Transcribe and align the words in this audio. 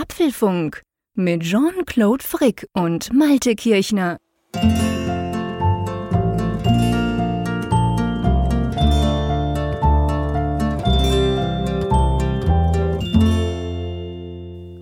Apfelfunk 0.00 0.82
mit 1.14 1.42
Jean-Claude 1.42 2.22
Frick 2.22 2.68
und 2.72 3.12
Malte 3.12 3.56
Kirchner. 3.56 4.18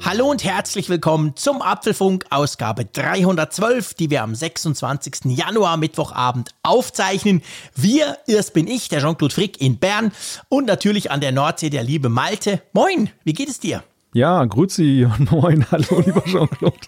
Hallo 0.03 0.31
und 0.31 0.45
herzlich 0.45 0.91
willkommen 0.91 1.35
zum 1.35 1.63
Apfelfunk 1.63 2.27
Ausgabe 2.29 2.85
312, 2.85 3.95
die 3.95 4.11
wir 4.11 4.23
am 4.23 4.35
26. 4.35 5.35
Januar 5.35 5.79
Mittwochabend 5.79 6.51
aufzeichnen. 6.63 7.41
Wir, 7.75 8.19
erst 8.27 8.53
bin 8.53 8.67
ich, 8.67 8.91
der 8.91 9.01
Jean-Claude 9.01 9.35
Frick 9.35 9.63
in 9.63 9.79
Bern 9.79 10.13
und 10.51 10.67
natürlich 10.67 11.11
an 11.11 11.23
der 11.23 11.33
Nordsee 11.33 11.71
der 11.71 11.85
liebe 11.85 12.11
Malte. 12.11 12.61
Moin, 12.75 13.09
wie 13.25 13.33
geht 13.33 13.49
es 13.49 13.61
dir? 13.61 13.83
Ja, 14.17 14.47
grüezi 14.47 15.05
und 15.05 15.31
moin, 15.31 15.71
hallo 15.71 16.01
lieber 16.01 16.25
Jean-Claude. 16.25 16.79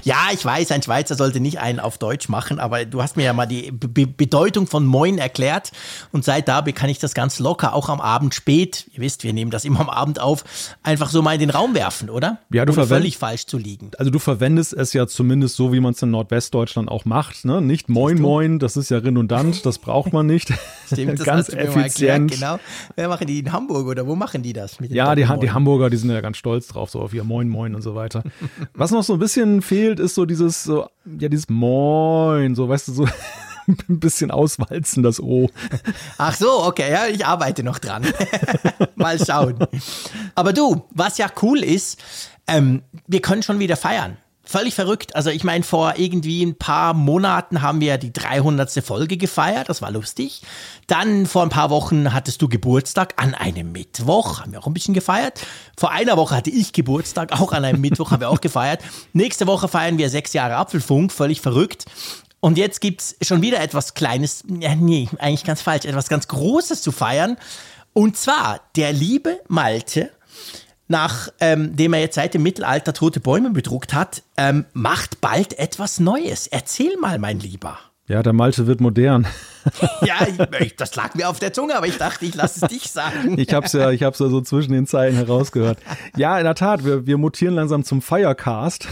Ja, 0.03 0.29
ich 0.33 0.43
weiß, 0.43 0.71
ein 0.73 0.83
Schweizer 0.83 1.15
sollte 1.15 1.41
nicht 1.41 1.61
einen 1.61 1.79
auf 1.79 1.99
Deutsch 1.99 2.29
machen, 2.29 2.59
aber 2.59 2.87
du 2.87 3.03
hast 3.03 3.17
mir 3.17 3.25
ja 3.25 3.33
mal 3.33 3.47
die 3.47 3.71
Be 3.71 4.07
Bedeutung 4.07 4.67
von 4.67 4.87
Moin 4.87 5.19
erklärt 5.19 5.73
und 6.11 6.25
seit 6.25 6.49
da 6.49 6.63
kann 6.63 6.89
ich 6.89 6.99
das 6.99 7.15
ganz 7.15 7.39
locker 7.39 7.75
auch 7.75 7.89
am 7.89 8.01
Abend 8.01 8.35
spät, 8.35 8.87
ihr 8.93 9.01
wisst, 9.01 9.25
wir 9.25 9.33
nehmen 9.33 9.51
das 9.51 9.65
immer 9.65 9.81
am 9.81 9.91
Abend 9.91 10.21
auf, 10.21 10.45
einfach 10.83 11.11
so 11.11 11.21
mal 11.23 11.35
in 11.35 11.41
den 11.41 11.51
Raum 11.51 11.75
werfen, 11.75 12.09
oder? 12.09 12.39
Ja, 12.51 12.65
du 12.65 12.73
Ohne 12.73 12.87
völlig 12.87 13.19
falsch 13.19 13.47
zu 13.47 13.59
liegen. 13.59 13.91
Also 13.99 14.11
du 14.11 14.19
verwendest 14.19 14.73
es 14.73 14.93
ja 14.93 15.07
zumindest 15.07 15.57
so, 15.57 15.73
wie 15.73 15.81
man 15.81 15.93
es 15.93 16.03
in 16.03 16.11
Nordwestdeutschland 16.11 16.91
auch 16.91 17.05
macht, 17.05 17.45
ne? 17.45 17.61
Nicht 17.61 17.89
Moin 17.89 18.21
Moin, 18.21 18.59
das 18.59 18.77
ist 18.77 18.91
ja 18.91 18.99
redundant, 18.99 19.67
das 19.67 19.79
braucht 19.79 20.13
man 20.13 20.27
nicht. 20.27 20.53
Stimmt, 20.87 21.19
das 21.19 21.27
ganz 21.27 21.49
effizient. 21.51 22.31
genau. 22.31 22.59
Wer 22.97 23.09
machen 23.09 23.27
die 23.27 23.41
in 23.41 23.53
Hamburg 23.53 23.87
oder 23.87 24.07
wo 24.07 24.17
machen 24.17 24.43
die 24.43 24.55
das? 24.55 24.79
ja, 24.81 25.15
die, 25.15 25.27
die 25.41 25.51
Hamburger, 25.51 25.91
die 25.91 25.99
sind 25.99 26.11
ja 26.11 26.21
ganz 26.21 26.39
stolz 26.39 26.69
drauf, 26.69 26.91
so 26.91 27.01
auf 27.01 27.13
ihr 27.13 27.25
Moin 27.25 27.49
Moin 27.49 27.75
und 27.75 27.83
so 27.83 27.95
weiter. 27.95 28.23
Was 28.75 28.91
noch 28.91 29.03
so 29.03 29.15
ein 29.15 29.19
bisschen 29.19 29.58
fehlt, 29.63 30.01
ist 30.01 30.15
so 30.15 30.25
dieses, 30.25 30.65
so, 30.65 30.89
ja, 31.05 31.29
dieses 31.29 31.49
Moin, 31.49 32.55
so, 32.55 32.69
weißt 32.69 32.89
du, 32.89 32.93
so 32.93 33.09
ein 33.67 34.01
bisschen 34.01 34.31
auswalzen, 34.31 35.03
das 35.03 35.21
O. 35.21 35.51
Ach 36.17 36.35
so, 36.35 36.65
okay, 36.65 36.91
ja, 36.91 37.07
ich 37.07 37.25
arbeite 37.27 37.63
noch 37.63 37.79
dran. 37.79 38.07
Mal 38.95 39.19
schauen. 39.25 39.59
Aber 40.35 40.53
du, 40.53 40.85
was 40.91 41.19
ja 41.19 41.29
cool 41.43 41.63
ist, 41.63 42.01
ähm, 42.47 42.83
wir 43.07 43.21
können 43.21 43.43
schon 43.43 43.59
wieder 43.59 43.77
feiern. 43.77 44.17
Völlig 44.51 44.75
verrückt. 44.75 45.15
Also 45.15 45.29
ich 45.29 45.45
meine, 45.45 45.63
vor 45.63 45.99
irgendwie 45.99 46.43
ein 46.43 46.57
paar 46.57 46.95
Monaten 46.95 47.61
haben 47.61 47.83
wir 47.83 47.99
die 47.99 48.15
300. 48.15 48.83
Folge 48.83 49.19
gefeiert. 49.19 49.69
Das 49.69 49.83
war 49.83 49.91
lustig. 49.91 50.41
Dann 50.87 51.27
vor 51.27 51.43
ein 51.43 51.51
paar 51.51 51.69
Wochen 51.69 52.15
hattest 52.15 52.41
du 52.41 52.49
Geburtstag 52.49 53.13
an 53.17 53.35
einem 53.35 53.73
Mittwoch. 53.73 54.41
Haben 54.41 54.53
wir 54.53 54.61
auch 54.61 54.67
ein 54.67 54.73
bisschen 54.73 54.95
gefeiert. 54.95 55.45
Vor 55.77 55.91
einer 55.91 56.17
Woche 56.17 56.35
hatte 56.35 56.49
ich 56.49 56.73
Geburtstag, 56.73 57.39
auch 57.39 57.53
an 57.53 57.63
einem 57.63 57.83
Mittwoch 57.83 58.11
haben 58.11 58.21
wir 58.21 58.31
auch 58.31 58.41
gefeiert. 58.41 58.81
Nächste 59.13 59.47
Woche 59.47 59.69
feiern 59.69 59.99
wir 59.99 60.09
sechs 60.09 60.33
Jahre 60.33 60.57
Apfelfunk. 60.57 61.13
Völlig 61.13 61.43
verrückt. 61.43 61.85
Und 62.41 62.57
jetzt 62.57 62.81
gibt's 62.81 63.17
schon 63.21 63.43
wieder 63.43 63.61
etwas 63.61 63.93
Kleines, 63.93 64.45
ja, 64.49 64.75
nee, 64.75 65.11
eigentlich 65.19 65.45
ganz 65.45 65.61
falsch, 65.61 65.85
etwas 65.85 66.09
ganz 66.09 66.27
Großes 66.27 66.81
zu 66.81 66.91
feiern. 66.91 67.37
Und 67.93 68.17
zwar 68.17 68.61
der 68.77 68.95
liebe 68.95 69.41
Malte 69.49 70.11
nachdem 70.89 71.69
ähm, 71.79 71.93
er 71.93 72.01
jetzt 72.01 72.17
seit 72.17 72.35
dem 72.35 72.43
Mittelalter 72.43 72.93
tote 72.93 73.21
Bäume 73.21 73.51
bedruckt 73.51 73.95
hat, 73.95 74.23
ähm, 74.37 74.65
macht 74.73 75.21
bald 75.21 75.59
etwas 75.59 76.01
Neues. 76.01 76.47
Erzähl 76.47 76.97
mal, 76.99 77.19
mein 77.19 77.41
Lieber. 77.41 77.79
Ja, 78.09 78.23
der 78.23 78.33
Malte 78.33 78.67
wird 78.67 78.81
modern. 78.81 79.27
ja, 80.01 80.27
ich, 80.61 80.77
das 80.77 80.97
lag 80.97 81.15
mir 81.15 81.29
auf 81.29 81.39
der 81.41 81.53
Zunge, 81.53 81.77
aber 81.77 81.87
ich 81.87 81.99
dachte, 81.99 82.25
ich 82.25 82.35
lasse 82.35 82.65
es 82.65 82.71
dich 82.71 82.91
sagen. 82.91 83.39
ich 83.39 83.53
hab's 83.53 83.75
ja, 83.75 83.91
ich 83.91 84.03
hab's 84.03 84.19
ja 84.19 84.29
so 84.29 84.41
zwischen 84.41 84.73
den 84.73 84.87
Zeilen 84.87 85.15
herausgehört. 85.15 85.79
Ja, 86.17 86.39
in 86.39 86.45
der 86.45 86.55
Tat, 86.55 86.87
wir, 86.87 87.07
wir 87.07 87.19
mutieren 87.19 87.55
langsam 87.55 87.85
zum 87.85 88.01
Firecast. 88.01 88.89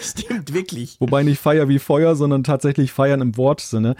Stimmt, 0.00 0.54
wirklich. 0.54 0.96
Wobei 0.98 1.24
nicht 1.24 1.38
Feier 1.38 1.68
wie 1.68 1.78
Feuer, 1.78 2.16
sondern 2.16 2.42
tatsächlich 2.42 2.90
Feiern 2.90 3.20
im 3.20 3.36
Wortsinne. 3.36 3.96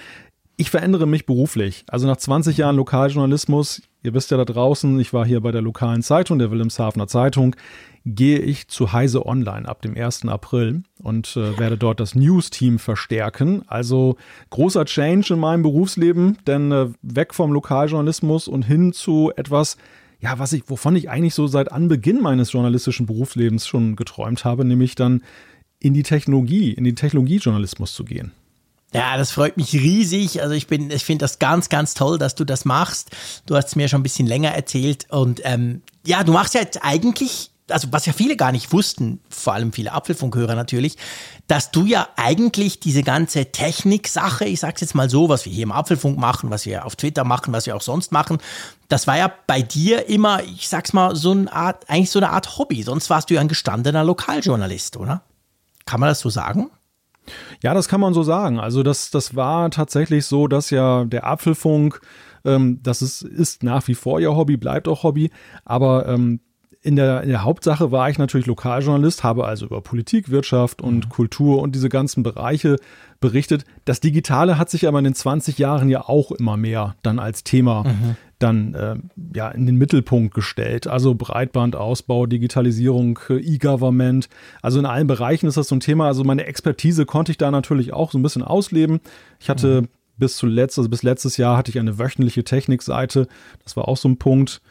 Ich 0.56 0.70
verändere 0.70 1.06
mich 1.06 1.26
beruflich. 1.26 1.84
Also 1.86 2.06
nach 2.06 2.16
20 2.16 2.56
Jahren 2.56 2.76
Lokaljournalismus, 2.76 3.82
Ihr 4.02 4.14
wisst 4.14 4.30
ja 4.30 4.36
da 4.36 4.44
draußen, 4.44 4.98
ich 5.00 5.12
war 5.12 5.26
hier 5.26 5.40
bei 5.40 5.50
der 5.50 5.62
lokalen 5.62 6.02
Zeitung, 6.02 6.38
der 6.38 6.50
Wilhelmshavener 6.52 7.08
Zeitung, 7.08 7.56
gehe 8.04 8.38
ich 8.38 8.68
zu 8.68 8.92
Heise 8.92 9.26
Online 9.26 9.68
ab 9.68 9.82
dem 9.82 9.96
1. 9.96 10.26
April 10.28 10.82
und 11.02 11.36
äh, 11.36 11.58
werde 11.58 11.76
dort 11.76 11.98
das 11.98 12.14
News-Team 12.14 12.78
verstärken. 12.78 13.62
Also 13.66 14.16
großer 14.50 14.84
Change 14.84 15.34
in 15.34 15.40
meinem 15.40 15.62
Berufsleben, 15.62 16.38
denn 16.46 16.70
äh, 16.70 16.88
weg 17.02 17.34
vom 17.34 17.52
Lokaljournalismus 17.52 18.46
und 18.46 18.62
hin 18.62 18.92
zu 18.92 19.32
etwas, 19.36 19.76
ja, 20.20 20.38
was 20.38 20.52
ich, 20.52 20.70
wovon 20.70 20.94
ich 20.94 21.10
eigentlich 21.10 21.34
so 21.34 21.48
seit 21.48 21.72
Anbeginn 21.72 22.20
meines 22.20 22.52
journalistischen 22.52 23.06
Berufslebens 23.06 23.66
schon 23.66 23.96
geträumt 23.96 24.44
habe, 24.44 24.64
nämlich 24.64 24.94
dann 24.94 25.22
in 25.80 25.92
die 25.92 26.02
Technologie, 26.02 26.72
in 26.72 26.84
den 26.84 26.96
Technologiejournalismus 26.96 27.94
zu 27.94 28.04
gehen. 28.04 28.32
Ja, 28.94 29.16
das 29.18 29.30
freut 29.30 29.56
mich 29.56 29.74
riesig. 29.74 30.40
Also 30.40 30.54
ich 30.54 30.66
bin, 30.66 30.90
ich 30.90 31.04
finde 31.04 31.24
das 31.24 31.38
ganz, 31.38 31.68
ganz 31.68 31.94
toll, 31.94 32.18
dass 32.18 32.34
du 32.34 32.44
das 32.44 32.64
machst. 32.64 33.10
Du 33.46 33.54
hast 33.54 33.68
es 33.68 33.76
mir 33.76 33.88
schon 33.88 34.00
ein 34.00 34.04
bisschen 34.04 34.26
länger 34.26 34.52
erzählt 34.52 35.06
und 35.10 35.40
ähm, 35.44 35.82
ja, 36.06 36.24
du 36.24 36.32
machst 36.32 36.54
ja 36.54 36.62
jetzt 36.62 36.82
eigentlich, 36.82 37.50
also 37.68 37.88
was 37.90 38.06
ja 38.06 38.14
viele 38.14 38.34
gar 38.34 38.50
nicht 38.50 38.72
wussten, 38.72 39.20
vor 39.28 39.52
allem 39.52 39.74
viele 39.74 39.92
Apfelfunkhörer 39.92 40.54
natürlich, 40.54 40.96
dass 41.48 41.70
du 41.70 41.84
ja 41.84 42.08
eigentlich 42.16 42.80
diese 42.80 43.02
ganze 43.02 43.52
Technik-Sache, 43.52 44.46
ich 44.46 44.60
sag's 44.60 44.80
jetzt 44.80 44.94
mal 44.94 45.10
so, 45.10 45.28
was 45.28 45.44
wir 45.44 45.52
hier 45.52 45.64
im 45.64 45.72
Apfelfunk 45.72 46.18
machen, 46.18 46.48
was 46.48 46.64
wir 46.64 46.86
auf 46.86 46.96
Twitter 46.96 47.24
machen, 47.24 47.52
was 47.52 47.66
wir 47.66 47.76
auch 47.76 47.82
sonst 47.82 48.10
machen, 48.10 48.38
das 48.88 49.06
war 49.06 49.18
ja 49.18 49.30
bei 49.46 49.60
dir 49.60 50.08
immer, 50.08 50.42
ich 50.44 50.66
sag's 50.66 50.94
mal, 50.94 51.14
so 51.14 51.32
eine 51.32 51.52
Art, 51.52 51.90
eigentlich 51.90 52.10
so 52.10 52.20
eine 52.20 52.30
Art 52.30 52.56
Hobby. 52.56 52.82
Sonst 52.82 53.10
warst 53.10 53.28
du 53.28 53.34
ja 53.34 53.42
ein 53.42 53.48
gestandener 53.48 54.02
Lokaljournalist, 54.02 54.96
oder? 54.96 55.20
Kann 55.84 56.00
man 56.00 56.08
das 56.08 56.20
so 56.20 56.30
sagen? 56.30 56.70
Ja, 57.62 57.74
das 57.74 57.88
kann 57.88 58.00
man 58.00 58.14
so 58.14 58.22
sagen. 58.22 58.60
Also 58.60 58.82
das, 58.82 59.10
das 59.10 59.34
war 59.34 59.70
tatsächlich 59.70 60.26
so, 60.26 60.46
dass 60.46 60.70
ja 60.70 61.04
der 61.04 61.26
Apfelfunk, 61.26 62.00
ähm, 62.44 62.80
das 62.82 63.02
ist, 63.02 63.22
ist 63.22 63.62
nach 63.62 63.86
wie 63.88 63.94
vor 63.94 64.20
ihr 64.20 64.36
Hobby, 64.36 64.56
bleibt 64.56 64.86
auch 64.86 65.02
Hobby, 65.02 65.30
aber 65.64 66.06
ähm, 66.06 66.40
in 66.88 66.96
der, 66.96 67.22
in 67.22 67.28
der 67.28 67.44
Hauptsache 67.44 67.92
war 67.92 68.08
ich 68.08 68.16
natürlich 68.16 68.46
Lokaljournalist, 68.46 69.22
habe 69.22 69.44
also 69.44 69.66
über 69.66 69.82
Politik, 69.82 70.30
Wirtschaft 70.30 70.80
und 70.80 71.04
mhm. 71.04 71.08
Kultur 71.10 71.60
und 71.60 71.74
diese 71.74 71.90
ganzen 71.90 72.22
Bereiche 72.22 72.76
berichtet. 73.20 73.66
Das 73.84 74.00
Digitale 74.00 74.56
hat 74.56 74.70
sich 74.70 74.88
aber 74.88 74.96
in 74.96 75.04
den 75.04 75.14
20 75.14 75.58
Jahren 75.58 75.90
ja 75.90 76.08
auch 76.08 76.32
immer 76.32 76.56
mehr 76.56 76.96
dann 77.02 77.18
als 77.18 77.44
Thema 77.44 77.84
mhm. 77.84 78.16
dann 78.38 78.72
äh, 78.72 78.96
ja 79.34 79.50
in 79.50 79.66
den 79.66 79.76
Mittelpunkt 79.76 80.32
gestellt. 80.32 80.86
Also 80.86 81.14
Breitbandausbau, 81.14 82.24
Digitalisierung, 82.24 83.18
E-Government. 83.28 84.30
Also 84.62 84.78
in 84.78 84.86
allen 84.86 85.08
Bereichen 85.08 85.46
ist 85.46 85.58
das 85.58 85.68
so 85.68 85.76
ein 85.76 85.80
Thema. 85.80 86.06
Also 86.06 86.24
meine 86.24 86.46
Expertise 86.46 87.04
konnte 87.04 87.32
ich 87.32 87.38
da 87.38 87.50
natürlich 87.50 87.92
auch 87.92 88.12
so 88.12 88.18
ein 88.18 88.22
bisschen 88.22 88.42
ausleben. 88.42 89.00
Ich 89.40 89.50
hatte 89.50 89.82
mhm. 89.82 89.88
bis 90.16 90.38
zuletzt, 90.38 90.78
also 90.78 90.88
bis 90.88 91.02
letztes 91.02 91.36
Jahr 91.36 91.58
hatte 91.58 91.70
ich 91.70 91.78
eine 91.78 91.98
wöchentliche 91.98 92.44
Technikseite. 92.44 93.28
Das 93.62 93.76
war 93.76 93.88
auch 93.88 93.98
so 93.98 94.08
ein 94.08 94.16
Punkt. 94.16 94.62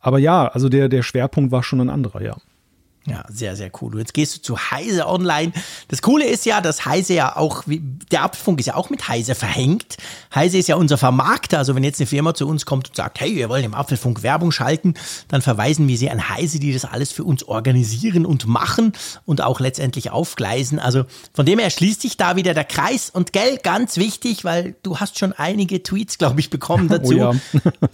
Aber 0.00 0.18
ja, 0.18 0.48
also 0.48 0.68
der, 0.68 0.88
der 0.88 1.02
Schwerpunkt 1.02 1.52
war 1.52 1.62
schon 1.62 1.80
ein 1.80 1.90
anderer, 1.90 2.22
ja. 2.22 2.36
Ja, 3.06 3.24
sehr, 3.30 3.56
sehr 3.56 3.70
cool. 3.80 3.98
Jetzt 3.98 4.12
gehst 4.12 4.36
du 4.36 4.42
zu 4.42 4.58
Heise 4.58 5.08
Online. 5.08 5.52
Das 5.88 6.02
Coole 6.02 6.26
ist 6.26 6.44
ja, 6.44 6.60
dass 6.60 6.84
Heise 6.84 7.14
ja 7.14 7.34
auch, 7.34 7.64
der 7.66 8.24
Apfelfunk 8.24 8.60
ist 8.60 8.66
ja 8.66 8.74
auch 8.74 8.90
mit 8.90 9.08
Heise 9.08 9.34
verhängt. 9.34 9.96
Heise 10.34 10.58
ist 10.58 10.68
ja 10.68 10.76
unser 10.76 10.98
Vermarkter. 10.98 11.56
Also 11.56 11.74
wenn 11.74 11.82
jetzt 11.82 11.98
eine 11.98 12.06
Firma 12.06 12.34
zu 12.34 12.46
uns 12.46 12.66
kommt 12.66 12.90
und 12.90 12.96
sagt, 12.96 13.20
hey, 13.20 13.34
wir 13.36 13.48
wollen 13.48 13.64
im 13.64 13.72
Apfelfunk 13.72 14.22
Werbung 14.22 14.52
schalten, 14.52 14.94
dann 15.28 15.40
verweisen 15.40 15.88
wir 15.88 15.96
sie 15.96 16.10
an 16.10 16.28
Heise, 16.28 16.58
die 16.58 16.74
das 16.74 16.84
alles 16.84 17.10
für 17.10 17.24
uns 17.24 17.42
organisieren 17.42 18.26
und 18.26 18.46
machen 18.46 18.92
und 19.24 19.40
auch 19.40 19.60
letztendlich 19.60 20.10
aufgleisen. 20.10 20.78
Also 20.78 21.04
von 21.32 21.46
dem 21.46 21.58
her 21.58 21.70
schließt 21.70 22.02
sich 22.02 22.18
da 22.18 22.36
wieder 22.36 22.52
der 22.52 22.64
Kreis. 22.64 23.08
Und 23.08 23.32
gell, 23.32 23.56
ganz 23.62 23.96
wichtig, 23.96 24.44
weil 24.44 24.76
du 24.82 24.98
hast 24.98 25.18
schon 25.18 25.32
einige 25.32 25.82
Tweets, 25.82 26.18
glaube 26.18 26.40
ich, 26.40 26.50
bekommen 26.50 26.88
oh 26.90 26.98
dazu. 26.98 27.14
Oh 27.14 27.16
ja. 27.16 27.32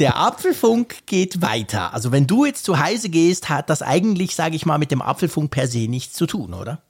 der 0.01 0.19
Apfelfunk 0.19 1.07
geht 1.07 1.43
weiter. 1.43 1.95
Also 1.95 2.11
wenn 2.11 2.27
du 2.27 2.45
jetzt 2.45 2.65
zu 2.65 2.81
Heise 2.81 3.09
gehst, 3.09 3.49
hat 3.49 3.71
das 3.71 3.83
eigentlich, 3.83 4.35
sage 4.35 4.57
ich 4.57 4.67
mal, 4.67 4.79
mit 4.79 4.91
dem 4.91 4.97
dem 4.97 5.03
Apfelfunk 5.07 5.51
per 5.51 5.67
se 5.67 5.89
nichts 5.89 6.15
zu 6.15 6.27
tun, 6.27 6.55
oder? 6.55 6.83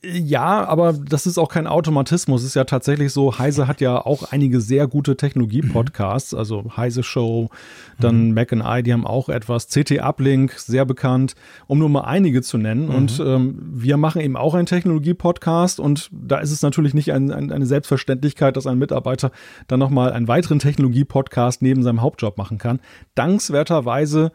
Ja, 0.00 0.64
aber 0.64 0.92
das 0.92 1.26
ist 1.26 1.38
auch 1.38 1.48
kein 1.48 1.66
Automatismus. 1.66 2.42
Es 2.42 2.48
ist 2.48 2.54
ja 2.54 2.62
tatsächlich 2.62 3.12
so, 3.12 3.36
Heise 3.36 3.66
hat 3.66 3.80
ja 3.80 4.06
auch 4.06 4.30
einige 4.30 4.60
sehr 4.60 4.86
gute 4.86 5.16
Technologie-Podcasts, 5.16 6.34
also 6.34 6.70
Heise 6.76 7.02
Show, 7.02 7.50
dann 7.98 8.28
mhm. 8.28 8.34
Mac 8.34 8.52
and 8.52 8.62
I, 8.64 8.84
die 8.84 8.92
haben 8.92 9.04
auch 9.04 9.28
etwas. 9.28 9.66
CT 9.66 10.00
Uplink, 10.00 10.52
sehr 10.52 10.84
bekannt, 10.84 11.34
um 11.66 11.80
nur 11.80 11.88
mal 11.88 12.02
einige 12.02 12.42
zu 12.42 12.58
nennen. 12.58 12.86
Mhm. 12.86 12.94
Und 12.94 13.20
ähm, 13.26 13.58
wir 13.74 13.96
machen 13.96 14.20
eben 14.20 14.36
auch 14.36 14.54
einen 14.54 14.66
Technologie-Podcast 14.66 15.80
und 15.80 16.10
da 16.12 16.38
ist 16.38 16.52
es 16.52 16.62
natürlich 16.62 16.94
nicht 16.94 17.12
ein, 17.12 17.32
ein, 17.32 17.50
eine 17.50 17.66
Selbstverständlichkeit, 17.66 18.56
dass 18.56 18.68
ein 18.68 18.78
Mitarbeiter 18.78 19.32
dann 19.66 19.80
nochmal 19.80 20.12
einen 20.12 20.28
weiteren 20.28 20.60
Technologie-Podcast 20.60 21.60
neben 21.60 21.82
seinem 21.82 22.02
Hauptjob 22.02 22.38
machen 22.38 22.58
kann. 22.58 22.78
Dankenswerterweise 23.16 24.30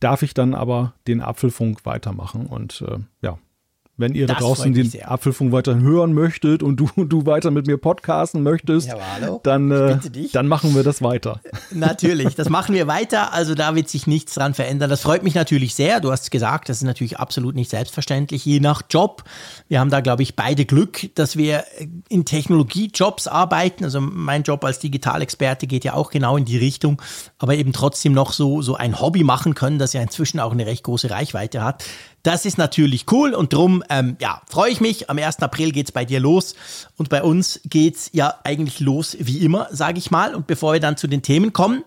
darf 0.00 0.22
ich 0.22 0.34
dann 0.34 0.54
aber 0.54 0.94
den 1.06 1.20
Apfelfunk 1.20 1.84
weitermachen 1.84 2.46
und 2.46 2.82
äh, 2.82 2.98
ja, 3.22 3.38
wenn 3.98 4.14
ihr 4.14 4.26
das 4.26 4.38
da 4.38 4.44
draußen 4.44 4.72
den 4.72 4.88
sehr. 4.88 5.10
Apfelfunk 5.10 5.52
weiter 5.52 5.78
hören 5.78 6.14
möchtet 6.14 6.62
und 6.62 6.76
du, 6.76 6.88
du 7.04 7.26
weiter 7.26 7.50
mit 7.50 7.66
mir 7.66 7.76
podcasten 7.76 8.42
möchtest, 8.42 8.88
ja, 8.88 8.96
dann, 9.42 9.70
äh, 9.70 9.98
dann 10.32 10.46
machen 10.48 10.74
wir 10.74 10.84
das 10.84 11.02
weiter. 11.02 11.40
Natürlich, 11.70 12.34
das 12.36 12.48
machen 12.48 12.74
wir 12.74 12.86
weiter. 12.86 13.34
Also 13.34 13.54
da 13.54 13.74
wird 13.74 13.88
sich 13.88 14.06
nichts 14.06 14.34
dran 14.34 14.54
verändern. 14.54 14.88
Das 14.88 15.02
freut 15.02 15.22
mich 15.22 15.34
natürlich 15.34 15.74
sehr. 15.74 16.00
Du 16.00 16.10
hast 16.10 16.30
gesagt, 16.30 16.68
das 16.68 16.78
ist 16.78 16.84
natürlich 16.84 17.18
absolut 17.18 17.54
nicht 17.54 17.70
selbstverständlich, 17.70 18.44
je 18.44 18.60
nach 18.60 18.82
Job. 18.88 19.24
Wir 19.68 19.80
haben 19.80 19.90
da, 19.90 20.00
glaube 20.00 20.22
ich, 20.22 20.36
beide 20.36 20.64
Glück, 20.64 21.10
dass 21.14 21.36
wir 21.36 21.64
in 22.08 22.24
Technologiejobs 22.24 23.26
arbeiten. 23.26 23.84
Also 23.84 24.00
mein 24.00 24.44
Job 24.44 24.64
als 24.64 24.78
Digitalexperte 24.78 25.66
geht 25.66 25.84
ja 25.84 25.94
auch 25.94 26.10
genau 26.10 26.36
in 26.36 26.44
die 26.44 26.56
Richtung, 26.56 27.02
aber 27.38 27.54
eben 27.56 27.72
trotzdem 27.72 28.12
noch 28.12 28.32
so, 28.32 28.62
so 28.62 28.76
ein 28.76 29.00
Hobby 29.00 29.24
machen 29.24 29.54
können, 29.54 29.78
das 29.78 29.92
ja 29.92 30.00
inzwischen 30.00 30.40
auch 30.40 30.52
eine 30.52 30.66
recht 30.66 30.84
große 30.84 31.10
Reichweite 31.10 31.62
hat. 31.62 31.84
Das 32.22 32.44
ist 32.44 32.58
natürlich 32.58 33.06
cool 33.10 33.32
und 33.32 33.52
drum, 33.52 33.82
ähm, 33.90 34.16
ja, 34.20 34.42
freue 34.48 34.70
ich 34.70 34.80
mich. 34.80 35.08
Am 35.08 35.18
1. 35.18 35.38
April 35.40 35.72
geht's 35.72 35.92
bei 35.92 36.04
dir 36.04 36.20
los 36.20 36.54
und 36.96 37.08
bei 37.08 37.22
uns 37.22 37.60
geht's 37.64 38.10
ja 38.12 38.34
eigentlich 38.44 38.80
los 38.80 39.16
wie 39.20 39.38
immer, 39.38 39.68
sage 39.70 39.98
ich 39.98 40.10
mal. 40.10 40.34
Und 40.34 40.46
bevor 40.46 40.72
wir 40.72 40.80
dann 40.80 40.96
zu 40.96 41.06
den 41.06 41.22
Themen 41.22 41.52
kommen, 41.52 41.84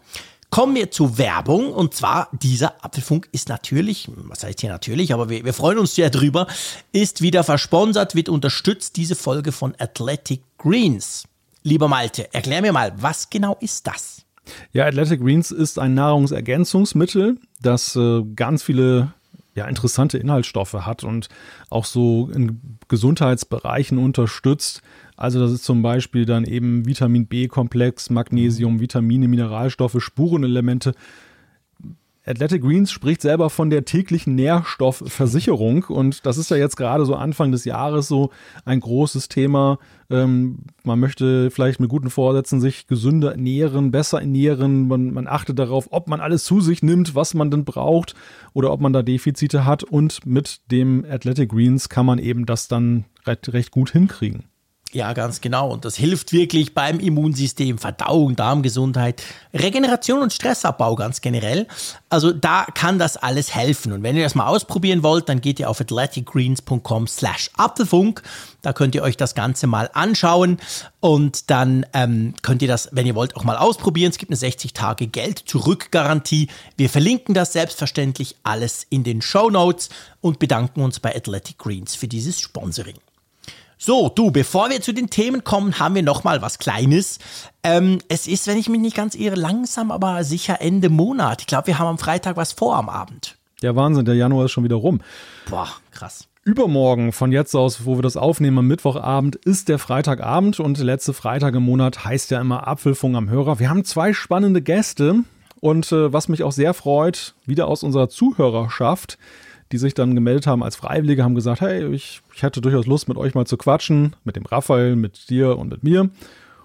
kommen 0.52 0.76
wir 0.76 0.92
zu 0.92 1.18
Werbung 1.18 1.74
und 1.74 1.96
zwar 1.96 2.30
dieser 2.34 2.84
Apfelfunk 2.84 3.30
ist 3.32 3.50
natürlich, 3.50 4.10
was 4.16 4.44
heißt 4.44 4.62
hier 4.62 4.70
natürlich, 4.70 5.14
aber 5.14 5.30
wir, 5.30 5.44
wir 5.44 5.54
freuen 5.54 5.80
uns 5.80 5.96
sehr 5.96 6.10
drüber, 6.10 6.46
ist 6.92 7.22
wieder 7.22 7.44
versponsert, 7.44 8.16
wird 8.16 8.30
unterstützt, 8.30 8.98
diese 8.98 9.16
Folge 9.16 9.52
von 9.52 9.74
Athletic 9.80 10.42
Greens. 10.58 11.24
Lieber 11.64 11.88
Malte, 11.88 12.34
erklär 12.34 12.62
mir 12.62 12.74
mal, 12.74 12.94
was 12.98 13.30
genau 13.30 13.58
ist 13.62 13.88
das? 13.88 14.24
Ja, 14.74 14.86
Athletic 14.86 15.22
Greens 15.22 15.52
ist 15.52 15.80
ein 15.80 15.94
Nahrungsergänzungsmittel, 15.94 17.38
das 17.62 17.96
äh, 17.96 18.24
ganz 18.36 18.64
viele 18.64 19.14
ja, 19.56 19.66
interessante 19.66 20.18
Inhaltsstoffe 20.18 20.74
hat 20.74 21.04
und 21.04 21.28
auch 21.70 21.86
so 21.86 22.30
in 22.34 22.78
Gesundheitsbereichen 22.88 23.98
unterstützt. 23.98 24.82
Also 25.18 25.40
das 25.40 25.52
ist 25.52 25.66
zum 25.66 25.82
Beispiel 25.82 26.26
dann 26.26 26.46
eben 26.46 26.86
Vitamin 26.86 27.28
B-Komplex, 27.28 28.10
Magnesium, 28.10 28.80
Vitamine, 28.80 29.28
Mineralstoffe, 29.28 30.02
Spurenelemente. 30.02 30.94
Athletic 32.24 32.62
Greens 32.62 32.92
spricht 32.92 33.22
selber 33.22 33.50
von 33.50 33.72
der 33.72 33.84
täglichen 33.84 34.36
Nährstoffversicherung 34.36 35.86
und 35.86 36.26
das 36.28 36.38
ist 36.38 36.52
ja 36.52 36.58
jetzt 36.58 36.76
gerade 36.76 37.04
so 37.06 37.16
Anfang 37.16 37.52
des 37.52 37.66
Jahres 37.66 38.08
so 38.08 38.30
ein 38.64 38.80
großes 38.80 39.28
Thema. 39.28 39.80
Ähm, 40.12 40.60
man 40.84 41.00
möchte 41.00 41.50
vielleicht 41.50 41.80
mit 41.80 41.90
guten 41.90 42.12
Vorsätzen 42.12 42.62
sich 42.62 42.86
gesünder 42.86 43.32
ernähren, 43.32 43.90
besser 43.90 44.20
ernähren. 44.20 44.88
Man, 44.88 45.14
man 45.14 45.28
achtet 45.28 45.58
darauf, 45.58 45.88
ob 45.90 46.08
man 46.08 46.22
alles 46.22 46.44
zu 46.44 46.62
sich 46.62 46.84
nimmt, 46.84 47.16
was 47.16 47.34
man 47.34 47.50
denn 47.50 47.66
braucht 47.66 48.14
oder 48.54 48.72
ob 48.72 48.82
man 48.82 48.94
da 48.94 49.02
Defizite 49.02 49.66
hat 49.66 49.84
und 49.84 50.24
mit 50.24 50.62
dem 50.70 51.04
Athletic 51.10 51.50
Greens 51.50 51.90
kann 51.90 52.06
man 52.06 52.20
eben 52.20 52.46
das 52.46 52.68
dann 52.68 53.06
recht, 53.26 53.52
recht 53.52 53.72
gut 53.72 53.92
hinkriegen. 53.92 54.51
Ja, 54.94 55.14
ganz 55.14 55.40
genau. 55.40 55.70
Und 55.70 55.86
das 55.86 55.96
hilft 55.96 56.34
wirklich 56.34 56.74
beim 56.74 57.00
Immunsystem, 57.00 57.78
Verdauung, 57.78 58.36
Darmgesundheit, 58.36 59.24
Regeneration 59.54 60.22
und 60.22 60.34
Stressabbau 60.34 60.96
ganz 60.96 61.22
generell. 61.22 61.66
Also 62.10 62.34
da 62.34 62.66
kann 62.74 63.00
das 63.00 63.16
alles 63.16 63.56
helfen. 63.56 63.94
Und 63.94 64.04
wenn 64.04 64.18
ihr 64.18 64.24
das 64.24 64.36
mal 64.36 64.48
ausprobieren 64.48 65.02
wollt, 65.02 65.30
dann 65.30 65.40
geht 65.40 65.62
ihr 65.62 65.70
auf 65.70 65.80
athleticgreens.com 65.80 67.08
slash 67.08 67.52
Apfelfunk. 67.56 68.22
Da 68.62 68.74
könnt 68.74 68.94
ihr 68.94 69.02
euch 69.02 69.16
das 69.16 69.34
Ganze 69.34 69.66
mal 69.66 69.90
anschauen 69.94 70.58
und 71.00 71.50
dann 71.50 71.86
ähm, 71.94 72.34
könnt 72.42 72.62
ihr 72.62 72.68
das, 72.68 72.90
wenn 72.92 73.08
ihr 73.08 73.16
wollt, 73.16 73.38
auch 73.38 73.46
mal 73.46 73.58
ausprobieren. 73.58 74.12
Es 74.12 74.18
gibt 74.18 74.30
eine 74.30 74.36
60 74.36 74.74
Tage 74.74 75.08
Geld-Zurück-Garantie. 75.08 76.50
Wir 76.76 76.90
verlinken 76.90 77.34
das 77.34 77.54
selbstverständlich 77.54 78.36
alles 78.44 78.86
in 78.90 79.06
den 79.06 79.22
Show 79.22 79.50
Notes 79.50 79.88
und 80.20 80.38
bedanken 80.38 80.82
uns 80.82 81.00
bei 81.00 81.16
Athletic 81.16 81.58
Greens 81.58 81.96
für 81.96 82.10
dieses 82.10 82.42
Sponsoring. 82.42 82.98
So, 83.84 84.10
du, 84.10 84.30
bevor 84.30 84.70
wir 84.70 84.80
zu 84.80 84.94
den 84.94 85.10
Themen 85.10 85.44
kommen, 85.44 85.80
haben 85.80 85.96
wir 85.96 86.04
noch 86.04 86.24
mal 86.24 86.44
was 86.44 86.60
Kleines. 86.60 87.18
Ähm, 87.64 87.98
es 88.10 88.28
ist, 88.28 88.46
wenn 88.46 88.60
ich 88.60 88.70
mich 88.70 88.80
nicht 88.80 88.96
ganz 88.96 89.16
irre, 89.16 89.34
langsam, 89.34 89.90
aber 89.90 90.24
sicher 90.24 90.62
Ende 90.62 90.90
Monat. 90.90 91.42
Ich 91.42 91.48
glaube, 91.48 91.66
wir 91.66 91.80
haben 91.80 91.88
am 91.88 91.98
Freitag 91.98 92.38
was 92.38 92.52
vor 92.52 92.76
am 92.76 92.90
Abend. 92.90 93.40
Der 93.64 93.76
Wahnsinn, 93.76 94.06
der 94.06 94.14
Januar 94.14 94.46
ist 94.46 94.52
schon 94.52 94.64
wieder 94.64 94.76
rum. 94.76 95.02
Boah, 95.50 95.68
krass. 95.90 96.28
Übermorgen, 96.44 97.12
von 97.12 97.32
jetzt 97.32 97.56
aus, 97.56 97.84
wo 97.84 97.98
wir 97.98 98.04
das 98.04 98.18
aufnehmen 98.18 98.60
am 98.60 98.68
Mittwochabend, 98.68 99.36
ist 99.38 99.68
der 99.68 99.80
Freitagabend 99.80 100.60
und 100.60 100.78
der 100.78 100.86
letzte 100.86 101.14
Freitag 101.14 101.56
im 101.56 101.64
Monat 101.64 102.06
heißt 102.06 102.30
ja 102.30 102.40
immer 102.40 102.68
Apfelfunk 102.68 103.16
am 103.16 103.32
Hörer. 103.32 103.58
Wir 103.58 103.72
haben 103.72 103.84
zwei 103.84 104.14
spannende 104.14 104.62
Gäste 104.62 105.24
und 105.60 105.92
äh, 105.92 106.14
was 106.14 106.30
mich 106.30 106.44
auch 106.44 106.52
sehr 106.52 106.76
freut, 106.76 107.34
wieder 107.48 107.68
aus 107.68 107.82
unserer 107.82 108.10
Zuhörerschaft 108.10 109.18
die 109.72 109.78
sich 109.78 109.94
dann 109.94 110.16
gemeldet 110.16 110.48
haben 110.48 110.64
als 110.64 110.76
Freiwillige, 110.76 111.24
haben 111.24 111.36
gesagt, 111.36 111.62
hey, 111.62 111.94
ich, 111.94 112.22
ich 112.34 112.44
hätte 112.44 112.62
durchaus 112.62 112.86
Lust, 112.86 113.08
mit 113.08 113.18
euch 113.18 113.34
mal 113.34 113.46
zu 113.46 113.58
quatschen, 113.58 114.16
mit 114.24 114.36
dem 114.36 114.46
Raphael, 114.46 114.96
mit 114.96 115.30
dir 115.30 115.58
und 115.58 115.70
mit 115.70 115.84
mir. 115.84 116.10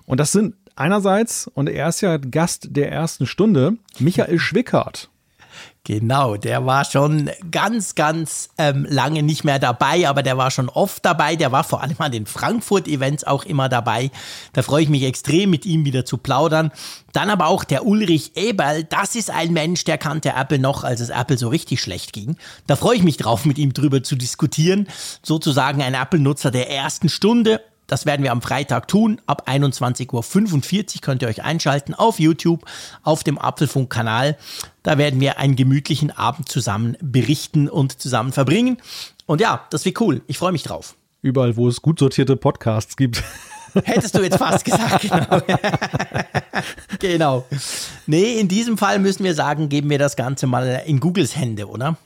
Und 0.07 0.21
das 0.21 0.33
sind 0.33 0.55
einerseits, 0.75 1.49
und 1.49 1.69
er 1.69 1.89
ist 1.89 2.01
ja 2.01 2.17
Gast 2.17 2.69
der 2.71 2.93
ersten 2.93 3.27
Stunde, 3.27 3.77
Michael 3.99 4.39
Schwickert. 4.39 5.09
Genau, 5.87 6.37
der 6.37 6.67
war 6.67 6.85
schon 6.85 7.31
ganz, 7.53 7.95
ganz 7.95 8.49
ähm, 8.59 8.89
lange 8.91 9.23
nicht 9.23 9.45
mehr 9.45 9.61
dabei, 9.61 10.09
aber 10.09 10.25
der 10.25 10.37
war 10.37 10.51
schon 10.51 10.69
oft 10.69 11.05
dabei. 11.05 11.37
Der 11.37 11.53
war 11.53 11.63
vor 11.63 11.81
allem 11.81 11.95
an 11.99 12.11
den 12.11 12.27
Frankfurt-Events 12.27 13.23
auch 13.23 13.45
immer 13.45 13.69
dabei. 13.69 14.11
Da 14.53 14.63
freue 14.63 14.83
ich 14.83 14.89
mich 14.89 15.05
extrem, 15.05 15.49
mit 15.49 15.65
ihm 15.65 15.85
wieder 15.85 16.05
zu 16.05 16.19
plaudern. 16.19 16.73
Dann 17.13 17.31
aber 17.31 17.47
auch 17.47 17.63
der 17.63 17.87
Ulrich 17.87 18.33
Eberl. 18.35 18.83
Das 18.83 19.15
ist 19.15 19.31
ein 19.31 19.53
Mensch, 19.53 19.85
der 19.85 19.97
kannte 19.97 20.31
Apple 20.31 20.59
noch, 20.59 20.83
als 20.83 20.99
es 20.99 21.11
Apple 21.11 21.39
so 21.39 21.47
richtig 21.51 21.81
schlecht 21.81 22.13
ging. 22.13 22.37
Da 22.67 22.75
freue 22.75 22.97
ich 22.97 23.05
mich 23.05 23.17
drauf, 23.17 23.45
mit 23.45 23.57
ihm 23.57 23.73
drüber 23.73 24.03
zu 24.03 24.17
diskutieren. 24.17 24.89
Sozusagen 25.23 25.83
ein 25.83 25.95
Apple-Nutzer 25.95 26.51
der 26.51 26.69
ersten 26.69 27.09
Stunde 27.09 27.61
das 27.87 28.07
werden 28.07 28.23
wir 28.23 28.33
am 28.33 28.43
Freitag 28.43 28.89
tun. 28.89 29.21
Ab 29.27 29.49
21.45 29.49 30.97
Uhr 30.97 31.01
könnt 31.03 31.23
ihr 31.23 31.29
euch 31.29 31.43
einschalten 31.45 31.95
auf 31.95 32.19
YouTube, 32.19 32.65
auf 33.03 33.25
dem 33.25 33.39
Apfelfunk-Kanal. 33.39 34.37
Da 34.83 34.99
werden 34.99 35.21
wir 35.21 35.39
einen 35.39 35.57
gemütlichen 35.57 36.11
Abend 36.11 36.49
zusammen 36.49 36.97
berichten 37.01 37.69
und 37.69 38.01
zusammen 38.01 38.33
verbringen. 38.33 38.79
Und 39.27 39.41
ja, 39.41 39.67
das 39.71 39.85
wird 39.85 40.01
cool. 40.01 40.23
Ich 40.27 40.39
freue 40.39 40.53
mich 40.53 40.63
drauf. 40.63 40.97
Überall, 41.23 41.57
wo 41.57 41.69
es 41.69 41.83
gut 41.83 41.99
sortierte 41.99 42.37
Podcasts 42.37 42.97
gibt. 42.97 43.23
Hättest 43.85 44.15
du 44.15 44.23
jetzt 44.23 44.39
fast 44.39 44.65
gesagt, 44.65 45.03
genau. 45.03 45.43
genau. 46.99 47.45
Nee, 48.07 48.39
in 48.39 48.49
diesem 48.49 48.79
Fall 48.79 48.99
müssen 48.99 49.25
wir 49.25 49.35
sagen, 49.35 49.69
geben 49.69 49.91
wir 49.91 49.99
das 49.99 50.17
Ganze 50.17 50.47
mal 50.47 50.83
in 50.87 51.01
Googles 51.01 51.37
Hände, 51.37 51.69
oder? 51.69 51.97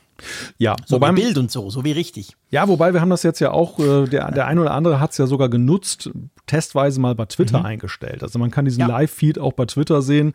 Ja, 0.57 0.75
so 0.85 0.95
wobei, 0.95 1.11
Bild 1.11 1.37
und 1.37 1.51
so, 1.51 1.69
so 1.69 1.83
wie 1.83 1.91
richtig. 1.91 2.35
Ja, 2.49 2.67
wobei 2.67 2.93
wir 2.93 3.01
haben 3.01 3.09
das 3.09 3.23
jetzt 3.23 3.39
ja 3.39 3.51
auch, 3.51 3.79
äh, 3.79 4.07
der, 4.07 4.31
der 4.31 4.47
eine 4.47 4.61
oder 4.61 4.71
andere 4.71 4.99
hat 4.99 5.11
es 5.11 5.17
ja 5.17 5.27
sogar 5.27 5.49
genutzt, 5.49 6.09
testweise 6.47 6.99
mal 6.99 7.15
bei 7.15 7.25
Twitter 7.25 7.59
mhm. 7.59 7.65
eingestellt. 7.65 8.23
Also 8.23 8.39
man 8.39 8.51
kann 8.51 8.65
diesen 8.65 8.81
ja. 8.81 8.87
Live-Feed 8.87 9.39
auch 9.39 9.53
bei 9.53 9.65
Twitter 9.65 10.01
sehen. 10.01 10.33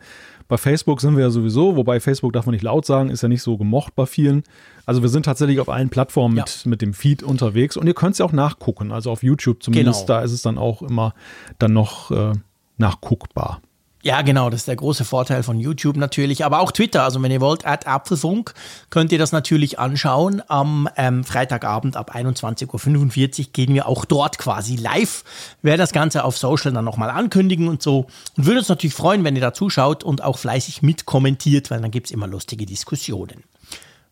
Bei 0.49 0.57
Facebook 0.57 1.01
sind 1.01 1.17
wir 1.17 1.25
ja 1.25 1.31
sowieso, 1.31 1.77
wobei 1.77 1.99
Facebook 2.01 2.33
darf 2.33 2.47
man 2.47 2.53
nicht 2.53 2.63
laut 2.63 2.87
sagen, 2.87 3.11
ist 3.11 3.23
ja 3.23 3.29
nicht 3.29 3.43
so 3.43 3.57
gemocht 3.57 3.95
bei 3.97 4.07
vielen. 4.07 4.45
Also 4.85 5.03
wir 5.03 5.09
sind 5.09 5.25
tatsächlich 5.25 5.59
auf 5.59 5.69
allen 5.69 5.91
Plattformen 5.91 6.37
ja. 6.37 6.45
mit, 6.45 6.67
mit 6.67 6.83
dem 6.83 6.95
Feed 6.95 7.23
unterwegs 7.23 7.77
und 7.77 7.87
ihr 7.87 7.95
könnt 7.95 8.13
es 8.13 8.19
ja 8.19 8.25
auch 8.25 8.33
nachgucken. 8.33 8.93
Also 8.93 9.11
auf 9.11 9.23
YouTube 9.23 9.63
zumindest, 9.63 10.07
genau. 10.07 10.19
da 10.19 10.25
ist 10.25 10.33
es 10.33 10.43
dann 10.43 10.59
auch 10.59 10.83
immer 10.83 11.15
dann 11.59 11.73
noch 11.73 12.11
äh, 12.13 12.33
nachguckbar. 12.79 13.61
Ja, 14.07 14.23
genau, 14.23 14.51
das 14.51 14.61
ist 14.61 14.69
der 14.69 14.77
große 14.77 15.05
Vorteil 15.05 15.43
von 15.43 15.59
YouTube 15.59 15.97
natürlich, 15.97 16.45
aber 16.45 16.61
auch 16.61 16.71
Twitter. 16.71 17.03
Also 17.03 17.21
wenn 17.21 17.33
ihr 17.33 17.41
wollt, 17.41 17.67
at 17.67 17.89
Apfelfunk, 17.89 18.55
könnt 18.89 19.11
ihr 19.11 19.19
das 19.19 19.33
natürlich 19.33 19.81
anschauen. 19.81 20.45
Am 20.47 20.89
ähm, 20.97 21.25
Freitagabend 21.25 21.97
ab 21.97 22.15
21.45 22.15 23.41
Uhr 23.41 23.47
gehen 23.53 23.75
wir 23.75 23.89
auch 23.89 24.05
dort 24.05 24.39
quasi 24.39 24.77
live. 24.77 25.25
Werden 25.63 25.81
das 25.81 25.91
Ganze 25.91 26.23
auf 26.23 26.39
Social 26.39 26.71
dann 26.71 26.85
nochmal 26.85 27.11
ankündigen 27.11 27.67
und 27.67 27.83
so. 27.83 28.07
Und 28.37 28.47
würde 28.47 28.61
uns 28.61 28.69
natürlich 28.69 28.95
freuen, 28.95 29.25
wenn 29.25 29.35
ihr 29.35 29.43
da 29.43 29.53
zuschaut 29.53 30.05
und 30.05 30.23
auch 30.23 30.39
fleißig 30.39 30.83
mitkommentiert, 30.83 31.73
weil 31.73 31.81
dann 31.81 31.91
gibt 31.91 32.07
es 32.07 32.13
immer 32.13 32.29
lustige 32.29 32.65
Diskussionen. 32.65 33.43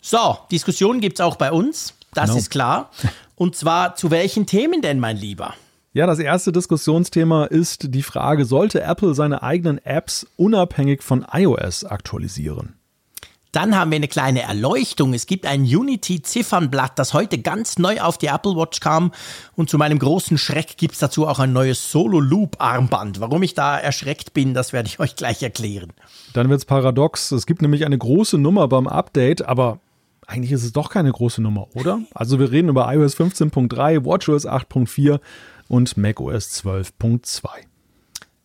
So, 0.02 0.38
Diskussionen 0.50 1.00
gibt 1.00 1.20
es 1.20 1.24
auch 1.24 1.36
bei 1.36 1.52
uns, 1.52 1.94
das 2.14 2.30
genau. 2.30 2.38
ist 2.40 2.50
klar. 2.50 2.90
Und 3.36 3.54
zwar 3.54 3.94
zu 3.94 4.10
welchen 4.10 4.46
Themen 4.46 4.82
denn, 4.82 4.98
mein 4.98 5.16
Lieber? 5.16 5.54
Ja, 5.96 6.06
das 6.08 6.18
erste 6.18 6.50
Diskussionsthema 6.50 7.44
ist 7.44 7.94
die 7.94 8.02
Frage, 8.02 8.46
sollte 8.46 8.82
Apple 8.82 9.14
seine 9.14 9.44
eigenen 9.44 9.78
Apps 9.78 10.26
unabhängig 10.36 11.04
von 11.04 11.24
iOS 11.32 11.84
aktualisieren? 11.84 12.74
Dann 13.52 13.78
haben 13.78 13.92
wir 13.92 13.96
eine 13.96 14.08
kleine 14.08 14.42
Erleuchtung. 14.42 15.14
Es 15.14 15.26
gibt 15.26 15.46
ein 15.46 15.62
Unity-Ziffernblatt, 15.62 16.98
das 16.98 17.14
heute 17.14 17.38
ganz 17.38 17.78
neu 17.78 18.00
auf 18.00 18.18
die 18.18 18.26
Apple 18.26 18.56
Watch 18.56 18.80
kam. 18.80 19.12
Und 19.54 19.70
zu 19.70 19.78
meinem 19.78 20.00
großen 20.00 20.36
Schreck 20.36 20.78
gibt 20.78 20.94
es 20.94 20.98
dazu 20.98 21.28
auch 21.28 21.38
ein 21.38 21.52
neues 21.52 21.92
Solo-Loop-Armband. 21.92 23.20
Warum 23.20 23.44
ich 23.44 23.54
da 23.54 23.78
erschreckt 23.78 24.34
bin, 24.34 24.52
das 24.52 24.72
werde 24.72 24.88
ich 24.88 24.98
euch 24.98 25.14
gleich 25.14 25.44
erklären. 25.44 25.92
Dann 26.32 26.48
wird 26.48 26.58
es 26.58 26.64
paradox. 26.64 27.30
Es 27.30 27.46
gibt 27.46 27.62
nämlich 27.62 27.86
eine 27.86 27.96
große 27.96 28.36
Nummer 28.36 28.66
beim 28.66 28.88
Update, 28.88 29.42
aber 29.46 29.78
eigentlich 30.26 30.50
ist 30.50 30.64
es 30.64 30.72
doch 30.72 30.90
keine 30.90 31.12
große 31.12 31.40
Nummer, 31.40 31.68
oder? 31.74 32.00
Also 32.14 32.40
wir 32.40 32.50
reden 32.50 32.68
über 32.68 32.92
iOS 32.92 33.16
15.3, 33.16 34.04
WatchOS 34.04 34.46
8.4 34.46 35.20
und 35.68 35.96
macOS 35.96 36.64
12.2. 36.64 37.48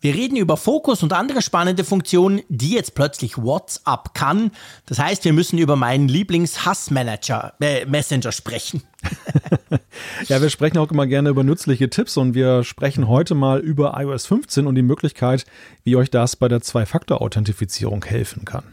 Wir 0.02 0.14
reden 0.14 0.36
über 0.36 0.56
Fokus 0.56 1.02
und 1.02 1.12
andere 1.12 1.42
spannende 1.42 1.84
Funktionen, 1.84 2.40
die 2.48 2.70
jetzt 2.70 2.94
plötzlich 2.94 3.36
WhatsApp 3.36 4.14
kann. 4.14 4.50
Das 4.86 4.98
heißt, 4.98 5.26
wir 5.26 5.34
müssen 5.34 5.58
über 5.58 5.76
meinen 5.76 6.08
Lieblings-Hassmanager, 6.08 7.52
äh, 7.60 7.84
Messenger 7.84 8.32
sprechen. 8.32 8.82
ja, 10.28 10.40
wir 10.40 10.48
sprechen 10.48 10.78
auch 10.78 10.90
immer 10.90 11.06
gerne 11.06 11.28
über 11.28 11.44
nützliche 11.44 11.90
Tipps 11.90 12.16
und 12.16 12.32
wir 12.32 12.64
sprechen 12.64 13.08
heute 13.08 13.34
mal 13.34 13.60
über 13.60 14.00
iOS 14.00 14.24
15 14.24 14.66
und 14.66 14.74
die 14.74 14.82
Möglichkeit, 14.82 15.44
wie 15.84 15.96
euch 15.96 16.10
das 16.10 16.34
bei 16.36 16.48
der 16.48 16.62
Zwei-Faktor-Authentifizierung 16.62 18.02
helfen 18.02 18.46
kann. 18.46 18.64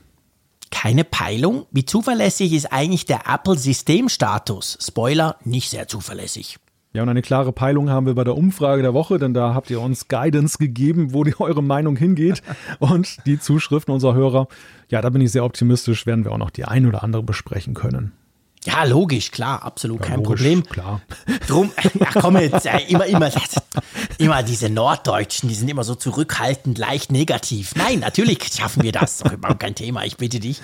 Keine 0.71 1.03
Peilung? 1.03 1.65
Wie 1.71 1.85
zuverlässig 1.85 2.53
ist 2.53 2.71
eigentlich 2.71 3.05
der 3.05 3.27
Apple-Systemstatus? 3.27 4.77
Spoiler, 4.81 5.35
nicht 5.43 5.69
sehr 5.69 5.89
zuverlässig. 5.89 6.57
Ja, 6.97 7.03
und 7.03 7.09
eine 7.09 7.21
klare 7.21 7.51
Peilung 7.51 7.91
haben 7.91 8.07
wir 8.07 8.15
bei 8.15 8.23
der 8.23 8.35
Umfrage 8.35 8.81
der 8.81 8.95
Woche, 8.95 9.19
denn 9.19 9.35
da 9.35 9.53
habt 9.53 9.69
ihr 9.69 9.79
uns 9.79 10.07
Guidance 10.07 10.57
gegeben, 10.57 11.13
wo 11.13 11.23
die, 11.23 11.39
eure 11.39 11.61
Meinung 11.61 11.95
hingeht. 11.95 12.41
Und 12.79 13.23
die 13.27 13.39
Zuschriften 13.39 13.93
unserer 13.93 14.15
Hörer, 14.15 14.47
ja, 14.89 14.99
da 15.03 15.11
bin 15.11 15.21
ich 15.21 15.31
sehr 15.31 15.45
optimistisch, 15.45 16.07
werden 16.07 16.25
wir 16.25 16.31
auch 16.31 16.39
noch 16.39 16.49
die 16.49 16.65
ein 16.65 16.87
oder 16.87 17.03
andere 17.03 17.21
besprechen 17.21 17.75
können. 17.75 18.13
Ja, 18.67 18.83
logisch, 18.83 19.31
klar, 19.31 19.63
absolut 19.63 20.01
ja, 20.01 20.07
kein 20.07 20.23
logisch, 20.23 20.41
Problem. 20.41 20.63
Klar. 20.65 21.01
Drum, 21.47 21.71
ach 22.01 22.15
komm 22.19 22.35
jetzt, 22.35 22.65
ja, 22.65 22.77
immer, 22.77 23.05
immer, 23.05 23.31
immer 24.17 24.43
diese 24.43 24.69
Norddeutschen, 24.69 25.47
die 25.47 25.55
sind 25.55 25.69
immer 25.69 25.85
so 25.85 25.95
zurückhaltend, 25.95 26.77
leicht 26.77 27.09
negativ. 27.09 27.75
Nein, 27.75 27.99
natürlich 27.99 28.39
schaffen 28.53 28.83
wir 28.83 28.91
das. 28.91 29.21
Überhaupt 29.21 29.61
kein 29.61 29.73
Thema, 29.73 30.03
ich 30.03 30.17
bitte 30.17 30.41
dich. 30.41 30.59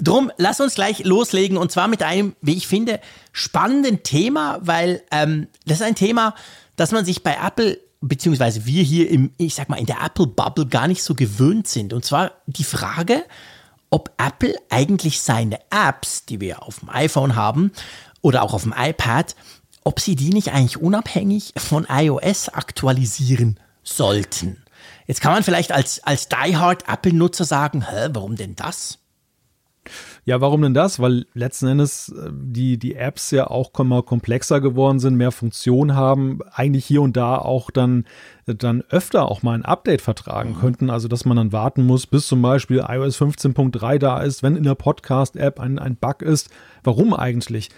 Drum, 0.00 0.32
lass 0.36 0.60
uns 0.60 0.74
gleich 0.74 1.04
loslegen 1.04 1.56
und 1.56 1.70
zwar 1.70 1.86
mit 1.86 2.02
einem, 2.02 2.34
wie 2.40 2.54
ich 2.54 2.66
finde, 2.66 2.98
spannenden 3.30 4.02
Thema, 4.02 4.58
weil 4.60 5.02
ähm, 5.12 5.46
das 5.64 5.78
ist 5.78 5.86
ein 5.86 5.94
Thema, 5.94 6.34
das 6.74 6.90
man 6.90 7.04
sich 7.04 7.22
bei 7.22 7.38
Apple 7.40 7.78
beziehungsweise 8.00 8.66
wir 8.66 8.82
hier 8.82 9.08
im, 9.08 9.30
ich 9.38 9.54
sag 9.54 9.68
mal, 9.68 9.78
in 9.78 9.86
der 9.86 10.02
Apple 10.04 10.26
Bubble 10.26 10.66
gar 10.66 10.88
nicht 10.88 11.04
so 11.04 11.14
gewöhnt 11.14 11.68
sind. 11.68 11.92
Und 11.92 12.04
zwar 12.04 12.32
die 12.46 12.64
Frage, 12.64 13.24
ob 13.94 14.10
Apple 14.18 14.56
eigentlich 14.70 15.20
seine 15.20 15.60
Apps, 15.70 16.24
die 16.24 16.40
wir 16.40 16.64
auf 16.64 16.80
dem 16.80 16.90
iPhone 16.90 17.36
haben 17.36 17.70
oder 18.22 18.42
auch 18.42 18.52
auf 18.52 18.64
dem 18.64 18.74
iPad, 18.76 19.36
ob 19.84 20.00
sie 20.00 20.16
die 20.16 20.30
nicht 20.30 20.48
eigentlich 20.52 20.78
unabhängig 20.78 21.52
von 21.56 21.86
iOS 21.88 22.48
aktualisieren 22.48 23.60
sollten. 23.84 24.64
Jetzt 25.06 25.20
kann 25.20 25.32
man 25.32 25.44
vielleicht 25.44 25.70
als, 25.70 26.02
als 26.02 26.28
Die-Hard 26.28 26.88
Apple-Nutzer 26.88 27.44
sagen, 27.44 27.88
hä, 27.88 28.08
warum 28.12 28.34
denn 28.34 28.56
das? 28.56 28.98
Ja, 30.26 30.40
warum 30.40 30.62
denn 30.62 30.72
das? 30.72 31.00
Weil 31.00 31.26
letzten 31.34 31.66
Endes 31.66 32.08
äh, 32.08 32.30
die, 32.32 32.78
die 32.78 32.94
Apps 32.94 33.30
ja 33.30 33.46
auch 33.48 33.70
immer 33.78 34.02
komplexer 34.02 34.60
geworden 34.60 34.98
sind, 34.98 35.16
mehr 35.16 35.32
Funktionen 35.32 35.94
haben, 35.94 36.38
eigentlich 36.50 36.86
hier 36.86 37.02
und 37.02 37.16
da 37.16 37.36
auch 37.36 37.70
dann, 37.70 38.06
dann 38.46 38.82
öfter 38.88 39.30
auch 39.30 39.42
mal 39.42 39.52
ein 39.52 39.64
Update 39.66 40.00
vertragen 40.00 40.50
mhm. 40.50 40.60
könnten. 40.60 40.90
Also, 40.90 41.08
dass 41.08 41.26
man 41.26 41.36
dann 41.36 41.52
warten 41.52 41.84
muss, 41.84 42.06
bis 42.06 42.26
zum 42.26 42.40
Beispiel 42.40 42.78
iOS 42.88 43.20
15.3 43.20 43.98
da 43.98 44.22
ist, 44.22 44.42
wenn 44.42 44.56
in 44.56 44.64
der 44.64 44.74
Podcast-App 44.74 45.60
ein, 45.60 45.78
ein 45.78 45.96
Bug 45.96 46.22
ist. 46.22 46.48
Warum 46.82 47.12
eigentlich? 47.12 47.70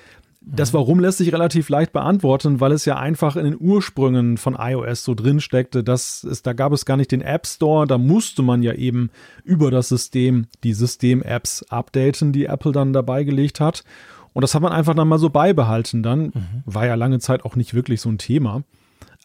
Das 0.49 0.73
Warum 0.73 1.01
lässt 1.01 1.19
sich 1.19 1.33
relativ 1.33 1.69
leicht 1.69 1.93
beantworten, 1.93 2.61
weil 2.61 2.71
es 2.71 2.85
ja 2.85 2.97
einfach 2.97 3.35
in 3.35 3.45
den 3.45 3.57
Ursprüngen 3.59 4.37
von 4.37 4.57
iOS 4.57 5.03
so 5.03 5.15
drin 5.15 5.41
steckte, 5.41 5.83
dass 5.83 6.23
es, 6.23 6.43
da 6.43 6.53
gab 6.53 6.73
es 6.73 6.85
gar 6.85 6.97
nicht 6.97 7.11
den 7.11 7.21
App 7.21 7.49
Store, 7.49 7.85
da 7.85 7.99
musste 7.99 8.43
man 8.43 8.63
ja 8.63 8.73
eben 8.73 9.11
über 9.43 9.73
das 9.73 9.89
System 9.89 10.47
die 10.63 10.73
System-Apps 10.73 11.65
updaten, 11.65 12.33
die 12.33 12.45
Apple 12.45 12.71
dann 12.71 12.93
dabei 12.93 13.25
gelegt 13.25 13.59
hat. 13.59 13.83
Und 14.35 14.43
das 14.43 14.55
hat 14.55 14.63
man 14.63 14.73
einfach 14.73 14.95
dann 14.95 15.09
mal 15.09 15.19
so 15.19 15.31
beibehalten 15.31 16.05
dann. 16.05 16.27
Mhm. 16.27 16.63
War 16.65 16.87
ja 16.87 16.95
lange 16.95 17.19
Zeit 17.19 17.45
auch 17.45 17.57
nicht 17.57 17.75
wirklich 17.75 18.01
so 18.01 18.09
ein 18.09 18.19
Thema. 18.19 18.63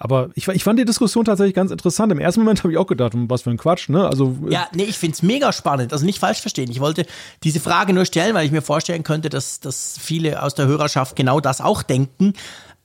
Aber 0.04 0.30
ich, 0.34 0.48
ich 0.48 0.64
fand 0.64 0.80
die 0.80 0.86
Diskussion 0.86 1.26
tatsächlich 1.26 1.54
ganz 1.54 1.70
interessant. 1.70 2.12
Im 2.12 2.20
ersten 2.20 2.42
Moment 2.42 2.64
habe 2.64 2.74
ich 2.74 2.80
auch 2.80 2.88
gedacht, 2.88 3.14
was 3.14 3.44
für 3.44 3.52
ein 3.52 3.58
Quatsch, 3.58 3.88
ne? 3.88 4.08
Also, 4.08 4.36
äh, 4.48 4.54
ja, 4.54 4.68
nee, 4.74 4.84
ich 4.84 4.98
finde 4.98 5.14
es 5.14 5.22
mega 5.22 5.54
spannend. 5.54 5.94
Also 5.94 6.06
nicht 6.06 6.18
falsch 6.18 6.42
verstehen. 6.42 6.72
Ich 6.72 6.80
wollte 6.80 7.06
diese 7.44 7.60
Frage 7.60 7.94
nur 7.94 8.06
stellen, 8.06 8.34
weil 8.34 8.48
ich 8.48 8.52
mir 8.52 8.64
vorstellen 8.64 9.04
könnte, 9.04 9.30
dass, 9.30 9.60
dass 9.60 10.00
viele 10.00 10.42
aus 10.42 10.56
der 10.56 10.66
Hörerschaft 10.66 11.16
genau 11.16 11.40
das 11.40 11.62
auch 11.62 11.84
denken. 11.84 12.34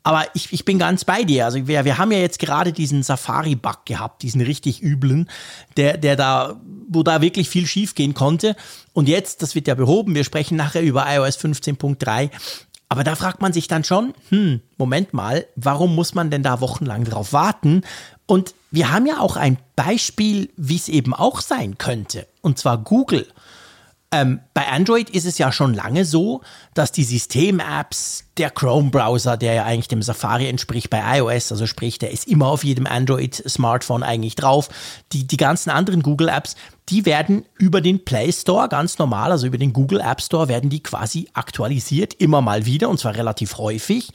Aber 0.03 0.27
ich, 0.35 0.53
ich 0.53 0.67
bin 0.67 0.79
ganz 0.79 1.07
bei 1.07 1.25
dir. 1.25 1.47
Also 1.47 1.67
wir, 1.67 1.87
wir 1.87 1.97
haben 1.97 2.13
ja 2.13 2.19
jetzt 2.19 2.39
gerade 2.39 2.75
diesen 2.75 3.03
Safari-Bug 3.03 3.87
gehabt, 3.87 4.23
diesen 4.23 4.43
richtig 4.43 4.83
üblen, 4.83 5.31
der, 5.79 5.97
der 5.97 6.17
da, 6.17 6.61
wo 6.87 7.03
da 7.03 7.23
wirklich 7.23 7.49
viel 7.49 7.67
schiefgehen 7.67 8.13
konnte. 8.13 8.57
Und 8.93 9.09
jetzt, 9.09 9.41
das 9.41 9.55
wird 9.55 9.69
ja 9.69 9.75
behoben, 9.75 10.15
wir 10.15 10.25
sprechen 10.25 10.57
nachher 10.57 10.83
über 10.83 11.07
iOS 11.09 11.39
15.3. 11.39 12.31
Aber 12.89 13.03
da 13.03 13.17
fragt 13.17 13.41
man 13.41 13.53
sich 13.53 13.67
dann 13.69 13.85
schon, 13.85 14.15
hm, 14.29 14.61
Moment 14.77 15.13
mal, 15.13 15.47
warum 15.57 15.95
muss 15.95 16.15
man 16.15 16.31
denn 16.31 16.43
da 16.43 16.61
wochenlang 16.61 17.05
drauf 17.05 17.33
warten? 17.33 17.83
Und 18.27 18.55
wir 18.71 18.93
haben 18.93 19.07
ja 19.07 19.21
auch 19.21 19.37
ein 19.37 19.59
Beispiel, 19.75 20.51
wie 20.57 20.77
es 20.77 20.89
eben 20.89 21.15
auch 21.15 21.41
sein 21.41 21.79
könnte, 21.79 22.27
und 22.43 22.59
zwar 22.59 22.79
Google. 22.79 23.27
Ähm, 24.13 24.41
bei 24.55 24.69
Android 24.69 25.11
ist 25.11 25.27
es 25.27 25.37
ja 25.39 25.51
schon 25.51 25.75
lange 25.75 26.05
so, 26.05 26.41
dass 26.75 26.93
die 26.93 27.03
System-Apps, 27.03 28.25
der 28.37 28.51
Chrome-Browser, 28.51 29.37
der 29.37 29.55
ja 29.55 29.65
eigentlich 29.65 29.89
dem 29.89 30.03
Safari 30.03 30.47
entspricht 30.47 30.91
bei 30.91 31.19
iOS, 31.19 31.51
also 31.51 31.67
sprich, 31.67 31.99
der 31.99 32.13
ist 32.13 32.29
immer 32.29 32.47
auf 32.47 32.63
jedem 32.63 32.87
Android-Smartphone 32.87 34.03
eigentlich 34.03 34.37
drauf. 34.37 34.69
Die, 35.13 35.27
die 35.27 35.37
ganzen 35.37 35.71
anderen 35.71 36.03
Google-Apps, 36.03 36.55
die 36.89 37.05
werden 37.05 37.47
über 37.59 37.81
den 37.81 38.05
Play 38.05 38.31
Store 38.33 38.69
ganz 38.69 38.99
normal, 38.99 39.33
also 39.33 39.47
über 39.47 39.59
den 39.59 39.73
Google 39.73 40.01
App 40.01 40.21
Store, 40.21 40.49
werden 40.49 40.71
die 40.71 40.83
quasi 40.83 41.29
aktualisiert, 41.33 42.15
immer 42.15 42.41
mal 42.41 42.65
wieder, 42.65 42.89
und 42.89 43.01
zwar 43.01 43.17
relativ 43.17 43.59
häufig. 43.59 44.13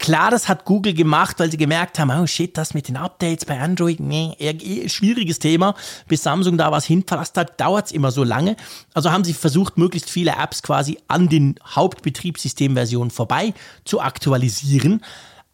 Klar, 0.00 0.30
das 0.30 0.48
hat 0.48 0.64
Google 0.64 0.94
gemacht, 0.94 1.38
weil 1.40 1.50
sie 1.50 1.58
gemerkt 1.58 1.98
haben, 1.98 2.10
oh 2.10 2.26
shit, 2.26 2.56
das 2.56 2.72
mit 2.72 2.88
den 2.88 2.96
Updates 2.96 3.44
bei 3.44 3.60
Android, 3.60 4.00
nee, 4.00 4.34
eher, 4.38 4.88
schwieriges 4.88 5.40
Thema. 5.40 5.74
Bis 6.08 6.22
Samsung 6.22 6.56
da 6.56 6.72
was 6.72 6.86
hinverlasst 6.86 7.36
hat, 7.36 7.60
dauert 7.60 7.86
es 7.86 7.92
immer 7.92 8.10
so 8.10 8.24
lange. 8.24 8.56
Also 8.94 9.12
haben 9.12 9.24
sie 9.24 9.34
versucht, 9.34 9.76
möglichst 9.76 10.08
viele 10.08 10.32
Apps 10.32 10.62
quasi 10.62 10.98
an 11.06 11.28
den 11.28 11.56
Hauptbetriebssystemversionen 11.66 13.10
vorbei 13.10 13.52
zu 13.84 14.00
aktualisieren. 14.00 15.04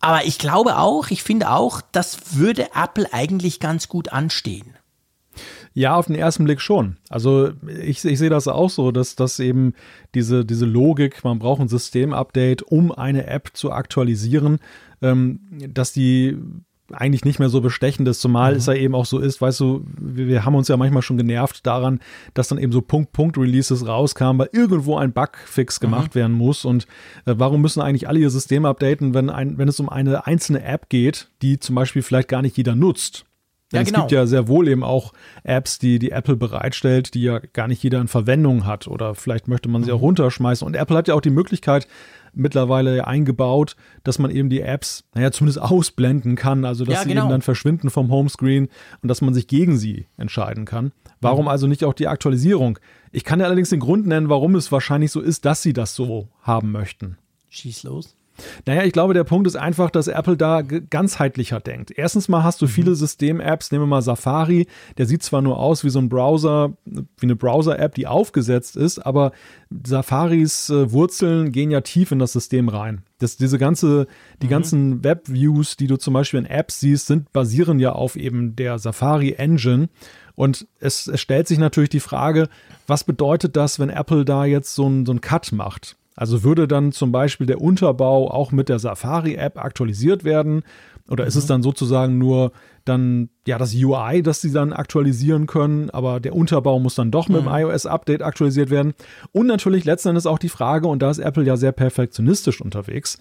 Aber 0.00 0.24
ich 0.24 0.38
glaube 0.38 0.78
auch, 0.78 1.10
ich 1.10 1.24
finde 1.24 1.50
auch, 1.50 1.80
das 1.90 2.36
würde 2.36 2.68
Apple 2.72 3.12
eigentlich 3.12 3.58
ganz 3.58 3.88
gut 3.88 4.12
anstehen. 4.12 4.75
Ja, 5.76 5.94
auf 5.96 6.06
den 6.06 6.14
ersten 6.14 6.44
Blick 6.44 6.62
schon. 6.62 6.96
Also 7.10 7.50
ich, 7.82 8.02
ich 8.02 8.18
sehe 8.18 8.30
das 8.30 8.48
auch 8.48 8.70
so, 8.70 8.92
dass 8.92 9.14
das 9.14 9.38
eben 9.38 9.74
diese, 10.14 10.42
diese 10.46 10.64
Logik, 10.64 11.22
man 11.22 11.38
braucht 11.38 11.60
ein 11.60 11.68
Systemupdate, 11.68 12.62
um 12.62 12.92
eine 12.92 13.26
App 13.26 13.50
zu 13.52 13.70
aktualisieren, 13.70 14.58
ähm, 15.02 15.40
dass 15.68 15.92
die 15.92 16.38
eigentlich 16.92 17.26
nicht 17.26 17.40
mehr 17.40 17.50
so 17.50 17.60
bestechend 17.60 18.08
ist, 18.08 18.22
zumal 18.22 18.52
mhm. 18.52 18.58
es 18.58 18.66
ja 18.66 18.72
eben 18.72 18.94
auch 18.94 19.04
so 19.04 19.18
ist, 19.18 19.42
weißt 19.42 19.60
du, 19.60 19.84
wir, 20.00 20.28
wir, 20.28 20.46
haben 20.46 20.54
uns 20.54 20.68
ja 20.68 20.78
manchmal 20.78 21.02
schon 21.02 21.18
genervt 21.18 21.66
daran, 21.66 22.00
dass 22.32 22.48
dann 22.48 22.56
eben 22.56 22.72
so 22.72 22.80
Punkt-Punkt-Releases 22.80 23.86
rauskamen, 23.86 24.38
weil 24.38 24.48
irgendwo 24.52 24.96
ein 24.96 25.12
Bugfix 25.12 25.78
gemacht 25.78 26.14
mhm. 26.14 26.18
werden 26.18 26.32
muss 26.32 26.64
und 26.64 26.84
äh, 27.26 27.34
warum 27.36 27.60
müssen 27.60 27.82
eigentlich 27.82 28.08
alle 28.08 28.20
ihr 28.20 28.30
System 28.30 28.64
updaten, 28.64 29.12
wenn, 29.12 29.28
ein, 29.28 29.58
wenn 29.58 29.68
es 29.68 29.78
um 29.78 29.90
eine 29.90 30.26
einzelne 30.26 30.62
App 30.62 30.88
geht, 30.88 31.28
die 31.42 31.58
zum 31.60 31.74
Beispiel 31.74 32.00
vielleicht 32.00 32.28
gar 32.28 32.40
nicht 32.40 32.56
jeder 32.56 32.74
nutzt? 32.74 33.26
Ja, 33.72 33.80
es 33.80 33.88
genau. 33.88 34.02
gibt 34.02 34.12
ja 34.12 34.26
sehr 34.26 34.46
wohl 34.46 34.68
eben 34.68 34.84
auch 34.84 35.12
Apps, 35.42 35.78
die 35.78 35.98
die 35.98 36.12
Apple 36.12 36.36
bereitstellt, 36.36 37.14
die 37.14 37.22
ja 37.22 37.40
gar 37.40 37.66
nicht 37.66 37.82
jeder 37.82 38.00
in 38.00 38.06
Verwendung 38.06 38.64
hat 38.64 38.86
oder 38.86 39.16
vielleicht 39.16 39.48
möchte 39.48 39.68
man 39.68 39.82
sie 39.82 39.90
mhm. 39.90 39.96
auch 39.96 40.02
runterschmeißen. 40.02 40.64
Und 40.64 40.76
Apple 40.76 40.96
hat 40.96 41.08
ja 41.08 41.14
auch 41.14 41.20
die 41.20 41.30
Möglichkeit 41.30 41.88
mittlerweile 42.32 43.06
eingebaut, 43.06 43.74
dass 44.04 44.20
man 44.20 44.30
eben 44.30 44.50
die 44.50 44.60
Apps, 44.60 45.04
naja, 45.14 45.32
zumindest 45.32 45.60
ausblenden 45.60 46.36
kann, 46.36 46.64
also 46.64 46.84
dass 46.84 46.94
ja, 46.94 47.02
genau. 47.02 47.12
sie 47.12 47.18
eben 47.18 47.28
dann 47.30 47.42
verschwinden 47.42 47.90
vom 47.90 48.10
Homescreen 48.10 48.68
und 49.02 49.08
dass 49.08 49.20
man 49.20 49.34
sich 49.34 49.48
gegen 49.48 49.78
sie 49.78 50.06
entscheiden 50.16 50.64
kann. 50.64 50.92
Warum 51.20 51.46
mhm. 51.46 51.48
also 51.48 51.66
nicht 51.66 51.82
auch 51.82 51.94
die 51.94 52.06
Aktualisierung? 52.06 52.78
Ich 53.10 53.24
kann 53.24 53.40
ja 53.40 53.46
allerdings 53.46 53.70
den 53.70 53.80
Grund 53.80 54.06
nennen, 54.06 54.28
warum 54.28 54.54
es 54.54 54.70
wahrscheinlich 54.70 55.10
so 55.10 55.20
ist, 55.20 55.44
dass 55.44 55.62
sie 55.62 55.72
das 55.72 55.94
so 55.96 56.28
haben 56.42 56.70
möchten. 56.70 57.18
Schieß 57.48 57.82
los. 57.82 58.16
Naja, 58.66 58.84
ich 58.84 58.92
glaube, 58.92 59.14
der 59.14 59.24
Punkt 59.24 59.46
ist 59.46 59.56
einfach, 59.56 59.90
dass 59.90 60.08
Apple 60.08 60.36
da 60.36 60.62
ganzheitlicher 60.62 61.60
denkt. 61.60 61.90
Erstens 61.96 62.28
mal 62.28 62.42
hast 62.42 62.60
du 62.60 62.66
mhm. 62.66 62.70
viele 62.70 62.94
System-Apps, 62.94 63.70
nehmen 63.70 63.84
wir 63.84 63.88
mal 63.88 64.02
Safari, 64.02 64.66
der 64.98 65.06
sieht 65.06 65.22
zwar 65.22 65.42
nur 65.42 65.58
aus 65.58 65.84
wie 65.84 65.90
so 65.90 65.98
ein 65.98 66.08
Browser, 66.08 66.74
wie 66.84 67.02
eine 67.22 67.36
Browser-App, 67.36 67.94
die 67.94 68.06
aufgesetzt 68.06 68.76
ist, 68.76 68.98
aber 68.98 69.32
Safaris 69.84 70.70
äh, 70.70 70.92
Wurzeln 70.92 71.52
gehen 71.52 71.70
ja 71.70 71.80
tief 71.80 72.12
in 72.12 72.18
das 72.18 72.32
System 72.32 72.68
rein. 72.68 73.02
Das, 73.18 73.36
diese 73.36 73.58
ganze, 73.58 74.06
die 74.42 74.46
mhm. 74.46 74.50
ganzen 74.50 75.04
Web-Views, 75.04 75.76
die 75.76 75.86
du 75.86 75.96
zum 75.96 76.14
Beispiel 76.14 76.40
in 76.40 76.46
Apps 76.46 76.80
siehst, 76.80 77.06
sind, 77.06 77.32
basieren 77.32 77.78
ja 77.78 77.92
auf 77.92 78.16
eben 78.16 78.56
der 78.56 78.78
Safari-Engine. 78.78 79.88
Und 80.34 80.66
es, 80.80 81.06
es 81.06 81.20
stellt 81.20 81.48
sich 81.48 81.58
natürlich 81.58 81.88
die 81.90 82.00
Frage, 82.00 82.48
was 82.86 83.04
bedeutet 83.04 83.56
das, 83.56 83.80
wenn 83.80 83.88
Apple 83.88 84.24
da 84.24 84.44
jetzt 84.44 84.74
so 84.74 84.86
einen 84.86 85.06
so 85.06 85.16
Cut 85.20 85.52
macht? 85.52 85.96
Also 86.16 86.42
würde 86.42 86.66
dann 86.66 86.92
zum 86.92 87.12
Beispiel 87.12 87.46
der 87.46 87.60
Unterbau 87.60 88.30
auch 88.30 88.50
mit 88.50 88.68
der 88.68 88.78
Safari-App 88.78 89.62
aktualisiert 89.62 90.24
werden? 90.24 90.62
Oder 91.08 91.24
mhm. 91.24 91.28
ist 91.28 91.36
es 91.36 91.44
mhm. 91.44 91.48
dann 91.48 91.62
sozusagen 91.62 92.18
nur 92.18 92.52
dann 92.84 93.28
ja 93.46 93.58
das 93.58 93.74
UI, 93.74 94.22
das 94.22 94.40
sie 94.40 94.52
dann 94.52 94.72
aktualisieren 94.72 95.46
können, 95.46 95.90
aber 95.90 96.18
der 96.18 96.34
Unterbau 96.34 96.78
muss 96.78 96.94
dann 96.94 97.10
doch 97.10 97.28
mit 97.28 97.42
mhm. 97.42 97.48
dem 97.48 97.54
iOS-Update 97.54 98.22
aktualisiert 98.22 98.70
werden? 98.70 98.94
Und 99.32 99.46
natürlich 99.46 99.84
letzten 99.84 100.10
Endes 100.10 100.26
auch 100.26 100.38
die 100.38 100.48
Frage, 100.48 100.88
und 100.88 101.00
da 101.02 101.10
ist 101.10 101.18
Apple 101.18 101.44
ja 101.44 101.56
sehr 101.56 101.72
perfektionistisch 101.72 102.60
unterwegs, 102.60 103.18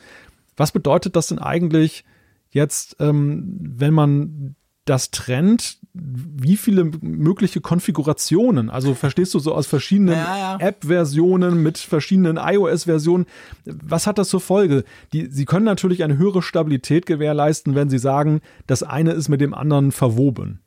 was 0.58 0.72
bedeutet 0.72 1.16
das 1.16 1.28
denn 1.28 1.40
eigentlich 1.40 2.06
jetzt, 2.50 2.96
ähm, 3.00 3.58
wenn 3.60 3.94
man 3.94 4.56
das 4.86 5.12
trennt 5.12 5.80
wie 5.98 6.58
viele 6.58 6.84
mögliche 6.84 7.62
Konfigurationen. 7.62 8.70
Also 8.70 8.94
verstehst 8.96 9.34
du 9.34 9.40
so 9.40 9.54
aus 9.56 9.66
verschiedenen 9.66 10.16
ja, 10.16 10.38
ja. 10.38 10.58
App-Versionen 10.60 11.64
mit 11.64 11.78
verschiedenen 11.78 12.38
iOS-Versionen. 12.38 13.26
Was 13.66 14.06
hat 14.06 14.18
das 14.18 14.30
zur 14.30 14.42
Folge? 14.42 14.84
Die, 15.14 15.28
sie 15.28 15.46
können 15.46 15.66
natürlich 15.66 16.04
eine 16.04 16.18
höhere 16.18 16.42
Stabilität 16.42 17.06
gewährleisten, 17.06 17.76
wenn 17.76 17.90
sie 17.90 17.98
sagen, 17.98 18.42
das 18.68 18.84
eine 18.84 19.12
ist 19.12 19.30
mit 19.30 19.40
dem 19.40 19.54
anderen 19.54 19.92
verwoben 19.94 20.60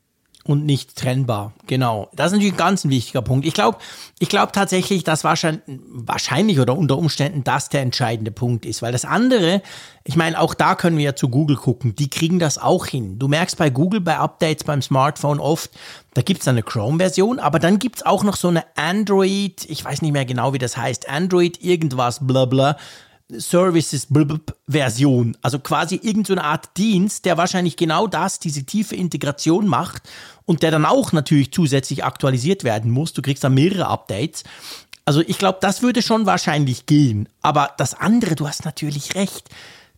und 0.49 0.65
nicht 0.65 0.95
trennbar. 0.95 1.53
Genau. 1.67 2.09
Das 2.11 2.27
ist 2.27 2.31
natürlich 2.31 2.53
ein 2.53 2.57
ganz 2.57 2.85
wichtiger 2.85 3.21
Punkt. 3.21 3.45
Ich 3.45 3.53
glaube, 3.53 3.77
ich 4.17 4.29
glaube 4.29 4.51
tatsächlich, 4.51 5.03
dass 5.03 5.23
wahrscheinlich, 5.23 5.61
wahrscheinlich 5.87 6.59
oder 6.59 6.75
unter 6.75 6.97
Umständen 6.97 7.43
das 7.43 7.69
der 7.69 7.81
entscheidende 7.81 8.31
Punkt 8.31 8.65
ist, 8.65 8.81
weil 8.81 8.91
das 8.91 9.05
andere, 9.05 9.61
ich 10.03 10.15
meine, 10.15 10.39
auch 10.39 10.55
da 10.55 10.73
können 10.73 10.97
wir 10.97 11.05
ja 11.05 11.15
zu 11.15 11.29
Google 11.29 11.55
gucken, 11.55 11.93
die 11.93 12.09
kriegen 12.09 12.39
das 12.39 12.57
auch 12.57 12.87
hin. 12.87 13.19
Du 13.19 13.27
merkst 13.27 13.57
bei 13.57 13.69
Google 13.69 14.01
bei 14.01 14.17
Updates 14.17 14.63
beim 14.63 14.81
Smartphone 14.81 15.39
oft, 15.39 15.69
da 16.15 16.23
gibt 16.23 16.41
es 16.41 16.47
eine 16.47 16.63
Chrome-Version, 16.63 17.37
aber 17.37 17.59
dann 17.59 17.77
gibt 17.77 17.97
es 17.97 18.05
auch 18.07 18.23
noch 18.23 18.35
so 18.35 18.47
eine 18.47 18.63
Android, 18.75 19.65
ich 19.69 19.85
weiß 19.85 20.01
nicht 20.01 20.13
mehr 20.13 20.25
genau, 20.25 20.53
wie 20.53 20.57
das 20.57 20.77
heißt, 20.77 21.07
Android 21.07 21.61
irgendwas, 21.61 22.25
bla 22.25 22.45
bla, 22.45 22.75
Services 23.31 24.07
Version, 24.67 25.37
also 25.41 25.59
quasi 25.59 25.99
irgendeine 26.01 26.43
Art 26.43 26.77
Dienst, 26.77 27.25
der 27.25 27.37
wahrscheinlich 27.37 27.75
genau 27.77 28.07
das, 28.07 28.39
diese 28.39 28.63
tiefe 28.63 28.95
Integration 28.95 29.67
macht 29.67 30.03
und 30.45 30.63
der 30.63 30.71
dann 30.71 30.85
auch 30.85 31.11
natürlich 31.11 31.51
zusätzlich 31.51 32.03
aktualisiert 32.03 32.63
werden 32.63 32.89
muss. 32.89 33.13
Du 33.13 33.21
kriegst 33.21 33.43
da 33.43 33.49
mehrere 33.49 33.87
Updates. 33.87 34.43
Also 35.05 35.21
ich 35.21 35.37
glaube, 35.37 35.59
das 35.61 35.81
würde 35.81 36.01
schon 36.01 36.25
wahrscheinlich 36.25 36.87
gehen. 36.87 37.29
Aber 37.41 37.71
das 37.77 37.93
andere, 37.93 38.35
du 38.35 38.47
hast 38.47 38.65
natürlich 38.65 39.15
recht. 39.15 39.49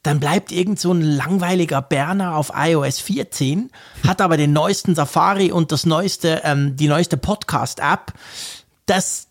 Dann 0.03 0.19
bleibt 0.19 0.51
irgend 0.51 0.79
so 0.79 0.91
ein 0.91 1.01
langweiliger 1.01 1.81
Berner 1.81 2.35
auf 2.35 2.51
iOS 2.55 2.99
14, 2.99 3.69
hat 4.05 4.19
aber 4.19 4.35
den 4.35 4.51
neuesten 4.51 4.95
Safari 4.95 5.51
und 5.51 5.71
das 5.71 5.85
neueste, 5.85 6.41
ähm, 6.43 6.75
die 6.75 6.87
neueste 6.87 7.17
Podcast-App. 7.17 8.13
Das, 8.87 9.27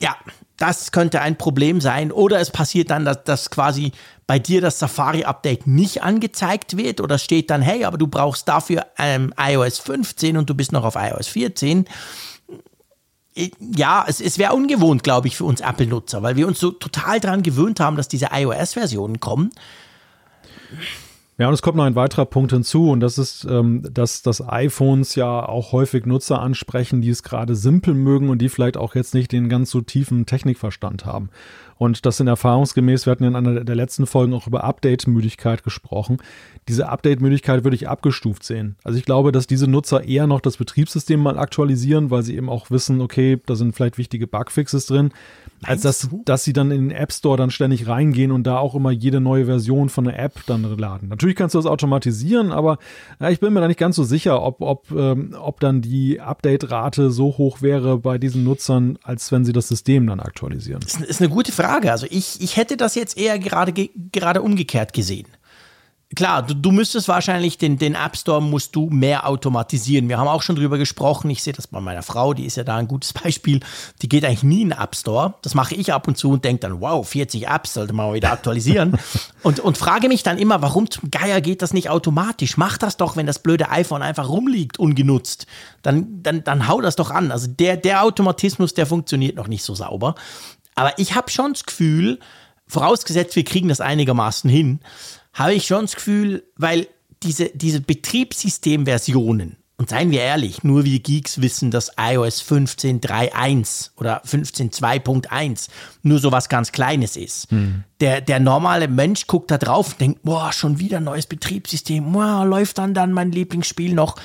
ja, 0.00 0.16
das 0.62 0.92
könnte 0.92 1.20
ein 1.20 1.36
Problem 1.36 1.80
sein. 1.80 2.12
Oder 2.12 2.38
es 2.38 2.50
passiert 2.50 2.90
dann, 2.90 3.04
dass, 3.04 3.24
dass 3.24 3.50
quasi 3.50 3.90
bei 4.28 4.38
dir 4.38 4.60
das 4.60 4.78
Safari-Update 4.78 5.66
nicht 5.66 6.04
angezeigt 6.04 6.76
wird 6.76 7.00
oder 7.00 7.18
steht 7.18 7.50
dann, 7.50 7.62
hey, 7.62 7.84
aber 7.84 7.98
du 7.98 8.06
brauchst 8.06 8.46
dafür 8.48 8.86
ähm, 8.96 9.34
iOS 9.36 9.80
15 9.80 10.36
und 10.36 10.48
du 10.48 10.54
bist 10.54 10.70
noch 10.70 10.84
auf 10.84 10.94
iOS 10.94 11.26
14 11.26 11.86
ja, 13.34 14.04
es, 14.06 14.20
es 14.20 14.36
wäre 14.36 14.52
ungewohnt, 14.52 15.02
glaube 15.02 15.26
ich, 15.26 15.38
für 15.38 15.44
uns 15.44 15.62
Apple-Nutzer, 15.62 16.22
weil 16.22 16.36
wir 16.36 16.46
uns 16.46 16.60
so 16.60 16.70
total 16.70 17.18
daran 17.18 17.42
gewöhnt 17.42 17.80
haben, 17.80 17.96
dass 17.96 18.06
diese 18.06 18.28
iOS-Versionen 18.30 19.20
kommen. 19.20 19.52
Ja, 21.42 21.48
und 21.48 21.54
es 21.54 21.62
kommt 21.62 21.76
noch 21.76 21.86
ein 21.86 21.96
weiterer 21.96 22.24
Punkt 22.24 22.52
hinzu, 22.52 22.88
und 22.88 23.00
das 23.00 23.18
ist, 23.18 23.44
ähm, 23.50 23.82
dass, 23.92 24.22
dass 24.22 24.48
iPhones 24.48 25.16
ja 25.16 25.44
auch 25.44 25.72
häufig 25.72 26.06
Nutzer 26.06 26.40
ansprechen, 26.40 27.00
die 27.00 27.08
es 27.08 27.24
gerade 27.24 27.56
simpel 27.56 27.94
mögen 27.94 28.30
und 28.30 28.38
die 28.38 28.48
vielleicht 28.48 28.76
auch 28.76 28.94
jetzt 28.94 29.12
nicht 29.12 29.32
den 29.32 29.48
ganz 29.48 29.68
so 29.72 29.80
tiefen 29.80 30.24
Technikverstand 30.24 31.04
haben. 31.04 31.30
Und 31.82 32.06
das 32.06 32.16
sind 32.16 32.28
erfahrungsgemäß, 32.28 33.06
wir 33.06 33.10
hatten 33.10 33.24
in 33.24 33.34
einer 33.34 33.64
der 33.64 33.74
letzten 33.74 34.06
Folgen 34.06 34.34
auch 34.34 34.46
über 34.46 34.62
Update-Müdigkeit 34.62 35.64
gesprochen. 35.64 36.18
Diese 36.68 36.88
Update-Müdigkeit 36.88 37.64
würde 37.64 37.74
ich 37.74 37.88
abgestuft 37.88 38.44
sehen. 38.44 38.76
Also 38.84 39.00
ich 39.00 39.04
glaube, 39.04 39.32
dass 39.32 39.48
diese 39.48 39.66
Nutzer 39.66 40.04
eher 40.04 40.28
noch 40.28 40.40
das 40.40 40.58
Betriebssystem 40.58 41.18
mal 41.18 41.40
aktualisieren, 41.40 42.12
weil 42.12 42.22
sie 42.22 42.36
eben 42.36 42.48
auch 42.48 42.70
wissen, 42.70 43.00
okay, 43.00 43.40
da 43.46 43.56
sind 43.56 43.74
vielleicht 43.74 43.98
wichtige 43.98 44.28
Bugfixes 44.28 44.86
drin, 44.86 45.10
als 45.64 45.82
dass, 45.82 46.08
dass 46.24 46.44
sie 46.44 46.52
dann 46.52 46.70
in 46.70 46.88
den 46.88 46.96
App 46.96 47.12
Store 47.12 47.36
dann 47.36 47.50
ständig 47.50 47.88
reingehen 47.88 48.30
und 48.30 48.44
da 48.44 48.58
auch 48.58 48.76
immer 48.76 48.92
jede 48.92 49.20
neue 49.20 49.46
Version 49.46 49.88
von 49.88 50.04
der 50.04 50.20
App 50.20 50.46
dann 50.46 50.62
laden. 50.78 51.08
Natürlich 51.08 51.34
kannst 51.34 51.56
du 51.56 51.58
das 51.58 51.66
automatisieren, 51.66 52.52
aber 52.52 52.78
ja, 53.18 53.30
ich 53.30 53.40
bin 53.40 53.52
mir 53.52 53.60
da 53.60 53.66
nicht 53.66 53.80
ganz 53.80 53.96
so 53.96 54.04
sicher, 54.04 54.40
ob, 54.40 54.60
ob, 54.60 54.92
ähm, 54.92 55.34
ob 55.36 55.58
dann 55.58 55.82
die 55.82 56.20
Update-Rate 56.20 57.10
so 57.10 57.38
hoch 57.38 57.60
wäre 57.60 57.98
bei 57.98 58.18
diesen 58.18 58.44
Nutzern, 58.44 59.00
als 59.02 59.32
wenn 59.32 59.44
sie 59.44 59.52
das 59.52 59.66
System 59.66 60.06
dann 60.06 60.20
aktualisieren. 60.20 60.80
Das 60.80 60.94
ist 60.94 61.20
eine 61.20 61.28
gute 61.28 61.50
Frage. 61.50 61.71
Frage. 61.72 61.90
Also 61.90 62.06
ich, 62.10 62.40
ich 62.40 62.56
hätte 62.56 62.76
das 62.76 62.94
jetzt 62.94 63.16
eher 63.16 63.38
gerade, 63.38 63.72
gerade 63.72 64.42
umgekehrt 64.42 64.92
gesehen. 64.92 65.26
Klar, 66.14 66.42
du, 66.42 66.54
du 66.54 66.72
müsstest 66.72 67.08
wahrscheinlich 67.08 67.56
den, 67.56 67.78
den 67.78 67.94
App 67.94 68.18
Store 68.18 68.42
musst 68.42 68.76
du 68.76 68.90
mehr 68.90 69.26
automatisieren. 69.26 70.10
Wir 70.10 70.18
haben 70.18 70.28
auch 70.28 70.42
schon 70.42 70.56
drüber 70.56 70.76
gesprochen. 70.76 71.30
Ich 71.30 71.42
sehe 71.42 71.54
das 71.54 71.66
bei 71.66 71.80
meiner 71.80 72.02
Frau, 72.02 72.34
die 72.34 72.44
ist 72.44 72.58
ja 72.58 72.64
da 72.64 72.76
ein 72.76 72.86
gutes 72.86 73.12
Beispiel. 73.24 73.60
Die 74.02 74.10
geht 74.10 74.22
eigentlich 74.26 74.42
nie 74.42 74.60
in 74.60 74.68
den 74.70 74.78
App 74.78 74.94
Store. 74.94 75.34
Das 75.40 75.54
mache 75.54 75.74
ich 75.74 75.90
ab 75.94 76.06
und 76.08 76.18
zu 76.18 76.32
und 76.32 76.44
denke 76.44 76.60
dann, 76.60 76.82
wow, 76.82 77.08
40 77.08 77.48
Apps 77.48 77.72
sollte 77.72 77.94
man 77.94 78.08
mal 78.08 78.14
wieder 78.14 78.30
aktualisieren. 78.30 78.98
und, 79.42 79.60
und 79.60 79.78
frage 79.78 80.08
mich 80.08 80.22
dann 80.22 80.36
immer, 80.36 80.60
warum 80.60 80.90
zum 80.90 81.10
Geier 81.10 81.40
geht 81.40 81.62
das 81.62 81.72
nicht 81.72 81.88
automatisch? 81.88 82.58
Mach 82.58 82.76
das 82.76 82.98
doch, 82.98 83.16
wenn 83.16 83.26
das 83.26 83.38
blöde 83.38 83.70
iPhone 83.70 84.02
einfach 84.02 84.28
rumliegt, 84.28 84.78
ungenutzt. 84.78 85.46
Dann, 85.80 86.22
dann, 86.22 86.44
dann 86.44 86.68
hau 86.68 86.82
das 86.82 86.96
doch 86.96 87.10
an. 87.10 87.32
Also 87.32 87.46
der, 87.46 87.78
der 87.78 88.04
Automatismus, 88.04 88.74
der 88.74 88.84
funktioniert 88.84 89.36
noch 89.36 89.48
nicht 89.48 89.64
so 89.64 89.74
sauber. 89.74 90.14
Aber 90.74 90.98
ich 90.98 91.14
habe 91.14 91.30
schon 91.30 91.52
das 91.52 91.64
Gefühl, 91.64 92.18
vorausgesetzt, 92.66 93.36
wir 93.36 93.44
kriegen 93.44 93.68
das 93.68 93.80
einigermaßen 93.80 94.48
hin, 94.48 94.80
habe 95.32 95.54
ich 95.54 95.66
schon 95.66 95.82
das 95.82 95.94
Gefühl, 95.94 96.44
weil 96.56 96.88
diese, 97.22 97.50
diese 97.50 97.80
Betriebssystemversionen, 97.80 99.56
und 99.82 99.88
seien 99.88 100.12
wir 100.12 100.20
ehrlich, 100.20 100.62
nur 100.62 100.84
wir 100.84 101.00
Geeks 101.00 101.40
wissen, 101.40 101.72
dass 101.72 101.92
iOS 101.98 102.42
15.3.1 102.42 103.90
oder 103.96 104.22
15.2.1 104.22 105.68
nur 106.02 106.20
so 106.20 106.30
was 106.30 106.48
ganz 106.48 106.70
Kleines 106.70 107.16
ist. 107.16 107.50
Hm. 107.50 107.82
Der, 108.00 108.20
der 108.20 108.38
normale 108.38 108.86
Mensch 108.86 109.26
guckt 109.26 109.50
da 109.50 109.58
drauf 109.58 109.92
und 109.92 110.00
denkt, 110.00 110.22
boah, 110.22 110.52
schon 110.52 110.78
wieder 110.78 110.98
ein 110.98 111.04
neues 111.04 111.26
Betriebssystem, 111.26 112.12
boah, 112.12 112.44
läuft 112.44 112.78
dann 112.78 112.94
dann 112.94 113.12
mein 113.12 113.32
Lieblingsspiel 113.32 113.92
noch. 113.92 114.16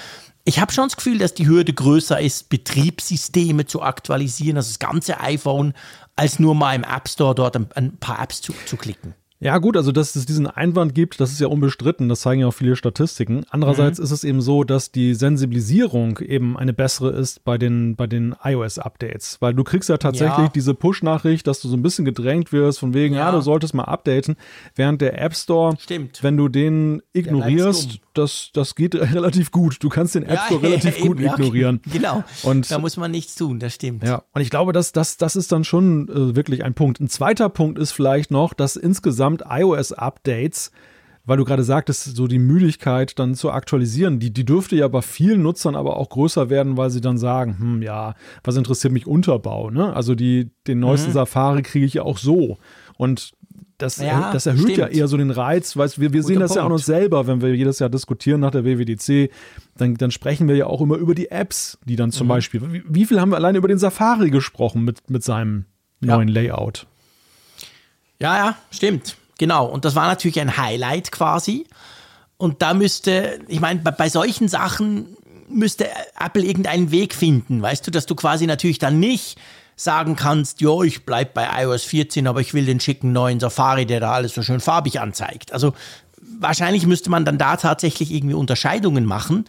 Ich 0.43 0.60
habe 0.60 0.71
schon 0.71 0.89
das 0.89 0.95
Gefühl, 0.95 1.17
dass 1.17 1.33
die 1.33 1.47
Hürde 1.47 1.73
größer 1.73 2.21
ist, 2.21 2.49
Betriebssysteme 2.49 3.65
zu 3.65 3.81
aktualisieren, 3.81 4.57
also 4.57 4.69
das 4.69 4.79
ganze 4.79 5.19
iPhone 5.19 5.73
als 6.17 6.39
nur 6.39 6.53
mal 6.53 6.75
im 6.75 6.84
App 6.84 7.08
Store 7.08 7.34
dort 7.34 7.56
ein, 7.56 7.67
ein 7.75 7.97
paar 7.97 8.21
Apps 8.21 8.41
zu, 8.41 8.53
zu 8.65 8.75
klicken. 8.75 9.15
Ja, 9.39 9.60
gut, 9.60 9.77
also 9.77 9.91
dass 9.91 10.15
es 10.15 10.25
diesen 10.25 10.47
Einwand 10.47 10.95
gibt, 10.95 11.19
das 11.19 11.32
ist 11.32 11.39
ja 11.39 11.47
unbestritten, 11.47 12.10
das 12.10 12.21
zeigen 12.21 12.41
ja 12.41 12.47
auch 12.47 12.53
viele 12.53 12.75
Statistiken. 12.75 13.45
Andererseits 13.51 13.99
mhm. 13.99 14.06
ist 14.06 14.12
es 14.12 14.23
eben 14.23 14.41
so, 14.41 14.63
dass 14.63 14.91
die 14.91 15.13
Sensibilisierung 15.13 16.17
eben 16.19 16.58
eine 16.58 16.73
bessere 16.73 17.12
ist 17.12 17.43
bei 17.43 17.60
den, 17.60 17.95
bei 17.95 18.08
den 18.08 18.36
iOS-Updates, 18.43 19.38
weil 19.39 19.53
du 19.53 19.63
kriegst 19.63 19.89
ja 19.89 19.97
tatsächlich 19.97 20.47
ja. 20.47 20.51
diese 20.53 20.73
Push-Nachricht, 20.73 21.45
dass 21.45 21.62
du 21.62 21.67
so 21.67 21.77
ein 21.77 21.84
bisschen 21.84 22.03
gedrängt 22.03 22.51
wirst, 22.51 22.80
von 22.80 22.95
wegen, 22.95 23.13
ja. 23.13 23.27
ja, 23.27 23.32
du 23.32 23.41
solltest 23.41 23.75
mal 23.75 23.84
updaten, 23.84 24.38
während 24.75 25.01
der 25.01 25.21
App 25.21 25.36
Store, 25.36 25.77
Stimmt. 25.80 26.23
wenn 26.23 26.36
du 26.36 26.47
den 26.49 27.03
ignorierst, 27.13 27.99
das, 28.17 28.51
das 28.53 28.75
geht 28.75 28.95
relativ 28.95 29.51
gut. 29.51 29.77
Du 29.82 29.89
kannst 29.89 30.15
den 30.15 30.23
App 30.23 30.39
Store 30.45 30.62
ja, 30.62 30.69
relativ 30.69 30.99
gut 31.01 31.19
eben, 31.19 31.30
ignorieren. 31.30 31.82
Genau. 31.91 32.23
Und 32.43 32.69
da 32.69 32.80
muss 32.80 32.97
man 32.97 33.12
nichts 33.12 33.36
tun, 33.36 33.60
das 33.60 33.73
stimmt. 33.73 34.03
Ja, 34.03 34.23
und 34.34 34.41
ich 34.41 34.49
glaube, 34.49 34.71
dass 34.71 34.91
das, 34.91 35.17
das 35.17 35.36
ist 35.36 35.51
dann 35.51 35.63
schon 35.63 36.08
äh, 36.10 36.36
wirklich 36.36 36.63
ein 36.63 36.73
Punkt. 36.73 36.99
Ein 36.99 37.10
zweiter 37.10 37.49
Punkt 37.49 37.80
ist 37.80 37.91
vielleicht 37.91 38.30
noch, 38.30 38.53
dass 38.53 38.75
insgesamt 38.75 39.17
insgesamt 39.17 39.43
iOS-Updates, 39.49 40.71
weil 41.25 41.38
du 41.38 41.43
gerade 41.43 41.63
sagtest, 41.63 42.15
so 42.15 42.27
die 42.27 42.39
Müdigkeit 42.39 43.17
dann 43.19 43.36
zu 43.36 43.51
aktualisieren, 43.51 44.19
die, 44.19 44.32
die 44.32 44.45
dürfte 44.45 44.75
ja 44.75 44.88
bei 44.88 45.01
vielen 45.01 45.41
Nutzern 45.41 45.75
aber 45.75 45.97
auch 45.97 46.10
größer 46.10 46.49
werden, 46.49 46.77
weil 46.77 46.89
sie 46.89 47.01
dann 47.01 47.17
sagen, 47.17 47.58
hm, 47.60 47.82
ja, 47.82 48.15
was 48.43 48.56
interessiert 48.56 48.93
mich 48.93 49.08
Unterbau, 49.08 49.69
ne? 49.69 49.93
Also 49.93 50.15
die, 50.15 50.51
den 50.67 50.80
neuesten 50.80 51.10
mhm. 51.10 51.13
Safari 51.13 51.63
kriege 51.63 51.86
ich 51.86 51.95
ja 51.95 52.03
auch 52.03 52.17
so. 52.17 52.58
Und 52.97 53.32
das, 53.77 53.97
ja, 53.97 54.31
das 54.31 54.45
erhöht 54.47 54.61
stimmt. 54.61 54.77
ja 54.77 54.87
eher 54.87 55.07
so 55.07 55.17
den 55.17 55.29
Reiz, 55.29 55.77
weißt 55.77 55.99
wir, 55.99 56.11
wir 56.11 56.23
sehen 56.23 56.39
das 56.39 56.49
Punkt. 56.49 56.57
ja 56.57 56.65
auch 56.65 56.69
noch 56.69 56.79
selber, 56.79 57.27
wenn 57.27 57.41
wir 57.41 57.53
jedes 57.53 57.79
Jahr 57.79 57.89
diskutieren 57.89 58.41
nach 58.41 58.51
der 58.51 58.65
WWDC, 58.65 59.31
dann, 59.75 59.95
dann 59.95 60.09
sprechen 60.09 60.47
wir 60.47 60.55
ja 60.55 60.65
auch 60.65 60.81
immer 60.81 60.95
über 60.95 61.13
die 61.13 61.29
Apps, 61.29 61.77
die 61.85 61.95
dann 61.95 62.11
zum 62.11 62.25
mhm. 62.27 62.29
Beispiel, 62.29 62.73
wie, 62.73 62.83
wie, 62.87 63.05
viel 63.05 63.21
haben 63.21 63.31
wir 63.31 63.35
alleine 63.35 63.59
über 63.59 63.67
den 63.67 63.77
Safari 63.77 64.31
gesprochen 64.31 64.83
mit, 64.83 65.09
mit 65.09 65.23
seinem 65.23 65.65
neuen 65.99 66.29
ja. 66.29 66.33
Layout? 66.33 66.87
Ja, 68.19 68.37
ja, 68.37 68.57
stimmt. 68.71 69.15
Genau. 69.37 69.67
Und 69.67 69.85
das 69.85 69.95
war 69.95 70.07
natürlich 70.07 70.39
ein 70.39 70.57
Highlight 70.57 71.11
quasi. 71.11 71.67
Und 72.37 72.61
da 72.61 72.73
müsste, 72.73 73.39
ich 73.47 73.59
meine, 73.59 73.81
bei, 73.81 73.91
bei 73.91 74.09
solchen 74.09 74.47
Sachen 74.47 75.17
müsste 75.49 75.87
Apple 76.19 76.43
irgendeinen 76.43 76.91
Weg 76.91 77.13
finden, 77.13 77.61
weißt 77.61 77.85
du, 77.87 77.91
dass 77.91 78.05
du 78.05 78.15
quasi 78.15 78.47
natürlich 78.47 78.79
dann 78.79 78.99
nicht 78.99 79.37
sagen 79.77 80.15
kannst, 80.15 80.59
jo, 80.59 80.83
ich 80.83 81.05
bleib 81.05 81.33
bei 81.33 81.47
iOS 81.63 81.83
14, 81.83 82.27
aber 82.27 82.41
ich 82.41 82.53
will 82.53 82.65
den 82.65 82.79
schicken 82.79 83.13
neuen 83.13 83.39
Safari, 83.39 83.85
der 83.85 84.01
da 84.01 84.11
alles 84.11 84.33
so 84.33 84.41
schön 84.41 84.59
farbig 84.59 84.99
anzeigt. 84.99 85.53
Also 85.53 85.73
wahrscheinlich 86.39 86.85
müsste 86.85 87.09
man 87.09 87.23
dann 87.23 87.37
da 87.37 87.55
tatsächlich 87.55 88.11
irgendwie 88.11 88.33
Unterscheidungen 88.33 89.05
machen. 89.05 89.45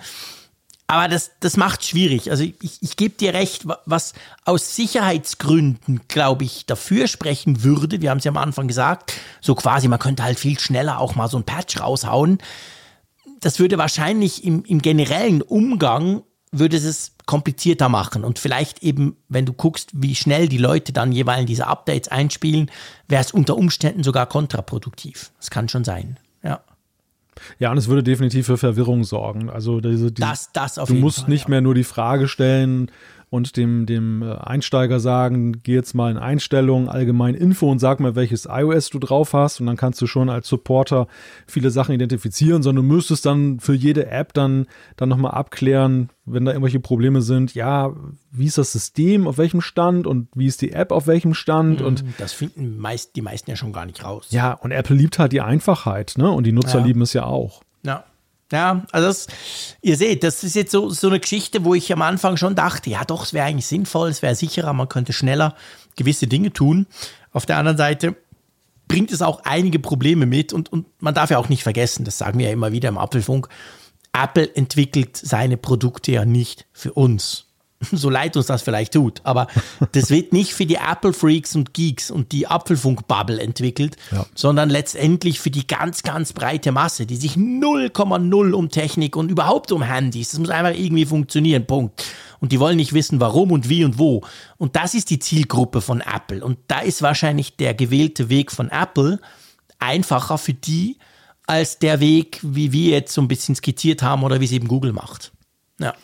Aber 0.86 1.08
das, 1.08 1.32
das 1.40 1.56
macht 1.56 1.84
schwierig. 1.84 2.30
Also 2.30 2.44
ich, 2.44 2.82
ich 2.82 2.96
gebe 2.96 3.14
dir 3.14 3.34
recht, 3.34 3.64
was 3.84 4.14
aus 4.44 4.74
Sicherheitsgründen, 4.74 6.02
glaube 6.08 6.44
ich, 6.44 6.64
dafür 6.66 7.08
sprechen 7.08 7.62
würde. 7.62 8.00
Wir 8.00 8.10
haben 8.10 8.18
es 8.18 8.24
ja 8.24 8.30
am 8.30 8.38
Anfang 8.38 8.68
gesagt, 8.68 9.14
so 9.40 9.54
quasi, 9.54 9.88
man 9.88 9.98
könnte 9.98 10.22
halt 10.22 10.38
viel 10.38 10.58
schneller 10.58 10.98
auch 10.98 11.14
mal 11.14 11.28
so 11.28 11.36
ein 11.36 11.44
Patch 11.44 11.80
raushauen. 11.80 12.38
Das 13.40 13.58
würde 13.58 13.76
wahrscheinlich 13.76 14.44
im, 14.44 14.64
im 14.64 14.80
generellen 14.80 15.42
Umgang 15.42 16.22
würde 16.52 16.76
es 16.76 17.12
komplizierter 17.26 17.88
machen. 17.88 18.24
Und 18.24 18.38
vielleicht 18.38 18.82
eben, 18.82 19.16
wenn 19.28 19.44
du 19.46 19.52
guckst, 19.52 19.90
wie 19.92 20.14
schnell 20.14 20.48
die 20.48 20.58
Leute 20.58 20.92
dann 20.92 21.12
jeweils 21.12 21.46
diese 21.46 21.66
Updates 21.66 22.08
einspielen, 22.08 22.70
wäre 23.06 23.22
es 23.22 23.32
unter 23.32 23.56
Umständen 23.56 24.02
sogar 24.02 24.26
kontraproduktiv. 24.26 25.30
Das 25.38 25.50
kann 25.50 25.68
schon 25.68 25.84
sein. 25.84 26.18
Ja. 26.42 26.60
Ja, 27.58 27.70
und 27.70 27.78
es 27.78 27.88
würde 27.88 28.02
definitiv 28.02 28.46
für 28.46 28.58
Verwirrung 28.58 29.04
sorgen. 29.04 29.48
Also 29.50 29.80
diese, 29.80 30.10
die, 30.10 30.20
Das, 30.20 30.50
das 30.52 30.78
auf 30.78 30.88
du 30.88 30.94
musst 30.94 31.20
Fall, 31.20 31.30
nicht 31.30 31.44
ja. 31.44 31.50
mehr 31.50 31.60
nur 31.60 31.74
die 31.74 31.84
Frage 31.84 32.28
stellen 32.28 32.90
und 33.30 33.56
dem, 33.56 33.84
dem 33.86 34.22
äh, 34.22 34.32
Einsteiger 34.34 35.00
sagen, 35.00 35.60
geh 35.62 35.74
jetzt 35.74 35.94
mal 35.94 36.10
in 36.10 36.16
Einstellungen, 36.16 36.88
allgemein 36.88 37.34
Info 37.34 37.70
und 37.70 37.78
sag 37.78 38.00
mir, 38.00 38.14
welches 38.16 38.46
iOS 38.50 38.90
du 38.90 38.98
drauf 38.98 39.32
hast 39.34 39.60
und 39.60 39.66
dann 39.66 39.76
kannst 39.76 40.00
du 40.00 40.06
schon 40.06 40.30
als 40.30 40.48
Supporter 40.48 41.06
viele 41.46 41.70
Sachen 41.70 41.94
identifizieren, 41.94 42.62
sondern 42.62 42.86
du 42.86 42.94
müsstest 42.94 43.26
dann 43.26 43.60
für 43.60 43.74
jede 43.74 44.06
App 44.10 44.32
dann, 44.32 44.66
dann 44.96 45.08
nochmal 45.10 45.32
abklären, 45.32 46.08
wenn 46.24 46.44
da 46.44 46.52
irgendwelche 46.52 46.80
Probleme 46.80 47.22
sind, 47.22 47.54
ja, 47.54 47.92
wie 48.30 48.46
ist 48.46 48.58
das 48.58 48.72
System, 48.72 49.26
auf 49.26 49.38
welchem 49.38 49.60
Stand 49.60 50.06
und 50.06 50.28
wie 50.34 50.46
ist 50.46 50.60
die 50.62 50.72
App 50.72 50.92
auf 50.92 51.06
welchem 51.06 51.34
Stand 51.34 51.80
und 51.82 52.04
Das 52.18 52.32
finden 52.32 52.78
meist, 52.78 53.16
die 53.16 53.22
meisten 53.22 53.50
ja 53.50 53.56
schon 53.56 53.72
gar 53.72 53.86
nicht 53.86 54.04
raus. 54.04 54.28
ja, 54.30 54.52
und 54.52 54.70
Apple 54.70 54.96
liebt 54.96 55.18
halt 55.18 55.32
die 55.32 55.40
Einfachheit, 55.40 56.14
ne? 56.16 56.30
Und 56.30 56.44
die 56.46 56.52
Nutzer 56.52 56.78
Ja. 56.80 56.84
lieben 56.84 57.02
es 57.02 57.12
ja 57.12 57.24
auch. 57.24 57.62
Ja. 57.84 58.04
Ja, 58.50 58.86
also 58.92 59.08
das, 59.08 59.26
ihr 59.82 59.96
seht, 59.96 60.22
das 60.22 60.42
ist 60.42 60.56
jetzt 60.56 60.72
so, 60.72 60.88
so 60.88 61.08
eine 61.08 61.20
Geschichte, 61.20 61.64
wo 61.64 61.74
ich 61.74 61.92
am 61.92 62.00
Anfang 62.00 62.38
schon 62.38 62.54
dachte, 62.54 62.88
ja 62.88 63.04
doch, 63.04 63.24
es 63.24 63.34
wäre 63.34 63.46
eigentlich 63.46 63.66
sinnvoll, 63.66 64.08
es 64.08 64.22
wäre 64.22 64.34
sicherer, 64.34 64.72
man 64.72 64.88
könnte 64.88 65.12
schneller 65.12 65.54
gewisse 65.96 66.26
Dinge 66.26 66.52
tun. 66.52 66.86
Auf 67.32 67.44
der 67.44 67.58
anderen 67.58 67.76
Seite 67.76 68.16
bringt 68.86 69.12
es 69.12 69.20
auch 69.20 69.42
einige 69.44 69.78
Probleme 69.78 70.24
mit 70.24 70.54
und, 70.54 70.72
und 70.72 70.86
man 71.02 71.14
darf 71.14 71.30
ja 71.30 71.36
auch 71.36 71.50
nicht 71.50 71.62
vergessen, 71.62 72.04
das 72.04 72.16
sagen 72.16 72.38
wir 72.38 72.46
ja 72.46 72.52
immer 72.52 72.72
wieder 72.72 72.88
im 72.88 72.96
Apfelfunk, 72.96 73.48
Apple 74.12 74.56
entwickelt 74.56 75.16
seine 75.16 75.58
Produkte 75.58 76.12
ja 76.12 76.24
nicht 76.24 76.66
für 76.72 76.94
uns. 76.94 77.47
So 77.92 78.10
leid 78.10 78.36
uns 78.36 78.46
das 78.46 78.62
vielleicht 78.62 78.94
tut, 78.94 79.20
aber 79.22 79.46
das 79.92 80.10
wird 80.10 80.32
nicht 80.32 80.52
für 80.52 80.66
die 80.66 80.76
Apple-Freaks 80.76 81.54
und 81.54 81.74
Geeks 81.74 82.10
und 82.10 82.32
die 82.32 82.48
Apfelfunk-Bubble 82.48 83.40
entwickelt, 83.40 83.96
Ja. 84.10 84.26
sondern 84.34 84.68
letztendlich 84.68 85.38
für 85.38 85.50
die 85.50 85.64
ganz, 85.66 86.02
ganz 86.02 86.32
breite 86.32 86.72
Masse, 86.72 87.06
die 87.06 87.16
sich 87.16 87.36
0,0 87.36 88.52
um 88.52 88.68
Technik 88.70 89.14
und 89.14 89.30
überhaupt 89.30 89.70
um 89.70 89.82
Handys, 89.82 90.30
das 90.30 90.40
muss 90.40 90.50
einfach 90.50 90.76
irgendwie 90.76 91.06
funktionieren, 91.06 91.66
Punkt. 91.66 92.04
Und 92.40 92.50
die 92.52 92.60
wollen 92.60 92.76
nicht 92.76 92.92
wissen, 92.94 93.20
warum 93.20 93.52
und 93.52 93.68
wie 93.68 93.84
und 93.84 93.98
wo. 93.98 94.22
Und 94.56 94.74
das 94.76 94.94
ist 94.94 95.10
die 95.10 95.18
Zielgruppe 95.20 95.80
von 95.80 96.00
Apple. 96.00 96.44
Und 96.44 96.58
da 96.68 96.80
ist 96.80 97.02
wahrscheinlich 97.02 97.56
der 97.56 97.74
gewählte 97.74 98.28
Weg 98.28 98.50
von 98.52 98.70
Apple 98.70 99.20
einfacher 99.78 100.38
für 100.38 100.54
die, 100.54 100.98
als 101.46 101.78
der 101.78 102.00
Weg, 102.00 102.40
wie 102.42 102.72
wir 102.72 102.90
jetzt 102.90 103.14
so 103.14 103.20
ein 103.22 103.28
bisschen 103.28 103.54
skizziert 103.54 104.02
haben 104.02 104.22
oder 104.22 104.40
wie 104.40 104.44
es 104.44 104.52
eben 104.52 104.68
Google 104.68 104.92
macht. 104.92 105.32
Ja. 105.80 105.94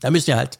Da 0.00 0.10
müsst 0.10 0.28
ihr 0.28 0.36
halt 0.36 0.58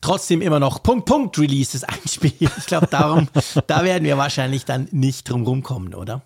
trotzdem 0.00 0.40
immer 0.42 0.58
noch 0.60 0.82
Punkt, 0.82 1.06
Punkt 1.06 1.38
Releases 1.38 1.84
einspielen. 1.84 2.50
Ich 2.58 2.66
glaube, 2.66 2.86
darum, 2.90 3.28
da 3.66 3.84
werden 3.84 4.04
wir 4.04 4.18
wahrscheinlich 4.18 4.64
dann 4.64 4.88
nicht 4.90 5.28
drum 5.30 5.42
rumkommen, 5.44 5.94
oder? 5.94 6.22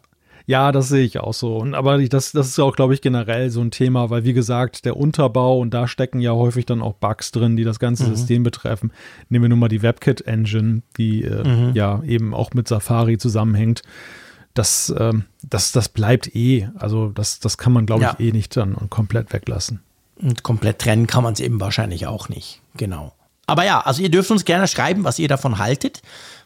Ja, 0.48 0.70
das 0.70 0.88
sehe 0.88 1.04
ich 1.04 1.18
auch 1.18 1.34
so. 1.34 1.56
Und, 1.56 1.74
aber 1.74 1.98
das, 2.06 2.30
das 2.30 2.46
ist 2.46 2.56
ja 2.58 2.62
auch, 2.62 2.76
glaube 2.76 2.94
ich, 2.94 3.00
generell 3.02 3.50
so 3.50 3.60
ein 3.60 3.72
Thema, 3.72 4.10
weil 4.10 4.22
wie 4.22 4.32
gesagt, 4.32 4.84
der 4.84 4.96
Unterbau 4.96 5.58
und 5.58 5.74
da 5.74 5.88
stecken 5.88 6.20
ja 6.20 6.30
häufig 6.32 6.64
dann 6.66 6.82
auch 6.82 6.94
Bugs 6.94 7.32
drin, 7.32 7.56
die 7.56 7.64
das 7.64 7.80
ganze 7.80 8.04
System 8.06 8.44
betreffen. 8.44 8.92
Nehmen 9.28 9.42
wir 9.44 9.48
nur 9.48 9.58
mal 9.58 9.66
die 9.68 9.82
WebKit-Engine, 9.82 10.82
die 10.98 11.24
äh, 11.24 11.72
ja 11.72 12.00
eben 12.04 12.32
auch 12.32 12.52
mit 12.54 12.68
Safari 12.68 13.18
zusammenhängt. 13.18 13.82
Das, 14.54 14.94
ähm, 14.96 15.24
das, 15.42 15.72
das 15.72 15.88
bleibt 15.88 16.34
eh. 16.36 16.68
Also 16.76 17.08
das, 17.08 17.40
das 17.40 17.58
kann 17.58 17.72
man, 17.72 17.84
glaube 17.84 18.02
Ja. 18.02 18.16
ich, 18.16 18.26
eh 18.28 18.30
nicht 18.30 18.56
dann 18.56 18.88
komplett 18.88 19.32
weglassen. 19.32 19.80
Und 20.20 20.42
komplett 20.42 20.78
trennen 20.78 21.06
kann 21.06 21.22
man 21.22 21.34
es 21.34 21.40
eben 21.40 21.60
wahrscheinlich 21.60 22.06
auch 22.06 22.28
nicht. 22.28 22.60
Genau. 22.76 23.12
Aber 23.46 23.64
ja, 23.64 23.80
also 23.80 24.02
ihr 24.02 24.10
dürft 24.10 24.30
uns 24.30 24.44
gerne 24.44 24.66
schreiben, 24.66 25.04
was 25.04 25.18
ihr 25.18 25.28
davon 25.28 25.58
haltet, 25.58 26.02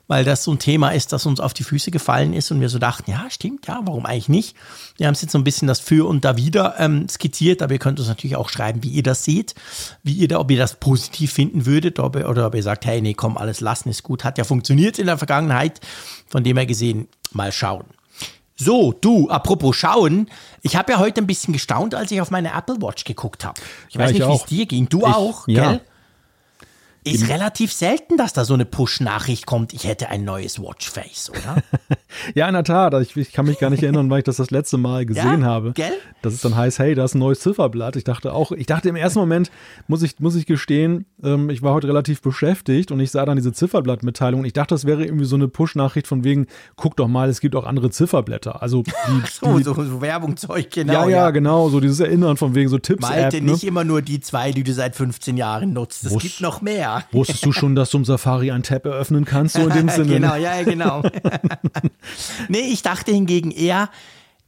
weil 0.06 0.24
das 0.24 0.44
so 0.44 0.52
ein 0.52 0.59
Thema 0.59 0.90
ist, 0.90 1.12
das 1.12 1.24
uns 1.24 1.40
auf 1.40 1.54
die 1.54 1.62
Füße 1.62 1.90
gefallen 1.90 2.35
ist 2.35 2.50
und 2.50 2.61
wir 2.61 2.68
so 2.68 2.78
dachten, 2.78 3.11
ja, 3.11 3.26
stimmt, 3.30 3.68
ja, 3.68 3.80
warum 3.85 4.04
eigentlich 4.04 4.28
nicht? 4.28 4.56
Wir 4.96 5.06
haben 5.06 5.14
es 5.14 5.22
jetzt 5.22 5.33
so 5.33 5.38
ein 5.38 5.44
bisschen 5.44 5.68
das 5.68 5.80
Für 5.80 6.06
und 6.06 6.24
Dawider 6.24 6.74
ähm, 6.78 7.09
skizziert, 7.09 7.62
aber 7.62 7.72
ihr 7.72 7.78
könnt 7.78 8.00
uns 8.00 8.09
natürlich 8.09 8.37
auch 8.37 8.50
schreiben, 8.50 8.83
wie 8.83 8.88
ihr 8.88 9.04
das 9.04 9.24
seht, 9.24 9.54
wie 10.02 10.14
ihr 10.14 10.28
da, 10.28 10.40
ob 10.40 10.50
ihr 10.50 10.59
das 10.59 10.74
positiv 10.74 11.33
finden 11.33 11.64
würdet 11.64 12.00
ob 12.00 12.16
ihr, 12.16 12.28
oder 12.28 12.48
ob 12.48 12.54
ihr 12.54 12.62
sagt, 12.62 12.85
hey, 12.85 13.00
nee, 13.00 13.14
komm, 13.14 13.38
alles 13.38 13.61
lassen 13.61 13.88
ist 13.88 14.02
gut, 14.02 14.24
hat 14.24 14.37
ja 14.37 14.44
funktioniert 14.44 14.98
in 14.98 15.06
der 15.06 15.16
Vergangenheit, 15.16 15.80
von 16.26 16.44
dem 16.44 16.56
her 16.56 16.66
gesehen, 16.66 17.09
mal 17.33 17.52
schauen. 17.52 17.85
So, 18.62 18.92
du, 18.92 19.31
apropos 19.31 19.75
schauen, 19.75 20.29
ich 20.61 20.77
habe 20.77 20.92
ja 20.92 20.99
heute 20.99 21.23
ein 21.23 21.27
bisschen 21.27 21.53
gestaunt, 21.55 21.94
als 21.94 22.11
ich 22.11 22.20
auf 22.20 22.31
meine 22.31 22.53
Apple 22.53 22.77
Watch 22.83 23.05
geguckt 23.05 23.42
habe. 23.44 23.59
Ich 23.88 23.94
Ja, 23.94 24.03
weiß 24.03 24.11
ich 24.11 24.18
nicht, 24.18 24.29
wie 24.29 24.35
es 24.35 24.44
dir 24.44 24.66
ging. 24.66 24.87
Du 24.88 24.99
Ich- 25.01 25.05
auch, 25.07 25.49
ja. 25.49 25.70
gell? 25.70 25.81
Ist 27.04 27.28
relativ 27.30 27.72
selten, 27.72 28.16
dass 28.18 28.32
da 28.34 28.44
so 28.44 28.52
eine 28.54 28.66
Push-Nachricht 28.66 29.46
kommt, 29.46 29.72
ich 29.72 29.84
hätte 29.84 30.10
ein 30.10 30.24
neues 30.24 30.60
Watchface, 30.60 31.30
oder? 31.30 31.62
Ja, 32.34 32.48
in 32.48 32.54
der 32.54 32.64
Tat. 32.64 32.92
Ich, 33.00 33.16
ich 33.16 33.30
kann 33.32 33.46
mich 33.46 33.60
gar 33.60 33.70
nicht 33.70 33.84
erinnern, 33.84 34.10
weil 34.10 34.18
ich 34.18 34.24
das 34.24 34.36
das 34.36 34.50
letzte 34.50 34.76
Mal 34.78 35.06
gesehen 35.06 35.42
Ja, 35.42 35.46
habe. 35.46 35.72
gell? 35.74 35.92
Dass 36.22 36.34
es 36.34 36.40
dann 36.40 36.56
heißt, 36.56 36.80
hey, 36.80 36.96
da 36.96 37.04
ist 37.04 37.14
ein 37.14 37.20
neues 37.20 37.38
Zifferblatt. 37.38 37.94
Ich 37.94 38.02
dachte 38.02 38.32
auch, 38.32 38.50
ich 38.50 38.66
dachte 38.66 38.88
im 38.88 38.96
ersten 38.96 39.20
Moment, 39.20 39.50
muss 39.86 40.02
ich, 40.02 40.18
muss 40.18 40.34
ich 40.34 40.44
gestehen, 40.44 41.06
ähm, 41.22 41.50
ich 41.50 41.62
war 41.62 41.72
heute 41.72 41.86
relativ 41.86 42.20
beschäftigt 42.20 42.90
und 42.90 42.98
ich 42.98 43.12
sah 43.12 43.24
dann 43.24 43.36
diese 43.36 43.52
Zifferblattmitteilung. 43.52 44.40
und 44.40 44.46
Ich 44.46 44.52
dachte, 44.52 44.74
das 44.74 44.86
wäre 44.86 45.04
irgendwie 45.04 45.24
so 45.24 45.36
eine 45.36 45.46
Push-Nachricht 45.46 46.08
von 46.08 46.24
wegen, 46.24 46.48
guck 46.74 46.96
doch 46.96 47.06
mal, 47.06 47.28
es 47.28 47.40
gibt 47.40 47.54
auch 47.54 47.64
andere 47.64 47.90
Zifferblätter. 47.90 48.60
Also 48.60 48.82
die, 48.82 48.90
So, 49.30 49.56
die, 49.58 49.62
so, 49.62 49.74
so 49.74 50.00
Werbungzeug, 50.00 50.68
genau. 50.72 50.92
ja, 50.92 51.08
ja, 51.08 51.30
genau, 51.30 51.68
so 51.68 51.78
dieses 51.78 52.00
Erinnern 52.00 52.36
von 52.36 52.56
wegen 52.56 52.68
so 52.68 52.78
Tipps-App. 52.78 53.08
Malte, 53.08 53.40
Ne? 53.40 53.52
nicht 53.52 53.62
immer 53.62 53.84
nur 53.84 54.02
die 54.02 54.18
zwei, 54.20 54.50
die 54.50 54.64
du 54.64 54.72
seit 54.72 54.96
15 54.96 55.36
Jahren 55.36 55.72
nutzt. 55.72 56.04
Es 56.04 56.18
gibt 56.18 56.40
noch 56.40 56.60
mehr. 56.60 56.89
Wusstest 57.12 57.44
du 57.44 57.53
schon, 57.53 57.74
dass 57.74 57.90
du 57.90 57.98
im 57.98 58.05
Safari 58.05 58.50
ein 58.50 58.62
Tab 58.62 58.87
eröffnen 58.87 59.24
kannst, 59.24 59.57
so 59.57 59.62
in 59.62 59.70
dem 59.70 59.88
Sinne? 59.90 60.14
genau, 60.14 60.35
ja, 60.35 60.57
ja, 60.57 60.62
genau. 60.62 61.03
nee, 62.48 62.61
ich 62.61 62.83
dachte 62.83 63.12
hingegen 63.12 63.50
eher, 63.50 63.90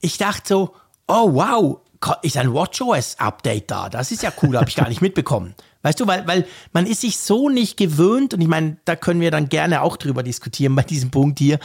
ich 0.00 0.18
dachte 0.18 0.48
so, 0.48 0.74
oh 1.06 1.34
wow, 1.34 1.78
ist 2.22 2.36
ein 2.36 2.52
WatchOS-Update 2.52 3.70
da. 3.70 3.88
Das 3.88 4.10
ist 4.10 4.22
ja 4.22 4.32
cool, 4.42 4.56
habe 4.56 4.68
ich 4.68 4.76
gar 4.76 4.88
nicht 4.88 5.02
mitbekommen. 5.02 5.54
Weißt 5.82 5.98
du, 6.00 6.06
weil, 6.06 6.26
weil 6.26 6.46
man 6.72 6.86
ist 6.86 7.00
sich 7.00 7.18
so 7.18 7.48
nicht 7.48 7.76
gewöhnt 7.76 8.34
und 8.34 8.40
ich 8.40 8.48
meine, 8.48 8.76
da 8.84 8.96
können 8.96 9.20
wir 9.20 9.30
dann 9.30 9.48
gerne 9.48 9.82
auch 9.82 9.96
drüber 9.96 10.22
diskutieren 10.22 10.74
bei 10.74 10.82
diesem 10.82 11.10
Punkt 11.10 11.38
hier. 11.38 11.58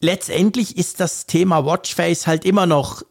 Letztendlich 0.00 0.76
ist 0.76 1.00
das 1.00 1.26
Thema 1.26 1.64
Watchface 1.64 2.26
halt 2.26 2.44
immer 2.44 2.66
noch 2.66 3.02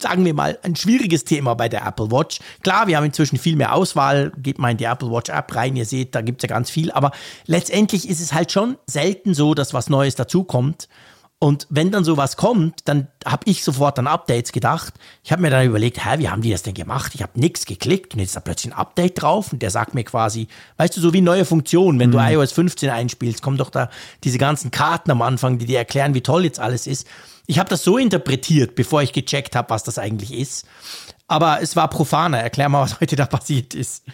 sagen 0.00 0.24
wir 0.24 0.34
mal, 0.34 0.58
ein 0.62 0.76
schwieriges 0.76 1.24
Thema 1.24 1.54
bei 1.54 1.68
der 1.68 1.86
Apple 1.86 2.10
Watch. 2.10 2.40
Klar, 2.62 2.86
wir 2.86 2.96
haben 2.96 3.04
inzwischen 3.04 3.38
viel 3.38 3.56
mehr 3.56 3.74
Auswahl. 3.74 4.32
Geht 4.38 4.58
mal 4.58 4.70
in 4.70 4.76
die 4.76 4.84
Apple 4.84 5.10
Watch 5.10 5.30
App 5.30 5.54
rein, 5.54 5.76
ihr 5.76 5.86
seht, 5.86 6.14
da 6.14 6.20
gibt's 6.20 6.42
ja 6.42 6.48
ganz 6.48 6.70
viel. 6.70 6.90
Aber 6.92 7.12
letztendlich 7.46 8.08
ist 8.08 8.20
es 8.20 8.32
halt 8.32 8.52
schon 8.52 8.76
selten 8.86 9.34
so, 9.34 9.54
dass 9.54 9.74
was 9.74 9.88
Neues 9.88 10.14
dazukommt. 10.14 10.88
Und 11.40 11.68
wenn 11.70 11.92
dann 11.92 12.02
sowas 12.02 12.36
kommt, 12.36 12.80
dann 12.86 13.06
habe 13.24 13.44
ich 13.44 13.62
sofort 13.62 13.96
an 14.00 14.08
Updates 14.08 14.50
gedacht. 14.50 14.94
Ich 15.22 15.30
habe 15.30 15.40
mir 15.40 15.50
dann 15.50 15.64
überlegt, 15.64 16.04
hä, 16.04 16.18
wie 16.18 16.28
haben 16.28 16.42
die 16.42 16.50
das 16.50 16.64
denn 16.64 16.74
gemacht? 16.74 17.12
Ich 17.14 17.22
habe 17.22 17.38
nichts 17.38 17.64
geklickt 17.64 18.12
und 18.14 18.20
jetzt 18.20 18.30
ist 18.30 18.36
da 18.36 18.40
plötzlich 18.40 18.72
ein 18.72 18.78
Update 18.78 19.22
drauf 19.22 19.52
und 19.52 19.62
der 19.62 19.70
sagt 19.70 19.94
mir 19.94 20.02
quasi, 20.02 20.48
weißt 20.78 20.96
du, 20.96 21.00
so 21.00 21.12
wie 21.12 21.20
neue 21.20 21.44
Funktionen, 21.44 22.00
wenn 22.00 22.10
du 22.10 22.18
iOS 22.18 22.50
15 22.50 22.90
einspielst, 22.90 23.40
kommen 23.40 23.56
doch 23.56 23.70
da 23.70 23.88
diese 24.24 24.38
ganzen 24.38 24.72
Karten 24.72 25.12
am 25.12 25.22
Anfang, 25.22 25.58
die 25.58 25.66
dir 25.66 25.78
erklären, 25.78 26.14
wie 26.14 26.22
toll 26.22 26.42
jetzt 26.42 26.58
alles 26.58 26.88
ist. 26.88 27.06
Ich 27.50 27.58
habe 27.58 27.70
das 27.70 27.82
so 27.82 27.96
interpretiert, 27.96 28.74
bevor 28.74 29.02
ich 29.02 29.14
gecheckt 29.14 29.56
habe, 29.56 29.70
was 29.70 29.82
das 29.82 29.98
eigentlich 29.98 30.34
ist. 30.34 30.66
Aber 31.28 31.62
es 31.62 31.76
war 31.76 31.88
profaner. 31.88 32.38
Erklär 32.38 32.68
mal, 32.68 32.82
was 32.82 33.00
heute 33.00 33.16
da 33.16 33.24
passiert 33.24 33.74
ist. 33.74 34.04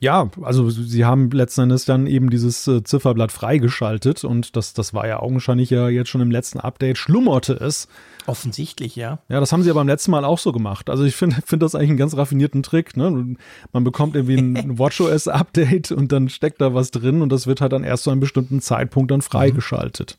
Ja, 0.00 0.30
also 0.42 0.70
sie 0.70 1.04
haben 1.04 1.30
letzten 1.30 1.62
Endes 1.62 1.86
dann 1.86 2.06
eben 2.06 2.30
dieses 2.30 2.68
äh, 2.68 2.84
Zifferblatt 2.84 3.32
freigeschaltet 3.32 4.24
und 4.24 4.54
das, 4.54 4.74
das 4.74 4.94
war 4.94 5.08
ja 5.08 5.20
augenscheinlich 5.20 5.70
ja 5.70 5.88
jetzt 5.88 6.08
schon 6.08 6.20
im 6.20 6.30
letzten 6.30 6.60
Update, 6.60 6.98
schlummerte 6.98 7.54
es. 7.54 7.88
Offensichtlich, 8.26 8.94
ja. 8.94 9.18
Ja, 9.28 9.40
das 9.40 9.52
haben 9.52 9.62
sie 9.62 9.70
aber 9.70 9.80
beim 9.80 9.88
letzten 9.88 10.10
Mal 10.12 10.24
auch 10.24 10.38
so 10.38 10.52
gemacht. 10.52 10.88
Also 10.88 11.04
ich 11.04 11.16
finde 11.16 11.36
find 11.46 11.62
das 11.62 11.74
eigentlich 11.74 11.90
einen 11.90 11.98
ganz 11.98 12.16
raffinierten 12.16 12.62
Trick. 12.62 12.96
Ne? 12.96 13.36
Man 13.72 13.84
bekommt 13.84 14.14
irgendwie 14.14 14.36
ein 14.36 14.78
WatchOS-Update 14.78 15.90
und 15.90 16.12
dann 16.12 16.28
steckt 16.28 16.60
da 16.60 16.74
was 16.74 16.92
drin 16.92 17.22
und 17.22 17.30
das 17.30 17.46
wird 17.48 17.60
halt 17.60 17.72
dann 17.72 17.82
erst 17.82 18.04
zu 18.04 18.10
einem 18.10 18.20
bestimmten 18.20 18.60
Zeitpunkt 18.60 19.10
dann 19.10 19.22
freigeschaltet. 19.22 20.18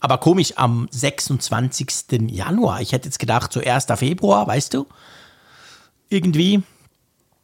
Aber 0.00 0.18
komisch, 0.18 0.52
am 0.56 0.88
26. 0.90 2.30
Januar. 2.30 2.80
Ich 2.82 2.92
hätte 2.92 3.06
jetzt 3.06 3.18
gedacht, 3.18 3.52
so 3.52 3.60
1. 3.60 3.86
Februar, 3.96 4.46
weißt 4.46 4.74
du? 4.74 4.86
Irgendwie. 6.08 6.62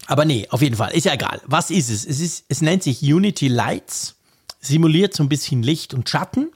Aber 0.06 0.24
nee, 0.24 0.46
auf 0.50 0.62
jeden 0.62 0.76
Fall. 0.76 0.92
Ist 0.92 1.04
ja 1.04 1.14
egal. 1.14 1.40
Was 1.46 1.70
ist 1.70 1.88
es? 1.90 2.04
Es, 2.04 2.20
ist, 2.20 2.44
es 2.48 2.60
nennt 2.60 2.82
sich 2.82 3.02
Unity 3.02 3.48
Lights, 3.48 4.16
simuliert 4.60 5.14
so 5.14 5.22
ein 5.22 5.28
bisschen 5.28 5.62
Licht 5.62 5.94
und 5.94 6.08
Schatten 6.08 6.52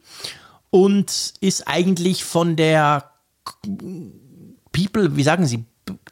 und 0.70 1.34
ist 1.40 1.66
eigentlich 1.66 2.24
von 2.24 2.56
der 2.56 3.10
People, 4.72 5.16
wie 5.16 5.22
sagen 5.22 5.46
Sie, 5.46 5.64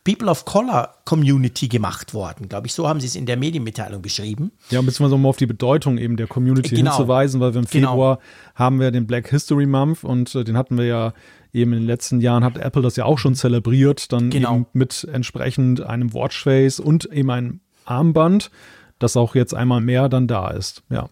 People 0.04 0.28
of 0.30 0.44
Color 0.44 0.90
Community 1.06 1.66
gemacht 1.68 2.12
worden. 2.14 2.48
Glaube 2.48 2.66
ich, 2.66 2.74
so 2.74 2.86
haben 2.86 3.00
sie 3.00 3.06
es 3.06 3.16
in 3.16 3.24
der 3.26 3.36
Medienmitteilung 3.38 4.02
beschrieben. 4.02 4.52
Ja, 4.70 4.80
beziehungsweise 4.82 5.14
um 5.14 5.24
auf 5.26 5.38
die 5.38 5.46
Bedeutung 5.46 5.96
eben 5.98 6.16
der 6.18 6.26
Community 6.26 6.74
Genau. 6.76 6.90
hinzuweisen, 6.96 7.40
weil 7.40 7.54
wir 7.54 7.60
im 7.60 7.66
Genau. 7.66 7.90
Februar 7.92 8.18
haben 8.54 8.80
wir 8.80 8.90
den 8.90 9.06
Black 9.06 9.28
History 9.30 9.64
Month 9.66 10.04
und 10.04 10.34
äh, 10.34 10.44
den 10.44 10.56
hatten 10.58 10.76
wir 10.76 10.84
ja 10.84 11.12
eben 11.54 11.72
in 11.72 11.80
den 11.80 11.86
letzten 11.86 12.20
Jahren, 12.20 12.44
hat 12.44 12.58
Apple 12.58 12.82
das 12.82 12.96
ja 12.96 13.04
auch 13.06 13.18
schon 13.18 13.34
zelebriert, 13.34 14.12
dann 14.12 14.28
Genau. 14.30 14.54
eben 14.56 14.66
mit 14.74 15.08
entsprechend 15.10 15.80
einem 15.80 16.12
Watchface 16.12 16.80
und 16.80 17.06
eben 17.06 17.30
einem 17.30 17.60
Armband, 17.86 18.50
das 18.98 19.16
auch 19.16 19.34
jetzt 19.34 19.54
einmal 19.54 19.80
mehr 19.80 20.08
dann 20.08 20.26
da 20.26 20.50
ist. 20.50 20.82
Ja. 20.90 21.08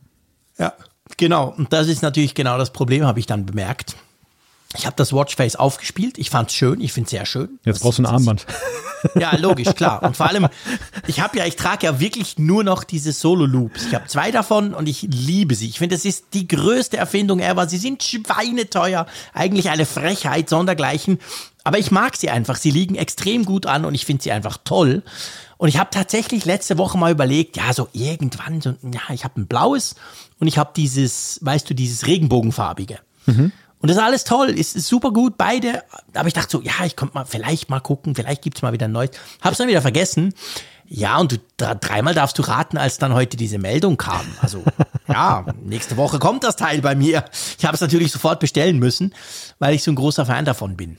Ja, 0.58 0.74
genau. 1.16 1.54
Und 1.56 1.72
das 1.72 1.88
ist 1.88 2.02
natürlich 2.02 2.34
genau 2.34 2.58
das 2.58 2.72
Problem, 2.72 3.04
habe 3.04 3.18
ich 3.20 3.26
dann 3.26 3.46
bemerkt. 3.46 3.96
Ich 4.76 4.86
habe 4.86 4.96
das 4.96 5.12
Watchface 5.12 5.56
aufgespielt. 5.56 6.18
Ich 6.18 6.30
fand 6.30 6.50
es 6.50 6.56
schön. 6.56 6.80
Ich 6.80 6.92
finde 6.92 7.06
es 7.06 7.10
sehr 7.10 7.26
schön. 7.26 7.58
Jetzt 7.64 7.80
brauchst 7.80 7.98
du 7.98 8.02
ein 8.02 8.06
Armband. 8.06 8.46
Ja, 9.18 9.34
logisch, 9.36 9.74
klar. 9.74 10.00
Und 10.04 10.16
vor 10.16 10.28
allem, 10.28 10.46
ich 11.08 11.20
habe 11.20 11.36
ja, 11.36 11.44
ich 11.44 11.56
trage 11.56 11.86
ja 11.86 11.98
wirklich 11.98 12.38
nur 12.38 12.62
noch 12.62 12.84
diese 12.84 13.10
Solo-Loops. 13.12 13.86
Ich 13.86 13.94
habe 13.96 14.06
zwei 14.06 14.30
davon 14.30 14.74
und 14.74 14.88
ich 14.88 15.02
liebe 15.02 15.56
sie. 15.56 15.66
Ich 15.68 15.78
finde, 15.78 15.96
das 15.96 16.04
ist 16.04 16.26
die 16.34 16.46
größte 16.46 16.98
Erfindung 16.98 17.40
ever. 17.40 17.68
Sie 17.68 17.78
sind 17.78 18.02
schweineteuer. 18.04 19.06
Eigentlich 19.34 19.70
eine 19.70 19.86
Frechheit, 19.86 20.48
sondergleichen. 20.48 21.18
Aber 21.64 21.78
ich 21.78 21.90
mag 21.90 22.16
sie 22.16 22.30
einfach. 22.30 22.54
Sie 22.54 22.70
liegen 22.70 22.94
extrem 22.94 23.44
gut 23.44 23.66
an 23.66 23.84
und 23.84 23.94
ich 23.94 24.06
finde 24.06 24.22
sie 24.22 24.30
einfach 24.30 24.58
toll. 24.64 25.02
Und 25.58 25.68
ich 25.68 25.78
habe 25.78 25.90
tatsächlich 25.90 26.44
letzte 26.44 26.78
Woche 26.78 26.98
mal 26.98 27.12
überlegt, 27.12 27.56
ja, 27.56 27.72
so 27.72 27.88
irgendwann, 27.92 28.60
so, 28.60 28.74
ja, 28.82 29.00
ich 29.12 29.24
habe 29.24 29.40
ein 29.40 29.46
blaues 29.46 29.94
und 30.40 30.48
ich 30.48 30.58
habe 30.58 30.70
dieses, 30.76 31.38
weißt 31.42 31.70
du, 31.70 31.74
dieses 31.74 32.06
regenbogenfarbige. 32.06 32.98
Mhm. 33.26 33.52
Und 33.82 33.88
das 33.88 33.96
ist 33.96 34.02
alles 34.02 34.24
toll, 34.24 34.50
ist, 34.50 34.76
ist 34.76 34.86
super 34.86 35.12
gut, 35.12 35.36
beide. 35.36 35.82
Aber 36.14 36.28
ich 36.28 36.34
dachte 36.34 36.50
so, 36.50 36.62
ja, 36.62 36.84
ich 36.84 36.94
konnte 36.94 37.14
mal 37.14 37.24
vielleicht 37.24 37.68
mal 37.68 37.80
gucken, 37.80 38.14
vielleicht 38.14 38.42
gibt's 38.42 38.62
mal 38.62 38.72
wieder 38.72 38.86
ein 38.86 38.92
neues. 38.92 39.10
Hab's 39.40 39.58
dann 39.58 39.68
wieder 39.68 39.82
vergessen. 39.82 40.34
Ja, 40.86 41.18
und 41.18 41.32
du 41.32 41.38
dreimal 41.56 42.14
darfst 42.14 42.38
du 42.38 42.42
raten, 42.42 42.76
als 42.78 42.98
dann 42.98 43.14
heute 43.14 43.36
diese 43.36 43.58
Meldung 43.58 43.96
kam. 43.96 44.26
Also 44.40 44.62
ja, 45.08 45.46
nächste 45.62 45.96
Woche 45.96 46.18
kommt 46.18 46.44
das 46.44 46.54
Teil 46.54 46.80
bei 46.80 46.94
mir. 46.94 47.24
Ich 47.58 47.64
habe 47.64 47.74
es 47.74 47.80
natürlich 47.80 48.12
sofort 48.12 48.40
bestellen 48.40 48.78
müssen, 48.78 49.14
weil 49.58 49.74
ich 49.74 49.82
so 49.82 49.90
ein 49.90 49.96
großer 49.96 50.26
Fan 50.26 50.44
davon 50.44 50.76
bin. 50.76 50.98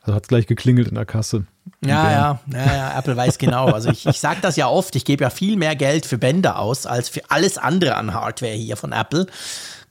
Also 0.00 0.14
hat 0.14 0.28
gleich 0.28 0.46
geklingelt 0.46 0.88
in 0.88 0.94
der 0.94 1.04
Kasse. 1.04 1.46
Ja, 1.84 2.10
ja, 2.10 2.40
ja, 2.52 2.76
ja, 2.76 2.98
Apple 2.98 3.16
weiß 3.16 3.38
genau. 3.38 3.66
Also 3.66 3.90
ich, 3.90 4.06
ich 4.06 4.20
sage 4.20 4.38
das 4.40 4.56
ja 4.56 4.68
oft, 4.68 4.96
ich 4.96 5.04
gebe 5.04 5.22
ja 5.22 5.30
viel 5.30 5.56
mehr 5.56 5.76
Geld 5.76 6.06
für 6.06 6.18
Bänder 6.18 6.58
aus, 6.58 6.86
als 6.86 7.08
für 7.08 7.22
alles 7.28 7.58
andere 7.58 7.96
an 7.96 8.14
Hardware 8.14 8.52
hier 8.52 8.76
von 8.76 8.92
Apple. 8.92 9.26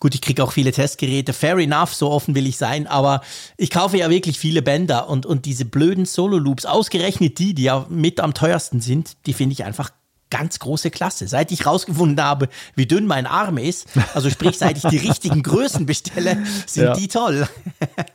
Gut, 0.02 0.16
ich 0.16 0.22
kriege 0.22 0.44
auch 0.44 0.52
viele 0.52 0.72
Testgeräte, 0.72 1.32
fair 1.32 1.58
enough, 1.60 1.94
so 1.94 2.10
offen 2.10 2.34
will 2.34 2.48
ich 2.48 2.58
sein, 2.58 2.88
aber 2.88 3.22
ich 3.56 3.70
kaufe 3.70 3.98
ja 3.98 4.10
wirklich 4.10 4.40
viele 4.40 4.64
Bänder 4.64 5.08
und, 5.08 5.28
und 5.28 5.46
diese 5.46 5.64
blöden 5.64 6.06
Solo-Loops, 6.06 6.66
ausgerechnet 6.66 7.38
die, 7.38 7.54
die 7.54 7.64
ja 7.64 7.86
mit 7.88 8.20
am 8.20 8.34
teuersten 8.34 8.82
sind, 8.82 9.16
die 9.28 9.34
finde 9.34 9.54
ich 9.54 9.64
einfach 9.64 9.92
ganz 10.32 10.58
große 10.58 10.90
Klasse. 10.90 11.28
Seit 11.28 11.52
ich 11.52 11.68
rausgefunden 11.68 12.24
habe, 12.26 12.50
wie 12.76 12.88
dünn 12.88 13.06
mein 13.06 13.28
Arm 13.28 13.60
ist, 13.60 13.88
also 14.16 14.32
sprich, 14.32 14.58
seit 14.58 14.78
ich 14.78 14.84
die 14.84 14.98
richtigen 14.98 15.44
Größen 15.44 15.86
bestelle, 15.86 16.38
sind 16.66 16.86
ja. 16.86 16.94
die 16.96 17.08
toll. 17.08 17.48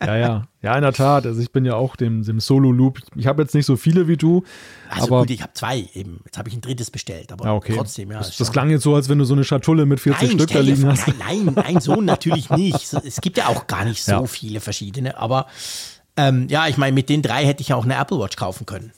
ja, 0.05 0.17
ja. 0.17 0.49
Ja, 0.67 0.75
in 0.75 0.83
der 0.83 0.93
Tat. 0.93 1.27
Also 1.27 1.41
ich 1.41 1.53
bin 1.53 1.65
ja 1.65 1.75
auch 1.75 1.95
dem, 1.95 2.25
dem 2.25 2.41
Solo-Loop. 2.41 2.99
Ich 3.15 3.29
habe 3.29 3.41
jetzt 3.41 3.55
nicht 3.55 3.67
so 3.67 3.77
viele 3.77 4.09
wie 4.09 4.17
du. 4.17 4.43
Also 4.89 5.07
aber 5.07 5.21
gut, 5.21 5.31
ich 5.31 5.41
habe 5.41 5.53
zwei 5.53 5.89
eben. 5.95 6.23
Jetzt 6.25 6.39
habe 6.39 6.49
ich 6.49 6.57
ein 6.57 6.61
drittes 6.61 6.91
bestellt, 6.91 7.31
aber 7.31 7.45
ja, 7.45 7.53
okay. 7.53 7.75
trotzdem, 7.77 8.11
ja. 8.11 8.19
Das, 8.19 8.37
das 8.37 8.51
klang 8.51 8.71
jetzt 8.71 8.83
so, 8.83 8.97
als 8.97 9.09
wenn 9.09 9.19
du 9.19 9.25
so 9.25 9.35
eine 9.35 9.45
Schatulle 9.45 9.87
mit 9.87 10.01
40 10.01 10.29
nein, 10.29 10.39
Stück 10.39 10.51
da 10.51 10.59
liegen 10.59 10.85
hast. 10.87 11.07
Nein, 11.07 11.45
nein, 11.45 11.55
nein, 11.55 11.81
so 11.81 12.01
natürlich 12.01 12.51
nicht. 12.51 12.93
Es 13.05 13.21
gibt 13.21 13.37
ja 13.37 13.47
auch 13.47 13.69
gar 13.69 13.85
nicht 13.85 14.03
so 14.03 14.11
ja. 14.11 14.27
viele 14.27 14.59
verschiedene. 14.59 15.17
Aber 15.19 15.47
ähm, 16.17 16.49
ja, 16.49 16.67
ich 16.67 16.79
meine, 16.79 16.95
mit 16.95 17.11
den 17.11 17.23
drei 17.23 17.47
hätte 17.47 17.61
ich 17.61 17.69
ja 17.69 17.77
auch 17.77 17.85
eine 17.85 17.95
Apple 17.95 18.19
Watch 18.19 18.35
kaufen 18.35 18.67
können. 18.67 18.93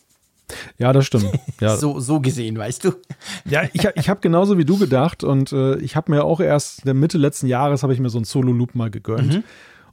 Ja, 0.79 0.93
das 0.93 1.07
stimmt. 1.07 1.31
Ja. 1.61 1.77
so, 1.77 1.99
so 1.99 2.21
gesehen, 2.21 2.57
weißt 2.57 2.85
du. 2.85 2.93
Ja, 3.45 3.63
ich, 3.73 3.89
ich 3.97 4.09
habe 4.09 4.21
genauso 4.21 4.59
wie 4.59 4.65
du 4.65 4.79
gedacht 4.79 5.25
und 5.25 5.53
äh, 5.53 5.77
ich 5.79 5.97
habe 5.97 6.13
mir 6.13 6.25
auch 6.25 6.41
erst 6.41 6.81
in 6.81 6.85
der 6.85 6.95
Mitte 6.95 7.19
letzten 7.19 7.47
Jahres 7.47 7.83
habe 7.83 7.93
ich 7.93 8.01
mir 8.01 8.11
so 8.11 8.19
einen 8.19 8.25
Solo-Loop 8.25 8.75
mal 8.75 8.91
gegönnt. 8.91 9.35
Mhm. 9.35 9.45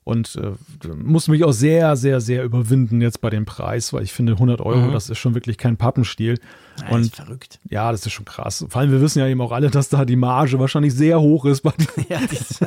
Und 0.04 0.36
äh, 0.36 0.88
musste 0.94 1.32
mich 1.32 1.44
auch 1.44 1.52
sehr, 1.52 1.96
sehr, 1.96 2.22
sehr 2.22 2.44
überwinden 2.44 3.02
jetzt 3.02 3.22
bei 3.22 3.32
dem 3.32 3.46
Preis, 3.46 3.92
weil 3.94 4.04
ich 4.04 4.14
finde 4.14 4.34
100 4.34 4.62
Euro, 4.62 4.90
mhm. 4.90 4.92
das 4.92 5.10
ist 5.10 5.18
schon 5.18 5.34
wirklich 5.34 5.58
kein 5.58 5.78
Pappenstiel. 5.78 6.40
Ja, 6.82 6.90
und 6.90 7.02
ist 7.02 7.16
verrückt. 7.16 7.60
Ja, 7.70 7.92
das 7.92 8.06
ist 8.06 8.12
schon 8.12 8.26
krass. 8.26 8.66
Vor 8.68 8.82
allem, 8.82 8.92
wir 8.92 9.02
wissen 9.02 9.20
ja 9.20 9.28
eben 9.28 9.42
auch 9.42 9.52
alle, 9.52 9.70
dass 9.70 9.90
da 9.90 10.06
die 10.06 10.16
Marge 10.16 10.60
wahrscheinlich 10.60 10.94
sehr 10.94 11.20
hoch 11.22 11.46
ist 11.46 11.62
bei, 11.62 11.74
ja, 12.10 12.20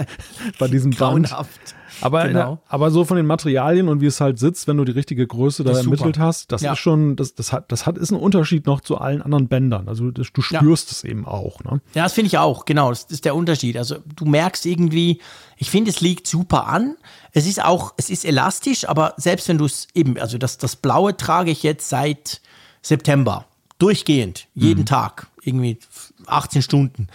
bei 0.58 0.68
diesem 0.68 0.92
Band. 0.92 1.34
Aber, 2.00 2.28
genau. 2.28 2.58
aber 2.68 2.90
so 2.90 3.04
von 3.04 3.16
den 3.16 3.26
Materialien 3.26 3.88
und 3.88 4.00
wie 4.00 4.06
es 4.06 4.20
halt 4.20 4.38
sitzt, 4.38 4.68
wenn 4.68 4.76
du 4.76 4.84
die 4.84 4.92
richtige 4.92 5.26
Größe 5.26 5.64
da 5.64 5.72
ermittelt 5.72 6.16
super. 6.16 6.26
hast, 6.26 6.52
das 6.52 6.62
ja. 6.62 6.72
ist 6.72 6.78
schon, 6.78 7.16
das, 7.16 7.34
das 7.34 7.52
hat, 7.52 7.72
das 7.72 7.86
hat, 7.86 7.98
ist 7.98 8.10
ein 8.10 8.16
Unterschied 8.16 8.66
noch 8.66 8.80
zu 8.80 8.98
allen 8.98 9.20
anderen 9.20 9.48
Bändern. 9.48 9.88
Also 9.88 10.10
das, 10.10 10.32
du 10.32 10.42
spürst 10.42 10.90
ja. 10.90 10.92
es 10.92 11.04
eben 11.04 11.26
auch. 11.26 11.62
Ne? 11.64 11.80
Ja, 11.94 12.04
das 12.04 12.12
finde 12.12 12.28
ich 12.28 12.38
auch, 12.38 12.64
genau. 12.64 12.90
Das 12.90 13.04
ist 13.04 13.24
der 13.24 13.34
Unterschied. 13.34 13.76
Also 13.76 13.96
du 14.14 14.24
merkst 14.26 14.64
irgendwie, 14.66 15.20
ich 15.56 15.70
finde, 15.70 15.90
es 15.90 16.00
liegt 16.00 16.26
super 16.26 16.68
an. 16.68 16.96
Es 17.32 17.46
ist 17.46 17.62
auch, 17.64 17.94
es 17.96 18.10
ist 18.10 18.24
elastisch, 18.24 18.88
aber 18.88 19.14
selbst 19.16 19.48
wenn 19.48 19.58
du 19.58 19.64
es 19.64 19.88
eben, 19.94 20.18
also 20.18 20.38
das, 20.38 20.58
das 20.58 20.76
Blaue 20.76 21.16
trage 21.16 21.50
ich 21.50 21.62
jetzt 21.62 21.88
seit 21.88 22.40
September. 22.82 23.44
Durchgehend, 23.78 24.48
jeden 24.54 24.80
mhm. 24.80 24.86
Tag, 24.86 25.28
irgendwie 25.42 25.78
18 26.26 26.62
Stunden. 26.62 27.08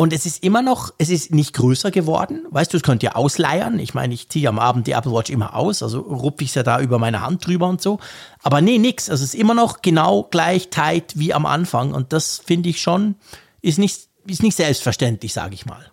Und 0.00 0.14
es 0.14 0.24
ist 0.24 0.42
immer 0.42 0.62
noch, 0.62 0.94
es 0.96 1.10
ist 1.10 1.34
nicht 1.34 1.52
größer 1.52 1.90
geworden. 1.90 2.46
Weißt 2.48 2.72
du, 2.72 2.78
es 2.78 2.82
könnt 2.82 3.02
ihr 3.02 3.16
ausleiern. 3.16 3.78
Ich 3.78 3.92
meine, 3.92 4.14
ich 4.14 4.30
ziehe 4.30 4.48
am 4.48 4.58
Abend 4.58 4.86
die 4.86 4.92
Apple 4.92 5.12
Watch 5.12 5.28
immer 5.28 5.54
aus, 5.54 5.82
also 5.82 6.00
rupfe 6.00 6.42
ich 6.42 6.48
es 6.48 6.54
ja 6.54 6.62
da 6.62 6.80
über 6.80 6.98
meine 6.98 7.20
Hand 7.20 7.46
drüber 7.46 7.68
und 7.68 7.82
so. 7.82 7.98
Aber 8.42 8.62
nee, 8.62 8.78
nix. 8.78 9.10
Also 9.10 9.22
es 9.22 9.34
ist 9.34 9.38
immer 9.38 9.52
noch 9.52 9.82
genau 9.82 10.26
gleich 10.30 10.70
tight 10.70 11.18
wie 11.18 11.34
am 11.34 11.44
Anfang. 11.44 11.92
Und 11.92 12.14
das 12.14 12.38
finde 12.42 12.70
ich 12.70 12.80
schon, 12.80 13.16
ist 13.60 13.78
nicht, 13.78 14.08
ist 14.26 14.42
nicht 14.42 14.56
selbstverständlich, 14.56 15.34
sage 15.34 15.52
ich 15.52 15.66
mal. 15.66 15.84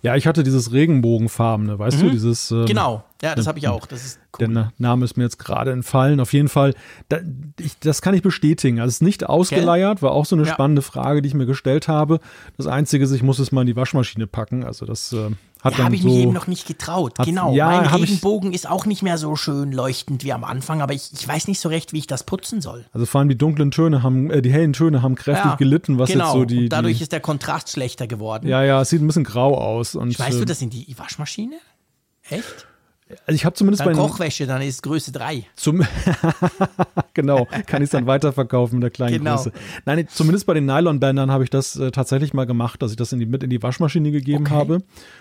Ja, 0.00 0.16
ich 0.16 0.26
hatte 0.26 0.42
dieses 0.42 0.72
Regenbogenfarbene, 0.72 1.78
weißt 1.78 1.98
mhm. 1.98 2.02
du, 2.04 2.10
dieses. 2.12 2.50
Ähm, 2.50 2.64
genau, 2.64 3.04
ja, 3.22 3.36
das 3.36 3.46
habe 3.46 3.58
ich 3.60 3.68
auch. 3.68 3.86
Das 3.86 4.04
ist 4.04 4.20
cool. 4.38 4.48
Der 4.48 4.72
Name 4.78 5.04
ist 5.04 5.16
mir 5.16 5.22
jetzt 5.22 5.38
gerade 5.38 5.70
entfallen. 5.70 6.18
Auf 6.18 6.32
jeden 6.32 6.48
Fall, 6.48 6.74
da, 7.08 7.18
ich, 7.60 7.78
das 7.78 8.02
kann 8.02 8.14
ich 8.14 8.22
bestätigen. 8.22 8.80
Also 8.80 8.88
es 8.88 8.94
ist 8.96 9.02
nicht 9.02 9.28
ausgeleiert, 9.28 10.02
war 10.02 10.10
auch 10.10 10.26
so 10.26 10.34
eine 10.34 10.44
ja. 10.44 10.52
spannende 10.52 10.82
Frage, 10.82 11.22
die 11.22 11.28
ich 11.28 11.34
mir 11.34 11.46
gestellt 11.46 11.86
habe. 11.86 12.18
Das 12.56 12.66
Einzige 12.66 13.04
ist, 13.04 13.12
ich 13.12 13.22
muss 13.22 13.38
es 13.38 13.52
mal 13.52 13.60
in 13.60 13.68
die 13.68 13.76
Waschmaschine 13.76 14.26
packen. 14.26 14.64
Also 14.64 14.86
das 14.86 15.12
äh, 15.12 15.30
hat 15.62 15.78
ja, 15.78 15.84
habe 15.84 15.94
ich 15.94 16.02
so, 16.02 16.08
mich 16.08 16.16
eben 16.16 16.32
noch 16.32 16.48
nicht 16.48 16.66
getraut. 16.66 17.20
Hat, 17.20 17.26
genau. 17.26 17.54
Ja, 17.54 17.66
mein 17.66 17.86
Regenbogen 17.86 18.52
ist 18.52 18.68
auch 18.68 18.86
nicht 18.86 19.04
mehr 19.04 19.16
so 19.18 19.36
schön 19.36 19.70
leuchtend 19.70 20.24
wie 20.24 20.32
am 20.32 20.42
Anfang, 20.42 20.82
aber 20.82 20.92
ich, 20.92 21.12
ich 21.12 21.26
weiß 21.26 21.46
nicht 21.46 21.60
so 21.60 21.68
recht, 21.68 21.92
wie 21.92 21.98
ich 21.98 22.08
das 22.08 22.24
putzen 22.24 22.60
soll. 22.60 22.86
Also 22.92 23.06
vor 23.06 23.20
allem 23.20 23.28
die 23.28 23.38
dunklen 23.38 23.70
Töne 23.70 24.02
haben, 24.02 24.32
äh, 24.32 24.42
die 24.42 24.50
hellen 24.50 24.72
Töne 24.72 25.00
haben 25.00 25.14
kräftig 25.14 25.44
ja, 25.44 25.54
gelitten, 25.54 26.00
was 26.00 26.10
genau. 26.10 26.24
jetzt 26.24 26.32
so 26.32 26.44
die. 26.44 26.64
Und 26.64 26.70
dadurch 26.70 26.96
die, 26.96 27.04
ist 27.04 27.12
der 27.12 27.20
Kontrast 27.20 27.70
schlechter 27.70 28.08
geworden. 28.08 28.48
Ja, 28.48 28.64
ja, 28.64 28.80
es 28.80 28.90
sieht 28.90 29.00
ein 29.00 29.06
bisschen 29.06 29.22
grau 29.22 29.56
aus. 29.56 29.94
Und, 29.94 30.18
weißt 30.18 30.38
du 30.38 30.42
äh, 30.42 30.46
das 30.46 30.60
in 30.60 30.70
die 30.70 30.92
Waschmaschine? 30.98 31.54
Echt? 32.28 32.66
Also 33.26 33.34
ich 33.34 33.44
habe 33.44 33.54
zumindest 33.54 33.84
dann 33.84 33.94
bei 33.94 33.98
Kochwäsche, 33.98 34.46
dann 34.46 34.62
ist 34.62 34.82
Größe 34.82 35.12
3. 35.12 35.46
Zum 35.56 35.82
genau, 37.14 37.46
kann 37.66 37.82
ich 37.82 37.86
es 37.86 37.90
dann 37.90 38.06
weiterverkaufen 38.06 38.78
mit 38.78 38.84
der 38.84 38.90
kleinen 38.90 39.18
genau. 39.18 39.36
Größe. 39.36 39.52
Nein, 39.84 40.06
zumindest 40.08 40.46
bei 40.46 40.54
den 40.54 40.66
Nylonbändern 40.66 41.30
habe 41.30 41.44
ich 41.44 41.50
das 41.50 41.76
äh, 41.76 41.90
tatsächlich 41.90 42.34
mal 42.34 42.46
gemacht, 42.46 42.82
dass 42.82 42.90
ich 42.90 42.96
das 42.96 43.12
in 43.12 43.18
die, 43.18 43.26
mit 43.26 43.42
in 43.42 43.50
die 43.50 43.62
Waschmaschine 43.62 44.10
gegeben 44.10 44.44
okay. 44.46 44.54
habe. 44.54 44.78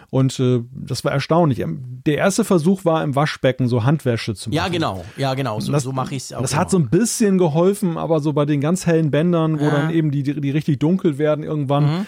Und 0.10 0.40
äh, 0.40 0.62
das 0.74 1.04
war 1.04 1.12
erstaunlich. 1.12 1.60
Ähm, 1.60 2.02
der 2.06 2.18
erste 2.18 2.44
Versuch 2.44 2.86
war 2.86 3.04
im 3.04 3.16
Waschbecken 3.16 3.68
so 3.68 3.84
Handwäsche 3.84 4.36
zu 4.36 4.50
machen. 4.50 4.56
Ja, 4.56 4.68
genau, 4.68 5.06
ja, 5.18 5.34
genau. 5.34 5.60
So, 5.60 5.78
so 5.78 5.92
mache 5.92 6.16
ich 6.16 6.24
es 6.24 6.34
auch. 6.34 6.42
Das 6.42 6.54
immer. 6.54 6.62
hat 6.62 6.72
so 6.72 6.80
ein 6.80 6.90
bisschen 6.90 7.38
geholfen, 7.38 7.98
aber 7.98 8.20
so 8.20 8.34
bei 8.34 8.46
den 8.46 8.62
ganz 8.62 8.86
hellen 8.86 9.12
Bändern, 9.12 9.60
wo 9.60 9.66
ja. 9.66 9.72
dann 9.72 9.92
eben 9.92 10.12
die, 10.12 10.24
die, 10.24 10.40
die 10.40 10.52
richtig 10.52 10.80
dunkel 10.80 11.18
werden 11.18 11.44
irgendwann, 11.44 11.84
mhm 11.84 12.06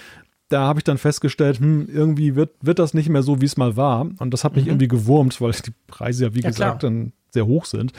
da 0.54 0.62
habe 0.62 0.80
ich 0.80 0.84
dann 0.84 0.98
festgestellt, 0.98 1.60
hm, 1.60 1.88
irgendwie 1.92 2.36
wird, 2.36 2.52
wird 2.62 2.80
das 2.80 2.94
nicht 2.94 3.10
mehr 3.10 3.24
so, 3.24 3.42
wie 3.42 3.46
es 3.46 3.58
mal 3.58 3.76
war. 3.76 4.08
Und 4.20 4.32
das 4.32 4.44
hat 4.44 4.56
mich 4.56 4.66
mhm. 4.66 4.72
irgendwie 4.72 4.88
gewurmt, 4.88 5.42
weil 5.42 5.52
die 5.52 5.74
Preise 5.88 6.26
ja, 6.26 6.36
wie 6.36 6.42
ja, 6.42 6.50
gesagt, 6.50 6.80
klar. 6.80 6.92
dann 6.92 7.14
sehr 7.32 7.48
hoch 7.48 7.66
sind. 7.66 7.92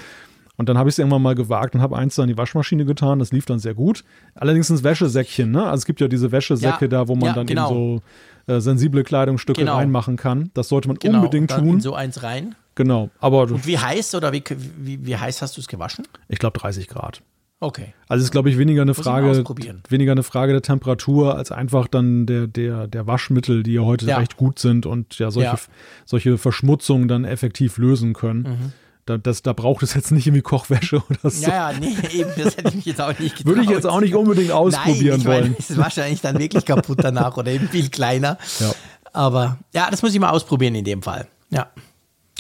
Und 0.57 0.69
dann 0.69 0.79
habe 0.79 0.89
ich 0.89 0.95
es 0.95 0.99
irgendwann 1.01 1.23
mal 1.23 1.35
gewagt 1.35 1.75
und 1.75 1.83
habe 1.83 1.97
eins 1.97 2.17
in 2.17 2.29
die 2.29 2.39
Waschmaschine 2.39 2.85
getan. 2.85 3.19
Das 3.19 3.33
lief 3.33 3.45
dann 3.45 3.59
sehr 3.59 3.75
gut. 3.75 4.05
Allerdings 4.37 4.71
ins 4.71 4.85
Wäschesäckchen, 4.85 5.51
ne? 5.51 5.65
Also 5.65 5.83
es 5.83 5.85
gibt 5.85 6.01
ja 6.01 6.07
diese 6.07 6.31
Wäschesäcke 6.31 6.85
ja, 6.85 6.89
da, 6.89 7.09
wo 7.09 7.17
man 7.17 7.31
ja, 7.31 7.33
dann 7.33 7.47
genau. 7.47 7.71
eben 7.71 8.03
so 8.47 8.53
äh, 8.53 8.61
sensible 8.61 9.03
Kleidungsstücke 9.03 9.61
genau. 9.61 9.75
reinmachen 9.75 10.17
kann. 10.17 10.51
Das 10.55 10.69
sollte 10.69 10.87
man 10.87 10.99
genau. 10.99 11.19
unbedingt 11.19 11.51
tun. 11.51 11.69
In 11.69 11.81
so 11.81 11.95
eins 11.95 12.23
rein. 12.23 12.55
Genau. 12.77 13.11
Aber 13.19 13.43
und 13.43 13.67
wie 13.67 13.79
heiß 13.79 14.15
oder 14.15 14.33
wie, 14.33 14.45
wie, 14.79 15.05
wie 15.05 15.17
heiß 15.17 15.43
hast 15.43 15.57
du 15.57 15.61
es 15.61 15.67
gewaschen? 15.67 16.07
Ich 16.29 16.39
glaube 16.39 16.57
30 16.59 16.87
Grad. 16.87 17.23
Okay. 17.65 17.95
Also 18.09 18.21
es 18.21 18.27
ist, 18.27 18.31
glaube 18.31 18.51
ich, 18.51 18.59
weniger 18.59 18.83
eine 18.83 18.93
Frage, 18.93 19.43
weniger 19.89 20.13
eine 20.13 20.23
Frage 20.23 20.53
der 20.53 20.61
Temperatur 20.61 21.37
als 21.37 21.51
einfach 21.51 21.89
dann 21.89 22.27
der, 22.27 22.47
der, 22.47 22.87
der 22.87 23.07
Waschmittel, 23.07 23.63
die 23.63 23.73
ja 23.73 23.81
heute 23.81 24.07
ja. 24.07 24.19
recht 24.19 24.37
gut 24.37 24.59
sind 24.59 24.85
und 24.85 25.19
ja 25.19 25.31
solche, 25.31 25.49
ja. 25.49 25.59
solche 26.05 26.37
Verschmutzungen 26.37 27.09
dann 27.09 27.25
effektiv 27.25 27.79
lösen 27.79 28.13
können. 28.13 28.43
Mhm. 28.43 28.73
Da, 29.07 29.19
das, 29.19 29.43
da 29.43 29.53
braucht 29.53 29.83
es 29.83 29.95
jetzt 29.95 30.13
nicht 30.13 30.27
irgendwie 30.27 30.43
Kochwäsche 30.43 30.97
oder 31.11 31.31
so. 31.31 31.43
Ja, 31.43 31.71
ja, 31.71 31.79
nee, 31.79 31.95
eben, 32.13 32.31
das 32.37 32.57
hätte 32.57 32.69
ich 32.69 32.75
mich 32.75 32.85
jetzt 32.85 33.01
auch 33.01 33.19
nicht 33.19 33.37
getraut. 33.37 33.47
Würde 33.47 33.63
ich 33.63 33.71
jetzt 33.71 33.87
auch 33.87 34.01
nicht 34.01 34.15
unbedingt 34.15 34.51
ausprobieren 34.51 35.09
Nein, 35.09 35.21
ich 35.21 35.27
wollen. 35.27 35.57
Es 35.59 35.71
ist 35.71 35.79
wahrscheinlich 35.79 36.21
dann 36.21 36.39
wirklich 36.39 36.65
kaputt 36.67 36.99
danach 37.03 37.37
oder 37.37 37.51
eben 37.51 37.69
viel 37.69 37.89
kleiner. 37.89 38.39
Ja. 38.61 38.75
Aber 39.13 39.59
ja, 39.73 39.91
das 39.91 40.03
muss 40.03 40.13
ich 40.13 40.21
mal 40.21 40.31
ausprobieren 40.31 40.75
in 40.75 40.85
dem 40.85 41.03
Fall. 41.03 41.29
Ja. 41.51 41.69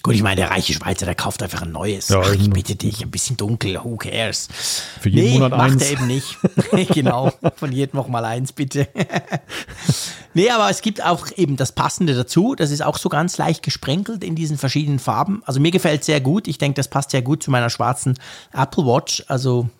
Gut, 0.04 0.14
ich 0.14 0.22
meine, 0.22 0.36
der 0.36 0.50
reiche 0.50 0.74
Schweizer, 0.74 1.06
der 1.06 1.14
kauft 1.14 1.42
einfach 1.42 1.62
ein 1.62 1.72
neues. 1.72 2.10
Ja, 2.10 2.20
Ach, 2.22 2.34
ich 2.34 2.50
bitte 2.50 2.76
dich, 2.76 3.02
ein 3.02 3.10
bisschen 3.10 3.38
dunkel, 3.38 3.80
who 3.82 3.96
cares? 3.96 4.48
Für 5.00 5.08
jeden 5.08 5.28
nee, 5.28 5.32
Monat 5.38 5.52
macht 5.52 5.70
eins. 5.70 5.82
er 5.82 5.92
eben 5.92 6.06
nicht. 6.06 6.36
genau, 6.92 7.32
von 7.56 7.72
jedem 7.72 7.96
noch 7.96 8.08
mal 8.08 8.22
eins, 8.26 8.52
bitte. 8.52 8.86
nee, 10.34 10.50
aber 10.50 10.68
es 10.68 10.82
gibt 10.82 11.02
auch 11.02 11.28
eben 11.38 11.56
das 11.56 11.72
Passende 11.72 12.14
dazu. 12.14 12.54
Das 12.54 12.70
ist 12.70 12.84
auch 12.84 12.98
so 12.98 13.08
ganz 13.08 13.38
leicht 13.38 13.62
gesprenkelt 13.62 14.22
in 14.22 14.34
diesen 14.34 14.58
verschiedenen 14.58 14.98
Farben. 14.98 15.42
Also 15.46 15.58
mir 15.58 15.70
gefällt 15.70 16.00
es 16.00 16.06
sehr 16.06 16.20
gut. 16.20 16.48
Ich 16.48 16.58
denke, 16.58 16.76
das 16.76 16.88
passt 16.88 17.12
sehr 17.12 17.22
gut 17.22 17.42
zu 17.42 17.50
meiner 17.50 17.70
schwarzen 17.70 18.18
Apple 18.52 18.84
Watch. 18.84 19.24
Also 19.28 19.70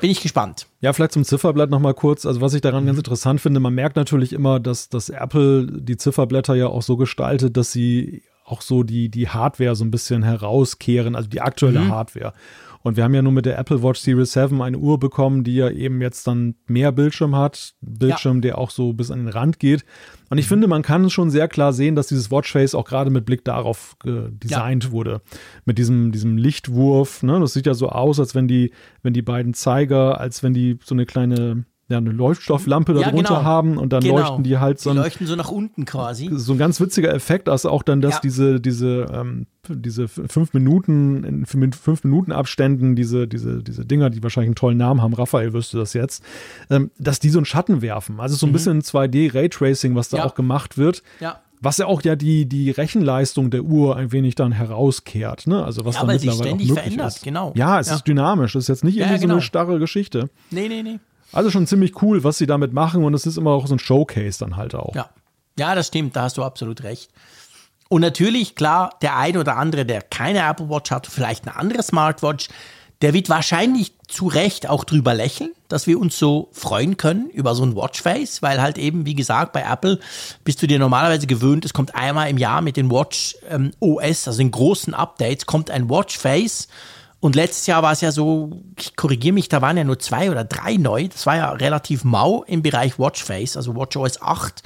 bin 0.00 0.08
ich 0.08 0.22
gespannt. 0.22 0.68
Ja, 0.80 0.94
vielleicht 0.94 1.12
zum 1.12 1.24
Zifferblatt 1.24 1.68
nochmal 1.68 1.92
kurz. 1.92 2.24
Also 2.24 2.40
was 2.40 2.54
ich 2.54 2.62
daran 2.62 2.84
mhm. 2.84 2.86
ganz 2.86 2.98
interessant 3.00 3.42
finde, 3.42 3.60
man 3.60 3.74
merkt 3.74 3.96
natürlich 3.96 4.32
immer, 4.32 4.58
dass, 4.58 4.88
dass 4.88 5.10
Apple 5.10 5.66
die 5.70 5.98
Zifferblätter 5.98 6.54
ja 6.54 6.68
auch 6.68 6.82
so 6.82 6.96
gestaltet, 6.96 7.58
dass 7.58 7.72
sie 7.72 8.22
auch 8.46 8.62
so 8.62 8.82
die, 8.82 9.08
die 9.08 9.28
Hardware 9.28 9.74
so 9.74 9.84
ein 9.84 9.90
bisschen 9.90 10.22
herauskehren, 10.22 11.16
also 11.16 11.28
die 11.28 11.40
aktuelle 11.40 11.80
mhm. 11.80 11.90
Hardware. 11.90 12.32
Und 12.82 12.96
wir 12.96 13.02
haben 13.02 13.14
ja 13.14 13.22
nur 13.22 13.32
mit 13.32 13.46
der 13.46 13.58
Apple 13.58 13.82
Watch 13.82 13.98
Series 13.98 14.32
7 14.32 14.62
eine 14.62 14.78
Uhr 14.78 15.00
bekommen, 15.00 15.42
die 15.42 15.56
ja 15.56 15.68
eben 15.68 16.00
jetzt 16.00 16.24
dann 16.28 16.54
mehr 16.68 16.92
Bildschirm 16.92 17.34
hat. 17.34 17.74
Bildschirm, 17.80 18.36
ja. 18.36 18.40
der 18.42 18.58
auch 18.58 18.70
so 18.70 18.92
bis 18.92 19.10
an 19.10 19.18
den 19.18 19.28
Rand 19.28 19.58
geht. 19.58 19.84
Und 20.30 20.38
ich 20.38 20.46
mhm. 20.46 20.50
finde, 20.50 20.68
man 20.68 20.82
kann 20.82 21.10
schon 21.10 21.30
sehr 21.30 21.48
klar 21.48 21.72
sehen, 21.72 21.96
dass 21.96 22.06
dieses 22.06 22.30
Watchface 22.30 22.76
auch 22.76 22.84
gerade 22.84 23.10
mit 23.10 23.26
Blick 23.26 23.44
darauf 23.44 23.96
äh, 24.04 24.30
designt 24.30 24.84
ja. 24.84 24.90
wurde. 24.92 25.20
Mit 25.64 25.78
diesem, 25.78 26.12
diesem 26.12 26.36
Lichtwurf. 26.36 27.24
Ne? 27.24 27.40
Das 27.40 27.54
sieht 27.54 27.66
ja 27.66 27.74
so 27.74 27.88
aus, 27.88 28.20
als 28.20 28.36
wenn 28.36 28.46
die, 28.46 28.70
wenn 29.02 29.14
die 29.14 29.22
beiden 29.22 29.52
Zeiger, 29.52 30.20
als 30.20 30.44
wenn 30.44 30.54
die 30.54 30.78
so 30.84 30.94
eine 30.94 31.06
kleine 31.06 31.64
ja, 31.88 31.98
eine 31.98 32.10
Leuchtstofflampe 32.10 32.94
ja, 32.94 33.02
darunter 33.02 33.36
genau. 33.36 33.44
haben 33.44 33.78
und 33.78 33.92
dann 33.92 34.02
genau. 34.02 34.18
leuchten 34.18 34.42
die 34.42 34.58
halt 34.58 34.80
so. 34.80 34.90
Die 34.90 34.98
leuchten 34.98 35.26
so 35.26 35.36
nach 35.36 35.52
unten 35.52 35.84
quasi. 35.84 36.28
So 36.32 36.52
ein 36.52 36.58
ganz 36.58 36.80
witziger 36.80 37.14
Effekt, 37.14 37.48
also 37.48 37.70
auch 37.70 37.84
dann, 37.84 38.00
dass 38.00 38.14
ja. 38.14 38.20
diese, 38.24 38.60
diese, 38.60 39.06
ähm, 39.12 39.46
diese 39.68 40.08
fünf 40.08 40.52
Minuten, 40.52 41.22
in 41.22 41.46
fünf 41.46 42.02
Minuten 42.02 42.32
Abständen, 42.32 42.96
diese, 42.96 43.28
diese, 43.28 43.62
diese 43.62 43.84
Dinger, 43.84 44.10
die 44.10 44.20
wahrscheinlich 44.22 44.48
einen 44.48 44.56
tollen 44.56 44.78
Namen 44.78 45.00
haben, 45.00 45.14
Raphael 45.14 45.52
wüsste 45.52 45.78
das 45.78 45.92
jetzt, 45.92 46.24
ähm, 46.70 46.90
dass 46.98 47.20
die 47.20 47.30
so 47.30 47.38
einen 47.38 47.46
Schatten 47.46 47.82
werfen. 47.82 48.18
Also 48.18 48.34
so 48.34 48.46
ein 48.46 48.50
mhm. 48.50 48.54
bisschen 48.54 48.82
2D 48.82 49.34
Raytracing, 49.34 49.94
was 49.94 50.08
da 50.08 50.18
ja. 50.18 50.24
auch 50.24 50.34
gemacht 50.34 50.78
wird. 50.78 51.04
Ja. 51.20 51.40
Was 51.60 51.78
ja 51.78 51.86
auch 51.86 52.02
ja 52.02 52.16
die, 52.16 52.46
die 52.46 52.70
Rechenleistung 52.70 53.50
der 53.50 53.62
Uhr 53.62 53.96
ein 53.96 54.12
wenig 54.12 54.34
dann 54.34 54.52
herauskehrt, 54.52 55.46
ne? 55.46 55.64
Also 55.64 55.86
was 55.86 55.94
ja, 55.94 56.02
dann 56.02 56.14
mittlerweile 56.14 56.50
auch 56.50 56.52
möglich 56.52 56.72
verändert, 56.72 57.14
ist. 57.14 57.22
Genau. 57.24 57.52
Ja, 57.56 57.80
es 57.80 57.90
ist 57.90 58.04
dynamisch. 58.06 58.54
Es 58.54 58.64
ist 58.64 58.68
jetzt 58.68 58.84
nicht 58.84 58.98
irgendwie 58.98 59.20
genau. 59.20 59.28
so 59.28 59.36
eine 59.36 59.42
starre 59.42 59.78
Geschichte. 59.78 60.28
Nee, 60.50 60.68
nee, 60.68 60.82
nee. 60.82 60.98
Also 61.32 61.50
schon 61.50 61.66
ziemlich 61.66 62.02
cool, 62.02 62.24
was 62.24 62.38
sie 62.38 62.46
damit 62.46 62.72
machen 62.72 63.04
und 63.04 63.14
es 63.14 63.26
ist 63.26 63.36
immer 63.36 63.50
auch 63.50 63.66
so 63.66 63.74
ein 63.74 63.78
Showcase 63.78 64.38
dann 64.38 64.56
halt 64.56 64.74
auch. 64.74 64.94
Ja. 64.94 65.10
Ja, 65.58 65.74
das 65.74 65.86
stimmt, 65.86 66.16
da 66.16 66.22
hast 66.22 66.36
du 66.36 66.44
absolut 66.44 66.82
recht. 66.82 67.10
Und 67.88 68.02
natürlich, 68.02 68.56
klar, 68.56 68.94
der 69.00 69.16
ein 69.16 69.36
oder 69.36 69.56
andere, 69.56 69.86
der 69.86 70.02
keine 70.02 70.40
Apple 70.40 70.68
Watch 70.68 70.90
hat, 70.90 71.06
vielleicht 71.06 71.46
eine 71.46 71.56
andere 71.56 71.82
Smartwatch, 71.82 72.48
der 73.02 73.12
wird 73.14 73.28
wahrscheinlich 73.28 73.92
zu 74.08 74.26
Recht 74.26 74.68
auch 74.68 74.84
drüber 74.84 75.12
lächeln, 75.14 75.52
dass 75.68 75.86
wir 75.86 75.98
uns 75.98 76.18
so 76.18 76.48
freuen 76.52 76.96
können 76.96 77.28
über 77.28 77.54
so 77.54 77.62
ein 77.62 77.76
Watchface, 77.76 78.40
weil 78.40 78.60
halt 78.62 78.78
eben, 78.78 79.04
wie 79.04 79.14
gesagt, 79.14 79.52
bei 79.52 79.62
Apple 79.62 79.98
bist 80.44 80.62
du 80.62 80.66
dir 80.66 80.78
normalerweise 80.78 81.26
gewöhnt, 81.26 81.64
es 81.64 81.74
kommt 81.74 81.94
einmal 81.94 82.30
im 82.30 82.38
Jahr 82.38 82.62
mit 82.62 82.76
den 82.76 82.90
Watch 82.90 83.36
ähm, 83.50 83.72
OS, 83.80 84.26
also 84.26 84.40
in 84.40 84.50
großen 84.50 84.94
Updates, 84.94 85.46
kommt 85.46 85.70
ein 85.70 85.90
Watchface 85.90 86.68
und 87.20 87.34
letztes 87.34 87.66
Jahr 87.66 87.82
war 87.82 87.92
es 87.92 88.00
ja 88.00 88.12
so, 88.12 88.62
ich 88.78 88.94
korrigiere 88.96 89.34
mich, 89.34 89.48
da 89.48 89.62
waren 89.62 89.76
ja 89.76 89.84
nur 89.84 89.98
zwei 89.98 90.30
oder 90.30 90.44
drei 90.44 90.76
neu. 90.76 91.08
Das 91.08 91.26
war 91.26 91.36
ja 91.36 91.50
relativ 91.50 92.04
mau 92.04 92.44
im 92.44 92.62
Bereich 92.62 92.98
Watchface, 92.98 93.56
also 93.56 93.74
WatchOS 93.74 94.20
8 94.20 94.62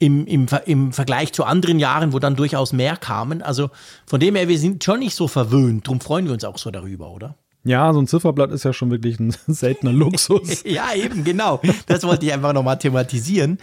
im, 0.00 0.26
im, 0.26 0.46
im 0.66 0.92
Vergleich 0.92 1.32
zu 1.32 1.44
anderen 1.44 1.78
Jahren, 1.78 2.12
wo 2.12 2.18
dann 2.18 2.36
durchaus 2.36 2.72
mehr 2.72 2.96
kamen. 2.96 3.42
Also 3.42 3.70
von 4.06 4.20
dem 4.20 4.36
her, 4.36 4.48
wir 4.48 4.58
sind 4.58 4.82
schon 4.82 5.00
nicht 5.00 5.14
so 5.14 5.28
verwöhnt. 5.28 5.86
Darum 5.86 6.00
freuen 6.00 6.26
wir 6.26 6.32
uns 6.32 6.44
auch 6.44 6.58
so 6.58 6.70
darüber, 6.70 7.10
oder? 7.10 7.36
Ja, 7.64 7.92
so 7.92 8.00
ein 8.00 8.06
Zifferblatt 8.06 8.50
ist 8.52 8.64
ja 8.64 8.72
schon 8.72 8.90
wirklich 8.90 9.18
ein 9.18 9.34
seltener 9.46 9.92
Luxus. 9.92 10.62
ja, 10.64 10.94
eben, 10.94 11.24
genau. 11.24 11.60
Das 11.86 12.04
wollte 12.04 12.26
ich 12.26 12.32
einfach 12.32 12.52
nochmal 12.52 12.78
thematisieren, 12.78 13.58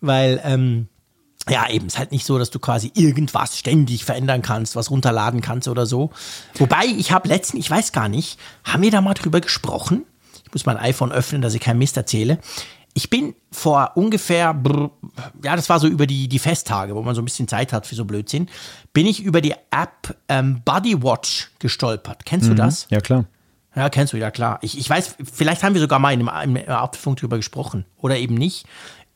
weil 0.00 0.40
ähm, 0.44 0.88
ja, 1.48 1.68
eben, 1.68 1.86
ist 1.86 1.98
halt 1.98 2.12
nicht 2.12 2.24
so, 2.24 2.38
dass 2.38 2.50
du 2.50 2.58
quasi 2.58 2.90
irgendwas 2.94 3.58
ständig 3.58 4.04
verändern 4.04 4.42
kannst, 4.42 4.76
was 4.76 4.90
runterladen 4.90 5.40
kannst 5.40 5.68
oder 5.68 5.86
so. 5.86 6.10
Wobei, 6.54 6.86
ich 6.86 7.12
habe 7.12 7.28
letztens, 7.28 7.64
ich 7.64 7.70
weiß 7.70 7.92
gar 7.92 8.08
nicht, 8.08 8.38
haben 8.64 8.82
wir 8.82 8.90
da 8.90 9.00
mal 9.00 9.14
drüber 9.14 9.40
gesprochen? 9.40 10.04
Ich 10.46 10.52
muss 10.52 10.66
mein 10.66 10.78
iPhone 10.78 11.12
öffnen, 11.12 11.42
dass 11.42 11.54
ich 11.54 11.60
keinen 11.60 11.78
Mist 11.78 11.96
erzähle. 11.96 12.38
Ich 12.94 13.10
bin 13.10 13.34
vor 13.50 13.92
ungefähr, 13.96 14.56
ja, 15.42 15.56
das 15.56 15.68
war 15.68 15.80
so 15.80 15.88
über 15.88 16.06
die, 16.06 16.28
die 16.28 16.38
Festtage, 16.38 16.94
wo 16.94 17.02
man 17.02 17.14
so 17.14 17.20
ein 17.20 17.24
bisschen 17.24 17.48
Zeit 17.48 17.72
hat 17.72 17.86
für 17.86 17.96
so 17.96 18.04
Blödsinn, 18.04 18.48
bin 18.92 19.06
ich 19.06 19.22
über 19.22 19.40
die 19.40 19.52
App 19.70 20.16
ähm, 20.28 20.62
Bodywatch 20.64 21.50
gestolpert. 21.58 22.24
Kennst 22.24 22.46
mhm, 22.46 22.56
du 22.56 22.62
das? 22.62 22.86
Ja, 22.90 23.00
klar. 23.00 23.24
Ja, 23.74 23.90
kennst 23.90 24.12
du, 24.12 24.16
ja 24.16 24.30
klar. 24.30 24.60
Ich, 24.62 24.78
ich 24.78 24.88
weiß, 24.88 25.16
vielleicht 25.32 25.64
haben 25.64 25.74
wir 25.74 25.80
sogar 25.80 25.98
mal 25.98 26.12
in 26.12 26.28
einem, 26.28 26.56
im 26.56 26.68
Apfelfunk 26.68 27.18
drüber 27.18 27.36
gesprochen 27.36 27.84
oder 27.98 28.16
eben 28.16 28.34
nicht 28.34 28.66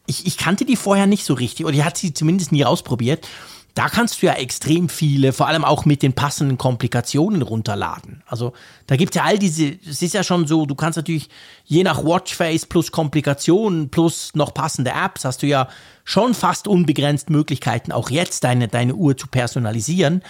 ich, 0.09 0.27
ich 0.27 0.37
kannte 0.37 0.65
die 0.65 0.77
vorher 0.77 1.07
nicht 1.07 1.25
so 1.25 1.35
richtig 1.35 1.67
oder 1.67 1.75
die 1.75 1.85
hat 1.85 1.97
sie 1.97 2.13
zumindest 2.13 2.51
nie 2.51 2.65
ausprobiert. 2.65 3.29
Da 3.75 3.89
kannst 3.89 4.21
du 4.21 4.27
ja 4.27 4.33
extrem 4.33 4.89
viele, 4.89 5.33
vor 5.33 5.47
allem 5.47 5.65
auch 5.65 5.85
mit 5.85 6.03
den 6.03 6.13
passenden 6.13 6.59
Komplikationen 6.59 7.43
runterladen. 7.43 8.25
Also 8.27 8.53
da 8.89 8.97
gibt 8.97 9.15
es 9.15 9.17
ja 9.19 9.23
all 9.23 9.39
diese, 9.39 9.79
es 9.89 10.03
ist 10.03 10.15
ja 10.15 10.25
schon 10.25 10.49
so, 10.49 10.67
du 10.67 10.75
kannst 10.75 10.97
natürlich 10.97 11.29
je 11.65 11.85
nach 11.85 12.03
Watchface 12.03 12.67
plus 12.67 12.91
Komplikationen 12.91 13.89
plus 13.91 14.35
noch 14.35 14.53
passende 14.53 14.91
Apps, 14.91 15.25
hast 15.25 15.43
du 15.43 15.47
ja 15.47 15.69
schon 16.03 16.35
fast 16.35 16.67
unbegrenzt 16.67 17.31
Möglichkeiten, 17.31 17.93
auch 17.93 18.11
jetzt 18.11 18.43
deine, 18.43 18.67
deine 18.67 18.97
Uhr 18.97 19.17
zu 19.17 19.29
personalisieren. 19.29 20.23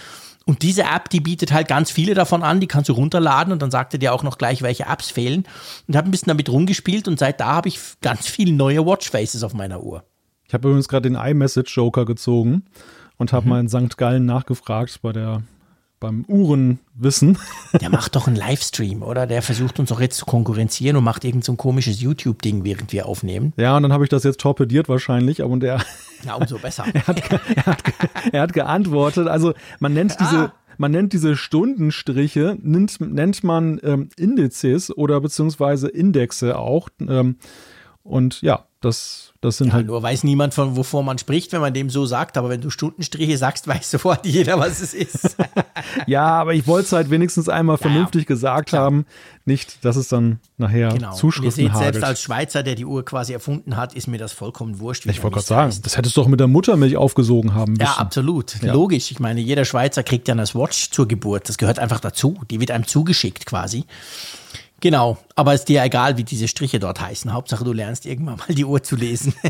Und 0.49 0.63
diese 0.63 0.81
App, 0.81 1.11
die 1.11 1.19
bietet 1.19 1.53
halt 1.53 1.67
ganz 1.67 1.91
viele 1.91 2.15
davon 2.15 2.41
an, 2.41 2.59
die 2.59 2.65
kannst 2.65 2.89
du 2.89 2.93
runterladen 2.93 3.53
und 3.53 3.61
dann 3.61 3.69
sagt 3.69 3.93
er 3.93 3.99
dir 3.99 4.15
auch 4.15 4.23
noch 4.23 4.39
gleich, 4.39 4.63
welche 4.63 4.87
Apps 4.87 5.11
fehlen. 5.11 5.43
Und 5.87 5.95
habe 5.95 6.09
ein 6.09 6.11
bisschen 6.11 6.29
damit 6.29 6.49
rumgespielt 6.49 7.07
und 7.07 7.19
seit 7.19 7.39
da 7.39 7.49
habe 7.53 7.67
ich 7.67 7.79
ganz 8.01 8.25
viele 8.25 8.51
neue 8.51 8.83
Watchfaces 8.83 9.43
auf 9.43 9.53
meiner 9.53 9.83
Uhr. 9.83 10.03
Ich 10.47 10.55
habe 10.55 10.67
übrigens 10.67 10.87
gerade 10.87 11.07
den 11.07 11.13
iMessage 11.13 11.77
Joker 11.77 12.03
gezogen 12.03 12.63
und 13.17 13.31
habe 13.31 13.45
mhm. 13.45 13.49
mal 13.49 13.59
in 13.59 13.69
St. 13.69 13.95
Gallen 13.95 14.25
nachgefragt 14.25 15.03
bei 15.03 15.11
der 15.11 15.43
beim 15.99 16.25
Uhrenwissen. 16.27 17.37
Der 17.79 17.89
macht 17.89 18.15
doch 18.15 18.27
einen 18.27 18.35
Livestream, 18.35 19.03
oder? 19.03 19.27
Der 19.27 19.41
versucht 19.41 19.79
uns 19.79 19.89
doch 19.89 19.99
jetzt 19.99 20.17
zu 20.17 20.25
konkurrenzieren 20.25 20.97
und 20.97 21.03
macht 21.03 21.25
irgend 21.25 21.43
so 21.43 21.53
ein 21.53 21.57
komisches 21.57 22.01
YouTube-Ding, 22.01 22.63
während 22.63 22.93
wir 22.93 23.05
aufnehmen. 23.05 23.53
Ja, 23.57 23.75
und 23.75 23.83
dann 23.83 23.93
habe 23.93 24.03
ich 24.03 24.09
das 24.09 24.23
jetzt 24.23 24.39
torpediert 24.39 24.89
wahrscheinlich, 24.89 25.43
aber 25.43 25.57
der. 25.57 25.81
Ja, 26.25 26.35
umso 26.35 26.57
besser. 26.57 26.83
er, 26.93 27.07
hat, 27.07 27.31
er, 27.31 27.65
hat, 27.65 27.83
er, 28.33 28.41
hat, 28.41 28.51
geantwortet. 28.51 29.29
Also 29.29 29.53
man 29.79 29.93
nennt 29.93 30.19
diese. 30.19 30.37
Ah. 30.37 30.53
Man 30.77 30.91
nennt 30.91 31.11
diese 31.11 31.35
Stundenstriche, 31.35 32.57
nennt, 32.61 33.01
nennt 33.01 33.43
man 33.43 33.81
ähm, 33.83 34.09
Indizes 34.17 34.95
oder 34.95 35.19
beziehungsweise 35.19 35.89
Indexe 35.89 36.57
auch. 36.57 36.87
Ähm, 37.01 37.35
und 38.03 38.41
ja, 38.41 38.65
das, 38.79 39.28
das 39.41 39.55
sind 39.55 39.67
ja, 39.67 39.73
halt. 39.75 39.87
Nur 39.87 40.03
weiß 40.03 40.25
niemand, 40.25 40.53
von 40.53 40.75
wovor 40.75 41.01
man 41.01 41.17
spricht, 41.17 41.53
wenn 41.53 41.61
man 41.61 41.73
dem 41.73 41.89
so 41.89 42.05
sagt. 42.05 42.37
Aber 42.37 42.49
wenn 42.49 42.59
du 42.59 42.69
Stundenstriche 42.69 43.37
sagst, 43.37 43.67
weiß 43.69 43.91
sofort 43.91 44.25
jeder, 44.25 44.59
was 44.59 44.81
es 44.81 44.93
ist. 44.93 45.37
ja, 46.07 46.25
aber 46.25 46.53
ich 46.53 46.67
wollte 46.67 46.87
es 46.87 46.91
halt 46.91 47.09
wenigstens 47.09 47.47
einmal 47.47 47.75
ja, 47.75 47.81
vernünftig 47.81 48.25
gesagt 48.25 48.69
klar. 48.69 48.83
haben. 48.83 49.05
Nicht, 49.45 49.83
dass 49.83 49.95
es 49.95 50.09
dann 50.09 50.39
nachher 50.57 50.89
genau. 50.89 51.13
Zuschriften 51.13 51.63
Ihr 51.63 51.71
seht, 51.71 51.77
selbst 51.77 52.03
als 52.03 52.21
Schweizer, 52.21 52.63
der 52.63 52.75
die 52.75 52.85
Uhr 52.85 53.03
quasi 53.03 53.33
erfunden 53.33 53.77
hat, 53.77 53.95
ist 53.95 54.07
mir 54.07 54.17
das 54.17 54.31
vollkommen 54.31 54.79
wurscht. 54.79 55.05
Ich 55.05 55.23
wollte 55.23 55.35
gerade 55.35 55.47
sagen, 55.47 55.75
das 55.81 55.97
hättest 55.97 56.17
du 56.17 56.21
doch 56.21 56.27
mit 56.27 56.39
der 56.39 56.47
Muttermilch 56.47 56.97
aufgesogen 56.97 57.55
haben 57.55 57.73
müssen. 57.73 57.83
Ja, 57.83 57.95
absolut. 57.97 58.61
Ja. 58.61 58.73
Logisch. 58.73 59.09
Ich 59.09 59.19
meine, 59.19 59.39
jeder 59.39 59.65
Schweizer 59.65 60.03
kriegt 60.03 60.27
ja 60.27 60.33
eine 60.33 60.43
Watch 60.43 60.91
zur 60.91 61.07
Geburt. 61.07 61.47
Das 61.49 61.57
gehört 61.57 61.79
einfach 61.79 61.99
dazu. 61.99 62.39
Die 62.51 62.59
wird 62.59 62.71
einem 62.71 62.85
zugeschickt 62.85 63.45
quasi. 63.45 63.85
Genau, 64.81 65.17
aber 65.35 65.53
ist 65.53 65.65
dir 65.65 65.83
egal, 65.83 66.17
wie 66.17 66.23
diese 66.23 66.47
Striche 66.47 66.79
dort 66.79 67.01
heißen. 67.01 67.33
Hauptsache, 67.33 67.63
du 67.63 67.73
lernst 67.73 68.05
irgendwann 68.05 68.37
mal 68.37 68.53
die 68.53 68.65
Uhr 68.65 68.81
zu 68.81 68.95
lesen. 68.95 69.33
ich 69.43 69.45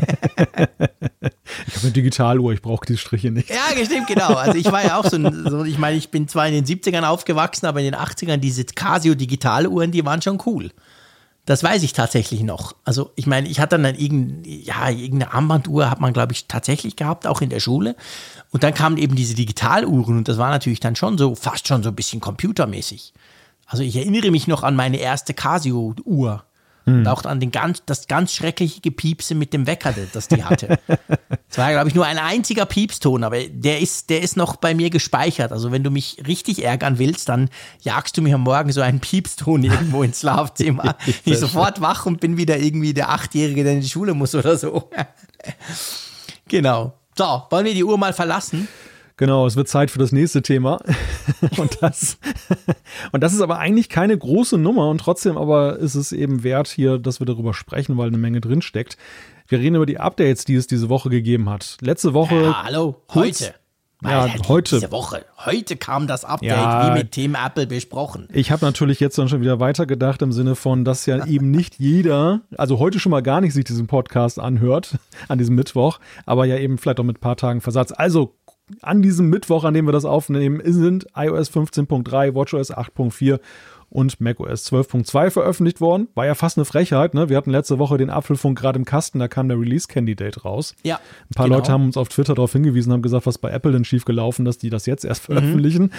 habe 0.56 1.82
eine 1.82 1.90
Digitaluhr, 1.92 2.52
ich 2.52 2.62
brauche 2.62 2.84
die 2.86 2.96
Striche 2.96 3.30
nicht. 3.30 3.48
Ja, 3.48 3.84
stimmt, 3.84 4.08
genau. 4.08 4.34
Also 4.34 4.58
ich 4.58 4.70
war 4.70 4.84
ja 4.84 4.98
auch 4.98 5.04
so, 5.06 5.16
ein, 5.16 5.46
so, 5.48 5.64
ich 5.64 5.78
meine, 5.78 5.96
ich 5.96 6.10
bin 6.10 6.26
zwar 6.26 6.48
in 6.48 6.54
den 6.54 6.64
70ern 6.64 7.04
aufgewachsen, 7.04 7.66
aber 7.66 7.80
in 7.80 7.86
den 7.86 7.94
80ern 7.94 8.38
diese 8.38 8.64
Casio 8.64 9.14
Digitaluhren, 9.14 9.92
die 9.92 10.04
waren 10.04 10.20
schon 10.20 10.38
cool. 10.46 10.70
Das 11.46 11.62
weiß 11.62 11.82
ich 11.82 11.92
tatsächlich 11.92 12.42
noch. 12.42 12.74
Also 12.84 13.12
ich 13.16 13.26
meine, 13.26 13.48
ich 13.48 13.60
hatte 13.60 13.78
dann 13.78 13.94
irgendeine, 13.94 14.54
ja, 14.54 14.88
irgendeine 14.88 15.32
Armbanduhr 15.32 15.90
hat 15.90 16.00
man, 16.00 16.12
glaube 16.12 16.32
ich, 16.32 16.46
tatsächlich 16.46 16.96
gehabt, 16.96 17.26
auch 17.26 17.40
in 17.40 17.50
der 17.50 17.60
Schule. 17.60 17.96
Und 18.50 18.62
dann 18.62 18.74
kamen 18.74 18.98
eben 18.98 19.16
diese 19.16 19.34
Digitaluhren 19.34 20.18
und 20.18 20.28
das 20.28 20.38
war 20.38 20.50
natürlich 20.50 20.80
dann 20.80 20.96
schon 20.96 21.18
so, 21.18 21.34
fast 21.34 21.66
schon 21.66 21.82
so 21.82 21.88
ein 21.88 21.96
bisschen 21.96 22.20
computermäßig. 22.20 23.12
Also 23.70 23.84
ich 23.84 23.94
erinnere 23.94 24.32
mich 24.32 24.48
noch 24.48 24.64
an 24.64 24.74
meine 24.74 24.96
erste 24.96 25.32
Casio-Uhr. 25.32 26.44
Hm. 26.86 26.98
Und 26.98 27.06
auch 27.06 27.24
an 27.24 27.38
den 27.38 27.52
ganz, 27.52 27.84
das 27.86 28.08
ganz 28.08 28.34
schreckliche 28.34 28.80
Gepiepse 28.80 29.36
mit 29.36 29.52
dem 29.52 29.68
Wecker, 29.68 29.94
das 30.12 30.26
die 30.26 30.42
hatte. 30.42 30.80
Es 31.48 31.56
war, 31.56 31.70
glaube 31.70 31.88
ich, 31.88 31.94
nur 31.94 32.04
ein 32.04 32.18
einziger 32.18 32.66
Piepston, 32.66 33.22
aber 33.22 33.44
der 33.44 33.80
ist, 33.80 34.10
der 34.10 34.22
ist 34.22 34.36
noch 34.36 34.56
bei 34.56 34.74
mir 34.74 34.90
gespeichert. 34.90 35.52
Also 35.52 35.70
wenn 35.70 35.84
du 35.84 35.90
mich 35.90 36.20
richtig 36.26 36.64
ärgern 36.64 36.98
willst, 36.98 37.28
dann 37.28 37.48
jagst 37.80 38.16
du 38.16 38.22
mir 38.22 38.34
am 38.34 38.42
Morgen 38.42 38.72
so 38.72 38.80
einen 38.80 38.98
Piepston 38.98 39.62
irgendwo 39.64 40.02
ins 40.02 40.20
Schlafzimmer. 40.20 40.96
ich 41.24 41.38
sofort 41.38 41.80
wach 41.80 42.06
und 42.06 42.20
bin 42.20 42.36
wieder 42.36 42.58
irgendwie 42.58 42.92
der 42.92 43.10
Achtjährige, 43.10 43.62
der 43.62 43.74
in 43.74 43.82
die 43.82 43.88
Schule 43.88 44.14
muss 44.14 44.34
oder 44.34 44.56
so. 44.56 44.90
genau. 46.48 46.94
So, 47.16 47.42
wollen 47.50 47.66
wir 47.66 47.74
die 47.74 47.84
Uhr 47.84 47.98
mal 47.98 48.12
verlassen? 48.12 48.66
Genau, 49.20 49.46
es 49.46 49.54
wird 49.54 49.68
Zeit 49.68 49.90
für 49.90 49.98
das 49.98 50.12
nächste 50.12 50.40
Thema. 50.40 50.80
und, 51.58 51.82
das, 51.82 52.16
und 53.12 53.22
das 53.22 53.34
ist 53.34 53.42
aber 53.42 53.58
eigentlich 53.58 53.90
keine 53.90 54.16
große 54.16 54.56
Nummer 54.56 54.88
und 54.88 54.96
trotzdem 54.96 55.36
aber 55.36 55.76
ist 55.76 55.94
es 55.94 56.12
eben 56.12 56.42
wert 56.42 56.68
hier, 56.68 56.96
dass 56.96 57.20
wir 57.20 57.26
darüber 57.26 57.52
sprechen, 57.52 57.98
weil 57.98 58.08
eine 58.08 58.16
Menge 58.16 58.40
drin 58.40 58.62
steckt. 58.62 58.96
Wir 59.46 59.58
reden 59.58 59.76
über 59.76 59.84
die 59.84 60.00
Updates, 60.00 60.46
die 60.46 60.54
es 60.54 60.68
diese 60.68 60.88
Woche 60.88 61.10
gegeben 61.10 61.50
hat. 61.50 61.76
Letzte 61.82 62.14
Woche. 62.14 62.34
Ja, 62.34 62.62
hallo, 62.64 62.96
kurz, 63.08 63.42
heute. 63.42 63.54
Ja, 64.02 64.26
heute. 64.48 64.76
Diese 64.76 64.90
Woche. 64.90 65.26
Heute 65.44 65.76
kam 65.76 66.06
das 66.06 66.24
Update, 66.24 66.48
ja, 66.48 66.88
wie 66.94 66.98
mit 66.98 67.12
Team 67.12 67.34
Apple 67.34 67.66
besprochen. 67.66 68.26
Ich 68.32 68.50
habe 68.50 68.64
natürlich 68.64 69.00
jetzt 69.00 69.18
dann 69.18 69.28
schon 69.28 69.42
wieder 69.42 69.60
weitergedacht 69.60 70.22
im 70.22 70.32
Sinne 70.32 70.54
von, 70.54 70.86
dass 70.86 71.04
ja 71.04 71.26
eben 71.26 71.50
nicht 71.50 71.78
jeder, 71.78 72.40
also 72.56 72.78
heute 72.78 72.98
schon 72.98 73.10
mal 73.10 73.22
gar 73.22 73.42
nicht 73.42 73.52
sich 73.52 73.64
diesen 73.64 73.86
Podcast 73.86 74.38
anhört, 74.38 74.96
an 75.28 75.36
diesem 75.36 75.54
Mittwoch, 75.54 75.98
aber 76.24 76.46
ja 76.46 76.56
eben 76.56 76.78
vielleicht 76.78 76.98
auch 77.00 77.04
mit 77.04 77.18
ein 77.18 77.20
paar 77.20 77.36
Tagen 77.36 77.60
Versatz. 77.60 77.92
Also 77.92 78.36
an 78.82 79.02
diesem 79.02 79.28
Mittwoch, 79.30 79.64
an 79.64 79.74
dem 79.74 79.86
wir 79.86 79.92
das 79.92 80.04
aufnehmen, 80.04 80.60
sind 80.64 81.06
iOS 81.14 81.50
15.3, 81.50 82.34
WatchOS 82.34 82.72
8.4 82.72 83.40
und 83.90 84.20
macOS 84.20 84.64
12.2 84.72 85.30
veröffentlicht 85.30 85.80
worden. 85.80 86.08
War 86.14 86.24
ja 86.26 86.34
fast 86.34 86.56
eine 86.56 86.64
Frechheit. 86.64 87.12
Ne? 87.14 87.28
Wir 87.28 87.36
hatten 87.36 87.50
letzte 87.50 87.78
Woche 87.78 87.98
den 87.98 88.08
Apfelfunk 88.08 88.58
gerade 88.58 88.78
im 88.78 88.84
Kasten, 88.84 89.18
da 89.18 89.28
kam 89.28 89.48
der 89.48 89.58
Release-Candidate 89.58 90.42
raus. 90.42 90.74
Ja. 90.82 90.96
Ein 90.96 91.34
paar 91.34 91.46
genau. 91.46 91.56
Leute 91.58 91.72
haben 91.72 91.84
uns 91.86 91.96
auf 91.96 92.08
Twitter 92.08 92.34
darauf 92.34 92.52
hingewiesen, 92.52 92.92
haben 92.92 93.02
gesagt, 93.02 93.26
was 93.26 93.38
bei 93.38 93.50
Apple 93.50 93.72
denn 93.72 93.84
schiefgelaufen, 93.84 94.44
dass 94.44 94.58
die 94.58 94.70
das 94.70 94.86
jetzt 94.86 95.04
erst 95.04 95.28
Mhm. 95.28 95.34
veröffentlichen. 95.34 95.92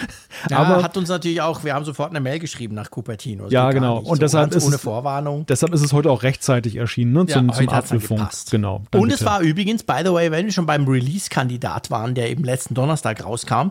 Ja, 0.50 0.58
Aber 0.58 0.82
hat 0.82 0.96
uns 0.96 1.08
natürlich 1.10 1.40
auch, 1.42 1.64
wir 1.64 1.74
haben 1.74 1.84
sofort 1.84 2.10
eine 2.10 2.20
Mail 2.20 2.38
geschrieben 2.38 2.74
nach 2.74 2.90
Cupertino. 2.90 3.44
Das 3.44 3.52
Ja, 3.52 3.70
genau. 3.72 3.98
Und 3.98 4.06
so 4.06 4.14
deshalb 4.16 4.54
ist 4.54 4.64
ohne 4.66 4.76
es- 4.76 4.80
Vorwarnung. 4.80 5.44
deshalb 5.46 5.72
ist 5.74 5.82
es 5.82 5.92
heute 5.92 6.10
auch 6.10 6.22
rechtzeitig 6.22 6.76
erschienen, 6.76 7.12
ne? 7.12 7.26
zum, 7.26 7.48
Ja, 7.48 7.54
zum 7.54 7.68
Apfelfunk. 7.68 8.28
Genau. 8.50 8.76
Und 8.76 8.86
Danke, 8.90 9.08
es 9.12 9.18
Tim. 9.18 9.26
war 9.26 9.40
übrigens, 9.42 9.82
by 9.82 10.00
the 10.04 10.12
way, 10.12 10.30
wenn 10.30 10.46
wir 10.46 10.52
schon 10.52 10.66
beim 10.66 10.86
Release-Kandidat 10.88 11.90
waren, 11.90 12.14
der 12.14 12.30
eben 12.30 12.44
letzten 12.44 12.74
Donnerstag 12.74 13.24
rauskam, 13.24 13.70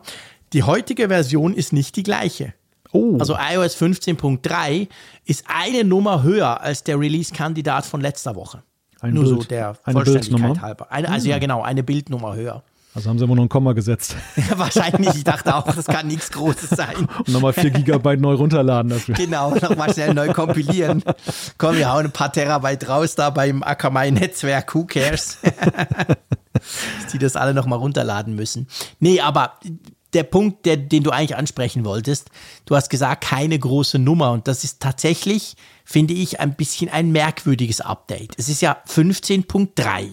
die 0.53 0.63
heutige 0.63 1.07
Version 1.07 1.53
ist 1.53 1.74
nicht 1.74 1.95
die 1.95 2.03
gleiche. 2.03 2.53
Oh, 2.93 3.17
Also 3.19 3.35
iOS 3.37 3.75
15.3 3.77 4.87
ist 5.25 5.45
eine 5.47 5.83
Nummer 5.83 6.23
höher 6.23 6.61
als 6.61 6.83
der 6.83 6.99
Release-Kandidat 6.99 7.85
von 7.85 8.01
letzter 8.01 8.35
Woche. 8.35 8.63
Ein 8.99 9.13
Nur 9.13 9.25
so 9.25 9.35
Bild- 9.37 9.51
der 9.51 9.75
eine 9.83 10.03
Vollständigkeit 10.05 10.61
halber. 10.61 10.91
Eine, 10.91 11.09
also 11.09 11.27
ja 11.27 11.39
genau, 11.39 11.61
eine 11.63 11.81
Bildnummer 11.83 12.35
höher. 12.35 12.63
also 12.93 13.09
haben 13.09 13.17
sie 13.17 13.23
immer 13.25 13.35
noch 13.35 13.43
ein 13.43 13.49
Komma 13.49 13.73
gesetzt 13.73 14.15
Wahrscheinlich, 14.55 15.15
ich 15.15 15.23
dachte 15.23 15.55
auch, 15.55 15.63
das 15.73 15.85
kann 15.85 16.05
nichts 16.07 16.29
Großes 16.31 16.69
sein. 16.69 17.07
und 17.17 17.29
nochmal 17.29 17.53
4 17.53 17.71
Gigabyte 17.71 18.19
neu 18.19 18.33
runterladen 18.35 18.89
dafür. 18.91 19.15
Genau, 19.15 19.55
nochmal 19.55 19.91
schnell 19.93 20.13
neu 20.13 20.33
kompilieren. 20.33 21.01
Komm, 21.57 21.77
wir 21.77 21.91
hauen 21.91 22.05
ein 22.05 22.11
paar 22.11 22.31
Terabyte 22.31 22.87
raus 22.89 23.15
da 23.15 23.29
beim 23.31 23.63
Akamai-Netzwerk, 23.63 24.75
who 24.75 24.85
cares? 24.85 25.37
Dass 26.53 27.11
die 27.11 27.17
das 27.17 27.35
alle 27.35 27.53
nochmal 27.53 27.79
runterladen 27.79 28.35
müssen. 28.35 28.67
Nee, 28.99 29.19
aber 29.21 29.53
der 30.14 30.24
Punkt, 30.24 30.66
der, 30.66 30.78
den 30.78 31.03
du 31.03 31.12
eigentlich 31.12 31.36
ansprechen 31.36 31.86
wolltest, 31.86 32.30
du 32.66 32.76
hast 32.76 32.89
gesagt, 32.89 33.24
keine 33.24 33.57
große 33.57 33.99
Nummer 33.99 34.32
und 34.32 34.47
das 34.47 34.64
ist 34.64 34.80
tatsächlich, 34.80 35.55
finde 35.86 36.14
ich, 36.14 36.39
ein 36.39 36.55
bisschen 36.55 36.89
ein 36.89 37.12
merkwürdiges 37.12 37.82
Update. 37.82 38.34
Es 38.38 38.49
ist 38.49 38.62
ja 38.62 38.78
15.3. 38.88 40.07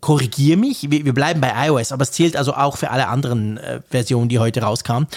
Korrigier 0.00 0.56
mich, 0.56 0.90
wir, 0.90 1.04
wir 1.04 1.14
bleiben 1.14 1.40
bei 1.40 1.68
iOS, 1.68 1.92
aber 1.92 2.02
es 2.02 2.12
zählt 2.12 2.36
also 2.36 2.54
auch 2.54 2.76
für 2.76 2.90
alle 2.90 3.08
anderen 3.08 3.58
äh, 3.58 3.80
Versionen, 3.88 4.28
die 4.28 4.38
heute 4.38 4.62
rauskamen 4.62 5.08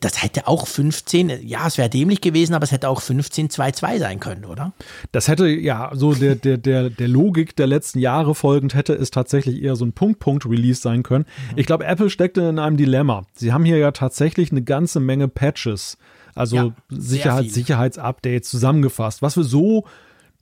das 0.00 0.22
hätte 0.22 0.46
auch 0.46 0.66
15, 0.66 1.46
ja, 1.46 1.66
es 1.66 1.78
wäre 1.78 1.88
dämlich 1.88 2.20
gewesen, 2.20 2.54
aber 2.54 2.64
es 2.64 2.72
hätte 2.72 2.88
auch 2.88 3.00
15.2.2 3.00 3.98
sein 3.98 4.20
können, 4.20 4.44
oder? 4.44 4.72
Das 5.12 5.28
hätte 5.28 5.46
ja 5.46 5.90
so 5.94 6.14
der, 6.14 6.36
der, 6.36 6.56
der, 6.56 6.90
der 6.90 7.08
Logik 7.08 7.56
der 7.56 7.66
letzten 7.66 7.98
Jahre 7.98 8.34
folgend 8.34 8.74
hätte 8.74 8.94
es 8.94 9.10
tatsächlich 9.10 9.62
eher 9.62 9.76
so 9.76 9.84
ein 9.84 9.92
Punkt-Punkt-Release 9.92 10.80
sein 10.80 11.02
können. 11.02 11.24
Mhm. 11.52 11.58
Ich 11.58 11.66
glaube, 11.66 11.84
Apple 11.84 12.10
steckte 12.10 12.42
in 12.42 12.58
einem 12.58 12.76
Dilemma. 12.76 13.24
Sie 13.34 13.52
haben 13.52 13.64
hier 13.64 13.78
ja 13.78 13.90
tatsächlich 13.92 14.50
eine 14.50 14.62
ganze 14.62 15.00
Menge 15.00 15.28
Patches, 15.28 15.98
also 16.34 16.56
Ja, 16.56 16.70
Sicherheit. 16.88 17.50
Sicherheitsupdates 17.50 18.48
zusammengefasst, 18.48 19.22
was 19.22 19.36
wir 19.36 19.44
so 19.44 19.84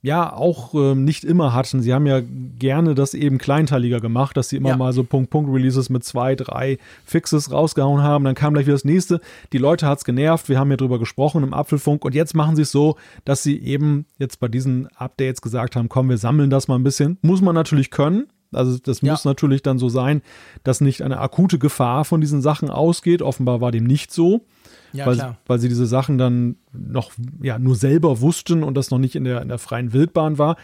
ja 0.03 0.33
auch 0.33 0.73
ähm, 0.73 1.03
nicht 1.05 1.23
immer 1.23 1.53
hatten. 1.53 1.81
Sie 1.81 1.93
haben 1.93 2.07
ja 2.07 2.21
gerne 2.57 2.95
das 2.95 3.13
eben 3.13 3.37
kleinteiliger 3.37 3.99
gemacht, 3.99 4.35
dass 4.35 4.49
sie 4.49 4.57
immer 4.57 4.69
Ja. 4.69 4.77
mal 4.77 4.93
so 4.93 5.03
Punkt-Punkt-Releases 5.03 5.89
mit 5.91 6.03
zwei, 6.03 6.35
drei 6.35 6.79
Fixes 7.05 7.51
rausgehauen 7.51 8.01
haben. 8.01 8.23
Dann 8.25 8.33
kam 8.33 8.53
gleich 8.53 8.65
wieder 8.65 8.73
das 8.73 8.85
nächste. 8.85 9.21
Die 9.53 9.59
Leute 9.59 9.85
hat's 9.87 10.03
genervt. 10.03 10.49
Wir 10.49 10.57
haben 10.57 10.71
ja 10.71 10.77
drüber 10.77 10.97
gesprochen 10.97 11.43
im 11.43 11.53
Apfelfunk. 11.53 12.03
Und 12.03 12.15
jetzt 12.15 12.33
machen 12.35 12.55
sie 12.55 12.63
es 12.63 12.71
so, 12.71 12.95
dass 13.25 13.43
sie 13.43 13.59
eben 13.61 14.05
jetzt 14.17 14.39
bei 14.39 14.47
diesen 14.47 14.87
Updates 14.95 15.41
gesagt 15.41 15.75
haben, 15.75 15.87
komm, 15.87 16.09
wir 16.09 16.17
sammeln 16.17 16.49
das 16.49 16.67
mal 16.67 16.75
ein 16.79 16.83
bisschen. 16.83 17.19
Muss 17.21 17.41
man 17.41 17.53
natürlich 17.53 17.91
können. 17.91 18.25
Also 18.53 18.79
das 18.79 19.01
Ja. 19.01 19.11
muss 19.13 19.23
natürlich 19.23 19.61
dann 19.61 19.77
so 19.77 19.87
sein, 19.87 20.21
dass 20.63 20.81
nicht 20.81 21.03
eine 21.03 21.19
akute 21.19 21.59
Gefahr 21.59 22.05
von 22.05 22.21
diesen 22.21 22.41
Sachen 22.41 22.69
ausgeht. 22.69 23.21
Offenbar 23.21 23.61
war 23.61 23.71
dem 23.71 23.83
nicht 23.85 24.11
so 24.11 24.41
Ja, 24.93 25.05
weil, 25.05 25.15
klar. 25.15 25.37
weil 25.47 25.59
sie 25.59 25.69
diese 25.69 25.85
Sachen 25.85 26.17
dann 26.17 26.55
noch 26.73 27.11
ja, 27.41 27.59
nur 27.59 27.75
selber 27.75 28.21
wussten 28.21 28.63
und 28.63 28.75
das 28.75 28.91
noch 28.91 28.99
nicht 28.99 29.15
in 29.15 29.23
der, 29.23 29.41
in 29.41 29.49
der 29.49 29.57
freien 29.59 29.93
Wildbahn 29.93 30.37
war. 30.37 30.57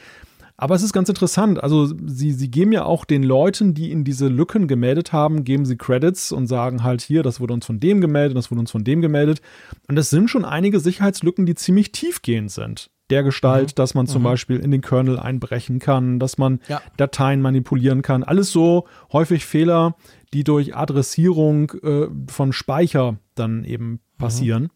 Aber 0.60 0.74
es 0.74 0.82
ist 0.82 0.92
ganz 0.92 1.08
interessant. 1.08 1.62
Also 1.64 1.86
sie, 2.08 2.32
sie 2.32 2.50
geben 2.50 2.72
ja 2.72 2.84
auch 2.84 3.06
den 3.06 3.22
Leuten, 3.22 3.76
die 3.76 3.92
in 3.92 4.04
diese 4.04 4.28
Lücken 4.28 4.68
gemeldet 4.68 5.14
haben, 5.14 5.44
geben 5.44 5.66
sie 5.66 5.78
Credits 5.78 6.32
und 6.32 6.48
sagen 6.48 6.84
halt 6.84 7.02
hier, 7.04 7.22
das 7.22 7.40
wurde 7.40 7.54
uns 7.54 7.66
von 7.68 7.80
dem 7.80 8.02
gemeldet, 8.02 8.36
das 8.36 8.50
wurde 8.50 8.62
uns 8.62 8.72
von 8.72 8.84
dem 8.84 9.02
gemeldet. 9.02 9.42
Und 9.88 9.96
das 9.96 10.10
sind 10.10 10.30
schon 10.32 10.46
einige 10.46 10.80
Sicherheitslücken, 10.80 11.46
die 11.46 11.54
ziemlich 11.54 11.92
tiefgehend 11.92 12.50
sind. 12.52 12.90
Der 13.12 13.24
Gestalt, 13.24 13.80
dass 13.80 13.94
man 13.94 14.06
zum 14.08 14.24
Beispiel 14.24 14.58
in 14.58 14.72
den 14.72 14.82
Kernel 14.82 15.18
einbrechen 15.18 15.80
kann, 15.80 16.20
dass 16.20 16.38
man 16.38 16.60
Ja. 16.68 16.82
Dateien 16.98 17.40
manipulieren 17.40 18.02
kann. 18.02 18.24
Alles 18.24 18.52
so 18.52 18.86
häufig 19.14 19.46
Fehler, 19.46 19.96
die 20.34 20.44
durch 20.44 20.76
Adressierung 20.76 21.72
äh, 21.84 22.08
von 22.30 22.52
Speicher 22.52 23.18
dann 23.36 23.64
eben 23.64 24.02
passieren. 24.18 24.70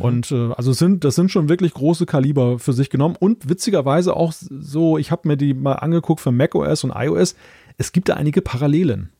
Und 0.00 0.32
äh, 0.32 0.52
also 0.52 0.72
sind, 0.72 1.04
das 1.04 1.16
sind 1.16 1.30
schon 1.30 1.50
wirklich 1.50 1.74
große 1.74 2.06
Kaliber 2.06 2.58
für 2.58 2.72
sich 2.72 2.88
genommen 2.88 3.14
und 3.18 3.50
witzigerweise 3.50 4.16
auch 4.16 4.32
so, 4.32 4.96
ich 4.96 5.10
habe 5.10 5.28
mir 5.28 5.36
die 5.36 5.52
mal 5.52 5.74
angeguckt 5.74 6.20
für 6.20 6.32
macOS 6.32 6.84
und 6.84 6.92
iOS, 6.94 7.36
es 7.76 7.92
gibt 7.92 8.08
da 8.08 8.14
einige 8.14 8.40
Parallelen. 8.40 9.10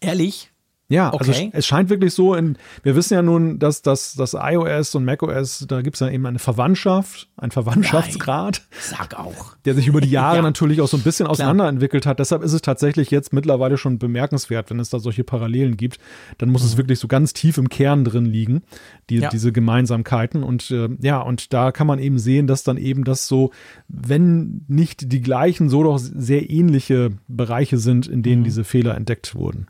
Ehrlich? 0.00 0.49
Ja, 0.90 1.10
also 1.10 1.30
Okay. 1.30 1.50
es 1.54 1.66
scheint 1.66 1.88
wirklich 1.88 2.12
so, 2.12 2.34
in, 2.34 2.58
wir 2.82 2.96
wissen 2.96 3.14
ja 3.14 3.22
nun, 3.22 3.58
dass 3.58 3.80
das 3.80 4.16
iOS 4.38 4.94
und 4.96 5.04
macOS, 5.04 5.64
da 5.68 5.80
gibt 5.82 5.94
es 5.96 6.00
ja 6.00 6.10
eben 6.10 6.26
eine 6.26 6.38
Verwandtschaft, 6.40 7.28
einen 7.36 7.52
Verwandtschaftsgrad, 7.52 8.62
Sag 8.80 9.18
auch. 9.18 9.54
der 9.64 9.74
sich 9.74 9.86
über 9.86 10.00
die 10.00 10.10
Jahre 10.10 10.36
Ja. 10.36 10.42
natürlich 10.42 10.80
auch 10.80 10.88
so 10.88 10.96
ein 10.96 11.02
bisschen 11.02 11.26
auseinanderentwickelt 11.28 12.06
hat. 12.06 12.18
Deshalb 12.18 12.42
ist 12.42 12.52
es 12.52 12.60
tatsächlich 12.62 13.10
jetzt 13.10 13.32
mittlerweile 13.32 13.78
schon 13.78 13.98
bemerkenswert, 13.98 14.68
wenn 14.70 14.80
es 14.80 14.90
da 14.90 14.98
solche 14.98 15.22
Parallelen 15.24 15.76
gibt. 15.76 15.98
Dann 16.38 16.50
muss 16.50 16.64
es 16.64 16.76
wirklich 16.76 16.98
so 16.98 17.06
ganz 17.08 17.32
tief 17.32 17.56
im 17.56 17.68
Kern 17.68 18.04
drin 18.04 18.24
liegen, 18.26 18.62
die, 19.08 19.16
Mhm. 19.18 19.22
Ja. 19.22 19.28
diese 19.30 19.52
Gemeinsamkeiten. 19.52 20.42
Und 20.42 20.70
äh, 20.72 20.88
ja, 21.00 21.20
und 21.20 21.52
da 21.52 21.70
kann 21.72 21.86
man 21.86 22.00
eben 22.00 22.18
sehen, 22.18 22.46
dass 22.48 22.64
dann 22.64 22.76
eben 22.76 23.04
das 23.04 23.28
so, 23.28 23.52
wenn 23.88 24.64
nicht 24.68 25.12
die 25.12 25.20
gleichen, 25.20 25.68
so 25.68 25.84
doch 25.84 25.98
sehr 25.98 26.50
ähnliche 26.50 27.10
Bereiche 27.28 27.78
sind, 27.78 28.06
in 28.08 28.18
Mhm. 28.18 28.22
denen 28.22 28.44
diese 28.44 28.64
Fehler 28.64 28.96
entdeckt 28.96 29.34
wurden. 29.34 29.68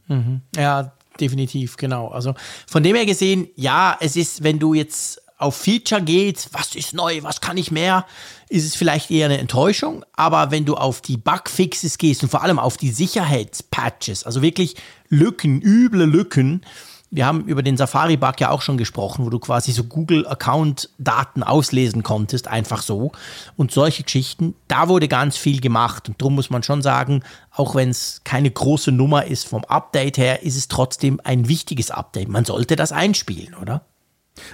Ja, 0.57 0.93
definitiv, 1.21 1.77
genau. 1.77 2.09
Also 2.09 2.35
von 2.67 2.83
dem 2.83 2.97
her 2.97 3.07
gesehen, 3.07 3.49
ja, 3.57 3.97
es 4.01 4.17
ist, 4.17 4.43
wenn 4.43 4.59
du 4.59 4.75
jetzt 4.75 5.23
auf 5.41 5.57
Feature 5.57 6.03
gehst, 6.03 6.51
was 6.53 6.75
ist 6.75 6.93
neu, 6.93 7.23
was 7.23 7.41
kann 7.41 7.57
ich 7.57 7.71
mehr, 7.71 8.07
ist 8.51 8.67
es 8.67 8.75
vielleicht 8.75 9.11
eher 9.11 9.27
eine 9.27 9.39
Enttäuschung. 9.39 10.05
Aber 10.13 10.51
wenn 10.51 10.67
du 10.67 10.75
auf 10.75 11.01
die 11.01 11.17
Bugfixes 11.17 11.97
gehst 11.97 12.23
und 12.23 12.29
vor 12.29 12.43
allem 12.43 12.59
auf 12.59 12.77
die 12.77 12.91
Sicherheitspatches, 12.91 14.25
also 14.25 14.43
wirklich 14.43 14.77
Lücken, 15.09 15.63
üble 15.63 16.05
Lücken, 16.05 16.63
wir 17.11 17.27
haben 17.27 17.45
über 17.47 17.63
den 17.63 17.77
Safari-Bug 17.77 18.41
ja 18.41 18.51
auch 18.51 18.63
schon 18.63 18.79
gesprochen, 18.79 19.25
wo 19.25 19.31
du 19.31 19.41
quasi 19.41 19.73
so 19.73 19.85
Google-Account-Daten 19.85 21.43
auslesen 21.43 22.03
konntest, 22.03 22.47
einfach 22.47 22.83
so. 22.83 23.11
Und 23.57 23.73
solche 23.73 24.05
Geschichten, 24.05 24.55
da 24.69 24.89
wurde 24.89 25.09
ganz 25.09 25.37
viel 25.37 25.61
gemacht. 25.61 26.09
Und 26.09 26.21
darum 26.21 26.37
muss 26.37 26.51
man 26.51 26.63
schon 26.63 26.83
sagen, 26.83 27.23
auch 27.51 27.75
wenn 27.75 27.91
es 27.91 28.21
keine 28.23 28.51
große 28.51 28.93
Nummer 28.93 29.25
ist 29.25 29.49
vom 29.49 29.65
Update 29.65 30.19
her, 30.19 30.43
ist 30.45 30.57
es 30.57 30.69
trotzdem 30.69 31.21
ein 31.25 31.49
wichtiges 31.49 31.91
Update. 31.91 32.29
Man 32.29 32.45
sollte 32.45 32.77
das 32.77 32.93
einspielen, 32.93 33.55
oder? 33.55 33.83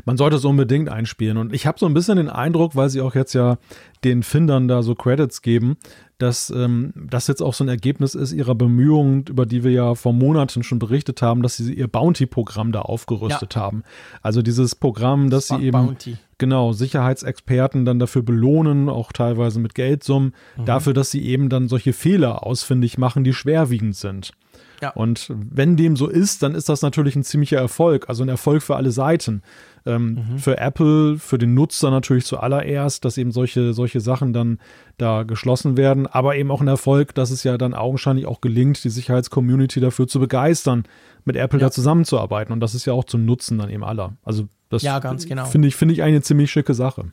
Man 0.04 0.16
sollte 0.16 0.36
es 0.36 0.44
unbedingt 0.44 0.88
einspielen. 0.88 1.36
Und 1.36 1.52
ich 1.54 1.66
habe 1.66 1.78
so 1.78 1.86
ein 1.86 1.94
bisschen 1.94 2.16
den 2.16 2.28
Eindruck, 2.30 2.76
weil 2.76 2.88
sie 2.88 3.00
auch 3.00 3.14
jetzt 3.14 3.32
ja 3.34 3.58
den 4.04 4.22
Findern 4.22 4.68
da 4.68 4.82
so 4.82 4.94
Credits 4.94 5.42
geben, 5.42 5.76
dass 6.18 6.48
ähm, 6.50 6.92
das 6.94 7.26
jetzt 7.26 7.42
auch 7.42 7.52
so 7.54 7.64
ein 7.64 7.68
Ergebnis 7.68 8.14
ist 8.14 8.32
ihrer 8.32 8.54
Bemühungen, 8.54 9.24
über 9.28 9.44
die 9.46 9.64
wir 9.64 9.70
ja 9.70 9.94
vor 9.94 10.12
Monaten 10.12 10.62
schon 10.62 10.78
berichtet 10.78 11.20
haben, 11.22 11.42
dass 11.42 11.56
sie 11.56 11.74
ihr 11.74 11.88
Bounty-Programm 11.88 12.72
da 12.72 12.80
aufgerüstet 12.82 13.56
haben. 13.56 13.82
Also 14.22 14.40
dieses 14.42 14.74
Programm, 14.74 15.28
dass 15.28 15.48
sie 15.48 15.56
eben 15.56 15.72
Bounty. 15.72 16.16
genau 16.38 16.72
Sicherheitsexperten 16.72 17.84
dann 17.84 17.98
dafür 17.98 18.22
belohnen, 18.22 18.88
auch 18.88 19.12
teilweise 19.12 19.60
mit 19.60 19.74
Geldsummen, 19.74 20.34
Mhm. 20.56 20.64
dafür, 20.64 20.94
dass 20.94 21.10
sie 21.10 21.22
eben 21.24 21.48
dann 21.48 21.68
solche 21.68 21.92
Fehler 21.92 22.46
ausfindig 22.46 22.98
machen, 22.98 23.24
die 23.24 23.32
schwerwiegend 23.34 23.96
sind. 23.96 24.32
Ja. 24.80 24.90
Und 24.90 25.30
wenn 25.34 25.76
dem 25.76 25.96
so 25.96 26.08
ist, 26.08 26.42
dann 26.42 26.54
ist 26.54 26.68
das 26.68 26.82
natürlich 26.82 27.16
ein 27.16 27.24
ziemlicher 27.24 27.58
Erfolg, 27.58 28.08
also 28.08 28.22
ein 28.22 28.28
Erfolg 28.28 28.62
für 28.62 28.76
alle 28.76 28.90
Seiten. 28.90 29.42
Ähm, 29.86 30.24
Mhm. 30.32 30.38
Für 30.38 30.58
Apple, 30.58 31.16
für 31.18 31.38
den 31.38 31.54
Nutzer 31.54 31.90
natürlich 31.90 32.24
zuallererst, 32.26 33.04
dass 33.04 33.18
eben 33.18 33.30
solche, 33.30 33.72
solche 33.72 34.00
Sachen 34.00 34.32
dann 34.32 34.58
da 34.98 35.22
geschlossen 35.22 35.76
werden, 35.76 36.06
aber 36.06 36.36
eben 36.36 36.50
auch 36.50 36.60
ein 36.60 36.66
Erfolg, 36.68 37.14
dass 37.14 37.30
es 37.30 37.44
ja 37.44 37.56
dann 37.56 37.72
augenscheinlich 37.72 38.26
auch 38.26 38.40
gelingt, 38.40 38.82
die 38.82 38.90
Sicherheitscommunity 38.90 39.80
dafür 39.80 40.08
zu 40.08 40.18
begeistern, 40.18 40.84
mit 41.24 41.36
Apple 41.36 41.60
Ja. 41.60 41.66
da 41.66 41.70
zusammenzuarbeiten. 41.70 42.52
Und 42.52 42.60
das 42.60 42.74
ist 42.74 42.84
ja 42.84 42.92
auch 42.92 43.04
zum 43.04 43.24
Nutzen 43.24 43.58
dann 43.58 43.70
eben 43.70 43.84
aller. 43.84 44.16
Also 44.24 44.48
das 44.70 44.82
Ja, 44.82 44.98
genau. 44.98 45.44
finde 45.44 45.68
ich, 45.68 45.76
finde 45.76 45.94
ich 45.94 46.02
eine 46.02 46.20
ziemlich 46.20 46.50
schicke 46.50 46.74
Sache. 46.74 47.12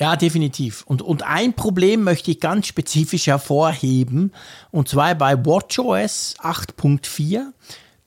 Ja, 0.00 0.16
definitiv. 0.16 0.82
Und, 0.86 1.02
und 1.02 1.24
ein 1.24 1.52
Problem 1.52 2.04
möchte 2.04 2.30
ich 2.30 2.40
ganz 2.40 2.66
spezifisch 2.66 3.26
hervorheben, 3.26 4.32
und 4.70 4.88
zwar 4.88 5.14
bei 5.14 5.44
WatchOS 5.44 6.36
8.4. 6.38 7.42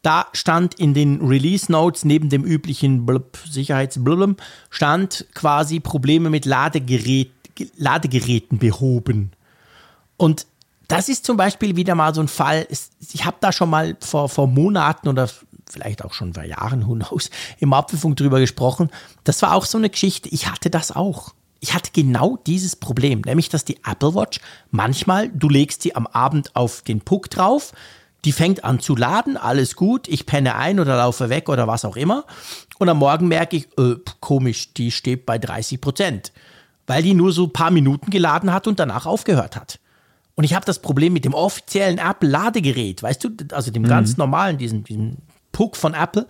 Da 0.02 0.26
stand 0.34 0.74
in 0.74 0.96
den 0.96 1.22
Release 1.22 1.72
Notes 1.72 2.04
neben 2.04 2.30
dem 2.30 2.44
üblichen 2.44 3.06
Blub, 3.06 3.38
Sicherheitsblub, 3.48 4.42
stand 4.72 5.28
quasi 5.36 5.80
Probleme 5.80 6.32
mit 6.32 6.46
Ladegerät, 6.46 7.32
Ladegeräten 7.78 8.58
behoben. 8.58 9.32
Und 10.18 10.48
das 10.88 11.10
ist 11.10 11.26
zum 11.26 11.38
Beispiel 11.38 11.76
wieder 11.76 11.94
mal 11.94 12.16
so 12.16 12.22
ein 12.22 12.28
Fall. 12.28 12.68
Ich 13.14 13.24
habe 13.24 13.38
da 13.40 13.52
schon 13.52 13.70
mal 13.70 13.96
vor, 14.00 14.30
vor 14.30 14.48
Monaten 14.48 15.10
oder 15.10 15.30
vielleicht 15.70 16.04
auch 16.04 16.14
schon 16.14 16.34
vor 16.34 16.44
Jahren, 16.44 16.88
who 16.88 16.96
knows, 16.96 17.30
im 17.60 17.72
Apfelfunk 17.72 18.18
drüber 18.18 18.40
gesprochen. 18.40 18.90
Das 19.24 19.44
war 19.44 19.54
auch 19.54 19.66
so 19.66 19.78
eine 19.78 19.92
Geschichte. 19.92 20.28
Ich 20.30 20.50
hatte 20.50 20.72
das 20.72 20.92
auch. 20.92 21.34
Ich 21.64 21.74
hatte 21.74 21.92
genau 21.94 22.38
dieses 22.46 22.76
Problem, 22.76 23.22
nämlich 23.22 23.48
dass 23.48 23.64
die 23.64 23.78
Apple 23.86 24.14
Watch 24.16 24.42
manchmal, 24.72 25.30
du 25.30 25.48
legst 25.48 25.82
sie 25.82 25.96
am 25.96 26.08
Abend 26.08 26.54
auf 26.58 26.82
den 26.82 27.00
Puck 27.00 27.30
drauf, 27.30 27.72
die 28.26 28.34
fängt 28.34 28.66
an 28.66 28.82
zu 28.82 28.98
laden, 28.98 29.38
alles 29.38 29.78
gut, 29.78 30.10
ich 30.10 30.26
penne 30.26 30.56
ein 30.56 30.82
oder 30.82 30.98
laufe 30.98 31.30
weg 31.30 31.48
oder 31.48 31.66
was 31.66 31.86
auch 31.86 31.96
immer. 31.96 32.26
Und 32.80 32.90
am 32.90 32.98
Morgen 32.98 33.30
merke 33.30 33.56
ich, 33.56 33.68
äh, 33.78 33.96
komisch, 34.20 34.74
die 34.74 34.92
steht 34.92 35.26
bei 35.26 35.38
30 35.38 35.80
Prozent, 35.80 36.34
weil 36.86 37.02
die 37.02 37.14
nur 37.14 37.32
so 37.32 37.46
ein 37.46 37.54
paar 37.54 37.72
Minuten 37.72 38.12
geladen 38.12 38.52
hat 38.52 38.68
und 38.68 38.78
danach 38.78 39.06
aufgehört 39.06 39.56
hat. 39.56 39.80
Und 40.36 40.44
ich 40.44 40.56
habe 40.56 40.66
das 40.66 40.80
Problem 40.80 41.14
mit 41.14 41.24
dem 41.24 41.34
offiziellen 41.34 41.98
Apple-Ladegerät, 41.98 43.02
weißt 43.02 43.24
du, 43.24 43.30
also 43.54 43.72
dem 43.72 43.84
mhm. 43.84 43.88
ganz 43.88 44.18
normalen, 44.18 44.58
diesen, 44.58 44.84
diesen 44.84 45.20
Puck 45.54 45.78
von 45.78 45.94
Apple. 45.94 46.28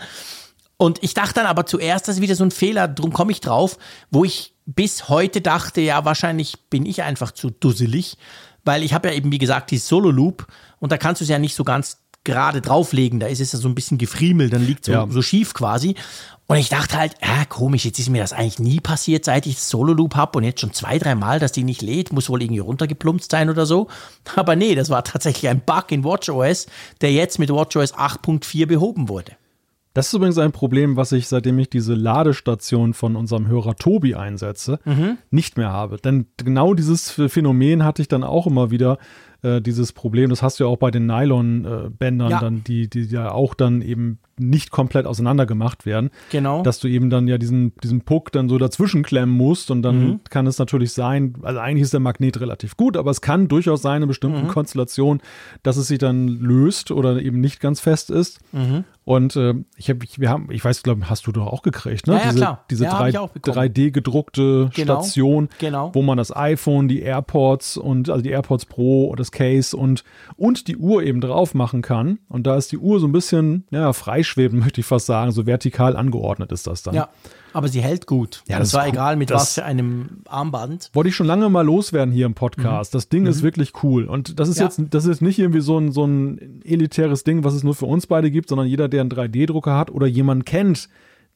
Und 0.77 1.01
ich 1.03 1.13
dachte 1.13 1.35
dann 1.35 1.45
aber 1.45 1.65
zuerst, 1.65 2.07
das 2.07 2.15
ist 2.15 2.21
wieder 2.21 2.35
so 2.35 2.43
ein 2.43 2.51
Fehler, 2.51 2.87
drum 2.87 3.13
komme 3.13 3.31
ich 3.31 3.41
drauf, 3.41 3.77
wo 4.11 4.25
ich 4.25 4.53
bis 4.65 5.09
heute 5.09 5.41
dachte, 5.41 5.81
ja, 5.81 6.05
wahrscheinlich 6.05 6.69
bin 6.69 6.85
ich 6.85 7.03
einfach 7.03 7.31
zu 7.31 7.49
dusselig, 7.49 8.17
weil 8.63 8.83
ich 8.83 8.93
habe 8.93 9.09
ja 9.09 9.13
eben, 9.13 9.31
wie 9.31 9.37
gesagt, 9.37 9.71
die 9.71 9.77
Solo-Loop 9.77 10.47
und 10.79 10.91
da 10.91 10.97
kannst 10.97 11.21
du 11.21 11.25
es 11.25 11.29
ja 11.29 11.39
nicht 11.39 11.55
so 11.55 11.63
ganz 11.63 11.97
gerade 12.23 12.61
drauflegen, 12.61 13.19
da 13.19 13.27
ist 13.27 13.41
es 13.41 13.51
ja 13.51 13.59
so 13.59 13.67
ein 13.67 13.75
bisschen 13.75 13.97
gefriemelt, 13.97 14.53
dann 14.53 14.65
liegt 14.65 14.81
es 14.81 14.85
so, 14.87 14.91
ja. 14.93 15.07
so 15.09 15.21
schief 15.21 15.53
quasi. 15.53 15.95
Und 16.47 16.57
ich 16.57 16.69
dachte 16.69 16.97
halt, 16.97 17.15
ja, 17.21 17.45
komisch, 17.45 17.85
jetzt 17.85 17.99
ist 17.99 18.09
mir 18.09 18.21
das 18.21 18.33
eigentlich 18.33 18.59
nie 18.59 18.79
passiert, 18.79 19.25
seit 19.25 19.45
ich 19.45 19.59
Solo-Loop 19.59 20.15
habe 20.15 20.37
und 20.37 20.43
jetzt 20.43 20.61
schon 20.61 20.73
zwei, 20.73 20.99
drei 20.99 21.15
Mal, 21.15 21.39
dass 21.39 21.51
die 21.51 21.63
nicht 21.63 21.81
lädt, 21.81 22.13
muss 22.13 22.29
wohl 22.29 22.41
irgendwie 22.41 22.59
runtergeplumpst 22.59 23.31
sein 23.31 23.49
oder 23.49 23.65
so. 23.65 23.87
Aber 24.35 24.55
nee, 24.55 24.75
das 24.75 24.89
war 24.89 25.03
tatsächlich 25.03 25.49
ein 25.49 25.61
Bug 25.61 25.85
in 25.89 26.03
WatchOS, 26.03 26.67
der 27.01 27.11
jetzt 27.11 27.39
mit 27.39 27.49
WatchOS 27.49 27.93
8.4 27.93 28.65
behoben 28.67 29.09
wurde. 29.09 29.33
Das 29.93 30.07
ist 30.07 30.13
übrigens 30.13 30.37
ein 30.39 30.51
Problem, 30.51 30.95
was 30.95 31.11
ich, 31.11 31.27
seitdem 31.27 31.59
ich 31.59 31.69
diese 31.69 31.93
Ladestation 31.93 32.93
von 32.93 33.15
unserem 33.15 33.47
Hörer 33.47 33.75
Tobi 33.75 34.15
einsetze, 34.15 34.79
mhm. 34.85 35.17
nicht 35.29 35.57
mehr 35.57 35.71
habe. 35.71 35.97
Denn 35.97 36.27
genau 36.37 36.73
dieses 36.73 37.11
Phänomen 37.11 37.83
hatte 37.83 38.01
ich 38.01 38.07
dann 38.07 38.23
auch 38.23 38.47
immer 38.47 38.71
wieder, 38.71 38.97
äh, 39.43 39.61
dieses 39.61 39.91
Problem. 39.91 40.29
Das 40.29 40.41
hast 40.41 40.59
du 40.59 40.63
ja 40.63 40.69
auch 40.69 40.77
bei 40.77 40.89
den 40.89 41.05
Nylon-Bändern, 41.05 42.31
ja. 42.31 42.39
dann, 42.39 42.63
die, 42.63 42.89
die 42.89 43.03
ja 43.03 43.31
auch 43.31 43.53
dann 43.53 43.81
eben 43.81 44.19
nicht 44.39 44.71
komplett 44.71 45.05
auseinander 45.05 45.45
gemacht 45.45 45.85
werden. 45.85 46.11
Genau. 46.31 46.63
Dass 46.63 46.79
du 46.79 46.87
eben 46.87 47.09
dann 47.09 47.27
ja 47.27 47.37
diesen, 47.37 47.73
diesen 47.83 48.01
Puck 48.01 48.31
dann 48.31 48.49
so 48.49 48.57
dazwischen 48.57 49.03
klemmen 49.03 49.35
musst 49.35 49.69
und 49.69 49.81
dann 49.81 49.99
mhm. 49.99 50.19
kann 50.29 50.47
es 50.47 50.57
natürlich 50.57 50.93
sein, 50.93 51.35
also 51.43 51.59
eigentlich 51.59 51.83
ist 51.83 51.93
der 51.93 51.99
Magnet 51.99 52.39
relativ 52.39 52.77
gut, 52.77 52.95
aber 52.95 53.11
es 53.11 53.21
kann 53.21 53.49
durchaus 53.49 53.81
sein 53.81 54.01
in 54.01 54.07
bestimmten 54.07 54.43
mhm. 54.43 54.47
Konstellationen, 54.47 55.21
dass 55.61 55.77
es 55.77 55.87
sich 55.87 55.99
dann 55.99 56.27
löst 56.27 56.91
oder 56.91 57.21
eben 57.21 57.41
nicht 57.41 57.59
ganz 57.59 57.79
fest 57.79 58.09
ist. 58.09 58.39
Mhm. 58.53 58.85
Und 59.05 59.35
äh, 59.35 59.53
ich 59.75 59.89
habe, 59.89 60.05
wir 60.17 60.29
haben, 60.29 60.49
ich 60.49 60.63
weiß, 60.63 60.81
glaube 60.83 61.09
hast 61.09 61.27
du 61.27 61.31
doch 61.31 61.47
auch 61.47 61.61
gekriegt, 61.61 62.07
ne? 62.07 62.13
Ja, 62.13 62.19
ja 62.19 62.25
diese, 62.29 62.37
klar. 62.37 62.65
diese 62.69 62.83
ja, 62.85 63.01
3D 63.01 63.91
gedruckte 63.91 64.69
genau. 64.73 65.01
Station, 65.01 65.49
genau. 65.59 65.91
wo 65.93 66.01
man 66.01 66.17
das 66.17 66.33
iPhone, 66.35 66.87
die 66.87 67.01
AirPods 67.01 67.75
und 67.77 68.09
also 68.09 68.21
die 68.21 68.29
AirPods 68.29 68.65
Pro 68.65 69.07
und 69.07 69.19
das 69.19 69.31
Case 69.31 69.75
und 69.75 70.05
und 70.37 70.67
die 70.67 70.77
Uhr 70.77 71.03
eben 71.03 71.19
drauf 71.19 71.53
machen 71.53 71.81
kann. 71.81 72.19
Und 72.29 72.47
da 72.47 72.55
ist 72.55 72.71
die 72.71 72.77
Uhr 72.77 72.99
so 72.99 73.07
ein 73.07 73.11
bisschen, 73.11 73.65
ja, 73.71 73.91
freischwebend, 73.91 74.59
möchte 74.63 74.81
ich 74.81 74.87
fast 74.87 75.05
sagen, 75.05 75.31
so 75.31 75.45
vertikal 75.45 75.97
angeordnet 75.97 76.51
ist 76.51 76.67
das 76.67 76.83
dann. 76.83 76.95
Ja. 76.95 77.09
Aber 77.53 77.67
sie 77.67 77.81
hält 77.81 78.07
gut. 78.07 78.43
Ja, 78.47 78.59
das, 78.59 78.71
das 78.71 78.79
war 78.79 78.85
gut. 78.85 78.93
egal 78.93 79.15
mit 79.15 79.31
was 79.31 79.53
für 79.53 79.63
einem 79.63 80.23
Armband. 80.27 80.89
Wollte 80.93 81.09
ich 81.09 81.15
schon 81.15 81.27
lange 81.27 81.49
mal 81.49 81.61
loswerden 81.61 82.13
hier 82.13 82.25
im 82.25 82.33
Podcast. 82.33 82.93
Mhm. 82.93 82.97
Das 82.97 83.09
Ding 83.09 83.21
mhm. 83.21 83.29
ist 83.29 83.43
wirklich 83.43 83.71
cool. 83.83 84.05
Und 84.05 84.39
das 84.39 84.49
ist 84.49 84.57
ja. 84.57 84.65
jetzt, 84.65 84.81
das 84.89 85.05
ist 85.05 85.21
nicht 85.21 85.39
irgendwie 85.39 85.61
so 85.61 85.77
ein, 85.77 85.91
so 85.91 86.05
ein 86.05 86.61
elitäres 86.65 87.23
Ding, 87.23 87.43
was 87.43 87.53
es 87.53 87.63
nur 87.63 87.75
für 87.75 87.85
uns 87.85 88.07
beide 88.07 88.31
gibt, 88.31 88.49
sondern 88.49 88.67
jeder, 88.67 88.89
der 88.89 89.01
einen 89.01 89.11
3D-Drucker 89.11 89.77
hat 89.77 89.91
oder 89.91 90.07
jemanden 90.07 90.45
kennt, 90.45 90.89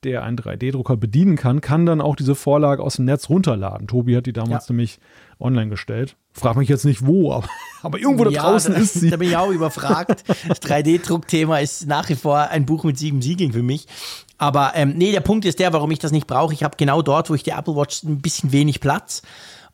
der 0.03 0.24
einen 0.24 0.38
3D-Drucker 0.38 0.95
bedienen 0.95 1.36
kann, 1.36 1.61
kann 1.61 1.86
dann 1.86 2.01
auch 2.01 2.15
diese 2.15 2.36
Vorlage 2.36 2.84
aus 2.84 2.97
dem 2.97 3.05
Netz 3.05 3.30
runterladen. 3.30 3.88
Tobi 3.88 4.15
hat 4.15 4.26
die 4.26 4.34
damals 4.34 4.68
ja. 4.68 4.74
nämlich 4.74 4.99
online 5.39 5.70
gestellt. 5.70 6.15
Frag 6.34 6.55
mich 6.55 6.70
jetzt 6.70 6.86
nicht 6.86 7.05
wo, 7.05 7.32
aber, 7.32 7.47
aber 7.82 7.99
irgendwo 7.99 8.24
da 8.26 8.30
draußen 8.30 8.74
da, 8.74 8.80
ist 8.80 8.93
sie. 8.93 9.09
Da 9.18 9.18
bin 9.18 9.30
ich 9.30 9.38
auch 9.38 9.49
überfragt. 9.49 10.24
Das 10.47 10.61
3D-Druckthema 10.61 11.57
ist 11.57 11.88
nach 11.88 12.09
wie 12.09 12.15
vor 12.15 12.49
ein 12.49 12.65
Buch 12.65 12.84
mit 12.84 12.97
sieben 12.97 13.22
Siegeln 13.22 13.53
für 13.53 13.63
mich. 13.63 13.88
Aber 14.38 14.74
ähm, 14.76 14.94
nee, 14.96 15.12
der 15.12 15.22
Punkt 15.22 15.46
ist 15.46 15.60
der, 15.60 15.74
warum 15.74 15.92
ich 15.92 16.00
das 16.00 16.12
nicht 16.12 16.28
brauche. 16.28 16.54
Ich 16.54 16.64
habe 16.64 16.78
genau 16.78 17.02
dort, 17.02 17.30
wo 17.30 17.34
ich 17.34 17.44
die 17.44 17.52
Apple 17.52 17.76
Watch 17.76 18.04
ein 18.04 18.22
bisschen 18.22 18.52
wenig 18.52 18.80
Platz. 18.80 19.22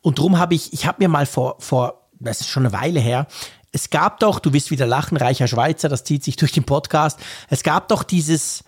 Und 0.00 0.18
drum 0.18 0.38
habe 0.38 0.54
ich, 0.54 0.72
ich 0.72 0.86
habe 0.86 1.02
mir 1.02 1.08
mal 1.08 1.26
vor, 1.26 1.56
vor, 1.58 2.08
das 2.18 2.40
ist 2.40 2.48
schon 2.48 2.66
eine 2.66 2.72
Weile 2.72 3.00
her, 3.00 3.26
es 3.72 3.90
gab 3.90 4.20
doch, 4.20 4.38
du 4.38 4.52
wirst 4.52 4.70
wieder 4.70 4.86
lachen, 4.86 5.16
reicher 5.16 5.48
Schweizer, 5.48 5.88
das 5.88 6.04
zieht 6.04 6.22
sich 6.22 6.36
durch 6.36 6.52
den 6.52 6.62
Podcast. 6.62 7.18
Es 7.50 7.64
gab 7.64 7.88
doch 7.88 8.04
dieses, 8.04 8.62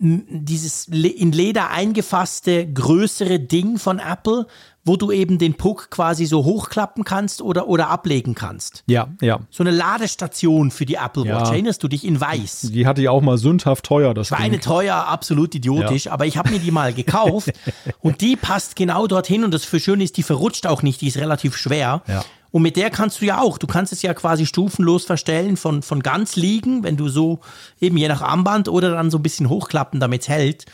dieses 0.00 0.88
in 0.88 1.30
Leder 1.30 1.70
eingefasste 1.70 2.66
größere 2.70 3.38
Ding 3.38 3.78
von 3.78 4.00
Apple, 4.00 4.48
wo 4.88 4.96
du 4.96 5.12
eben 5.12 5.38
den 5.38 5.54
Puck 5.54 5.90
quasi 5.90 6.24
so 6.24 6.44
hochklappen 6.44 7.04
kannst 7.04 7.42
oder, 7.42 7.68
oder 7.68 7.90
ablegen 7.90 8.34
kannst. 8.34 8.82
Ja, 8.86 9.08
ja. 9.20 9.40
So 9.50 9.62
eine 9.62 9.70
Ladestation 9.70 10.70
für 10.70 10.86
die 10.86 10.94
Apple 10.94 11.24
Watch. 11.24 11.48
Ja. 11.48 11.52
Erinnerst 11.52 11.82
du 11.82 11.88
dich 11.88 12.04
in 12.04 12.20
weiß? 12.20 12.70
Die 12.72 12.86
hatte 12.86 13.02
ich 13.02 13.08
auch 13.08 13.20
mal 13.20 13.38
sündhaft 13.38 13.84
teuer, 13.84 14.14
das 14.14 14.30
War 14.30 14.40
eine 14.40 14.58
teuer, 14.58 14.96
absolut 14.96 15.54
idiotisch, 15.54 16.06
ja. 16.06 16.12
aber 16.12 16.26
ich 16.26 16.38
habe 16.38 16.50
mir 16.50 16.58
die 16.58 16.70
mal 16.70 16.92
gekauft 16.92 17.52
und 18.00 18.22
die 18.22 18.34
passt 18.34 18.74
genau 18.74 19.06
dorthin 19.06 19.44
und 19.44 19.52
das 19.52 19.64
für 19.64 19.78
schön 19.78 20.00
ist, 20.00 20.16
die 20.16 20.22
verrutscht 20.22 20.66
auch 20.66 20.82
nicht, 20.82 21.02
die 21.02 21.08
ist 21.08 21.18
relativ 21.18 21.56
schwer. 21.56 22.02
Ja. 22.08 22.24
Und 22.50 22.62
mit 22.62 22.76
der 22.76 22.88
kannst 22.88 23.20
du 23.20 23.26
ja 23.26 23.40
auch, 23.42 23.58
du 23.58 23.66
kannst 23.66 23.92
es 23.92 24.00
ja 24.00 24.14
quasi 24.14 24.46
stufenlos 24.46 25.04
verstellen, 25.04 25.58
von, 25.58 25.82
von 25.82 26.02
ganz 26.02 26.34
liegen, 26.34 26.82
wenn 26.82 26.96
du 26.96 27.08
so 27.08 27.40
eben 27.78 27.98
je 27.98 28.08
nach 28.08 28.22
Armband 28.22 28.68
oder 28.68 28.92
dann 28.92 29.10
so 29.10 29.18
ein 29.18 29.22
bisschen 29.22 29.50
hochklappen, 29.50 30.00
damit 30.00 30.22
es 30.22 30.28
hält. 30.28 30.64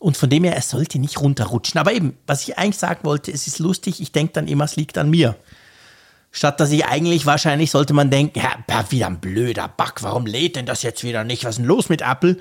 Und 0.00 0.16
von 0.16 0.30
dem 0.30 0.44
her, 0.44 0.56
es 0.56 0.70
sollte 0.70 0.98
nicht 0.98 1.20
runterrutschen. 1.20 1.80
Aber 1.80 1.92
eben, 1.92 2.16
was 2.26 2.42
ich 2.42 2.56
eigentlich 2.56 2.78
sagen 2.78 3.00
wollte, 3.02 3.32
es 3.32 3.46
ist 3.46 3.58
lustig, 3.58 4.00
ich 4.00 4.12
denke 4.12 4.32
dann 4.34 4.46
immer, 4.46 4.64
es 4.64 4.76
liegt 4.76 4.96
an 4.96 5.10
mir. 5.10 5.36
Statt 6.30 6.60
dass 6.60 6.70
ich 6.70 6.84
eigentlich 6.84 7.26
wahrscheinlich 7.26 7.70
sollte 7.70 7.94
man 7.94 8.10
denken, 8.10 8.38
ja, 8.38 8.90
wieder 8.90 9.06
ein 9.06 9.18
blöder 9.18 9.66
Bug, 9.66 9.94
warum 10.02 10.26
lädt 10.26 10.56
denn 10.56 10.66
das 10.66 10.82
jetzt 10.82 11.02
wieder 11.02 11.24
nicht? 11.24 11.44
Was 11.44 11.52
ist 11.52 11.58
denn 11.58 11.64
los 11.64 11.88
mit 11.88 12.02
Apple? 12.02 12.36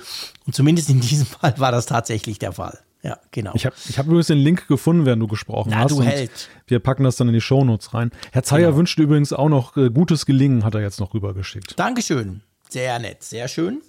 Und 0.45 0.53
zumindest 0.53 0.89
in 0.89 0.99
diesem 1.01 1.25
Fall 1.25 1.53
war 1.57 1.71
das 1.71 1.85
tatsächlich 1.85 2.37
der 2.37 2.51
Fall. 2.51 2.79
Ja, 3.03 3.17
genau. 3.31 3.53
Ich 3.53 3.65
habe 3.65 3.75
ich 3.87 3.97
hab 3.97 4.07
übrigens 4.07 4.27
den 4.27 4.39
Link 4.39 4.67
gefunden, 4.67 5.05
während 5.05 5.21
du 5.21 5.27
gesprochen 5.27 5.69
Na, 5.71 5.77
hast. 5.77 5.91
Du 5.91 6.01
Held. 6.01 6.49
Wir 6.65 6.79
packen 6.79 7.03
das 7.03 7.15
dann 7.15 7.27
in 7.27 7.33
die 7.33 7.41
Shownotes 7.41 7.93
rein. 7.93 8.11
Herr 8.31 8.43
Zeyer 8.43 8.67
genau. 8.67 8.77
wünscht 8.77 8.99
übrigens 8.99 9.31
auch 9.31 9.49
noch 9.49 9.77
äh, 9.77 9.89
gutes 9.89 10.25
Gelingen, 10.25 10.65
hat 10.65 10.75
er 10.75 10.81
jetzt 10.81 10.99
noch 10.99 11.13
rübergeschickt. 11.13 11.79
Dankeschön. 11.79 12.41
Sehr 12.69 12.99
nett, 12.99 13.23
sehr 13.23 13.47
schön. 13.47 13.81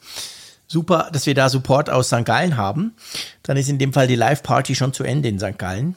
Super, 0.68 1.08
dass 1.12 1.24
wir 1.24 1.34
da 1.34 1.48
Support 1.48 1.88
aus 1.88 2.08
St. 2.08 2.26
Gallen 2.26 2.58
haben. 2.58 2.94
Dann 3.42 3.56
ist 3.56 3.70
in 3.70 3.78
dem 3.78 3.94
Fall 3.94 4.06
die 4.06 4.16
Live-Party 4.16 4.74
schon 4.74 4.92
zu 4.92 5.02
Ende 5.02 5.28
in 5.28 5.38
St. 5.38 5.58
Gallen. 5.58 5.96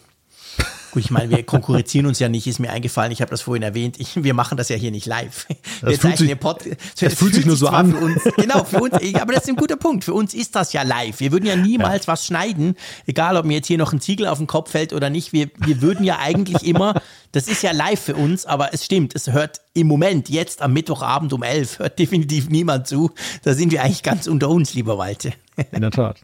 Gut, 0.92 1.06
ich 1.06 1.12
meine, 1.12 1.30
wir 1.30 1.44
konkurrieren 1.44 2.06
uns 2.06 2.20
ja 2.20 2.28
nicht, 2.28 2.48
ist 2.48 2.60
mir 2.60 2.70
eingefallen, 2.70 3.14
ich 3.14 3.22
habe 3.22 3.32
das 3.32 3.42
vorhin 3.42 3.64
erwähnt, 3.64 3.96
ich, 4.00 4.22
wir 4.22 4.34
machen 4.34 4.58
das 4.58 4.68
ja 4.68 4.76
hier 4.76 4.92
nicht 4.92 5.06
live. 5.06 5.48
Das, 5.82 5.98
fühlt 5.98 6.18
sich, 6.18 6.38
das, 6.38 6.56
das 7.00 7.14
fühlt 7.16 7.34
sich 7.34 7.46
nur 7.46 7.56
so 7.56 7.68
an. 7.68 7.92
Für 7.92 7.98
uns, 7.98 8.24
genau, 8.36 8.64
für 8.64 8.82
uns, 8.82 8.94
aber 9.16 9.34
das 9.34 9.44
ist 9.44 9.50
ein 9.50 9.56
guter 9.56 9.78
Punkt. 9.78 10.04
Für 10.04 10.14
uns 10.14 10.34
ist 10.34 10.56
das 10.56 10.74
ja 10.74 10.84
live. 10.84 11.20
Wir 11.20 11.32
würden 11.32 11.46
ja 11.46 11.56
niemals 11.56 12.06
ja. 12.06 12.14
was 12.14 12.28
schneiden, 12.28 12.76
egal 13.08 13.36
ob 13.38 13.46
mir 13.46 13.56
jetzt 13.56 13.68
hier 13.68 13.78
noch 13.78 13.92
ein 13.92 14.00
Ziegel 14.02 14.28
auf 14.28 14.38
den 14.38 14.48
Kopf 14.48 14.72
fällt 14.72 14.94
oder 14.94 15.10
nicht. 15.10 15.34
Wir, 15.34 15.50
wir 15.58 15.82
würden 15.82 16.06
ja 16.06 16.20
eigentlich 16.20 16.64
immer, 16.64 17.02
das 17.32 17.48
ist 17.48 17.64
ja 17.64 17.72
live 17.72 18.00
für 18.00 18.16
uns, 18.16 18.46
aber 18.46 18.74
es 18.74 18.86
stimmt, 18.86 19.16
es 19.16 19.32
hört 19.32 19.62
im 19.74 19.88
Moment, 19.88 20.30
jetzt 20.30 20.62
am 20.62 20.74
Mittwochabend 20.74 21.34
um 21.34 21.42
elf, 21.42 21.80
hört 21.80 21.98
definitiv 21.98 22.50
niemand 22.50 22.88
zu. 22.88 23.12
Da 23.44 23.54
sind 23.54 23.72
wir 23.72 23.84
eigentlich 23.84 24.04
ganz 24.04 24.28
unter 24.28 24.50
uns, 24.50 24.74
lieber 24.74 24.98
Walte. 24.98 25.34
In 25.72 25.82
der 25.82 25.92
Tat. 25.92 26.18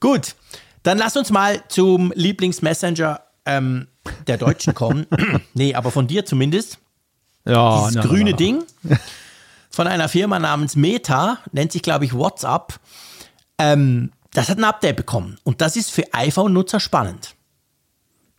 Gut, 0.00 0.34
dann 0.82 0.98
lass 0.98 1.16
uns 1.16 1.30
mal 1.30 1.62
zum 1.68 2.12
Lieblingsmessenger 2.14 3.20
ähm, 3.48 3.88
der 4.26 4.36
Deutschen 4.36 4.74
kommen. 4.74 5.06
nee, 5.54 5.74
aber 5.74 5.90
von 5.90 6.06
dir 6.06 6.24
zumindest. 6.24 6.78
Ja, 7.44 7.78
Dieses 7.80 7.94
na, 7.94 8.02
grüne 8.02 8.24
na, 8.24 8.30
na. 8.30 8.36
Ding 8.36 8.62
von 9.70 9.86
einer 9.86 10.08
Firma 10.08 10.38
namens 10.38 10.76
Meta, 10.76 11.38
nennt 11.52 11.72
sich, 11.72 11.82
glaube 11.82 12.04
ich, 12.04 12.14
WhatsApp. 12.14 12.78
Ähm, 13.58 14.12
das 14.32 14.48
hat 14.48 14.58
ein 14.58 14.64
Update 14.64 14.96
bekommen. 14.96 15.38
Und 15.44 15.60
das 15.60 15.76
ist 15.76 15.90
für 15.90 16.04
iPhone-Nutzer 16.12 16.80
spannend. 16.80 17.34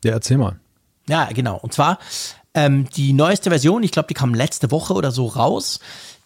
Ja, 0.03 0.13
erzähl 0.13 0.37
mal. 0.37 0.59
Ja, 1.07 1.25
genau. 1.25 1.57
Und 1.57 1.73
zwar 1.73 1.97
ähm, 2.53 2.87
die 2.95 3.13
neueste 3.13 3.49
Version, 3.49 3.83
ich 3.83 3.91
glaube, 3.91 4.07
die 4.07 4.13
kam 4.13 4.33
letzte 4.33 4.71
Woche 4.71 4.93
oder 4.93 5.11
so 5.11 5.25
raus. 5.25 5.79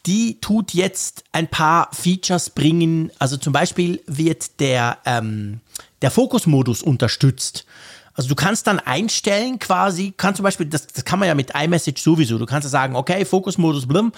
Die 0.05 0.41
tut 0.41 0.73
jetzt 0.73 1.23
ein 1.31 1.47
paar 1.47 1.89
Features 1.93 2.49
bringen. 2.49 3.11
Also 3.19 3.37
zum 3.37 3.53
Beispiel 3.53 4.01
wird 4.05 4.59
der, 4.59 4.97
ähm, 5.05 5.61
der 6.01 6.11
Fokusmodus 6.11 6.83
unterstützt. 6.83 7.65
Also 8.13 8.29
du 8.29 8.35
kannst 8.35 8.67
dann 8.67 8.79
einstellen 8.79 9.59
quasi, 9.59 10.13
kann 10.15 10.35
zum 10.35 10.43
Beispiel, 10.43 10.67
das, 10.67 10.87
das 10.87 11.05
kann 11.05 11.19
man 11.19 11.27
ja 11.27 11.35
mit 11.35 11.51
iMessage 11.55 12.01
sowieso, 12.01 12.37
du 12.37 12.45
kannst 12.45 12.65
ja 12.65 12.69
sagen, 12.69 12.95
okay, 12.95 13.25
Fokusmodus, 13.25 13.87
blum, 13.87 14.11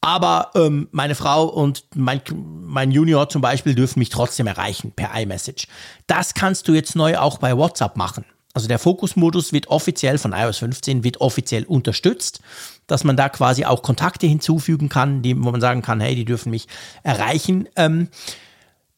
aber 0.00 0.50
ähm, 0.54 0.88
meine 0.92 1.14
Frau 1.14 1.46
und 1.46 1.84
mein, 1.94 2.20
mein 2.64 2.90
Junior 2.90 3.28
zum 3.28 3.42
Beispiel 3.42 3.74
dürfen 3.74 3.98
mich 3.98 4.10
trotzdem 4.10 4.46
erreichen 4.46 4.92
per 4.92 5.14
iMessage. 5.18 5.66
Das 6.06 6.34
kannst 6.34 6.68
du 6.68 6.74
jetzt 6.74 6.94
neu 6.96 7.18
auch 7.18 7.38
bei 7.38 7.56
WhatsApp 7.56 7.96
machen. 7.96 8.24
Also 8.56 8.68
der 8.68 8.78
Fokusmodus 8.78 9.52
wird 9.52 9.68
offiziell 9.68 10.16
von 10.16 10.32
iOS 10.32 10.58
15 10.58 11.04
wird 11.04 11.20
offiziell 11.20 11.64
unterstützt, 11.64 12.40
dass 12.86 13.04
man 13.04 13.16
da 13.16 13.28
quasi 13.28 13.64
auch 13.66 13.82
Kontakte 13.82 14.26
hinzufügen 14.26 14.88
kann, 14.88 15.20
die, 15.22 15.36
wo 15.36 15.50
man 15.50 15.60
sagen 15.60 15.82
kann, 15.82 16.00
hey, 16.00 16.14
die 16.14 16.24
dürfen 16.24 16.50
mich 16.50 16.66
erreichen. 17.02 17.68
Ähm, 17.76 18.08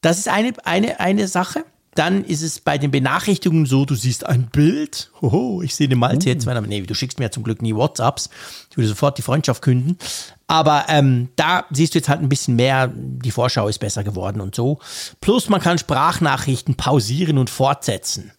das 0.00 0.18
ist 0.18 0.28
eine, 0.28 0.52
eine, 0.64 1.00
eine 1.00 1.26
Sache. 1.26 1.64
Dann 1.94 2.24
ist 2.24 2.42
es 2.42 2.60
bei 2.60 2.78
den 2.78 2.90
Benachrichtigungen 2.90 3.66
so, 3.66 3.84
du 3.84 3.94
siehst 3.94 4.24
ein 4.24 4.48
Bild. 4.52 5.10
Hoho, 5.20 5.62
ich 5.62 5.74
sehe 5.74 5.88
den 5.88 5.98
Malte 5.98 6.28
jetzt. 6.28 6.46
Wenn, 6.46 6.62
nee, 6.64 6.80
du 6.82 6.94
schickst 6.94 7.18
mir 7.18 7.26
ja 7.26 7.30
zum 7.30 7.42
Glück 7.42 7.60
nie 7.60 7.74
WhatsApps. 7.74 8.30
Ich 8.70 8.76
würde 8.76 8.88
sofort 8.88 9.18
die 9.18 9.22
Freundschaft 9.22 9.62
künden. 9.62 9.98
Aber 10.46 10.86
ähm, 10.88 11.28
da 11.36 11.64
siehst 11.70 11.94
du 11.94 11.98
jetzt 11.98 12.08
halt 12.08 12.20
ein 12.20 12.28
bisschen 12.28 12.56
mehr, 12.56 12.90
die 12.94 13.30
Vorschau 13.30 13.68
ist 13.68 13.78
besser 13.78 14.04
geworden 14.04 14.40
und 14.40 14.54
so. 14.54 14.78
Plus 15.20 15.48
man 15.48 15.60
kann 15.60 15.78
Sprachnachrichten 15.78 16.76
pausieren 16.76 17.36
und 17.36 17.50
fortsetzen. 17.50 18.32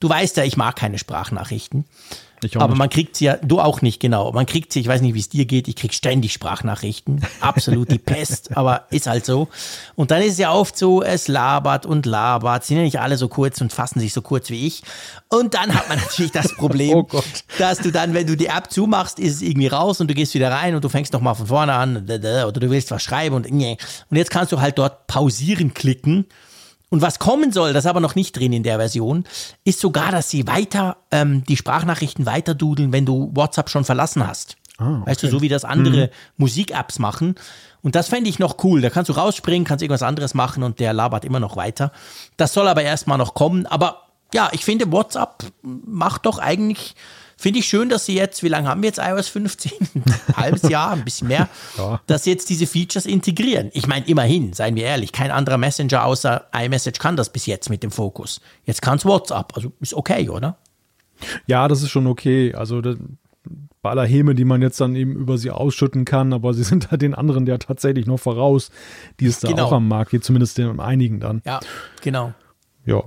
Du 0.00 0.08
weißt 0.08 0.36
ja, 0.36 0.44
ich 0.44 0.56
mag 0.56 0.76
keine 0.76 0.98
Sprachnachrichten. 0.98 1.86
Aber 2.56 2.74
man 2.74 2.90
kriegt 2.90 3.16
sie 3.16 3.26
ja, 3.26 3.36
du 3.36 3.60
auch 3.60 3.82
nicht 3.82 4.00
genau. 4.00 4.32
Man 4.32 4.46
kriegt 4.46 4.72
sie, 4.72 4.80
ich 4.80 4.86
weiß 4.86 5.00
nicht, 5.00 5.14
wie 5.14 5.20
es 5.20 5.28
dir 5.28 5.44
geht, 5.44 5.68
ich 5.68 5.76
krieg 5.76 5.94
ständig 5.94 6.32
Sprachnachrichten. 6.32 7.22
Absolut 7.40 7.90
die 7.90 7.98
Pest, 7.98 8.56
aber 8.56 8.86
ist 8.90 9.06
halt 9.06 9.24
so. 9.24 9.48
Und 9.94 10.10
dann 10.10 10.22
ist 10.22 10.32
es 10.32 10.38
ja 10.38 10.52
oft 10.52 10.76
so, 10.76 11.02
es 11.02 11.28
labert 11.28 11.86
und 11.86 12.06
labert. 12.06 12.64
Sind 12.64 12.78
ja 12.78 12.82
nicht 12.82 13.00
alle 13.00 13.16
so 13.16 13.28
kurz 13.28 13.60
und 13.60 13.72
fassen 13.72 14.00
sich 14.00 14.12
so 14.12 14.22
kurz 14.22 14.50
wie 14.50 14.66
ich. 14.66 14.82
Und 15.28 15.54
dann 15.54 15.74
hat 15.74 15.88
man 15.88 15.98
natürlich 16.04 16.32
das 16.32 16.54
Problem, 16.54 17.06
Oh 17.10 17.22
dass 17.58 17.78
du 17.78 17.90
dann, 17.90 18.14
wenn 18.14 18.26
du 18.26 18.36
die 18.36 18.46
App 18.46 18.70
zumachst, 18.70 19.18
ist 19.18 19.36
es 19.36 19.42
irgendwie 19.42 19.68
raus 19.68 20.00
und 20.00 20.08
du 20.08 20.14
gehst 20.14 20.34
wieder 20.34 20.50
rein 20.50 20.74
und 20.74 20.84
du 20.84 20.88
fängst 20.88 21.12
nochmal 21.12 21.34
von 21.34 21.46
vorne 21.46 21.74
an 21.74 21.96
oder 22.04 22.52
du 22.52 22.70
willst 22.70 22.90
was 22.90 23.02
schreiben 23.02 23.34
und. 23.34 23.44
Und 23.54 24.16
jetzt 24.16 24.30
kannst 24.30 24.52
du 24.52 24.60
halt 24.60 24.78
dort 24.78 25.06
pausieren 25.06 25.74
klicken. 25.74 26.26
Und 26.94 27.02
was 27.02 27.18
kommen 27.18 27.50
soll, 27.50 27.72
das 27.72 27.86
ist 27.86 27.90
aber 27.90 27.98
noch 27.98 28.14
nicht 28.14 28.38
drin 28.38 28.52
in 28.52 28.62
der 28.62 28.76
Version, 28.78 29.24
ist 29.64 29.80
sogar, 29.80 30.12
dass 30.12 30.30
sie 30.30 30.46
weiter 30.46 30.96
ähm, 31.10 31.42
die 31.42 31.56
Sprachnachrichten 31.56 32.24
weiter 32.24 32.54
dudeln, 32.54 32.92
wenn 32.92 33.04
du 33.04 33.32
WhatsApp 33.34 33.68
schon 33.68 33.84
verlassen 33.84 34.24
hast. 34.24 34.56
Ah, 34.78 35.02
Weißt 35.04 35.20
du, 35.24 35.28
so 35.28 35.42
wie 35.42 35.48
das 35.48 35.64
andere 35.64 36.10
Musik-Apps 36.36 37.00
machen. 37.00 37.34
Und 37.82 37.96
das 37.96 38.06
fände 38.06 38.30
ich 38.30 38.38
noch 38.38 38.62
cool. 38.62 38.80
Da 38.80 38.90
kannst 38.90 39.08
du 39.08 39.14
rausspringen, 39.14 39.66
kannst 39.66 39.82
irgendwas 39.82 40.04
anderes 40.04 40.34
machen 40.34 40.62
und 40.62 40.78
der 40.78 40.92
labert 40.92 41.24
immer 41.24 41.40
noch 41.40 41.56
weiter. 41.56 41.90
Das 42.36 42.52
soll 42.52 42.68
aber 42.68 42.82
erstmal 42.82 43.18
noch 43.18 43.34
kommen. 43.34 43.66
Aber 43.66 44.02
ja, 44.32 44.50
ich 44.52 44.64
finde, 44.64 44.92
WhatsApp 44.92 45.46
macht 45.62 46.26
doch 46.26 46.38
eigentlich, 46.38 46.94
finde 47.36 47.58
ich 47.60 47.66
schön, 47.66 47.88
dass 47.88 48.06
sie 48.06 48.14
jetzt, 48.14 48.42
wie 48.42 48.48
lange 48.48 48.68
haben 48.68 48.82
wir 48.82 48.88
jetzt 48.88 48.98
iOS 48.98 49.28
15? 49.28 49.72
Ein 49.94 50.04
halbes 50.36 50.62
Jahr, 50.62 50.92
ein 50.92 51.04
bisschen 51.04 51.28
mehr, 51.28 51.48
Ja. 51.76 52.00
dass 52.06 52.24
sie 52.24 52.30
jetzt 52.30 52.48
diese 52.50 52.66
Features 52.66 53.06
integrieren. 53.06 53.70
Ich 53.74 53.86
meine, 53.86 54.06
immerhin, 54.06 54.52
seien 54.52 54.76
wir 54.76 54.84
ehrlich, 54.84 55.12
kein 55.12 55.30
anderer 55.30 55.58
Messenger 55.58 56.04
außer 56.04 56.46
iMessage 56.54 56.98
kann 56.98 57.16
das 57.16 57.30
bis 57.30 57.46
jetzt 57.46 57.70
mit 57.70 57.82
dem 57.82 57.90
Fokus. 57.90 58.40
Jetzt 58.64 58.82
kann 58.82 58.98
es 58.98 59.04
WhatsApp, 59.04 59.52
also 59.56 59.72
ist 59.80 59.94
okay, 59.94 60.28
oder? 60.28 60.58
Ja, 61.46 61.68
das 61.68 61.82
ist 61.82 61.90
schon 61.90 62.06
okay. 62.06 62.54
Also 62.54 62.80
das, 62.80 62.96
bei 63.82 63.90
aller 63.90 64.06
Häme, 64.06 64.34
die 64.34 64.44
man 64.46 64.62
jetzt 64.62 64.80
dann 64.80 64.96
eben 64.96 65.12
über 65.12 65.36
sie 65.36 65.50
ausschütten 65.50 66.04
kann, 66.04 66.32
aber 66.32 66.54
sie 66.54 66.64
sind 66.64 66.88
da 66.90 66.96
den 66.96 67.14
anderen 67.14 67.46
ja 67.46 67.58
tatsächlich 67.58 68.06
noch 68.06 68.18
voraus, 68.18 68.70
die 69.20 69.26
es 69.26 69.40
da 69.40 69.48
Genau. 69.48 69.66
auch 69.66 69.72
am 69.72 69.86
Markt 69.88 70.10
gibt, 70.10 70.24
zumindest 70.24 70.56
den 70.58 70.80
einigen 70.80 71.20
dann. 71.20 71.42
Ja, 71.44 71.60
genau. 72.00 72.32
Ja. 72.86 73.02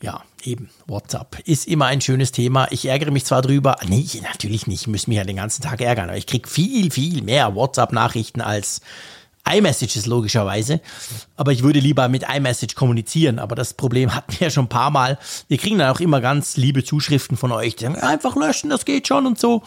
Ja, 0.00 0.22
eben. 0.46 0.70
WhatsApp 0.86 1.38
ist 1.44 1.66
immer 1.66 1.86
ein 1.86 2.00
schönes 2.00 2.32
Thema. 2.32 2.68
Ich 2.70 2.86
ärgere 2.86 3.10
mich 3.10 3.24
zwar 3.24 3.42
drüber, 3.42 3.76
nee, 3.86 4.06
natürlich 4.22 4.66
nicht, 4.66 4.82
ich 4.82 4.88
muss 4.88 5.06
mich 5.06 5.16
ja 5.16 5.24
den 5.24 5.36
ganzen 5.36 5.62
Tag 5.62 5.80
ärgern, 5.80 6.08
aber 6.08 6.18
ich 6.18 6.26
kriege 6.26 6.48
viel, 6.48 6.90
viel 6.90 7.22
mehr 7.22 7.54
WhatsApp-Nachrichten 7.54 8.40
als 8.40 8.80
iMessages 9.52 10.06
logischerweise. 10.06 10.80
Aber 11.36 11.52
ich 11.52 11.62
würde 11.62 11.80
lieber 11.80 12.08
mit 12.08 12.24
iMessage 12.28 12.74
kommunizieren. 12.74 13.38
Aber 13.38 13.54
das 13.54 13.74
Problem 13.74 14.14
hatten 14.14 14.32
wir 14.32 14.46
ja 14.46 14.50
schon 14.50 14.66
ein 14.66 14.68
paar 14.68 14.90
Mal. 14.90 15.18
Wir 15.48 15.58
kriegen 15.58 15.78
dann 15.78 15.94
auch 15.94 16.00
immer 16.00 16.20
ganz 16.20 16.56
liebe 16.56 16.84
Zuschriften 16.84 17.36
von 17.36 17.52
euch, 17.52 17.76
die 17.76 17.84
sagen, 17.84 17.96
einfach 17.96 18.36
löschen, 18.36 18.70
das 18.70 18.84
geht 18.84 19.08
schon 19.08 19.26
und 19.26 19.38
so. 19.38 19.62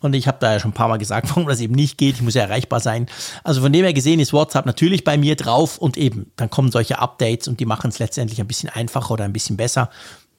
Und 0.00 0.14
ich 0.14 0.26
habe 0.26 0.38
da 0.40 0.52
ja 0.54 0.60
schon 0.60 0.72
ein 0.72 0.74
paar 0.74 0.88
Mal 0.88 0.98
gesagt, 0.98 1.28
warum 1.30 1.46
das 1.46 1.60
eben 1.60 1.74
nicht 1.74 1.98
geht. 1.98 2.16
Ich 2.16 2.22
muss 2.22 2.34
ja 2.34 2.42
erreichbar 2.42 2.80
sein. 2.80 3.06
Also 3.44 3.60
von 3.60 3.72
dem 3.72 3.84
her 3.84 3.92
gesehen 3.92 4.20
ist 4.20 4.32
WhatsApp 4.32 4.66
natürlich 4.66 5.04
bei 5.04 5.16
mir 5.16 5.36
drauf 5.36 5.78
und 5.78 5.96
eben, 5.96 6.30
dann 6.36 6.50
kommen 6.50 6.70
solche 6.70 6.98
Updates 6.98 7.48
und 7.48 7.60
die 7.60 7.66
machen 7.66 7.90
es 7.90 7.98
letztendlich 7.98 8.40
ein 8.40 8.48
bisschen 8.48 8.68
einfacher 8.68 9.12
oder 9.12 9.24
ein 9.24 9.32
bisschen 9.32 9.56
besser. 9.56 9.90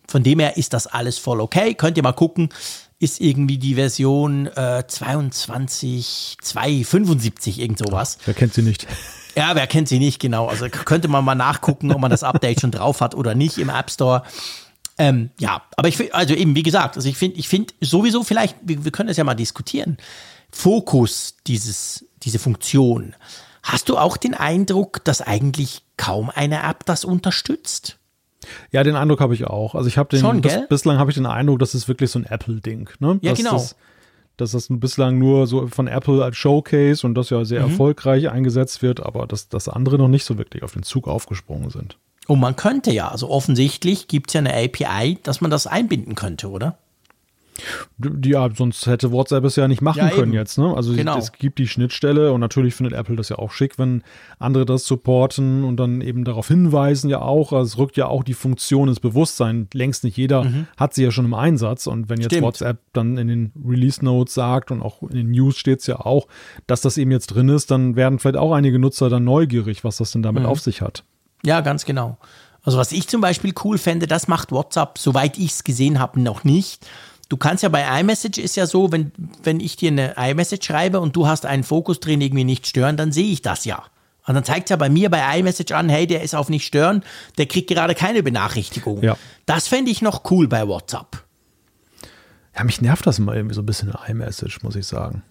Von 0.07 0.23
dem 0.23 0.39
her 0.39 0.57
ist 0.57 0.73
das 0.73 0.87
alles 0.87 1.17
voll 1.17 1.39
okay. 1.39 1.73
Könnt 1.73 1.97
ihr 1.97 2.03
mal 2.03 2.11
gucken. 2.11 2.49
Ist 3.03 3.19
irgendwie 3.19 3.57
die 3.57 3.75
Version 3.75 4.47
äh, 4.47 4.85
22, 4.87 6.37
275, 6.41 7.59
irgend 7.59 7.79
sowas. 7.79 8.17
Wer 8.23 8.33
kennt 8.33 8.53
sie 8.53 8.61
nicht? 8.61 8.87
Ja, 9.35 9.55
wer 9.55 9.65
kennt 9.65 9.89
sie 9.89 9.97
nicht 9.97 10.19
genau? 10.19 10.45
Also 10.45 10.69
könnte 10.69 11.07
man 11.07 11.25
mal 11.25 11.33
nachgucken, 11.33 11.91
ob 11.91 11.99
man 11.99 12.11
das 12.11 12.21
Update 12.21 12.61
schon 12.61 12.69
drauf 12.69 13.01
hat 13.01 13.15
oder 13.15 13.33
nicht 13.33 13.57
im 13.57 13.69
App 13.69 13.89
Store. 13.89 14.21
Ähm, 14.99 15.31
ja, 15.39 15.63
aber 15.75 15.87
ich 15.87 15.97
finde, 15.97 16.13
also 16.13 16.35
eben, 16.35 16.55
wie 16.55 16.61
gesagt, 16.61 16.97
also 16.97 17.09
ich 17.09 17.17
finde, 17.17 17.39
ich 17.39 17.47
finde 17.47 17.73
sowieso 17.81 18.23
vielleicht, 18.23 18.55
wir, 18.61 18.85
wir 18.85 18.91
können 18.91 19.07
das 19.07 19.17
ja 19.17 19.23
mal 19.23 19.33
diskutieren. 19.33 19.97
Fokus, 20.51 21.33
dieses, 21.47 22.05
diese 22.21 22.37
Funktion. 22.37 23.15
Hast 23.63 23.89
du 23.89 23.97
auch 23.97 24.17
den 24.17 24.35
Eindruck, 24.35 25.03
dass 25.03 25.23
eigentlich 25.23 25.81
kaum 25.97 26.29
eine 26.29 26.61
App 26.61 26.85
das 26.85 27.03
unterstützt? 27.03 27.97
Ja, 28.71 28.83
den 28.83 28.95
Eindruck 28.95 29.19
habe 29.19 29.33
ich 29.33 29.45
auch. 29.45 29.75
Also 29.75 29.87
ich 29.87 29.97
habe 29.97 30.09
den 30.09 30.19
Schon, 30.19 30.41
gell? 30.41 30.65
bislang 30.69 30.97
habe 30.97 31.11
ich 31.11 31.15
den 31.15 31.25
Eindruck, 31.25 31.59
das 31.59 31.75
ist 31.75 31.87
wirklich 31.87 32.11
so 32.11 32.19
ein 32.19 32.25
Apple-Ding. 32.25 32.89
Ne? 32.99 33.19
Ja, 33.21 33.31
dass 33.31 33.37
genau. 33.39 33.51
Das, 33.53 33.75
dass 34.37 34.51
das 34.51 34.67
bislang 34.69 35.19
nur 35.19 35.45
so 35.47 35.67
von 35.67 35.87
Apple 35.87 36.23
als 36.23 36.35
Showcase 36.37 37.05
und 37.05 37.15
das 37.15 37.29
ja 37.29 37.39
Mhm. 37.39 37.45
sehr 37.45 37.59
erfolgreich 37.61 38.29
eingesetzt 38.29 38.81
wird, 38.81 38.99
aber 39.01 39.27
dass 39.27 39.49
das 39.49 39.69
andere 39.69 39.97
noch 39.97 40.07
nicht 40.07 40.25
so 40.25 40.37
wirklich 40.37 40.63
auf 40.63 40.73
den 40.73 40.83
Zug 40.83 41.07
aufgesprungen 41.07 41.69
sind. 41.69 41.97
Und 42.27 42.39
man 42.39 42.55
könnte 42.55 42.91
ja, 42.91 43.09
also 43.09 43.29
offensichtlich 43.29 44.07
gibt 44.07 44.29
es 44.29 44.33
ja 44.33 44.39
eine 44.39 44.53
API, 44.55 45.19
dass 45.23 45.41
man 45.41 45.51
das 45.51 45.67
einbinden 45.67 46.15
könnte, 46.15 46.49
oder? 46.49 46.77
Ja, 48.23 48.49
sonst 48.53 48.85
hätte 48.87 49.11
WhatsApp 49.11 49.43
es 49.45 49.55
ja 49.55 49.67
nicht 49.67 49.81
machen 49.81 49.99
Ja, 49.99 50.09
können 50.09 50.33
jetzt. 50.33 50.57
Ne? 50.57 50.73
Also 50.75 50.93
Genau. 50.93 51.17
es 51.17 51.31
gibt 51.31 51.59
die 51.59 51.67
Schnittstelle 51.67 52.31
und 52.33 52.39
natürlich 52.39 52.75
findet 52.75 52.93
Apple 52.93 53.15
das 53.15 53.29
ja 53.29 53.37
auch 53.37 53.51
schick, 53.51 53.77
wenn 53.79 54.03
andere 54.39 54.65
das 54.65 54.85
supporten 54.85 55.63
und 55.63 55.77
dann 55.77 56.01
eben 56.01 56.23
darauf 56.23 56.47
hinweisen 56.47 57.09
ja 57.09 57.21
auch. 57.21 57.53
Also 57.53 57.65
es 57.65 57.77
rückt 57.77 57.97
ja 57.97 58.07
auch 58.07 58.23
die 58.23 58.33
Funktion 58.33 58.87
ins 58.89 58.99
Bewusstsein. 58.99 59.67
Längst 59.73 60.03
nicht 60.03 60.17
jeder 60.17 60.45
hat 60.77 60.93
sie 60.93 61.03
ja 61.03 61.11
schon 61.11 61.25
im 61.25 61.33
Einsatz 61.33 61.87
und 61.87 62.09
wenn 62.09 62.17
jetzt 62.19 62.31
Mhm. 62.31 62.35
Stimmt. 62.35 62.43
WhatsApp 62.47 62.77
dann 62.93 63.17
in 63.17 63.27
den 63.27 63.51
Release 63.65 64.03
Notes 64.03 64.33
sagt 64.33 64.71
und 64.71 64.81
auch 64.81 65.01
in 65.03 65.09
den 65.15 65.31
News 65.31 65.57
steht 65.57 65.79
es 65.81 65.87
ja 65.87 65.99
auch, 65.99 66.27
dass 66.67 66.81
das 66.81 66.97
eben 66.97 67.11
jetzt 67.11 67.27
drin 67.27 67.49
ist, 67.49 67.71
dann 67.71 67.95
werden 67.95 68.19
vielleicht 68.19 68.37
auch 68.37 68.53
einige 68.53 68.79
Nutzer 68.79 69.09
dann 69.09 69.23
neugierig, 69.23 69.83
was 69.83 69.97
das 69.97 70.11
denn 70.11 70.21
Mhm. 70.21 70.23
damit 70.23 70.45
auf 70.45 70.59
sich 70.59 70.81
hat. 70.81 71.03
Ja, 71.45 71.61
ganz 71.61 71.85
genau. 71.85 72.17
Also 72.65 72.77
was 72.77 72.93
ich 72.93 73.07
zum 73.09 73.19
Beispiel 73.19 73.53
cool 73.65 73.77
fände, 73.77 74.07
das 74.07 74.29
macht 74.29 74.51
WhatsApp, 74.53 74.97
soweit 74.97 75.37
ich 75.37 75.51
es 75.51 75.63
gesehen 75.65 75.99
habe, 75.99 76.21
noch 76.21 76.45
nicht. 76.45 76.85
Du 77.33 77.37
kannst 77.37 77.63
ja 77.63 77.69
bei 77.69 77.99
iMessage 77.99 78.37
ist 78.37 78.55
ja 78.57 78.67
so, 78.67 78.91
wenn, 78.91 79.11
wenn 79.41 79.59
ich 79.59 79.75
dir 79.75 79.89
eine 79.89 80.13
iMessage 80.17 80.67
schreibe 80.67 80.99
und 80.99 81.15
du 81.15 81.25
hast 81.25 81.47
einen 81.47 81.63
Fokus 81.63 81.99
drin, 81.99 82.21
irgendwie 82.21 82.43
nicht 82.43 82.67
stören, 82.67 82.95
dann 82.95 83.11
sehe 83.11 83.25
ich 83.25 83.41
das 83.41 83.65
ja. 83.65 83.81
Und 84.27 84.35
dann 84.35 84.43
zeigt 84.43 84.65
es 84.65 84.69
ja 84.69 84.75
bei 84.75 84.87
mir 84.87 85.09
bei 85.09 85.39
iMessage 85.39 85.71
an, 85.71 85.89
hey, 85.89 86.05
der 86.05 86.21
ist 86.21 86.35
auf 86.35 86.49
nicht 86.49 86.63
stören, 86.63 87.03
der 87.39 87.47
kriegt 87.47 87.71
gerade 87.71 87.95
keine 87.95 88.21
Benachrichtigung. 88.21 89.01
Ja. 89.01 89.17
Das 89.47 89.67
fände 89.67 89.89
ich 89.89 90.03
noch 90.03 90.29
cool 90.29 90.47
bei 90.47 90.67
WhatsApp. 90.67 91.23
Ja, 92.55 92.63
mich 92.65 92.81
nervt 92.81 93.07
das 93.07 93.17
immer 93.17 93.33
irgendwie 93.33 93.55
so 93.55 93.63
ein 93.63 93.65
bisschen 93.65 93.89
in 93.89 94.11
iMessage, 94.11 94.61
muss 94.61 94.75
ich 94.75 94.85
sagen. 94.85 95.23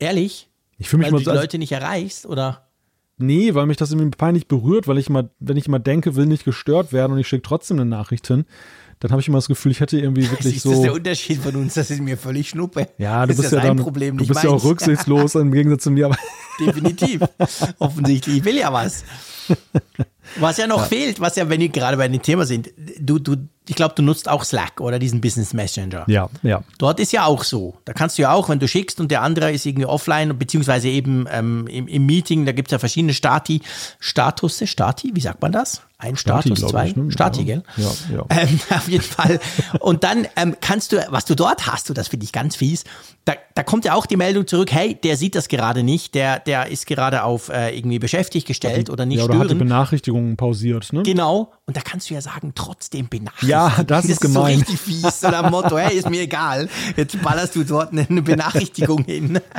Ehrlich? 0.00 0.48
Ich 0.78 0.88
fühle 0.88 0.98
mich 0.98 1.06
Weil 1.06 1.12
mal 1.12 1.18
du 1.18 1.24
die 1.26 1.30
als, 1.30 1.40
Leute 1.42 1.58
nicht 1.58 1.70
erreichst, 1.70 2.26
oder? 2.26 2.66
Nee, 3.18 3.54
weil 3.54 3.66
mich 3.66 3.76
das 3.76 3.92
irgendwie 3.92 4.16
peinlich 4.16 4.48
berührt, 4.48 4.88
weil 4.88 4.98
ich 4.98 5.08
immer, 5.08 5.30
wenn 5.38 5.56
ich 5.56 5.68
immer 5.68 5.78
denke, 5.78 6.16
will 6.16 6.26
nicht 6.26 6.44
gestört 6.44 6.92
werden 6.92 7.12
und 7.12 7.18
ich 7.20 7.28
schicke 7.28 7.42
trotzdem 7.42 7.78
eine 7.78 7.88
Nachricht 7.88 8.26
hin, 8.26 8.46
dann 9.00 9.12
habe 9.12 9.22
ich 9.22 9.28
immer 9.28 9.38
das 9.38 9.48
Gefühl, 9.48 9.72
ich 9.72 9.80
hätte 9.80 9.98
irgendwie 9.98 10.30
wirklich 10.30 10.52
Siehst 10.54 10.64
du, 10.66 10.68
das 10.68 10.78
ist 10.78 10.82
so. 10.82 10.84
der 10.84 10.92
Unterschied 10.92 11.42
von 11.42 11.56
uns, 11.56 11.74
das 11.74 11.90
ist 11.90 12.00
mir 12.00 12.18
völlig 12.18 12.50
schnuppe. 12.50 12.86
Ja, 12.98 13.22
du 13.22 13.28
das 13.28 13.38
bist 13.38 13.46
ist 13.46 13.52
ja 13.58 13.60
dann, 13.60 13.78
Problem, 13.78 14.18
du 14.18 14.26
bist 14.26 14.44
ja 14.44 14.50
auch 14.50 14.62
rücksichtslos 14.62 15.34
im 15.36 15.52
Gegensatz 15.52 15.84
zu 15.84 15.90
mir, 15.90 16.10
Definitiv. 16.60 17.22
Offensichtlich. 17.78 18.36
Ich 18.36 18.44
will 18.44 18.58
ja 18.58 18.70
was. 18.70 19.04
Was 20.36 20.56
ja 20.56 20.66
noch 20.66 20.86
fehlt, 20.86 21.20
was 21.20 21.36
ja, 21.36 21.48
wenn 21.48 21.60
wir 21.60 21.68
gerade 21.68 21.96
bei 21.96 22.08
dem 22.08 22.22
Thema 22.22 22.46
sind, 22.46 22.70
du, 22.98 23.18
du, 23.18 23.36
ich 23.68 23.76
glaube, 23.76 23.94
du 23.94 24.02
nutzt 24.02 24.28
auch 24.28 24.44
Slack 24.44 24.80
oder 24.80 24.98
diesen 24.98 25.20
Business 25.20 25.52
Messenger. 25.54 26.04
ja, 26.08 26.28
ja. 26.42 26.62
Dort 26.78 26.98
ist 27.00 27.12
ja 27.12 27.24
auch 27.24 27.44
so. 27.44 27.76
Da 27.84 27.92
kannst 27.92 28.18
du 28.18 28.22
ja 28.22 28.32
auch, 28.32 28.48
wenn 28.48 28.58
du 28.58 28.66
schickst 28.66 29.00
und 29.00 29.10
der 29.10 29.22
andere 29.22 29.52
ist 29.52 29.66
irgendwie 29.66 29.86
offline, 29.86 30.36
beziehungsweise 30.38 30.88
eben 30.88 31.26
ähm, 31.30 31.66
im, 31.68 31.86
im 31.86 32.06
Meeting, 32.06 32.46
da 32.46 32.52
gibt 32.52 32.68
es 32.68 32.72
ja 32.72 32.78
verschiedene 32.78 33.14
Stati, 33.14 33.60
Statusse, 33.98 34.66
Stati, 34.66 35.12
wie 35.14 35.20
sagt 35.20 35.40
man 35.42 35.52
das? 35.52 35.82
Ein 35.98 36.16
Status, 36.16 36.60
zwei? 36.60 36.86
ich, 36.88 36.96
ne? 36.96 37.12
Stati, 37.12 37.40
Ja. 37.40 37.44
gell? 37.44 37.62
Ja, 37.76 37.90
ja. 38.16 38.24
Ähm, 38.30 38.58
auf 38.70 38.88
jeden 38.88 39.04
Fall. 39.04 39.38
Und 39.80 40.02
dann 40.02 40.26
ähm, 40.34 40.56
kannst 40.60 40.92
du, 40.92 41.06
was 41.10 41.26
du 41.26 41.34
dort 41.34 41.66
hast, 41.66 41.90
du, 41.90 41.94
das 41.94 42.08
finde 42.08 42.24
ich 42.24 42.32
ganz 42.32 42.56
fies, 42.56 42.84
da, 43.26 43.34
da 43.54 43.62
kommt 43.62 43.84
ja 43.84 43.94
auch 43.94 44.06
die 44.06 44.16
Meldung 44.16 44.46
zurück, 44.46 44.72
hey, 44.72 44.94
der 44.94 45.18
sieht 45.18 45.34
das 45.34 45.48
gerade 45.48 45.82
nicht, 45.82 46.14
der, 46.14 46.40
der 46.40 46.68
ist 46.68 46.86
gerade 46.86 47.22
auf 47.22 47.50
äh, 47.50 47.76
irgendwie 47.76 47.98
beschäftigt 47.98 48.46
gestellt 48.46 48.88
oder 48.88 49.04
nicht 49.04 49.18
ja, 49.18 49.24
oder 49.24 49.34
hat 49.34 49.42
die 49.42 49.48
stören. 49.48 49.58
Benachrichtigungen 50.20 50.36
pausiert, 50.36 50.92
ne? 50.92 51.02
Genau. 51.02 51.52
Und 51.66 51.76
da 51.76 51.80
kannst 51.80 52.10
du 52.10 52.14
ja 52.14 52.20
sagen, 52.20 52.52
trotzdem 52.54 53.08
benachrichtigen. 53.08 53.50
Ja, 53.50 53.82
das 53.86 54.04
ist 54.04 54.22
so 54.22 54.28
gemein. 54.28 54.58
richtig 54.58 54.80
fies. 54.80 55.20
So 55.20 55.28
nach 55.28 55.50
Motto, 55.50 55.78
hey, 55.78 55.96
ist 55.96 56.10
mir 56.10 56.22
egal. 56.22 56.68
Jetzt 56.96 57.20
ballerst 57.22 57.56
du 57.56 57.64
dort 57.64 57.92
eine 57.92 58.22
Benachrichtigung 58.22 59.04
hin. 59.04 59.40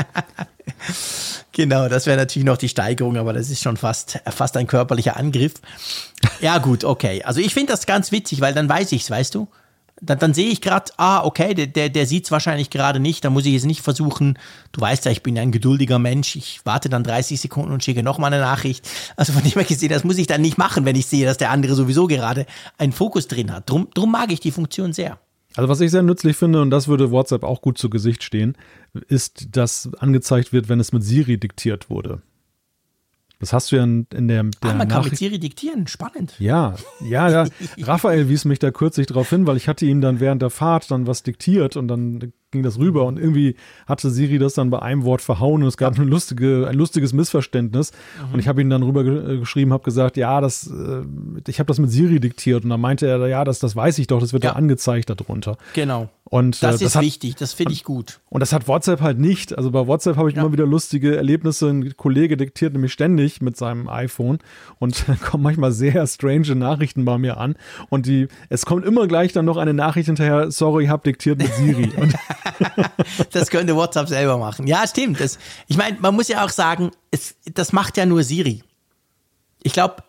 Genau, 1.53 1.89
das 1.89 2.05
wäre 2.05 2.17
natürlich 2.17 2.45
noch 2.45 2.55
die 2.55 2.69
Steigerung, 2.69 3.17
aber 3.17 3.33
das 3.33 3.49
ist 3.49 3.61
schon 3.61 3.75
fast, 3.75 4.19
fast 4.25 4.55
ein 4.55 4.67
körperlicher 4.67 5.17
Angriff. 5.17 5.55
Ja, 6.39 6.59
gut, 6.59 6.85
okay. 6.85 7.23
Also 7.23 7.41
ich 7.41 7.53
finde 7.53 7.73
das 7.73 7.85
ganz 7.85 8.13
witzig, 8.13 8.39
weil 8.39 8.53
dann 8.53 8.69
weiß 8.69 8.93
ich's, 8.93 9.11
weißt 9.11 9.35
du? 9.35 9.49
Dann, 10.01 10.19
dann 10.19 10.33
sehe 10.33 10.49
ich 10.49 10.61
gerade, 10.61 10.91
ah, 10.97 11.23
okay, 11.23 11.53
der, 11.53 11.67
der, 11.67 11.89
der 11.89 12.05
sieht 12.05 12.25
es 12.25 12.31
wahrscheinlich 12.31 12.69
gerade 12.69 12.99
nicht, 12.99 13.23
da 13.23 13.29
muss 13.29 13.45
ich 13.45 13.53
jetzt 13.53 13.65
nicht 13.65 13.81
versuchen, 13.81 14.37
du 14.71 14.81
weißt 14.81 15.05
ja, 15.05 15.11
ich 15.11 15.23
bin 15.23 15.37
ein 15.37 15.51
geduldiger 15.51 15.99
Mensch, 15.99 16.35
ich 16.35 16.61
warte 16.63 16.89
dann 16.89 17.03
30 17.03 17.39
Sekunden 17.39 17.71
und 17.71 17.83
schicke 17.83 18.01
nochmal 18.03 18.33
eine 18.33 18.41
Nachricht. 18.41 18.87
Also 19.15 19.31
von 19.33 19.43
dem 19.43 19.51
her 19.51 19.63
gesehen, 19.63 19.89
das 19.89 20.03
muss 20.03 20.17
ich 20.17 20.27
dann 20.27 20.41
nicht 20.41 20.57
machen, 20.57 20.85
wenn 20.85 20.95
ich 20.95 21.05
sehe, 21.05 21.25
dass 21.25 21.37
der 21.37 21.51
andere 21.51 21.75
sowieso 21.75 22.07
gerade 22.07 22.45
einen 22.77 22.91
Fokus 22.91 23.27
drin 23.27 23.53
hat. 23.53 23.69
Drum, 23.69 23.87
drum 23.93 24.11
mag 24.11 24.31
ich 24.31 24.39
die 24.39 24.51
Funktion 24.51 24.91
sehr. 24.91 25.19
Also 25.55 25.67
was 25.67 25.81
ich 25.81 25.91
sehr 25.91 26.01
nützlich 26.01 26.37
finde, 26.37 26.61
und 26.61 26.69
das 26.69 26.87
würde 26.87 27.11
WhatsApp 27.11 27.43
auch 27.43 27.61
gut 27.61 27.77
zu 27.77 27.89
Gesicht 27.89 28.23
stehen, 28.23 28.57
ist, 29.07 29.55
dass 29.55 29.89
angezeigt 29.99 30.53
wird, 30.53 30.69
wenn 30.69 30.79
es 30.79 30.93
mit 30.93 31.03
Siri 31.03 31.37
diktiert 31.37 31.89
wurde. 31.89 32.21
Das 33.41 33.53
hast 33.53 33.71
du 33.71 33.75
ja 33.77 33.83
in, 33.83 34.05
in 34.13 34.27
der, 34.27 34.43
der 34.43 34.71
ah, 34.71 34.73
man 34.75 34.87
kann 34.87 35.03
mit 35.03 35.17
Siri 35.17 35.39
diktieren, 35.39 35.87
spannend. 35.87 36.35
Ja, 36.37 36.75
ja, 37.03 37.27
ja. 37.27 37.47
Raphael 37.81 38.29
wies 38.29 38.45
mich 38.45 38.59
da 38.59 38.69
kürzlich 38.69 39.07
darauf 39.07 39.31
hin, 39.31 39.47
weil 39.47 39.57
ich 39.57 39.67
hatte 39.67 39.85
ihm 39.85 39.99
dann 39.99 40.19
während 40.19 40.43
der 40.43 40.51
Fahrt 40.51 40.91
dann 40.91 41.07
was 41.07 41.23
diktiert 41.23 41.75
und 41.75 41.87
dann 41.87 42.33
ging 42.51 42.63
das 42.63 42.77
rüber 42.77 43.05
und 43.05 43.17
irgendwie 43.17 43.55
hatte 43.87 44.09
Siri 44.09 44.37
das 44.37 44.53
dann 44.53 44.69
bei 44.69 44.81
einem 44.81 45.03
Wort 45.03 45.21
verhauen 45.21 45.63
und 45.63 45.67
es 45.67 45.77
gab 45.77 45.95
eine 45.95 46.05
lustige, 46.05 46.67
ein 46.67 46.75
lustiges 46.75 47.13
Missverständnis 47.13 47.91
mhm. 47.91 48.33
und 48.33 48.39
ich 48.39 48.47
habe 48.47 48.61
ihn 48.61 48.69
dann 48.69 48.83
rüber 48.83 49.03
ge 49.03 49.39
geschrieben, 49.39 49.73
habe 49.73 49.83
gesagt, 49.83 50.17
ja, 50.17 50.41
das, 50.41 50.67
äh, 50.67 51.03
ich 51.47 51.59
habe 51.59 51.67
das 51.67 51.79
mit 51.79 51.89
Siri 51.89 52.19
diktiert 52.19 52.63
und 52.63 52.69
dann 52.69 52.81
meinte 52.81 53.07
er, 53.07 53.25
ja, 53.27 53.43
das, 53.43 53.59
das 53.59 53.75
weiß 53.75 53.97
ich 53.99 54.07
doch, 54.07 54.19
das 54.19 54.33
wird 54.33 54.43
ja, 54.43 54.51
ja 54.51 54.55
angezeigt 54.55 55.09
darunter. 55.09 55.57
Genau. 55.73 56.09
Und, 56.31 56.63
das 56.63 56.75
äh, 56.75 56.75
ist 56.75 56.81
das 56.83 56.95
hat, 56.95 57.03
wichtig, 57.03 57.35
das 57.35 57.51
finde 57.51 57.73
ich 57.73 57.83
gut. 57.83 58.21
Und 58.29 58.39
das 58.39 58.53
hat 58.53 58.69
WhatsApp 58.69 59.01
halt 59.01 59.19
nicht. 59.19 59.57
Also 59.57 59.69
bei 59.69 59.85
WhatsApp 59.85 60.15
habe 60.15 60.29
ich 60.29 60.37
ja. 60.37 60.41
immer 60.41 60.53
wieder 60.53 60.65
lustige 60.65 61.17
Erlebnisse. 61.17 61.67
Ein 61.67 61.97
Kollege 61.97 62.37
diktiert 62.37 62.71
nämlich 62.71 62.93
ständig 62.93 63.41
mit 63.41 63.57
seinem 63.57 63.89
iPhone 63.89 64.39
und 64.79 65.03
dann 65.09 65.19
kommen 65.19 65.43
manchmal 65.43 65.73
sehr 65.73 66.07
strange 66.07 66.55
Nachrichten 66.55 67.03
bei 67.03 67.17
mir 67.17 67.37
an. 67.37 67.55
Und 67.89 68.05
die, 68.05 68.29
es 68.47 68.65
kommt 68.65 68.85
immer 68.85 69.07
gleich 69.07 69.33
dann 69.33 69.43
noch 69.43 69.57
eine 69.57 69.73
Nachricht 69.73 70.05
hinterher, 70.05 70.51
sorry, 70.51 70.85
hab 70.85 71.03
diktiert 71.03 71.37
mit 71.37 71.53
Siri. 71.53 71.91
das 73.31 73.49
könnte 73.49 73.75
WhatsApp 73.75 74.07
selber 74.07 74.37
machen. 74.37 74.67
Ja, 74.67 74.87
stimmt. 74.87 75.19
Das, 75.19 75.37
ich 75.67 75.77
meine, 75.77 75.97
man 75.99 76.15
muss 76.15 76.27
ja 76.27 76.45
auch 76.45 76.49
sagen, 76.49 76.91
es, 77.11 77.35
das 77.53 77.73
macht 77.73 77.97
ja 77.97 78.05
nur 78.05 78.23
Siri. 78.23 78.63
Ich 79.63 79.73
glaube, 79.73 80.03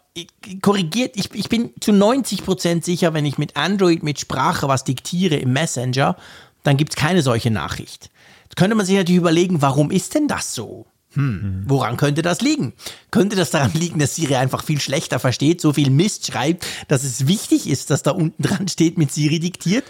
korrigiert, 0.60 1.16
ich, 1.16 1.34
ich 1.34 1.48
bin 1.48 1.70
zu 1.80 1.92
90 1.92 2.44
Prozent 2.44 2.84
sicher, 2.84 3.14
wenn 3.14 3.24
ich 3.24 3.38
mit 3.38 3.56
Android 3.56 4.02
mit 4.02 4.20
Sprache 4.20 4.68
was 4.68 4.84
diktiere 4.84 5.36
im 5.36 5.52
Messenger, 5.52 6.16
dann 6.62 6.76
gibt 6.76 6.92
es 6.92 6.96
keine 6.96 7.22
solche 7.22 7.50
Nachricht. 7.50 8.10
Jetzt 8.44 8.56
könnte 8.56 8.76
man 8.76 8.86
sich 8.86 8.96
natürlich 8.96 9.20
überlegen, 9.20 9.62
warum 9.62 9.90
ist 9.90 10.14
denn 10.14 10.28
das 10.28 10.54
so? 10.54 10.86
Hm, 11.14 11.64
woran 11.66 11.96
könnte 11.98 12.22
das 12.22 12.40
liegen? 12.40 12.72
Könnte 13.10 13.36
das 13.36 13.50
daran 13.50 13.72
liegen, 13.74 13.98
dass 13.98 14.14
Siri 14.14 14.36
einfach 14.36 14.64
viel 14.64 14.80
schlechter 14.80 15.18
versteht, 15.18 15.60
so 15.60 15.72
viel 15.72 15.90
Mist 15.90 16.26
schreibt, 16.26 16.66
dass 16.88 17.04
es 17.04 17.26
wichtig 17.26 17.68
ist, 17.68 17.90
dass 17.90 18.02
da 18.02 18.12
unten 18.12 18.42
dran 18.42 18.68
steht, 18.68 18.96
mit 18.98 19.12
Siri 19.12 19.38
diktiert? 19.38 19.84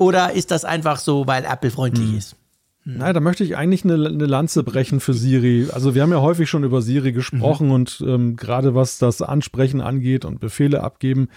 Oder 0.00 0.32
ist 0.32 0.50
das 0.50 0.64
einfach 0.64 0.98
so, 0.98 1.26
weil 1.26 1.44
Apple 1.44 1.70
freundlich 1.70 2.08
hm. 2.08 2.18
ist? 2.18 2.36
Nein, 2.84 3.12
da 3.12 3.20
möchte 3.20 3.44
ich 3.44 3.58
eigentlich 3.58 3.84
eine, 3.84 3.94
eine, 3.94 4.24
Lanze 4.24 4.62
brechen 4.62 5.00
für 5.00 5.12
Siri. 5.12 5.68
Also 5.70 5.94
wir 5.94 6.00
haben 6.00 6.12
ja 6.12 6.22
häufig 6.22 6.48
schon 6.48 6.64
über 6.64 6.80
Siri 6.80 7.12
gesprochen 7.12 7.66
mhm. 7.66 7.72
und 7.72 8.04
ähm, 8.06 8.36
gerade 8.36 8.74
was 8.74 8.96
das 8.96 9.20
Ansprechen 9.20 9.82
angeht 9.82 10.24
und 10.24 10.40
Befehle 10.40 10.82
abgeben, 10.82 11.28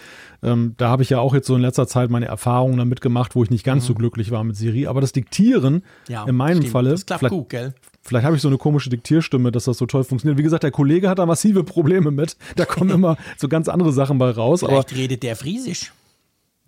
ähm, 0.41 0.75
da 0.77 0.87
habe 0.87 1.03
ich 1.03 1.09
ja 1.09 1.19
auch 1.19 1.33
jetzt 1.33 1.47
so 1.47 1.55
in 1.55 1.61
letzter 1.61 1.85
Zeit 1.85 2.09
meine 2.09 2.27
Erfahrungen 2.27 2.77
damit 2.77 3.01
gemacht, 3.01 3.35
wo 3.35 3.43
ich 3.43 3.49
nicht 3.49 3.65
ganz 3.65 3.83
mhm. 3.83 3.87
so 3.87 3.93
glücklich 3.95 4.31
war 4.31 4.45
mit 4.45 4.55
Siri. 4.55 4.87
Aber 4.87 5.01
das 5.01 5.11
Diktieren 5.11 5.83
ja, 6.07 6.23
in 6.23 6.35
meinem 6.37 6.59
stimmt. 6.59 6.71
Falle, 6.71 6.91
das 6.91 7.05
klappt 7.05 7.27
gut, 7.27 7.49
gell? 7.49 7.73
Vielleicht 8.01 8.25
habe 8.25 8.37
ich 8.37 8.41
so 8.41 8.47
eine 8.47 8.57
komische 8.57 8.89
Diktierstimme, 8.89 9.51
dass 9.51 9.65
das 9.65 9.77
so 9.77 9.85
toll 9.85 10.05
funktioniert. 10.05 10.37
Wie 10.37 10.43
gesagt, 10.43 10.63
der 10.63 10.71
Kollege 10.71 11.09
hat 11.09 11.19
da 11.19 11.25
massive 11.25 11.65
Probleme 11.65 12.11
mit. 12.11 12.37
Da 12.55 12.63
kommen 12.63 12.89
immer 12.91 13.17
so 13.35 13.49
ganz 13.49 13.67
andere 13.67 13.91
Sachen 13.91 14.17
bei 14.17 14.29
raus. 14.29 14.61
Vielleicht 14.61 14.91
aber, 14.91 14.97
redet 14.97 15.23
der 15.23 15.35
Friesisch. 15.35 15.91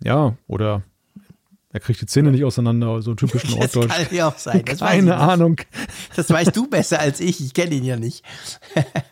Ja, 0.04 0.36
oder 0.46 0.82
er 1.76 1.80
kriegt 1.80 2.00
die 2.00 2.06
Zähne 2.06 2.30
nicht 2.30 2.42
auseinander, 2.42 3.02
so 3.02 3.14
typisch 3.14 3.50
Norddeutsch. 3.50 3.74
Das 3.88 4.08
kann 4.08 4.16
ja 4.16 4.28
auch 4.28 4.38
sein. 4.38 4.62
Das 4.64 4.78
Keine 4.78 5.14
Ahnung. 5.18 5.60
Das 6.16 6.30
weißt 6.30 6.56
du 6.56 6.70
besser 6.70 6.98
als 6.98 7.20
ich. 7.20 7.44
Ich 7.44 7.52
kenne 7.52 7.74
ihn 7.74 7.84
ja 7.84 7.96
nicht. 7.96 8.24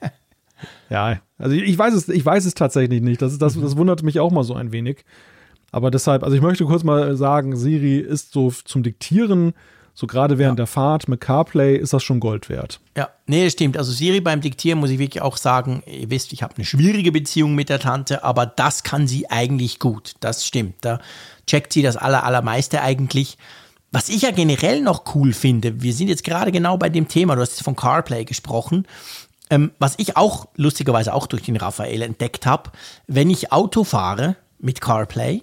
ja, 0.90 1.20
also 1.36 1.54
ich 1.54 1.76
weiß 1.76 1.92
es, 1.92 2.08
ich 2.08 2.24
weiß 2.24 2.46
es 2.46 2.54
tatsächlich 2.54 3.02
nicht. 3.02 3.20
Das, 3.20 3.36
das, 3.36 3.60
das 3.60 3.76
wundert 3.76 4.02
mich 4.02 4.18
auch 4.18 4.32
mal 4.32 4.44
so 4.44 4.54
ein 4.54 4.72
wenig. 4.72 5.04
Aber 5.72 5.90
deshalb, 5.90 6.22
also 6.22 6.34
ich 6.34 6.40
möchte 6.40 6.64
kurz 6.64 6.84
mal 6.84 7.16
sagen, 7.16 7.54
Siri 7.54 7.98
ist 7.98 8.32
so 8.32 8.50
zum 8.50 8.82
Diktieren, 8.82 9.52
so 9.94 10.08
gerade 10.08 10.38
während 10.38 10.58
ja. 10.58 10.64
der 10.64 10.66
Fahrt 10.66 11.06
mit 11.06 11.20
CarPlay, 11.20 11.76
ist 11.76 11.92
das 11.92 12.02
schon 12.02 12.18
Gold 12.18 12.48
wert. 12.48 12.80
Ja, 12.96 13.10
nee, 13.26 13.44
das 13.44 13.52
stimmt. 13.52 13.78
Also 13.78 13.92
Siri 13.92 14.20
beim 14.20 14.40
Diktieren 14.40 14.80
muss 14.80 14.90
ich 14.90 14.98
wirklich 14.98 15.22
auch 15.22 15.36
sagen, 15.36 15.84
ihr 15.86 16.10
wisst, 16.10 16.32
ich 16.32 16.42
habe 16.42 16.56
eine 16.56 16.64
schwierige 16.64 17.12
Beziehung 17.12 17.54
mit 17.54 17.68
der 17.68 17.78
Tante, 17.78 18.24
aber 18.24 18.44
das 18.44 18.82
kann 18.82 19.06
sie 19.06 19.30
eigentlich 19.30 19.78
gut. 19.78 20.14
Das 20.18 20.44
stimmt. 20.44 20.74
Da 20.80 20.98
checkt 21.46 21.72
sie 21.72 21.82
das 21.82 21.96
aller, 21.96 22.24
allermeiste 22.24 22.82
eigentlich. 22.82 23.38
Was 23.92 24.08
ich 24.08 24.22
ja 24.22 24.32
generell 24.32 24.80
noch 24.80 25.14
cool 25.14 25.32
finde, 25.32 25.80
wir 25.80 25.92
sind 25.92 26.08
jetzt 26.08 26.24
gerade 26.24 26.50
genau 26.50 26.76
bei 26.76 26.88
dem 26.88 27.06
Thema, 27.06 27.36
du 27.36 27.42
hast 27.42 27.52
jetzt 27.52 27.62
von 27.62 27.76
CarPlay 27.76 28.24
gesprochen. 28.24 28.88
Ähm, 29.48 29.70
was 29.78 29.94
ich 29.98 30.16
auch 30.16 30.48
lustigerweise 30.56 31.14
auch 31.14 31.28
durch 31.28 31.42
den 31.42 31.56
Raphael 31.56 32.02
entdeckt 32.02 32.46
habe, 32.46 32.72
wenn 33.06 33.30
ich 33.30 33.52
Auto 33.52 33.84
fahre 33.84 34.34
mit 34.58 34.80
CarPlay 34.80 35.42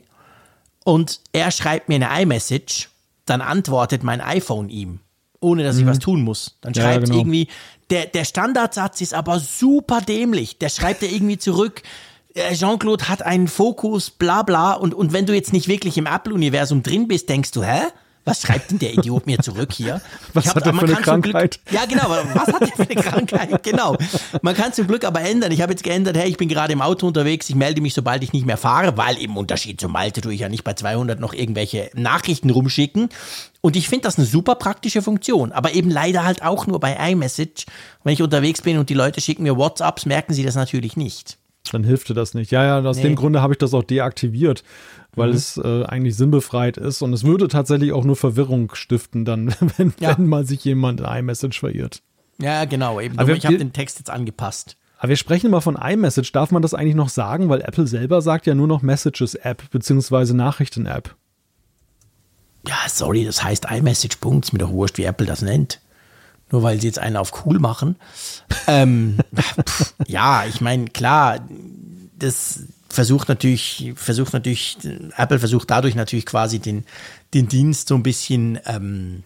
und 0.84 1.22
er 1.32 1.52
schreibt 1.52 1.88
mir 1.88 1.95
eine 1.95 2.22
iMessage, 2.24 2.89
dann 3.26 3.42
antwortet 3.42 4.04
mein 4.04 4.22
iPhone 4.22 4.70
ihm, 4.70 5.00
ohne 5.40 5.64
dass 5.64 5.78
ich 5.78 5.84
mhm. 5.84 5.90
was 5.90 6.00
tun 6.00 6.22
muss. 6.22 6.58
Dann 6.62 6.74
schreibt 6.74 6.94
ja, 6.94 7.00
genau. 7.06 7.18
irgendwie, 7.18 7.48
der, 7.90 8.06
der 8.06 8.26
Standardsatz 8.26 9.02
ist 9.02 9.14
aber 9.14 9.40
super 9.40 10.02
dämlich. 10.02 10.58
Der 10.58 10.70
schreibt 10.70 11.04
er 11.04 11.12
irgendwie 11.12 11.38
zurück. 11.38 11.82
Äh, 12.34 12.54
Jean-Claude 12.54 13.10
hat 13.10 13.22
einen 13.22 13.48
Fokus, 13.48 14.10
bla 14.10 14.44
bla. 14.44 14.74
Und, 14.74 14.94
und 14.94 15.14
wenn 15.14 15.26
du 15.26 15.34
jetzt 15.34 15.54
nicht 15.54 15.68
wirklich 15.68 15.98
im 15.98 16.06
Apple-Universum 16.06 16.84
drin 16.84 17.08
bist, 17.08 17.30
denkst 17.30 17.52
du, 17.52 17.64
hä? 17.64 17.82
Was 18.24 18.42
schreibt 18.42 18.70
denn 18.70 18.78
der 18.78 18.94
Idiot 18.94 19.26
mir 19.26 19.40
zurück 19.40 19.72
hier? 19.74 20.00
Was 20.34 20.48
hab, 20.48 20.58
hat 20.58 20.68
er 20.68 20.74
für 20.74 20.86
eine 20.86 20.96
Krankheit? 20.96 21.60
Glück, 21.66 21.80
ja, 21.80 21.86
genau. 21.86 22.10
Was 22.10 22.48
hat 22.48 22.62
er 22.62 22.68
für 22.68 22.84
eine 22.84 23.02
Krankheit? 23.02 23.64
Genau. 23.64 23.98
Man 24.42 24.56
kann 24.56 24.74
zum 24.74 24.88
Glück 24.88 25.06
aber 25.06 25.22
ändern. 25.22 25.52
Ich 25.52 25.62
habe 25.62 25.72
jetzt 25.72 25.84
geändert, 25.84 26.16
hey, 26.16 26.30
ich 26.30 26.38
bin 26.38 26.48
gerade 26.48 26.74
im 26.74 26.82
Auto 26.82 27.08
unterwegs. 27.08 27.50
Ich 27.50 27.56
melde 27.56 27.82
mich, 27.82 27.94
sobald 27.94 28.24
ich 28.24 28.32
nicht 28.32 28.46
mehr 28.46 28.58
fahre, 28.58 28.96
weil 28.96 29.18
im 29.18 29.38
Unterschied 29.38 29.82
zu 29.82 29.90
Malte 29.90 30.22
tue 30.22 30.34
ich 30.34 30.42
ja 30.42 30.50
nicht 30.50 30.64
bei 30.64 30.74
200 30.74 31.20
noch 31.20 31.34
irgendwelche 31.34 31.90
Nachrichten 31.96 32.52
rumschicken. 32.52 33.10
Und 33.62 33.76
ich 33.76 33.90
finde 33.90 34.04
das 34.04 34.18
eine 34.18 34.28
super 34.28 34.56
praktische 34.56 35.02
Funktion. 35.02 35.52
Aber 35.52 35.74
eben 35.74 35.90
leider 35.90 36.24
halt 36.24 36.44
auch 36.44 36.68
nur 36.68 36.80
bei 36.80 36.96
iMessage. 37.12 37.66
Wenn 38.04 38.14
ich 38.14 38.22
unterwegs 38.22 38.62
bin 38.62 38.78
und 38.78 38.90
die 38.90 38.94
Leute 38.94 39.20
schicken 39.20 39.44
mir 39.44 39.58
WhatsApps, 39.58 40.06
merken 40.06 40.34
sie 40.34 40.44
das 40.44 40.56
natürlich 40.56 40.96
nicht 40.96 41.38
dann 41.72 41.84
hilft 41.84 42.10
dir 42.10 42.14
das 42.14 42.34
nicht. 42.34 42.52
Ja, 42.52 42.64
ja, 42.64 42.88
aus 42.88 42.98
nee. 42.98 43.04
dem 43.04 43.16
Grunde 43.16 43.42
habe 43.42 43.54
ich 43.54 43.60
das 43.60 43.74
auch 43.74 43.84
deaktiviert, 43.84 44.64
weil 45.16 45.30
mhm. 45.30 45.36
es 45.36 45.57
äh, 45.57 45.84
eigentlich 45.84 46.16
sinnbefreit 46.16 46.78
ist 46.78 47.01
und 47.01 47.14
es 47.14 47.24
würde 47.24 47.47
tatsächlich 47.47 47.91
auch 47.93 48.03
nur 48.03 48.16
Verwirrung 48.16 48.74
stiften, 48.74 49.26
dann, 49.26 49.53
wenn, 49.78 49.93
ja. 49.99 50.18
wenn 50.18 50.28
mal 50.28 50.45
sich 50.45 50.64
jemand 50.64 51.01
in 51.01 51.05
iMessage 51.05 51.59
verirrt. 51.59 52.01
Ja, 52.39 52.66
genau, 52.66 52.99
eben. 52.99 53.20
Aber 53.20 53.34
ich 53.34 53.45
habe 53.45 53.57
den 53.57 53.74
Text 53.74 53.99
jetzt 53.99 54.09
angepasst. 54.09 54.78
Aber 54.97 55.09
wir 55.09 55.18
sprechen 55.18 55.47
immer 55.47 55.62
von 55.62 55.76
iMessage. 55.76 56.32
Darf 56.32 56.51
man 56.51 56.62
das 56.62 56.74
eigentlich 56.74 56.95
noch 56.95 57.09
sagen? 57.09 57.49
Weil 57.49 57.62
Apple 57.62 57.88
selber 57.88 58.22
sagt 58.22 58.45
ja 58.47 58.55
nur 58.55 58.68
noch 58.68 58.82
Messages-App 58.82 59.70
beziehungsweise 59.72 60.36
Nachrichten-App. 60.36 61.16
Ja, 62.68 62.76
sorry, 62.88 63.26
das 63.26 63.43
heißt 63.43 63.66
iMessage. 63.70 64.18
Punkt. 64.18 64.45
Ist 64.45 64.53
mir 64.53 64.59
doch 64.59 64.72
wurscht, 64.72 64.97
wie 64.97 65.03
Apple 65.03 65.26
das 65.26 65.41
nennt 65.41 65.82
nur 66.51 66.64
weil 66.64 66.80
sie 66.80 66.88
jetzt 66.88 66.99
einen 66.99 67.18
auf 67.18 67.45
cool 67.45 67.59
machen. 67.59 67.95
ähm, 68.68 69.18
pff, 69.36 69.93
ja, 70.07 70.45
ich 70.45 70.62
meine, 70.62 70.86
klar, 70.86 71.39
das 72.18 72.64
versucht 72.92 73.30
natürlich, 73.30 73.94
versucht 73.96 74.34
natürlich, 74.34 74.78
Apple 75.18 75.39
versucht 75.39 75.70
dadurch 75.70 75.96
natürlich 75.96 76.26
quasi 76.26 76.60
den, 76.60 76.86
den 77.34 77.48
Dienst 77.48 77.88
so 77.88 77.96
ein 77.96 78.04
bisschen 78.04 78.60
ähm, 78.66 79.24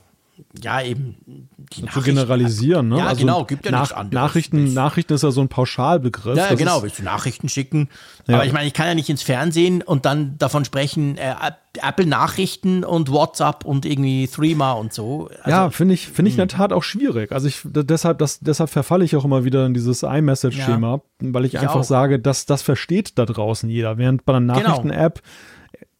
ja, 0.61 0.81
eben 0.81 1.49
die 1.57 1.85
zu 1.85 2.01
generalisieren, 2.01 2.89
ne? 2.89 2.97
Ja, 2.97 3.07
also 3.07 3.21
genau, 3.21 3.45
gibt 3.45 3.65
ja 3.65 3.71
nach, 3.71 3.91
anderes. 3.91 4.13
Nachrichten, 4.13 4.73
Nachrichten 4.73 5.13
ist 5.13 5.23
ja 5.23 5.31
so 5.31 5.41
ein 5.41 5.47
Pauschalbegriff. 5.47 6.37
Ja, 6.37 6.53
genau, 6.55 6.83
willst 6.83 6.99
du 6.99 7.03
Nachrichten 7.03 7.49
schicken. 7.49 7.89
Ja. 8.27 8.35
Aber 8.35 8.45
ich 8.45 8.53
meine, 8.53 8.67
ich 8.67 8.73
kann 8.73 8.87
ja 8.87 8.95
nicht 8.95 9.09
ins 9.09 9.21
Fernsehen 9.21 9.81
und 9.81 10.05
dann 10.05 10.37
davon 10.37 10.65
sprechen, 10.65 11.17
äh, 11.17 11.33
Apple 11.81 12.05
Nachrichten 12.05 12.83
und 12.83 13.11
WhatsApp 13.11 13.65
und 13.65 13.85
irgendwie 13.85 14.27
Threema 14.27 14.73
und 14.73 14.93
so. 14.93 15.29
Also, 15.43 15.49
ja, 15.49 15.69
finde 15.69 15.93
ich, 15.93 16.07
finde 16.07 16.29
ich 16.29 16.35
in 16.35 16.47
der 16.47 16.53
hm. 16.53 16.57
Tat 16.57 16.73
auch 16.73 16.83
schwierig. 16.83 17.31
Also 17.31 17.47
ich, 17.47 17.61
deshalb, 17.63 18.19
das, 18.19 18.39
deshalb 18.39 18.69
verfalle 18.69 19.05
ich 19.05 19.15
auch 19.15 19.25
immer 19.25 19.45
wieder 19.45 19.65
in 19.65 19.73
dieses 19.73 20.03
iMessage-Schema, 20.03 21.01
ja. 21.21 21.33
weil 21.33 21.45
ich, 21.45 21.53
ich 21.53 21.59
einfach 21.59 21.77
auch. 21.77 21.83
sage, 21.83 22.19
dass 22.19 22.45
das 22.45 22.61
versteht 22.61 23.17
da 23.17 23.25
draußen 23.25 23.69
jeder. 23.69 23.97
Während 23.97 24.25
bei 24.25 24.35
einer 24.35 24.53
genau. 24.53 24.69
Nachrichten-App 24.69 25.21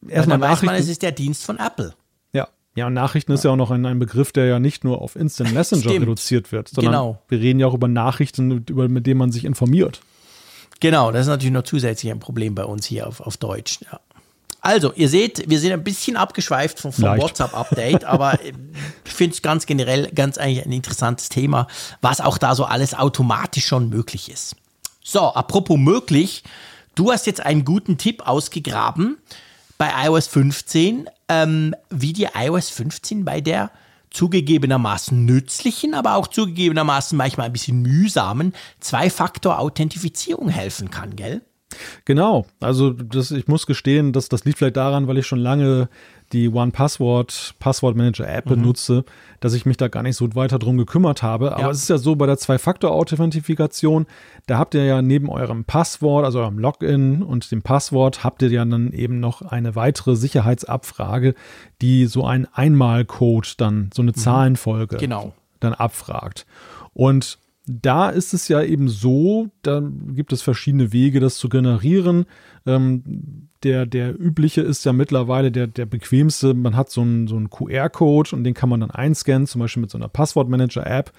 genau. 0.02 0.14
erstmal 0.14 0.38
Nachrichten. 0.38 0.68
Weiß 0.68 0.74
man, 0.74 0.82
es 0.82 0.90
ist 0.90 1.02
der 1.02 1.12
Dienst 1.12 1.46
von 1.46 1.58
Apple. 1.58 1.94
Ja, 2.76 2.88
und 2.88 2.94
Nachrichten 2.94 3.32
ja. 3.32 3.36
ist 3.36 3.44
ja 3.44 3.52
auch 3.52 3.56
noch 3.56 3.72
ein, 3.72 3.86
ein, 3.86 4.00
Begriff, 4.00 4.34
der 4.34 4.46
ja 4.46 4.60
nicht 4.60 4.84
nur 4.84 5.02
auf 5.02 5.16
Instant 5.16 5.54
Messenger 5.54 5.92
reduziert 5.92 6.52
wird, 6.52 6.68
sondern 6.68 6.94
genau. 6.94 7.22
wir 7.30 7.40
reden 7.40 7.60
ja 7.60 7.68
auch 7.68 7.74
über 7.74 7.88
Nachrichten, 7.88 8.66
über, 8.70 8.90
mit 8.90 9.08
denen 9.08 9.18
man 9.18 9.32
sich 9.32 9.46
informiert. 9.46 10.02
Genau, 10.82 11.12
das 11.12 11.22
ist 11.22 11.28
natürlich 11.28 11.54
noch 11.54 11.64
zusätzlich 11.64 12.12
ein 12.12 12.20
Problem 12.20 12.54
bei 12.54 12.66
uns 12.66 12.86
hier 12.86 13.08
auf, 13.08 13.22
auf 13.22 13.38
Deutsch. 13.38 13.80
Ja. 13.90 14.00
Also, 14.60 14.92
ihr 14.94 15.10
seht, 15.10 15.48
wir 15.48 15.60
sind 15.60 15.72
ein 15.74 15.84
bisschen 15.84 16.18
abgeschweift 16.18 16.80
vom, 16.80 16.92
vom 16.92 17.04
WhatsApp-Update, 17.04 18.04
aber 18.06 18.40
ich 18.44 19.12
finde 19.12 19.36
es 19.36 19.42
ganz 19.42 19.68
generell 19.68 20.12
ganz 20.14 20.38
eigentlich 20.38 20.66
ein 20.66 20.72
interessantes 20.72 21.30
Thema, 21.30 21.68
was 22.02 22.20
auch 22.20 22.38
da 22.38 22.56
so 22.56 22.66
alles 22.66 22.94
automatisch 22.94 23.66
schon 23.66 23.90
möglich 23.90 24.30
ist. 24.30 24.56
So, 25.04 25.20
apropos 25.20 25.78
möglich, 25.78 26.44
du 26.96 27.12
hast 27.12 27.28
jetzt 27.28 27.46
einen 27.46 27.64
guten 27.64 27.98
Tipp 28.00 28.28
ausgegraben 28.28 29.18
bei 29.78 29.92
iOS 30.08 30.28
15, 30.28 31.10
ähm, 31.30 31.76
wie 31.90 32.14
dir 32.14 32.32
iOS 32.36 32.70
15 32.70 33.26
bei 33.26 33.42
der 33.42 33.72
zugegebenermaßen 34.12 35.26
nützlichen, 35.26 35.94
aber 35.94 36.16
auch 36.16 36.28
zugegebenermaßen 36.28 37.18
manchmal 37.18 37.48
ein 37.48 37.54
bisschen 37.54 37.82
mühsamen 37.82 38.54
Zwei-Faktor-Authentifizierung 38.80 40.50
helfen 40.50 40.90
kann, 40.90 41.16
gell? 41.16 41.42
Genau, 42.06 42.46
also 42.60 42.92
das, 42.92 43.32
ich 43.32 43.48
muss 43.48 43.66
gestehen, 43.66 44.14
dass 44.14 44.30
das 44.30 44.46
liegt 44.46 44.58
vielleicht 44.58 44.78
daran, 44.78 45.08
weil 45.08 45.18
ich 45.18 45.28
schon 45.28 45.40
lange 45.40 45.90
die 46.32 46.50
One 46.50 46.72
Password 46.72 47.56
Passwortmanager 47.60 48.28
App 48.28 48.46
mhm. 48.46 48.50
benutze, 48.50 49.06
dass 49.40 49.54
ich 49.54 49.66
mich 49.66 49.78
da 49.78 49.88
gar 49.88 50.04
nicht 50.04 50.16
so 50.16 50.34
weiter 50.36 50.60
drum 50.60 50.78
gekümmert 50.78 51.22
habe. 51.22 51.54
Aber 51.54 51.62
ja. 51.62 51.70
es 51.70 51.84
ist 51.84 51.90
ja 51.90 51.98
so 51.98 52.16
bei 52.16 52.26
der 52.26 52.38
Zwei-Faktor-Authentifikation, 52.38 54.08
da 54.48 54.58
habt 54.58 54.74
ihr 54.74 54.86
ja 54.86 55.02
neben 55.02 55.30
eurem 55.30 55.66
Passwort, 55.66 56.26
also 56.26 56.40
eurem 56.40 56.58
Login 56.58 57.22
und 57.22 57.52
dem 57.52 57.62
Passwort, 57.62 58.24
habt 58.24 58.42
ihr 58.42 58.50
ja 58.50 58.66
dann 58.66 58.92
eben 58.92 59.20
noch 59.20 59.42
eine 59.42 59.76
weitere 59.76 60.16
Sicherheitsabfrage, 60.16 61.36
die 61.82 62.08
so 62.08 62.26
ein 62.26 62.48
Einmalcode 62.52 63.60
dann, 63.62 63.90
so 63.94 64.02
eine 64.02 64.12
mhm. 64.12 64.16
Zahlenfolge 64.16 64.98
genau. 64.98 65.34
dann 65.60 65.74
abfragt. 65.74 66.46
Und 66.94 67.38
da 67.68 68.10
ist 68.10 68.34
es 68.34 68.48
ja 68.48 68.62
eben 68.62 68.90
so, 68.90 69.50
da 69.62 69.82
gibt 70.10 70.34
es 70.34 70.42
verschiedene 70.42 70.94
Wege, 70.94 71.20
das 71.20 71.36
zu 71.36 71.50
generieren. 71.50 72.26
Ähm, 72.66 73.48
der, 73.64 73.88
der 73.88 74.20
übliche 74.20 74.62
ist 74.62 74.86
ja 74.86 74.94
mittlerweile 74.94 75.52
der, 75.52 75.66
der 75.66 75.88
bequemste. 75.88 76.54
Man 76.54 76.76
hat 76.76 76.92
so 76.92 77.02
einen, 77.02 77.28
so 77.28 77.36
einen 77.36 77.50
QR-Code 77.50 78.36
und 78.36 78.44
den 78.44 78.54
kann 78.54 78.70
man 78.70 78.82
dann 78.82 78.92
einscannen, 78.92 79.48
zum 79.48 79.62
Beispiel 79.62 79.82
mit 79.82 79.90
so 79.90 79.98
einer 79.98 80.08
Passwortmanager-App 80.08 81.12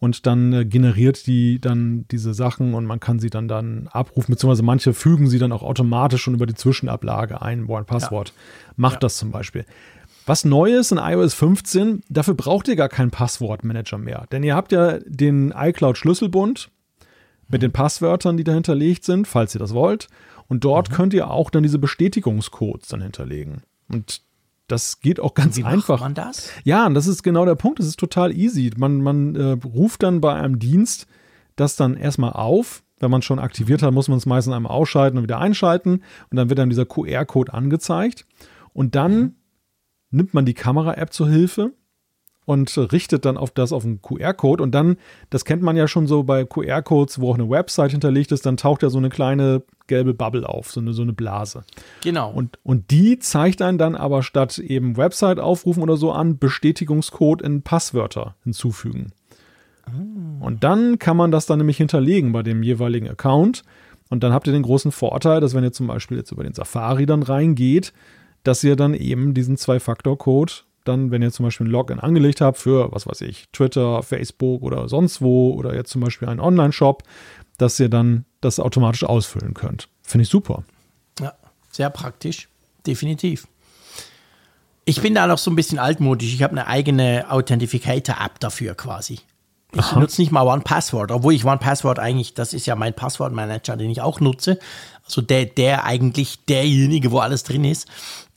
und 0.00 0.26
dann 0.26 0.52
äh, 0.52 0.64
generiert 0.66 1.26
die 1.26 1.60
dann 1.60 2.04
diese 2.10 2.34
Sachen 2.34 2.74
und 2.74 2.84
man 2.84 3.00
kann 3.00 3.20
sie 3.20 3.30
dann 3.30 3.48
dann 3.48 3.88
abrufen, 3.90 4.34
beziehungsweise 4.34 4.62
manche 4.62 4.92
fügen 4.92 5.28
sie 5.28 5.38
dann 5.38 5.52
auch 5.52 5.62
automatisch 5.62 6.22
schon 6.22 6.34
über 6.34 6.46
die 6.46 6.54
Zwischenablage 6.54 7.40
ein. 7.40 7.66
One 7.66 7.84
Passwort 7.84 8.28
ja. 8.28 8.72
macht 8.76 8.96
ja. 8.96 9.00
das 9.00 9.16
zum 9.16 9.30
Beispiel. 9.30 9.64
Was 10.26 10.44
neu 10.44 10.74
ist 10.74 10.90
in 10.90 10.98
iOS 10.98 11.34
15, 11.34 12.02
dafür 12.08 12.34
braucht 12.34 12.68
ihr 12.68 12.76
gar 12.76 12.88
keinen 12.88 13.10
Passwortmanager 13.10 13.98
mehr. 13.98 14.26
Denn 14.32 14.42
ihr 14.42 14.54
habt 14.54 14.72
ja 14.72 14.98
den 15.04 15.52
iCloud-Schlüsselbund 15.54 16.70
mit 17.48 17.62
den 17.62 17.72
Passwörtern, 17.72 18.36
die 18.36 18.44
da 18.44 18.52
hinterlegt 18.52 19.04
sind, 19.04 19.28
falls 19.28 19.54
ihr 19.54 19.58
das 19.58 19.74
wollt. 19.74 20.08
Und 20.48 20.64
dort 20.64 20.90
mhm. 20.90 20.94
könnt 20.94 21.14
ihr 21.14 21.30
auch 21.30 21.50
dann 21.50 21.62
diese 21.62 21.78
Bestätigungscodes 21.78 22.88
dann 22.88 23.02
hinterlegen. 23.02 23.62
Und 23.88 24.22
das 24.66 25.00
geht 25.00 25.20
auch 25.20 25.34
ganz 25.34 25.58
Wie 25.58 25.64
einfach. 25.64 26.00
Macht 26.00 26.02
man 26.02 26.14
das? 26.14 26.48
Ja, 26.64 26.86
und 26.86 26.94
das 26.94 27.06
ist 27.06 27.22
genau 27.22 27.44
der 27.44 27.54
Punkt. 27.54 27.78
Das 27.78 27.86
ist 27.86 27.98
total 27.98 28.32
easy. 28.32 28.70
Man, 28.78 29.02
man 29.02 29.36
äh, 29.36 29.58
ruft 29.62 30.02
dann 30.02 30.22
bei 30.22 30.34
einem 30.34 30.58
Dienst 30.58 31.06
das 31.56 31.76
dann 31.76 31.96
erstmal 31.96 32.32
auf. 32.32 32.82
Wenn 32.98 33.10
man 33.10 33.18
es 33.18 33.26
schon 33.26 33.38
aktiviert 33.38 33.82
hat, 33.82 33.92
muss 33.92 34.08
man 34.08 34.16
es 34.16 34.24
meistens 34.24 34.54
einmal 34.54 34.72
ausschalten 34.72 35.18
und 35.18 35.24
wieder 35.24 35.38
einschalten. 35.38 36.02
Und 36.30 36.36
dann 36.36 36.48
wird 36.48 36.58
dann 36.58 36.70
dieser 36.70 36.86
QR-Code 36.86 37.52
angezeigt. 37.52 38.24
Und 38.72 38.94
dann 38.94 39.16
mhm 39.16 39.34
nimmt 40.14 40.34
man 40.34 40.46
die 40.46 40.54
Kamera-App 40.54 41.12
zur 41.12 41.28
Hilfe 41.28 41.72
und 42.46 42.76
richtet 42.92 43.24
dann 43.24 43.36
auf 43.36 43.50
das 43.50 43.72
auf 43.72 43.84
einen 43.84 44.02
QR-Code 44.02 44.62
und 44.62 44.74
dann, 44.74 44.96
das 45.30 45.44
kennt 45.44 45.62
man 45.62 45.76
ja 45.76 45.88
schon 45.88 46.06
so 46.06 46.22
bei 46.24 46.44
QR-Codes, 46.44 47.20
wo 47.20 47.30
auch 47.30 47.34
eine 47.34 47.48
Website 47.48 47.92
hinterlegt 47.92 48.32
ist, 48.32 48.44
dann 48.44 48.56
taucht 48.56 48.82
ja 48.82 48.90
so 48.90 48.98
eine 48.98 49.08
kleine 49.08 49.62
gelbe 49.86 50.14
Bubble 50.14 50.48
auf, 50.48 50.70
so 50.70 50.80
eine, 50.80 50.92
so 50.92 51.02
eine 51.02 51.12
Blase. 51.12 51.64
Genau. 52.02 52.30
Und, 52.30 52.58
und 52.62 52.90
die 52.90 53.18
zeigt 53.18 53.62
einen 53.62 53.78
dann 53.78 53.94
aber 53.94 54.22
statt 54.22 54.58
eben 54.58 54.96
Website 54.96 55.38
aufrufen 55.38 55.82
oder 55.82 55.96
so 55.96 56.12
an, 56.12 56.38
Bestätigungscode 56.38 57.42
in 57.42 57.62
Passwörter 57.62 58.34
hinzufügen. 58.44 59.12
Oh. 59.86 60.44
Und 60.46 60.64
dann 60.64 60.98
kann 60.98 61.16
man 61.16 61.30
das 61.30 61.46
dann 61.46 61.58
nämlich 61.58 61.76
hinterlegen 61.76 62.32
bei 62.32 62.42
dem 62.42 62.62
jeweiligen 62.62 63.08
Account. 63.08 63.62
Und 64.10 64.22
dann 64.22 64.32
habt 64.32 64.46
ihr 64.46 64.52
den 64.52 64.62
großen 64.62 64.92
Vorteil, 64.92 65.40
dass 65.40 65.54
wenn 65.54 65.64
ihr 65.64 65.72
zum 65.72 65.86
Beispiel 65.86 66.18
jetzt 66.18 66.30
über 66.30 66.44
den 66.44 66.54
Safari 66.54 67.06
dann 67.06 67.22
reingeht, 67.22 67.92
dass 68.44 68.62
ihr 68.62 68.76
dann 68.76 68.94
eben 68.94 69.34
diesen 69.34 69.56
Zwei-Faktor-Code 69.56 70.52
dann, 70.84 71.10
wenn 71.10 71.22
ihr 71.22 71.32
zum 71.32 71.46
Beispiel 71.46 71.66
ein 71.66 71.70
Login 71.70 71.98
angelegt 71.98 72.40
habt 72.40 72.58
für, 72.58 72.92
was 72.92 73.06
weiß 73.06 73.22
ich, 73.22 73.48
Twitter, 73.52 74.02
Facebook 74.02 74.62
oder 74.62 74.88
sonst 74.88 75.22
wo 75.22 75.52
oder 75.54 75.74
jetzt 75.74 75.90
zum 75.90 76.02
Beispiel 76.02 76.28
einen 76.28 76.40
Online-Shop, 76.40 77.02
dass 77.58 77.80
ihr 77.80 77.88
dann 77.88 78.26
das 78.40 78.60
automatisch 78.60 79.04
ausfüllen 79.04 79.54
könnt. 79.54 79.88
Finde 80.02 80.24
ich 80.24 80.28
super. 80.28 80.64
Ja, 81.20 81.32
sehr 81.70 81.90
praktisch. 81.90 82.48
Definitiv. 82.86 83.48
Ich 84.84 85.00
bin 85.00 85.14
da 85.14 85.26
noch 85.26 85.38
so 85.38 85.50
ein 85.50 85.56
bisschen 85.56 85.78
altmodisch. 85.78 86.34
Ich 86.34 86.42
habe 86.42 86.52
eine 86.52 86.66
eigene 86.66 87.30
Authentificator-App 87.30 88.38
dafür 88.40 88.74
quasi. 88.74 89.20
Ich 89.72 89.80
Aha. 89.80 89.98
nutze 89.98 90.20
nicht 90.20 90.30
mal 90.30 90.46
One 90.46 90.60
Password, 90.60 91.10
obwohl 91.10 91.32
ich 91.32 91.44
One 91.44 91.58
Password 91.58 91.98
eigentlich, 91.98 92.34
das 92.34 92.52
ist 92.52 92.66
ja 92.66 92.76
mein 92.76 92.94
Passwortmanager, 92.94 93.76
den 93.76 93.90
ich 93.90 94.02
auch 94.02 94.20
nutze. 94.20 94.58
Also 95.04 95.22
der, 95.22 95.46
der 95.46 95.84
eigentlich 95.84 96.44
derjenige, 96.44 97.10
wo 97.10 97.18
alles 97.18 97.42
drin 97.42 97.64
ist. 97.64 97.88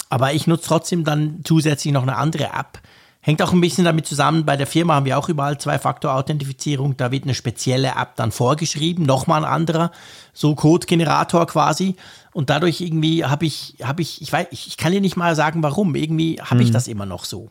Aber 0.10 0.34
ich 0.34 0.48
nutze 0.48 0.68
trotzdem 0.68 1.04
dann 1.04 1.42
zusätzlich 1.44 1.94
noch 1.94 2.04
eine 2.04 2.16
andere 2.16 2.46
App. 2.46 2.80
Hängt 3.22 3.42
auch 3.42 3.52
ein 3.52 3.60
bisschen 3.60 3.84
damit 3.84 4.06
zusammen, 4.06 4.46
bei 4.46 4.56
der 4.56 4.68
Firma 4.68 4.96
haben 4.96 5.06
wir 5.06 5.18
auch 5.18 5.28
überall 5.28 5.58
Zwei-Faktor-Authentifizierung. 5.58 6.96
Da 6.96 7.12
wird 7.12 7.24
eine 7.24 7.34
spezielle 7.34 7.90
App 7.90 8.16
dann 8.16 8.32
vorgeschrieben, 8.32 9.06
nochmal 9.06 9.44
ein 9.44 9.52
anderer, 9.52 9.92
so 10.32 10.56
Code-Generator 10.56 11.46
quasi. 11.46 11.98
Und 12.32 12.50
dadurch 12.50 12.80
irgendwie 12.80 13.26
habe 13.26 13.46
ich, 13.46 13.76
habe 13.84 14.02
ich, 14.02 14.22
ich 14.22 14.32
weiß, 14.32 14.48
ich 14.52 14.78
kann 14.78 14.94
dir 14.94 15.02
nicht 15.02 15.18
mal 15.18 15.36
sagen, 15.36 15.62
warum. 15.62 15.96
Irgendwie 15.96 16.40
habe 16.42 16.62
ich 16.62 16.68
hm. 16.68 16.74
das 16.74 16.88
immer 16.88 17.06
noch 17.06 17.26
so. 17.26 17.50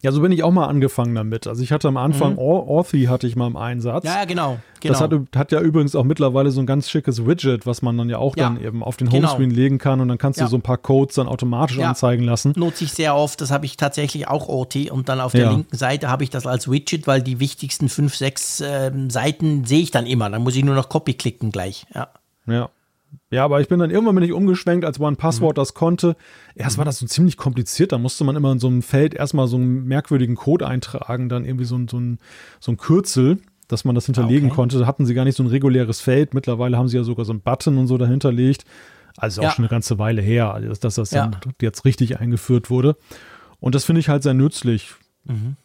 Ja, 0.00 0.12
so 0.12 0.20
bin 0.20 0.30
ich 0.30 0.44
auch 0.44 0.52
mal 0.52 0.66
angefangen 0.66 1.12
damit. 1.16 1.48
Also 1.48 1.60
ich 1.60 1.72
hatte 1.72 1.88
am 1.88 1.96
Anfang 1.96 2.34
mhm. 2.34 2.38
Authy 2.38 3.06
hatte 3.06 3.26
ich 3.26 3.34
mal 3.34 3.48
im 3.48 3.56
Einsatz. 3.56 4.04
Ja, 4.04 4.24
genau. 4.26 4.58
genau. 4.80 4.92
Das 4.92 5.00
hat, 5.00 5.12
hat, 5.34 5.50
ja 5.50 5.60
übrigens 5.60 5.96
auch 5.96 6.04
mittlerweile 6.04 6.52
so 6.52 6.60
ein 6.60 6.66
ganz 6.66 6.88
schickes 6.88 7.26
Widget, 7.26 7.66
was 7.66 7.82
man 7.82 7.98
dann 7.98 8.08
ja 8.08 8.18
auch 8.18 8.36
ja, 8.36 8.44
dann 8.44 8.62
eben 8.62 8.84
auf 8.84 8.96
den 8.96 9.08
genau. 9.08 9.26
Homescreen 9.26 9.50
legen 9.50 9.78
kann 9.78 10.00
und 10.00 10.06
dann 10.06 10.18
kannst 10.18 10.38
ja. 10.38 10.44
du 10.44 10.50
so 10.50 10.56
ein 10.56 10.62
paar 10.62 10.76
Codes 10.76 11.16
dann 11.16 11.26
automatisch 11.26 11.78
ja. 11.78 11.88
anzeigen 11.88 12.22
lassen. 12.22 12.52
Nutze 12.54 12.84
ich 12.84 12.92
sehr 12.92 13.16
oft. 13.16 13.40
Das 13.40 13.50
habe 13.50 13.66
ich 13.66 13.76
tatsächlich 13.76 14.28
auch 14.28 14.48
Authy 14.48 14.88
und 14.88 15.08
dann 15.08 15.20
auf 15.20 15.32
der 15.32 15.50
linken 15.50 15.76
Seite 15.76 16.08
habe 16.08 16.22
ich 16.22 16.30
das 16.30 16.46
als 16.46 16.70
Widget, 16.70 17.08
weil 17.08 17.20
die 17.20 17.40
wichtigsten 17.40 17.88
fünf, 17.88 18.14
sechs 18.14 18.60
äh, 18.60 18.92
Seiten 19.08 19.64
sehe 19.64 19.80
ich 19.80 19.90
dann 19.90 20.06
immer. 20.06 20.30
Dann 20.30 20.42
muss 20.42 20.54
ich 20.54 20.64
nur 20.64 20.76
noch 20.76 20.88
Copy 20.88 21.14
klicken 21.14 21.50
gleich. 21.50 21.86
Ja. 21.92 22.08
Ja. 22.46 22.70
Ja, 23.30 23.44
aber 23.44 23.60
ich 23.60 23.68
bin 23.68 23.78
dann 23.78 23.90
irgendwann 23.90 24.14
bin 24.14 24.24
ich 24.24 24.32
umgeschwenkt, 24.32 24.84
als 24.84 25.00
One 25.00 25.16
Passwort 25.16 25.56
mhm. 25.56 25.60
das 25.60 25.74
konnte. 25.74 26.16
Erst 26.54 26.78
war 26.78 26.84
das 26.84 26.98
so 26.98 27.06
ziemlich 27.06 27.36
kompliziert, 27.36 27.92
da 27.92 27.98
musste 27.98 28.24
man 28.24 28.36
immer 28.36 28.52
in 28.52 28.58
so 28.58 28.68
einem 28.68 28.82
Feld 28.82 29.14
erstmal 29.14 29.48
so 29.48 29.56
einen 29.56 29.84
merkwürdigen 29.84 30.36
Code 30.36 30.66
eintragen, 30.66 31.28
dann 31.28 31.44
irgendwie 31.44 31.64
so 31.64 31.76
ein, 31.76 31.88
so 31.88 31.98
ein, 31.98 32.18
so 32.60 32.72
ein 32.72 32.76
Kürzel, 32.78 33.38
dass 33.66 33.84
man 33.84 33.94
das 33.94 34.06
hinterlegen 34.06 34.48
okay. 34.48 34.56
konnte. 34.56 34.78
Da 34.78 34.86
hatten 34.86 35.04
sie 35.04 35.14
gar 35.14 35.24
nicht 35.24 35.36
so 35.36 35.42
ein 35.42 35.48
reguläres 35.48 36.00
Feld. 36.00 36.32
Mittlerweile 36.32 36.78
haben 36.78 36.88
sie 36.88 36.96
ja 36.96 37.04
sogar 37.04 37.26
so 37.26 37.32
einen 37.32 37.40
Button 37.40 37.76
und 37.76 37.86
so 37.86 37.98
dahinterlegt. 37.98 38.64
Also 39.16 39.42
ja. 39.42 39.48
auch 39.48 39.52
schon 39.52 39.64
eine 39.64 39.70
ganze 39.70 39.98
Weile 39.98 40.22
her, 40.22 40.58
dass 40.80 40.94
das 40.94 41.10
ja. 41.10 41.30
jetzt 41.60 41.84
richtig 41.84 42.18
eingeführt 42.18 42.70
wurde. 42.70 42.96
Und 43.60 43.74
das 43.74 43.84
finde 43.84 44.00
ich 44.00 44.08
halt 44.08 44.22
sehr 44.22 44.34
nützlich. 44.34 44.94
Mhm 45.24 45.56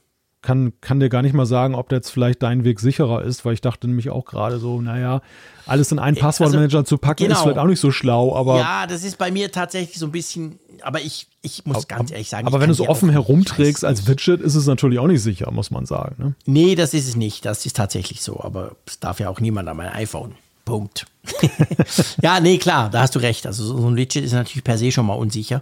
kann, 0.43 0.73
kann 0.81 0.99
dir 0.99 1.09
gar 1.09 1.23
nicht 1.23 1.33
mal 1.33 1.47
sagen, 1.47 1.73
ob 1.73 1.91
jetzt 1.91 2.09
vielleicht 2.11 2.43
dein 2.43 2.63
Weg 2.63 2.79
sicherer 2.79 3.23
ist, 3.23 3.45
weil 3.45 3.53
ich 3.53 3.61
dachte 3.61 3.87
nämlich 3.87 4.11
auch 4.11 4.25
gerade 4.25 4.59
so, 4.59 4.79
naja, 4.81 5.21
alles 5.65 5.91
in 5.91 5.97
einen 5.97 6.17
äh, 6.17 6.19
Passwortmanager 6.19 6.79
also, 6.79 6.89
zu 6.89 6.97
packen 6.97 7.23
genau. 7.23 7.35
ist 7.35 7.41
vielleicht 7.41 7.57
auch 7.57 7.65
nicht 7.65 7.79
so 7.79 7.91
schlau, 7.91 8.35
aber. 8.35 8.59
Ja, 8.59 8.85
das 8.85 9.03
ist 9.03 9.17
bei 9.17 9.31
mir 9.31 9.51
tatsächlich 9.51 9.97
so 9.97 10.05
ein 10.05 10.11
bisschen, 10.11 10.59
aber 10.83 11.01
ich, 11.01 11.27
ich 11.41 11.65
muss 11.65 11.77
aber, 11.77 11.85
ganz 11.85 12.11
ehrlich 12.11 12.29
sagen. 12.29 12.45
Aber 12.45 12.59
wenn 12.59 12.67
du 12.67 12.73
es 12.73 12.81
offen 12.81 13.09
herumträgst 13.09 13.83
als 13.83 14.05
Widget, 14.07 14.41
ist 14.41 14.55
es 14.55 14.67
natürlich 14.67 14.99
auch 14.99 15.07
nicht 15.07 15.23
sicher, 15.23 15.49
muss 15.51 15.71
man 15.71 15.85
sagen. 15.85 16.15
Ne? 16.17 16.35
Nee, 16.45 16.75
das 16.75 16.93
ist 16.93 17.07
es 17.07 17.15
nicht. 17.15 17.45
Das 17.45 17.65
ist 17.65 17.77
tatsächlich 17.77 18.21
so, 18.21 18.39
aber 18.41 18.75
es 18.85 18.99
darf 18.99 19.19
ja 19.19 19.29
auch 19.29 19.39
niemand 19.39 19.67
an 19.69 19.77
mein 19.77 19.89
iPhone. 19.89 20.35
Punkt. 20.65 21.05
ja, 22.21 22.39
nee, 22.39 22.57
klar, 22.57 22.89
da 22.89 23.01
hast 23.01 23.15
du 23.15 23.19
recht. 23.19 23.45
Also 23.47 23.65
so 23.65 23.87
ein 23.87 23.95
Widget 23.95 24.23
ist 24.23 24.31
natürlich 24.33 24.63
per 24.63 24.77
se 24.77 24.91
schon 24.91 25.05
mal 25.05 25.15
unsicher. 25.15 25.61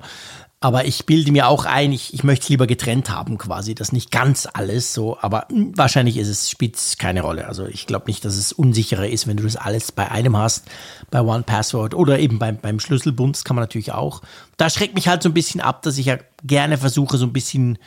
Aber 0.64 0.86
ich 0.86 1.08
bilde 1.08 1.32
mir 1.32 1.48
auch 1.48 1.66
ein, 1.66 1.92
ich, 1.92 2.14
ich 2.14 2.24
möchte 2.24 2.44
es 2.44 2.50
lieber 2.50 2.68
getrennt 2.68 3.10
haben 3.10 3.40
quasi. 3.40 3.74
Das 3.74 3.92
nicht 3.92 4.12
ganz 4.12 4.48
alles 4.54 4.94
so, 4.94 5.18
aber 5.20 5.48
hm, 5.50 5.76
wahrscheinlich 5.76 6.18
ist 6.18 6.28
es, 6.28 6.52
spielt 6.52 6.76
es 6.76 7.00
keine 7.00 7.22
Rolle. 7.22 7.48
Also 7.48 7.66
ich 7.66 7.88
glaube 7.88 8.06
nicht, 8.06 8.24
dass 8.24 8.36
es 8.36 8.54
unsicherer 8.54 9.10
ist, 9.10 9.26
wenn 9.26 9.38
du 9.38 9.44
das 9.44 9.56
alles 9.56 9.92
bei 9.92 10.12
einem 10.12 10.38
hast, 10.38 10.70
bei 11.10 11.20
One 11.20 11.42
Password 11.42 11.96
oder 11.96 12.20
eben 12.20 12.38
beim, 12.38 12.58
beim 12.58 12.80
Schlüsselbund, 12.80 13.38
das 13.38 13.44
kann 13.44 13.56
man 13.56 13.64
natürlich 13.64 13.92
auch. 13.92 14.22
Da 14.58 14.70
schreckt 14.70 14.94
mich 14.94 15.08
halt 15.08 15.24
so 15.24 15.30
ein 15.30 15.34
bisschen 15.34 15.62
ab, 15.62 15.82
dass 15.82 15.98
ich 15.98 16.06
ja 16.06 16.20
gerne 16.44 16.78
versuche, 16.78 17.18
so 17.18 17.26
ein 17.26 17.34
bisschen 17.34 17.80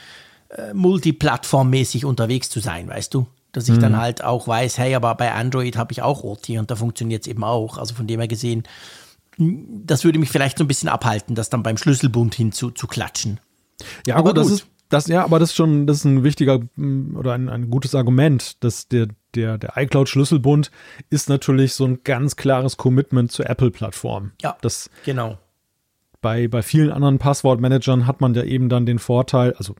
äh, 0.48 0.74
multiplattformmäßig 0.74 2.04
unterwegs 2.04 2.50
zu 2.50 2.58
sein, 2.58 2.88
weißt 2.88 3.14
du? 3.14 3.28
Dass 3.52 3.68
ich 3.68 3.76
mhm. 3.76 3.82
dann 3.82 3.96
halt 3.98 4.24
auch 4.24 4.48
weiß, 4.48 4.78
hey, 4.78 4.96
aber 4.96 5.14
bei 5.14 5.32
Android 5.32 5.76
habe 5.76 5.92
ich 5.92 6.02
auch 6.02 6.24
OT 6.24 6.50
und 6.50 6.72
da 6.72 6.74
funktioniert 6.74 7.22
es 7.22 7.28
eben 7.28 7.44
auch. 7.44 7.78
Also 7.78 7.94
von 7.94 8.08
dem 8.08 8.18
her 8.18 8.26
gesehen, 8.26 8.64
das 9.38 10.04
würde 10.04 10.18
mich 10.18 10.30
vielleicht 10.30 10.58
so 10.58 10.64
ein 10.64 10.68
bisschen 10.68 10.88
abhalten, 10.88 11.34
das 11.34 11.50
dann 11.50 11.62
beim 11.62 11.76
Schlüsselbund 11.76 12.34
hinzu 12.34 12.70
zu 12.70 12.86
klatschen. 12.86 13.40
Ja, 14.06 14.16
aber 14.16 14.30
gut, 14.30 14.38
das 14.38 14.50
ist 14.50 14.66
das 14.88 15.06
ja, 15.08 15.24
aber 15.24 15.38
das 15.38 15.50
ist 15.50 15.56
schon 15.56 15.86
das 15.86 15.98
ist 15.98 16.04
ein 16.04 16.22
wichtiger 16.22 16.60
mm, 16.76 17.16
oder 17.16 17.32
ein, 17.32 17.48
ein 17.48 17.70
gutes 17.70 17.94
Argument, 17.94 18.62
dass 18.62 18.88
der 18.88 19.08
der 19.34 19.58
der 19.58 19.72
iCloud 19.76 20.08
Schlüsselbund 20.08 20.70
ist 21.10 21.28
natürlich 21.28 21.74
so 21.74 21.86
ein 21.86 22.00
ganz 22.04 22.36
klares 22.36 22.76
Commitment 22.76 23.32
zur 23.32 23.48
Apple 23.48 23.70
Plattform. 23.70 24.32
Ja. 24.42 24.56
Das 24.60 24.90
genau 25.04 25.38
bei, 26.24 26.48
bei 26.48 26.62
vielen 26.62 26.90
anderen 26.90 27.18
Passwortmanagern 27.18 28.06
hat 28.06 28.22
man 28.22 28.32
ja 28.32 28.42
eben 28.44 28.70
dann 28.70 28.86
den 28.86 28.98
Vorteil, 28.98 29.52
also 29.58 29.74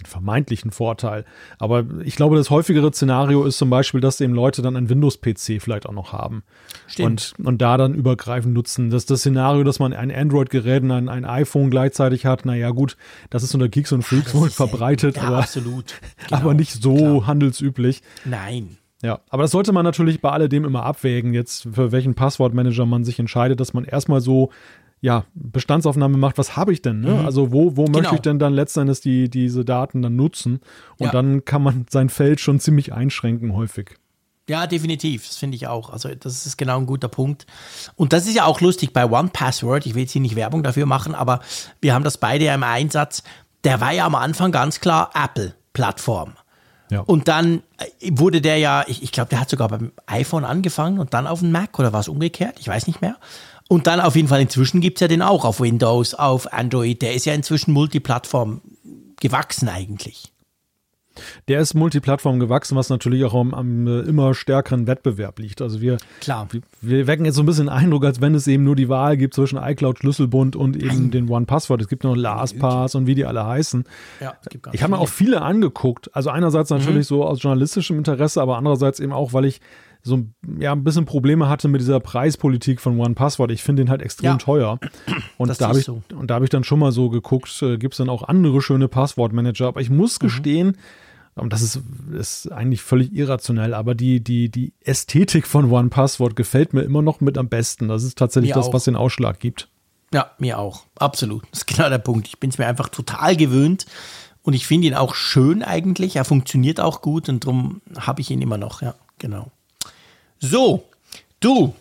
den 0.00 0.06
vermeintlichen 0.06 0.70
Vorteil. 0.70 1.24
Aber 1.58 1.84
ich 2.04 2.16
glaube, 2.16 2.36
das 2.36 2.50
häufigere 2.50 2.92
Szenario 2.92 3.44
ist 3.44 3.58
zum 3.58 3.70
Beispiel, 3.70 4.00
dass 4.00 4.20
eben 4.20 4.34
Leute 4.34 4.62
dann 4.62 4.76
ein 4.76 4.88
Windows-PC 4.88 5.60
vielleicht 5.60 5.86
auch 5.86 5.92
noch 5.92 6.12
haben. 6.12 6.42
Stimmt. 6.86 7.34
Und, 7.38 7.46
und 7.46 7.62
da 7.62 7.76
dann 7.76 7.94
übergreifend 7.94 8.54
nutzen. 8.54 8.90
Das 8.90 9.06
das 9.06 9.20
Szenario, 9.20 9.64
dass 9.64 9.78
man 9.78 9.92
ein 9.92 10.10
Android-Gerät 10.10 10.82
und 10.82 10.90
ein, 10.90 11.08
ein 11.08 11.24
iPhone 11.24 11.70
gleichzeitig 11.70 12.26
hat, 12.26 12.44
naja 12.44 12.70
gut, 12.70 12.96
das 13.30 13.42
ist 13.42 13.54
unter 13.54 13.68
Geeks 13.68 13.92
und 13.92 14.02
Freaks 14.02 14.34
wohl 14.34 14.50
verbreitet, 14.50 15.16
ja, 15.16 15.22
aber, 15.24 15.38
absolut. 15.38 16.00
aber 16.30 16.40
Genau, 16.42 16.52
nicht 16.54 16.82
so 16.82 16.94
klar. 16.94 17.26
handelsüblich. 17.26 18.02
Nein. 18.24 18.78
Ja, 19.02 19.20
aber 19.30 19.42
das 19.42 19.52
sollte 19.52 19.72
man 19.72 19.84
natürlich 19.84 20.20
bei 20.20 20.30
alledem 20.30 20.64
immer 20.64 20.82
abwägen, 20.82 21.32
jetzt 21.32 21.68
für 21.72 21.92
welchen 21.92 22.14
Passwortmanager 22.14 22.84
man 22.84 23.04
sich 23.04 23.18
entscheidet, 23.20 23.60
dass 23.60 23.72
man 23.72 23.84
erstmal 23.84 24.20
so 24.20 24.50
ja, 25.00 25.24
Bestandsaufnahme 25.34 26.16
macht, 26.18 26.38
was 26.38 26.56
habe 26.56 26.72
ich 26.72 26.82
denn? 26.82 27.00
Ne? 27.00 27.24
Also 27.24 27.52
wo, 27.52 27.76
wo 27.76 27.82
möchte 27.82 28.00
Genau. 28.02 28.14
ich 28.14 28.20
denn 28.20 28.38
dann 28.38 28.52
letzten 28.52 28.80
Endes 28.80 29.00
die, 29.00 29.28
diese 29.30 29.64
Daten 29.64 30.02
dann 30.02 30.16
nutzen? 30.16 30.60
Und 30.98 31.06
Ja. 31.06 31.12
dann 31.12 31.44
kann 31.44 31.62
man 31.62 31.86
sein 31.90 32.08
Feld 32.08 32.40
schon 32.40 32.58
ziemlich 32.60 32.92
einschränken 32.92 33.54
häufig. 33.54 33.96
Ja, 34.48 34.66
definitiv. 34.66 35.26
Das 35.28 35.36
finde 35.36 35.56
ich 35.56 35.66
auch. 35.66 35.90
Also, 35.90 36.08
das 36.14 36.46
ist 36.46 36.56
genau 36.56 36.78
ein 36.78 36.86
guter 36.86 37.08
Punkt. 37.08 37.46
Und 37.96 38.12
das 38.14 38.26
ist 38.26 38.34
ja 38.34 38.44
auch 38.46 38.60
lustig 38.62 38.92
bei 38.94 39.04
One 39.04 39.28
Password. 39.32 39.84
Ich 39.84 39.94
will 39.94 40.02
jetzt 40.02 40.12
hier 40.12 40.22
nicht 40.22 40.36
Werbung 40.36 40.62
dafür 40.62 40.86
machen, 40.86 41.14
aber 41.14 41.40
wir 41.82 41.92
haben 41.94 42.02
das 42.02 42.16
beide 42.16 42.46
ja 42.46 42.54
im 42.54 42.62
Einsatz. 42.62 43.22
Der 43.64 43.80
war 43.82 43.92
ja 43.92 44.06
am 44.06 44.14
Anfang 44.14 44.50
ganz 44.50 44.80
klar 44.80 45.10
Apple-Plattform. 45.14 46.32
Ja. 46.90 47.00
Und 47.00 47.28
dann 47.28 47.62
äh, 48.00 48.10
wurde 48.12 48.40
der 48.40 48.56
ja, 48.56 48.84
ich, 48.86 49.02
ich 49.02 49.12
glaube, 49.12 49.28
der 49.28 49.40
hat 49.40 49.50
sogar 49.50 49.68
beim 49.68 49.92
iPhone 50.06 50.44
angefangen 50.44 50.98
und 50.98 51.12
dann 51.12 51.26
auf 51.26 51.40
dem 51.40 51.52
Mac 51.52 51.78
oder 51.78 51.92
war 51.92 52.00
es 52.00 52.08
umgekehrt? 52.08 52.56
Ich 52.58 52.68
weiß 52.68 52.86
nicht 52.86 53.02
mehr. 53.02 53.16
Und 53.68 53.86
dann 53.86 54.00
auf 54.00 54.16
jeden 54.16 54.28
Fall 54.28 54.40
inzwischen 54.40 54.80
gibt 54.80 54.96
es 54.96 55.00
ja 55.02 55.08
den 55.08 55.22
auch 55.22 55.44
auf 55.44 55.60
Windows, 55.60 56.14
auf 56.14 56.52
Android. 56.52 57.02
Der 57.02 57.14
ist 57.14 57.26
ja 57.26 57.34
inzwischen 57.34 57.72
Multiplattform 57.72 58.62
gewachsen 59.20 59.68
eigentlich. 59.68 60.32
Der 61.48 61.60
ist 61.60 61.74
Multiplattform 61.74 62.38
gewachsen, 62.38 62.76
was 62.76 62.90
natürlich 62.90 63.24
auch 63.24 63.34
am, 63.34 63.54
am 63.54 63.86
äh, 63.86 64.00
immer 64.00 64.34
stärkeren 64.34 64.86
Wettbewerb 64.86 65.38
liegt. 65.38 65.60
Also 65.60 65.80
wir, 65.80 65.98
Klar. 66.20 66.48
wir, 66.50 66.60
wir 66.80 67.06
wecken 67.06 67.24
jetzt 67.24 67.34
so 67.34 67.42
ein 67.42 67.46
bisschen 67.46 67.66
den 67.66 67.72
Eindruck, 67.72 68.04
als 68.04 68.20
wenn 68.20 68.34
es 68.34 68.46
eben 68.46 68.64
nur 68.64 68.76
die 68.76 68.88
Wahl 68.88 69.16
gibt 69.16 69.34
zwischen 69.34 69.58
iCloud 69.58 69.98
Schlüsselbund 69.98 70.56
und 70.56 70.76
eben 70.76 71.10
den 71.10 71.28
One-Password. 71.28 71.82
Es 71.82 71.88
gibt 71.88 72.04
noch 72.04 72.16
LastPass 72.16 72.94
und 72.94 73.06
wie 73.06 73.14
die 73.14 73.24
alle 73.24 73.44
heißen. 73.44 73.84
Ja, 74.20 74.34
Ich 74.72 74.82
habe 74.82 74.92
mir 74.92 74.98
auch 74.98 75.08
viele 75.08 75.42
angeguckt. 75.42 76.14
Also 76.14 76.30
einerseits 76.30 76.70
natürlich 76.70 77.06
so 77.06 77.24
aus 77.24 77.42
journalistischem 77.42 77.98
Interesse, 77.98 78.40
aber 78.40 78.56
andererseits 78.56 79.00
eben 79.00 79.12
auch, 79.12 79.32
weil 79.32 79.44
ich 79.44 79.60
so 80.02 80.24
ja, 80.58 80.72
ein 80.72 80.84
bisschen 80.84 81.04
Probleme 81.04 81.48
hatte 81.48 81.68
mit 81.68 81.80
dieser 81.80 82.00
Preispolitik 82.00 82.80
von 82.80 82.98
OnePassword. 82.98 83.50
Ich 83.50 83.62
finde 83.62 83.82
den 83.84 83.90
halt 83.90 84.00
extrem 84.02 84.26
Ja. 84.32 84.36
teuer. 84.36 84.78
Und 85.38 85.48
Das 85.48 85.58
da 85.58 85.68
habe 85.68 85.78
ich, 85.80 85.88
und 85.88 86.06
da 86.28 86.34
habe 86.34 86.44
ich 86.44 86.50
dann 86.50 86.64
schon 86.64 86.78
mal 86.78 86.92
so 86.92 87.08
geguckt, 87.10 87.50
äh, 87.62 87.76
gibt 87.78 87.94
es 87.94 87.98
dann 87.98 88.08
auch 88.08 88.22
andere 88.22 88.62
schöne 88.62 88.88
Passwortmanager. 88.88 89.66
Aber 89.68 89.80
ich 89.80 89.90
Mhm. 89.90 89.96
muss 89.98 90.18
gestehen, 90.18 90.76
und 91.34 91.52
das 91.52 91.62
ist, 91.62 91.80
ist 92.18 92.50
eigentlich 92.50 92.82
völlig 92.82 93.12
irrationell, 93.14 93.72
aber 93.74 93.94
die, 93.94 94.18
die, 94.20 94.48
die 94.50 94.72
Ästhetik 94.80 95.46
von 95.46 95.70
OnePassword 95.70 96.34
gefällt 96.34 96.74
mir 96.74 96.82
immer 96.82 97.00
noch 97.02 97.20
mit 97.20 97.38
am 97.38 97.48
besten. 97.48 97.86
Das 97.88 98.02
ist 98.02 98.18
tatsächlich 98.18 98.50
Mir 98.50 98.54
das, 98.56 98.66
auch. 98.68 98.72
was 98.74 98.84
den 98.84 98.96
Ausschlag 98.96 99.38
gibt. 99.38 99.68
Ja, 100.12 100.30
mir 100.38 100.58
auch. 100.58 100.82
Absolut. 100.98 101.44
Das 101.52 101.60
ist 101.60 101.66
genau 101.66 101.88
der 101.90 101.98
Punkt. 101.98 102.26
Ich 102.28 102.40
bin 102.40 102.50
es 102.50 102.58
mir 102.58 102.66
einfach 102.66 102.88
total 102.88 103.36
gewöhnt 103.36 103.86
und 104.42 104.54
ich 104.54 104.66
finde 104.66 104.88
ihn 104.88 104.94
auch 104.94 105.14
schön 105.14 105.62
eigentlich. 105.62 106.16
Er 106.16 106.24
funktioniert 106.24 106.80
auch 106.80 107.02
gut 107.02 107.28
und 107.28 107.44
darum 107.44 107.82
habe 107.98 108.20
ich 108.20 108.30
ihn 108.30 108.40
immer 108.42 108.58
noch. 108.58 108.82
Ja, 108.82 108.94
genau. 109.18 109.52
So, 110.40 110.84
du. 111.40 111.74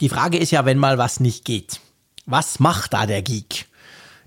Die 0.00 0.08
Frage 0.08 0.38
ist 0.38 0.50
ja, 0.50 0.64
wenn 0.64 0.78
mal 0.78 0.98
was 0.98 1.20
nicht 1.20 1.44
geht. 1.44 1.80
Was 2.26 2.58
macht 2.60 2.92
da 2.92 3.06
der 3.06 3.22
Geek? 3.22 3.66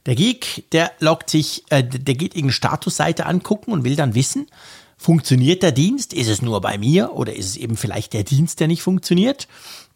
Der 0.05 0.15
Geek, 0.15 0.69
der 0.71 0.91
loggt 0.99 1.29
sich, 1.29 1.63
äh, 1.69 1.83
der 1.83 2.15
geht 2.15 2.35
irgendeine 2.35 2.53
Statusseite 2.53 3.25
angucken 3.25 3.71
und 3.71 3.83
will 3.83 3.95
dann 3.95 4.13
wissen, 4.13 4.47
funktioniert 4.97 5.63
der 5.63 5.71
Dienst? 5.71 6.13
Ist 6.13 6.29
es 6.29 6.41
nur 6.41 6.59
bei 6.61 6.77
mir 6.77 7.13
oder 7.13 7.35
ist 7.35 7.47
es 7.47 7.57
eben 7.57 7.77
vielleicht 7.77 8.13
der 8.13 8.23
Dienst, 8.23 8.59
der 8.59 8.67
nicht 8.67 8.83
funktioniert? 8.83 9.47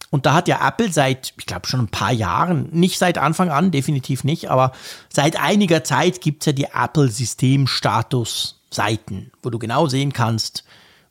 Und 0.10 0.26
da 0.26 0.34
hat 0.34 0.48
ja 0.48 0.68
Apple 0.68 0.92
seit, 0.92 1.36
ich 1.38 1.46
glaube 1.46 1.68
schon 1.68 1.82
ein 1.82 1.90
paar 1.90 2.12
Jahren, 2.12 2.70
nicht 2.72 2.98
seit 2.98 3.20
Anfang 3.20 3.50
an, 3.50 3.70
definitiv 3.70 4.24
nicht, 4.24 4.50
aber 4.50 4.72
seit 5.14 5.40
einiger 5.40 5.84
Zeit 5.84 6.22
gibt's 6.22 6.48
ja 6.48 6.52
die 6.52 6.70
Apple 6.74 7.10
System-Status-Seiten, 7.10 9.30
wo 9.44 9.52
du 9.52 9.60
genau 9.60 9.86
sehen 9.88 10.14
kannst, 10.14 10.64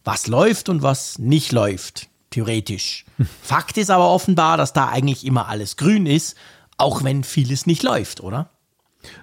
was 0.03 0.27
läuft 0.27 0.69
und 0.69 0.83
was 0.83 1.21
nicht 1.21 1.53
läuft, 1.53 2.09
theoretisch. 2.31 3.05
Fakt 3.43 3.77
ist 3.77 3.91
aber 3.91 4.11
offenbar, 4.11 4.57
dass 4.57 4.73
da 4.73 4.89
eigentlich 4.89 5.25
immer 5.25 5.49
alles 5.49 5.77
grün 5.77 6.07
ist, 6.07 6.37
auch 6.77 7.03
wenn 7.05 7.25
vieles 7.25 7.67
nicht 7.67 7.83
läuft, 7.83 8.21
oder? 8.21 8.51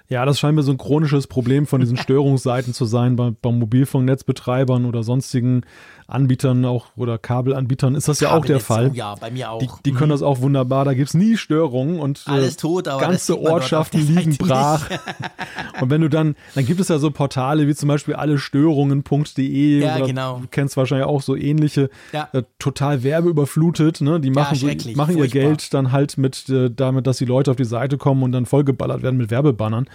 Ja, 0.08 0.24
das 0.24 0.38
scheint 0.38 0.54
mir 0.54 0.62
so 0.62 0.70
ein 0.72 0.78
chronisches 0.78 1.26
Problem 1.26 1.66
von 1.66 1.80
diesen 1.80 1.96
Störungsseiten 1.96 2.72
zu 2.72 2.84
sein 2.84 3.16
bei, 3.16 3.30
bei 3.30 3.50
Mobilfunknetzbetreibern 3.50 4.84
oder 4.84 5.02
sonstigen 5.02 5.62
Anbietern 6.08 6.64
auch 6.64 6.86
oder 6.96 7.18
Kabelanbietern 7.18 7.96
ist 7.96 8.06
das 8.06 8.20
ja 8.20 8.30
auch 8.32 8.44
der 8.44 8.60
Fall. 8.60 8.90
oh 8.92 8.94
Ja, 8.94 9.16
bei 9.16 9.32
mir 9.32 9.50
auch. 9.50 9.58
Die, 9.58 9.68
die 9.84 9.92
können 9.92 10.10
das 10.10 10.22
auch 10.22 10.40
wunderbar, 10.40 10.84
da 10.84 10.94
gibt's 10.94 11.14
nie 11.14 11.36
Störungen 11.36 11.98
und 11.98 12.22
äh, 12.28 12.30
Alles 12.30 12.56
tot, 12.56 12.86
aber 12.86 13.00
ganze 13.00 13.40
Ortschaften 13.40 14.06
liegen 14.06 14.36
brach. 14.36 14.88
und 15.80 15.90
wenn 15.90 16.00
du 16.02 16.08
dann, 16.08 16.36
dann 16.54 16.64
gibt 16.64 16.78
es 16.80 16.88
ja 16.88 16.98
so 16.98 17.10
Portale 17.10 17.66
wie 17.66 17.74
zum 17.74 17.88
Beispiel 17.88 18.14
allestörungen.de 18.14 19.80
Ja, 19.80 19.96
oder 19.96 20.06
genau. 20.06 20.38
du 20.40 20.46
kennst 20.48 20.76
wahrscheinlich 20.76 21.06
auch 21.06 21.22
so 21.22 21.34
ähnliche, 21.34 21.90
Ja. 22.12 22.28
äh, 22.32 22.44
total 22.60 23.02
werbeüberflutet, 23.02 24.00
ne? 24.00 24.20
Die 24.20 24.30
machen, 24.30 24.56
so, 24.56 24.66
schrecklich, 24.66 24.96
machen 24.96 25.18
ihr. 25.18 25.26
Geld 25.26 25.74
dann 25.74 25.90
halt 25.90 26.18
mit 26.18 26.48
äh, 26.48 26.70
damit, 26.70 27.08
dass 27.08 27.18
die 27.18 27.24
Leute 27.24 27.50
auf 27.50 27.56
die 27.56 27.64
Seite 27.64 27.98
kommen 27.98 28.22
und 28.22 28.30
dann 28.30 28.46
vollgeballert 28.46 29.02
werden 29.02 29.16
mit 29.16 29.30
Werbebannern. 29.30 29.86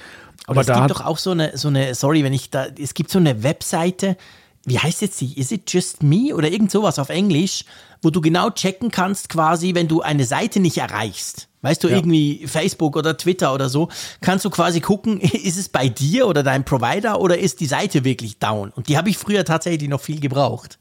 Aber, 0.47 0.51
Aber 0.51 0.61
es 0.61 0.67
da 0.67 0.79
gibt 0.79 0.91
doch 0.91 1.05
auch 1.05 1.17
so 1.17 1.31
eine, 1.31 1.57
so 1.57 1.67
eine, 1.67 1.93
sorry, 1.95 2.23
wenn 2.23 2.33
ich 2.33 2.49
da, 2.49 2.65
es 2.79 2.93
gibt 2.93 3.11
so 3.11 3.19
eine 3.19 3.43
Webseite, 3.43 4.17
wie 4.65 4.77
heißt 4.79 5.01
jetzt 5.01 5.19
die? 5.21 5.39
Is 5.39 5.51
it 5.51 5.71
just 5.71 6.03
me? 6.03 6.35
Oder 6.35 6.49
irgend 6.49 6.71
sowas 6.71 6.99
auf 6.99 7.09
Englisch, 7.09 7.65
wo 8.01 8.09
du 8.09 8.21
genau 8.21 8.49
checken 8.51 8.91
kannst, 8.91 9.29
quasi, 9.29 9.73
wenn 9.73 9.87
du 9.87 10.01
eine 10.01 10.25
Seite 10.25 10.59
nicht 10.59 10.77
erreichst. 10.77 11.47
Weißt 11.63 11.83
du, 11.83 11.89
Ja. 11.89 11.97
irgendwie 11.97 12.47
Facebook 12.47 12.95
oder 12.95 13.17
Twitter 13.17 13.53
oder 13.53 13.69
so, 13.69 13.89
kannst 14.21 14.45
du 14.45 14.49
quasi 14.49 14.81
gucken, 14.81 15.19
ist 15.21 15.57
es 15.57 15.69
bei 15.69 15.89
dir 15.89 16.27
oder 16.27 16.43
deinem 16.43 16.63
Provider 16.63 17.19
oder 17.19 17.37
ist 17.37 17.59
die 17.59 17.67
Seite 17.67 18.03
wirklich 18.03 18.39
down? 18.39 18.71
Und 18.71 18.87
die 18.87 18.97
habe 18.97 19.09
ich 19.09 19.17
früher 19.17 19.45
tatsächlich 19.45 19.89
noch 19.89 20.01
viel 20.01 20.19
gebraucht. 20.19 20.79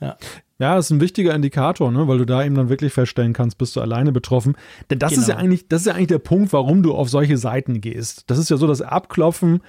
Ja. 0.00 0.16
Ja, 0.60 0.76
das 0.76 0.86
ist 0.86 0.90
ein 0.92 1.00
wichtiger 1.00 1.34
Indikator, 1.34 1.90
ne? 1.90 2.06
weil 2.06 2.18
du 2.18 2.24
da 2.24 2.44
eben 2.44 2.54
dann 2.54 2.68
wirklich 2.68 2.92
feststellen 2.92 3.32
kannst, 3.32 3.58
bist 3.58 3.74
du 3.74 3.80
alleine 3.80 4.12
betroffen. 4.12 4.56
Denn 4.88 5.00
das 5.00 5.12
ist 5.16 5.26
ja 5.28 5.34
Genau. 5.34 5.44
eigentlich, 5.44 5.68
das 5.68 5.80
ist 5.80 5.86
ja 5.86 5.94
eigentlich 5.94 6.06
der 6.08 6.18
Punkt, 6.20 6.52
warum 6.52 6.82
du 6.84 6.94
auf 6.94 7.08
solche 7.08 7.36
Seiten 7.38 7.80
gehst. 7.80 8.24
Das 8.30 8.38
ist 8.38 8.50
ja 8.50 8.56
so 8.56 8.66
das 8.68 8.80
Abklopfen. 8.80 9.60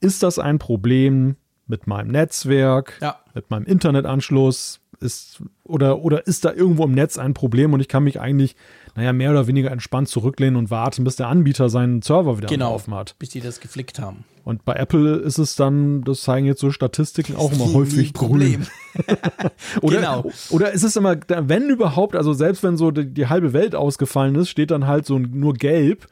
Ist 0.00 0.22
das 0.24 0.38
ein 0.40 0.58
Problem 0.58 1.36
mit 1.68 1.86
meinem 1.86 2.08
Netzwerk, 2.10 2.98
Ja. 3.00 3.20
mit 3.34 3.48
meinem 3.50 3.64
Internetanschluss? 3.64 4.80
Ist, 5.00 5.42
oder, 5.64 6.00
oder 6.00 6.26
ist 6.26 6.44
da 6.44 6.52
irgendwo 6.52 6.84
im 6.84 6.92
Netz 6.92 7.18
ein 7.18 7.34
Problem 7.34 7.72
und 7.72 7.80
ich 7.80 7.88
kann 7.88 8.04
mich 8.04 8.20
eigentlich, 8.20 8.56
naja, 8.96 9.12
mehr 9.12 9.30
oder 9.30 9.46
weniger 9.46 9.70
entspannt 9.70 10.08
zurücklehnen 10.08 10.56
und 10.56 10.70
warten, 10.70 11.04
bis 11.04 11.16
der 11.16 11.28
Anbieter 11.28 11.68
seinen 11.68 12.02
Server 12.02 12.36
wieder 12.36 12.48
am 12.48 12.52
Genau. 12.54 12.70
Laufen 12.70 12.94
hat. 12.94 13.16
Bis 13.18 13.30
die 13.30 13.40
das 13.40 13.60
geflickt 13.60 13.98
haben. 13.98 14.24
Und 14.44 14.64
bei 14.66 14.74
Apple 14.74 15.16
ist 15.16 15.38
es 15.38 15.56
dann, 15.56 16.02
das 16.02 16.20
zeigen 16.20 16.46
jetzt 16.46 16.60
so 16.60 16.70
Statistiken 16.70 17.34
auch 17.36 17.50
immer 17.52 17.64
häufig 17.72 18.12
grün. 18.12 18.66
Oder, 19.80 19.96
Genau. 19.96 20.30
oder 20.50 20.70
ist 20.72 20.82
es 20.84 20.94
immer, 20.96 21.16
wenn 21.28 21.68
überhaupt, 21.68 22.14
also 22.14 22.32
selbst 22.32 22.62
wenn 22.62 22.76
so 22.76 22.90
die, 22.92 23.06
die 23.12 23.26
halbe 23.26 23.52
Welt 23.52 23.74
ausgefallen 23.74 24.34
ist, 24.36 24.50
steht 24.50 24.70
dann 24.70 24.86
halt 24.86 25.04
so 25.06 25.18
nur 25.18 25.54
gelb 25.54 26.06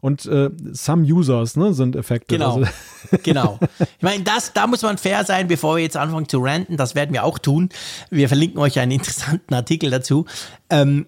und 0.00 0.26
äh, 0.26 0.50
some 0.70 1.02
users 1.04 1.56
ne, 1.56 1.74
sind 1.74 1.96
affected. 1.96 2.38
Genau. 2.38 2.58
Also, 2.58 2.70
genau. 3.24 3.58
Ich 3.80 4.02
meine, 4.02 4.22
das, 4.22 4.52
da 4.52 4.68
muss 4.68 4.82
man 4.82 4.98
fair 4.98 5.24
sein, 5.24 5.48
bevor 5.48 5.76
wir 5.76 5.82
jetzt 5.82 5.96
anfangen 5.96 6.28
zu 6.28 6.38
ranten. 6.38 6.76
Das 6.76 6.94
werden 6.94 7.12
wir 7.12 7.24
auch 7.24 7.38
tun. 7.38 7.70
Wir 8.10 8.28
verlinken 8.28 8.60
euch 8.60 8.78
einen 8.78 8.92
interessanten 8.92 9.52
Artikel 9.54 9.90
dazu. 9.90 10.26
Ähm, 10.70 11.06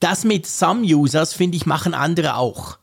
das 0.00 0.24
mit 0.24 0.46
some 0.46 0.84
users, 0.84 1.32
finde 1.32 1.56
ich, 1.56 1.66
machen 1.66 1.94
andere 1.94 2.36
auch. 2.36 2.78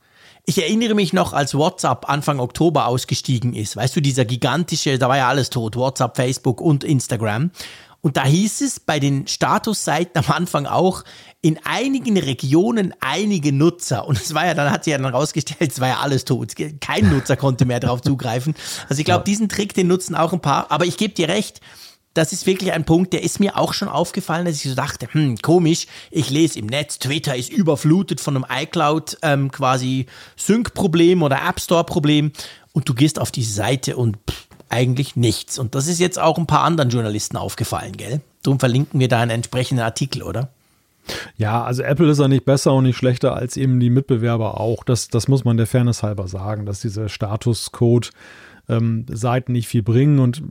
Ich 0.46 0.58
erinnere 0.58 0.96
mich 0.96 1.14
noch, 1.14 1.34
als 1.34 1.54
WhatsApp 1.54 2.10
Anfang 2.10 2.40
Oktober 2.40 2.88
ausgestiegen 2.88 3.54
ist. 3.54 3.76
Weißt 3.76 3.96
du, 3.96 4.02
dieser 4.02 4.26
gigantische, 4.26 4.98
da 4.98 5.08
war 5.08 5.18
ja 5.18 5.28
alles 5.28 5.50
tot. 5.50 5.76
WhatsApp, 5.76 6.16
Facebook 6.16 6.60
und 6.62 6.84
Instagram. 6.84 7.52
Und 8.02 8.18
da 8.18 8.26
hieß 8.26 8.62
es 8.62 8.80
bei 8.80 9.00
den 9.00 9.28
Statusseiten 9.28 10.24
am 10.26 10.32
Anfang 10.32 10.66
auch, 10.66 11.04
in 11.42 11.60
einigen 11.64 12.18
Regionen 12.18 12.94
einige 13.00 13.54
Nutzer. 13.54 14.08
Und 14.08 14.20
es 14.20 14.34
war 14.34 14.48
ja, 14.48 14.56
dann 14.56 14.72
hat 14.72 14.84
sich 14.84 14.92
ja 14.92 14.98
dann 14.98 15.14
rausgestellt, 15.14 15.72
es 15.72 15.80
war 15.80 15.88
ja 15.88 16.00
alles 16.00 16.26
tot. 16.26 16.54
Kein 16.82 17.10
Nutzer 17.10 17.36
konnte 17.36 17.66
mehr 17.66 17.80
darauf 17.80 18.02
zugreifen. 18.02 18.56
Also 18.90 19.00
ich 19.00 19.06
glaube, 19.06 19.24
diesen 19.24 19.50
Trick, 19.50 19.76
den 19.76 19.88
nutzen 19.88 20.16
auch 20.16 20.34
ein 20.34 20.42
paar. 20.42 20.72
Aber 20.72 20.86
ich 20.86 20.98
gebe 20.98 21.14
dir 21.14 21.28
recht, 21.28 21.62
das 22.14 22.34
ist 22.34 22.46
wirklich 22.46 22.74
ein 22.74 22.84
Punkt, 22.84 23.14
der 23.14 23.24
ist 23.24 23.40
mir 23.40 23.58
auch 23.58 23.74
schon 23.74 23.88
aufgefallen, 23.88 24.46
dass 24.46 24.56
ich 24.56 24.70
so 24.70 24.76
dachte, 24.76 25.08
hm, 25.12 25.38
komisch, 25.38 25.88
ich 26.10 26.30
lese 26.30 26.60
im 26.60 26.66
Netz, 26.66 27.00
Twitter 27.00 27.36
ist 27.36 27.52
überflutet 27.52 28.20
von 28.20 28.36
einem 28.36 28.46
iCloud 28.50 29.18
ähm, 29.22 29.52
quasi 29.52 30.08
Sync-Problem 30.36 31.24
oder 31.24 31.40
App 31.48 31.60
Store-Problem 31.60 32.32
und 32.74 32.90
du 32.90 32.94
gehst 32.94 33.20
auf 33.20 33.32
diese 33.32 33.54
Seite 33.54 33.96
und 33.96 34.18
pff, 34.30 34.48
eigentlich 34.70 35.16
nichts. 35.16 35.60
Und 35.60 35.76
das 35.76 35.88
ist 35.88 36.00
jetzt 36.00 36.20
auch 36.20 36.38
ein 36.38 36.48
paar 36.48 36.64
anderen 36.64 36.90
Journalisten 36.90 37.38
aufgefallen, 37.38 37.94
gell? 37.98 38.22
Darum 38.44 38.60
verlinken 38.60 39.00
wir 39.00 39.08
da 39.08 39.20
einen 39.20 39.32
entsprechenden 39.32 39.84
Artikel, 39.84 40.24
oder? 40.24 40.50
Ja, 41.38 41.64
also 41.64 41.84
Apple 41.84 42.10
ist 42.10 42.20
ja 42.20 42.28
nicht 42.28 42.46
besser 42.46 42.74
und 42.74 42.84
nicht 42.84 42.98
schlechter 42.98 43.36
als 43.36 43.58
eben 43.58 43.80
die 43.80 43.90
Mitbewerber 43.90 44.60
auch. 44.60 44.84
Das, 44.84 45.08
das 45.08 45.28
muss 45.28 45.44
man 45.44 45.58
der 45.58 45.68
Fairness 45.68 46.04
halber 46.04 46.28
sagen, 46.28 46.66
dass 46.66 46.82
dieser 46.82 47.10
Statuscode 47.10 48.12
ähm, 48.70 49.06
Seiten 49.10 49.52
nicht 49.52 49.68
viel 49.68 49.84
bringen. 49.84 50.20
Und 50.20 50.44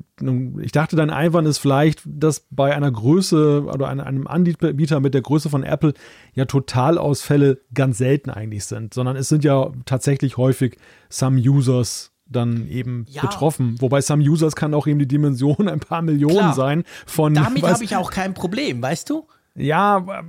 ich 0.60 0.72
dachte, 0.72 0.96
dein 0.96 1.10
Einwand 1.10 1.46
ist 1.48 1.58
vielleicht, 1.58 2.02
dass 2.06 2.46
bei 2.50 2.74
einer 2.74 2.90
Größe 2.90 3.64
oder 3.64 3.88
einem 3.88 4.26
Anbieter 4.26 5.00
mit 5.00 5.14
der 5.14 5.22
Größe 5.22 5.50
von 5.50 5.62
Apple 5.62 5.94
ja 6.34 6.44
Totalausfälle 6.44 7.60
ganz 7.74 7.98
selten 7.98 8.30
eigentlich 8.30 8.64
sind, 8.64 8.94
sondern 8.94 9.16
es 9.16 9.28
sind 9.28 9.44
ja 9.44 9.70
tatsächlich 9.84 10.36
häufig 10.36 10.76
some 11.08 11.40
Users 11.40 12.12
dann 12.26 12.68
eben 12.68 13.06
ja. 13.08 13.22
betroffen. 13.22 13.76
Wobei 13.80 14.00
some 14.00 14.22
Users 14.22 14.54
kann 14.54 14.72
auch 14.74 14.86
eben 14.86 14.98
die 14.98 15.08
Dimension 15.08 15.68
ein 15.68 15.80
paar 15.80 16.02
Millionen 16.02 16.36
Klar. 16.36 16.54
sein 16.54 16.84
von. 17.06 17.34
Damit 17.34 17.62
habe 17.64 17.84
ich 17.84 17.96
auch 17.96 18.10
kein 18.10 18.34
Problem, 18.34 18.80
weißt 18.80 19.10
du? 19.10 19.26
Ja, 19.56 20.24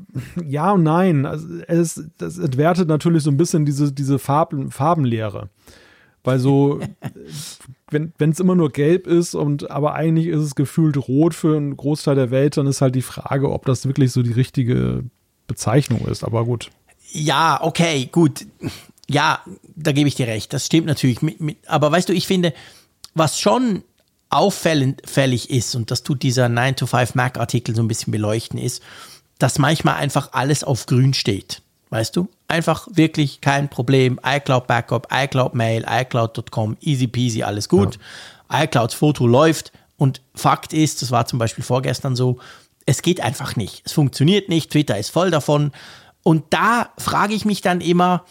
ja 0.46 0.72
und 0.72 0.84
nein. 0.84 1.26
Also 1.26 1.48
es, 1.68 2.10
das 2.18 2.38
entwertet 2.38 2.88
natürlich 2.88 3.24
so 3.24 3.32
ein 3.32 3.38
bisschen 3.38 3.66
diese, 3.66 3.92
diese 3.92 4.20
Farben, 4.20 4.72
Farbenlehre. 4.72 5.50
Weil 6.24 6.40
so, 6.40 6.80
wenn 7.90 8.14
es 8.20 8.40
immer 8.40 8.56
nur 8.56 8.72
gelb 8.72 9.08
ist 9.08 9.34
und 9.34 9.72
aber 9.72 9.96
eigentlich 9.96 10.28
ist 10.28 10.42
es 10.42 10.56
gefühlt 10.56 10.98
rot 10.98 11.34
für 11.34 11.58
einen 11.58 11.76
Großteil 11.76 12.16
der 12.16 12.30
Welt, 12.32 12.58
dann 12.58 12.68
ist 12.68 12.82
halt 12.82 12.94
die 12.94 13.02
Frage, 13.02 13.52
ob 13.52 13.66
das 13.66 13.86
wirklich 13.86 14.12
so 14.12 14.22
die 14.22 14.34
richtige 14.34 15.04
Bezeichnung 15.48 16.06
ist. 16.08 16.24
Aber 16.24 16.46
gut. 16.46 16.70
Ja, 17.12 17.60
okay, 17.62 18.08
gut. 18.12 18.46
Ja, 19.10 19.42
da 19.76 19.92
gebe 19.92 20.08
ich 20.08 20.16
dir 20.16 20.28
recht. 20.28 20.54
Das 20.54 20.68
stimmt 20.68 20.88
natürlich. 20.88 21.20
aber 21.68 21.92
weißt 21.92 22.08
du, 22.08 22.14
ich 22.14 22.28
finde, 22.28 22.54
was 23.16 23.40
schon 23.40 23.84
auffällig 24.30 25.50
ist, 25.50 25.76
und 25.76 25.92
das 25.92 26.04
tut 26.04 26.24
dieser 26.24 26.48
9 26.48 26.78
to 26.78 26.86
5 26.86 27.16
Mac-Artikel 27.16 27.76
so 27.76 27.82
ein 27.82 27.88
bisschen 27.88 28.12
beleuchten, 28.12 28.60
ist, 28.60 28.82
dass 29.40 29.60
manchmal 29.60 29.96
einfach 29.96 30.30
alles 30.34 30.64
auf 30.64 30.86
grün 30.86 31.14
steht. 31.14 31.62
Weißt 31.92 32.16
du? 32.16 32.30
Einfach 32.48 32.88
wirklich 32.90 33.42
kein 33.42 33.70
Problem. 33.70 34.20
iCloud 34.26 34.66
Backup, 34.66 35.10
iCloud 35.14 35.54
Mail, 35.54 35.86
iCloud.com, 35.88 36.78
easy 36.80 37.06
peasy, 37.06 37.44
alles 37.44 37.68
gut. 37.68 38.00
Ja. 38.50 38.64
iClouds 38.64 38.94
Foto 38.94 39.28
läuft 39.28 39.74
und 39.98 40.22
Fakt 40.34 40.74
ist, 40.74 41.02
das 41.02 41.12
war 41.12 41.28
zum 41.28 41.38
Beispiel 41.38 41.66
vorgestern 41.66 42.16
so, 42.16 42.40
es 42.86 43.02
geht 43.02 43.20
einfach 43.20 43.58
nicht. 43.58 43.84
Es 43.86 43.92
funktioniert 43.92 44.50
nicht. 44.50 44.72
Twitter 44.72 44.98
ist 44.98 45.10
voll 45.10 45.32
davon. 45.32 45.74
Und 46.24 46.46
da 46.52 46.90
frage 46.98 47.34
ich 47.34 47.44
mich 47.46 47.62
dann 47.62 47.82
immer, 47.82 48.24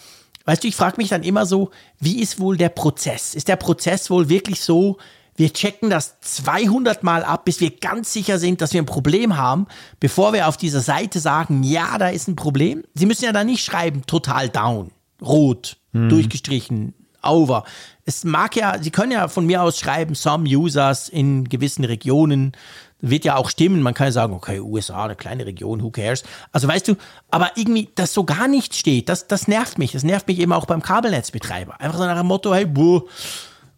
weißt 0.47 0.65
du, 0.65 0.69
ich 0.69 0.75
frage 0.75 0.97
mich 0.97 1.11
dann 1.11 1.23
immer 1.23 1.45
so, 1.45 1.71
wie 2.01 2.21
ist 2.21 2.41
wohl 2.41 2.57
der 2.57 2.71
Prozess? 2.71 3.35
Ist 3.35 3.49
der 3.49 3.57
Prozess 3.57 4.09
wohl 4.11 4.31
wirklich 4.31 4.63
so, 4.63 4.97
wir 5.37 5.53
checken 5.53 5.91
das 5.91 6.21
200 6.21 7.03
Mal 7.03 7.25
ab, 7.25 7.45
bis 7.45 7.61
wir 7.61 7.71
ganz 7.71 8.13
sicher 8.13 8.39
sind, 8.39 8.61
dass 8.61 8.73
wir 8.73 8.83
ein 8.83 8.87
Problem 8.87 9.37
haben, 9.37 9.67
bevor 9.99 10.33
wir 10.33 10.49
auf 10.49 10.57
dieser 10.57 10.81
Seite 10.81 11.21
sagen, 11.21 11.63
ja, 11.63 11.99
da 11.99 12.09
ist 12.09 12.29
ein 12.29 12.37
Problem. 12.37 12.85
Sie 12.95 13.07
müssen 13.07 13.25
ja 13.25 13.33
da 13.33 13.45
nicht 13.45 13.65
schreiben, 13.65 14.03
total 14.07 14.49
down, 14.49 14.91
rot, 15.23 15.77
hm. 15.93 16.09
durchgestrichen, 16.09 16.95
over. 17.23 17.65
Es 18.05 18.25
mag 18.25 18.57
ja, 18.57 18.77
Sie 18.81 18.91
können 18.91 19.13
ja 19.13 19.29
von 19.29 19.47
mir 19.47 19.63
aus 19.63 19.79
schreiben, 19.79 20.15
some 20.15 20.49
users 20.49 21.09
in 21.09 21.49
gewissen 21.49 21.85
Regionen, 21.85 22.53
wird 23.01 23.25
ja 23.25 23.37
auch 23.37 23.49
stimmen. 23.49 23.83
Man 23.83 23.95
kann 23.95 24.09
ja 24.09 24.13
sagen, 24.13 24.35
okay, 24.35 24.61
USA, 24.61 25.05
eine 25.05 25.17
kleine 25.17 25.47
Region, 25.47 25.83
who 25.83 25.91
cares? 25.91 26.23
Also 26.53 26.69
weißt 26.69 26.89
du, 26.89 26.97
aber 27.31 27.53
irgendwie, 27.57 27.89
dass 27.95 28.13
so 28.13 28.25
gar 28.25 28.49
nichts 28.49 28.79
steht, 28.79 29.09
das, 29.09 29.27
das 29.27 29.49
nervt 29.49 29.79
mich. 29.79 29.93
Das 29.93 30.03
nervt 30.03 30.29
mich 30.29 30.39
eben 30.39 30.53
auch 30.53 30.67
beim 30.67 30.83
Kabelnetzbetreiber. 30.83 31.81
Einfach 31.81 31.99
so 31.99 32.05
nach 32.05 32.19
dem 32.19 32.27
Motto, 32.27 32.55
hey, 32.55 32.67
buh, 32.67 33.03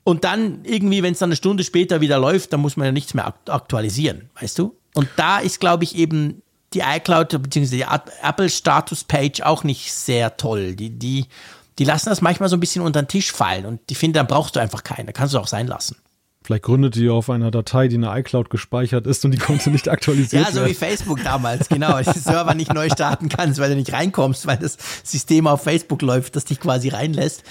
und 0.04 0.24
dann 0.24 0.64
irgendwie, 0.64 1.02
wenn 1.02 1.12
es 1.12 1.20
dann 1.20 1.28
eine 1.28 1.36
Stunde 1.36 1.64
später 1.64 2.00
wieder 2.00 2.18
läuft, 2.18 2.52
dann 2.52 2.60
muss 2.60 2.76
man 2.76 2.86
ja 2.86 2.92
nichts 2.92 3.14
mehr 3.14 3.34
aktualisieren, 3.46 4.30
weißt 4.40 4.58
du? 4.58 4.76
Und 4.94 5.08
da 5.16 5.38
ist, 5.38 5.60
glaube 5.60 5.84
ich, 5.84 5.96
eben 5.96 6.42
die 6.74 6.80
iCloud 6.80 7.40
bzw. 7.42 7.76
die 7.76 7.86
Apple 8.22 8.48
Status 8.48 9.04
Page 9.04 9.42
auch 9.42 9.64
nicht 9.64 9.92
sehr 9.92 10.36
toll. 10.36 10.74
Die, 10.74 10.90
die, 10.90 11.26
die 11.78 11.84
lassen 11.84 12.08
das 12.08 12.20
manchmal 12.20 12.48
so 12.48 12.56
ein 12.56 12.60
bisschen 12.60 12.82
unter 12.82 13.02
den 13.02 13.08
Tisch 13.08 13.32
fallen 13.32 13.66
und 13.66 13.80
die 13.90 13.94
finden, 13.94 14.14
dann 14.14 14.26
brauchst 14.26 14.56
du 14.56 14.60
einfach 14.60 14.82
keinen. 14.82 15.06
Da 15.06 15.12
kannst 15.12 15.34
du 15.34 15.38
auch 15.38 15.46
sein 15.46 15.66
lassen. 15.66 15.96
Vielleicht 16.44 16.64
gründet 16.64 16.94
die 16.94 17.08
auf 17.08 17.30
einer 17.30 17.50
Datei, 17.50 17.88
die 17.88 17.96
in 17.96 18.02
der 18.02 18.16
iCloud 18.16 18.50
gespeichert 18.50 19.06
ist 19.06 19.24
und 19.24 19.30
die 19.30 19.38
konnte 19.38 19.70
nicht 19.70 19.88
aktualisiert 19.88 20.44
werden. 20.44 20.56
ja, 20.56 20.62
so 20.62 20.68
wie 20.68 20.74
Facebook 20.74 21.22
damals, 21.22 21.68
genau. 21.68 22.00
Dass 22.02 22.14
du 22.14 22.20
Server 22.20 22.54
nicht 22.54 22.72
neu 22.72 22.88
starten 22.90 23.28
kannst, 23.28 23.60
weil 23.60 23.70
du 23.70 23.76
nicht 23.76 23.92
reinkommst, 23.92 24.46
weil 24.46 24.58
das 24.58 24.76
System 25.02 25.46
auf 25.46 25.62
Facebook 25.62 26.02
läuft, 26.02 26.36
das 26.36 26.44
dich 26.44 26.60
quasi 26.60 26.88
reinlässt. 26.88 27.44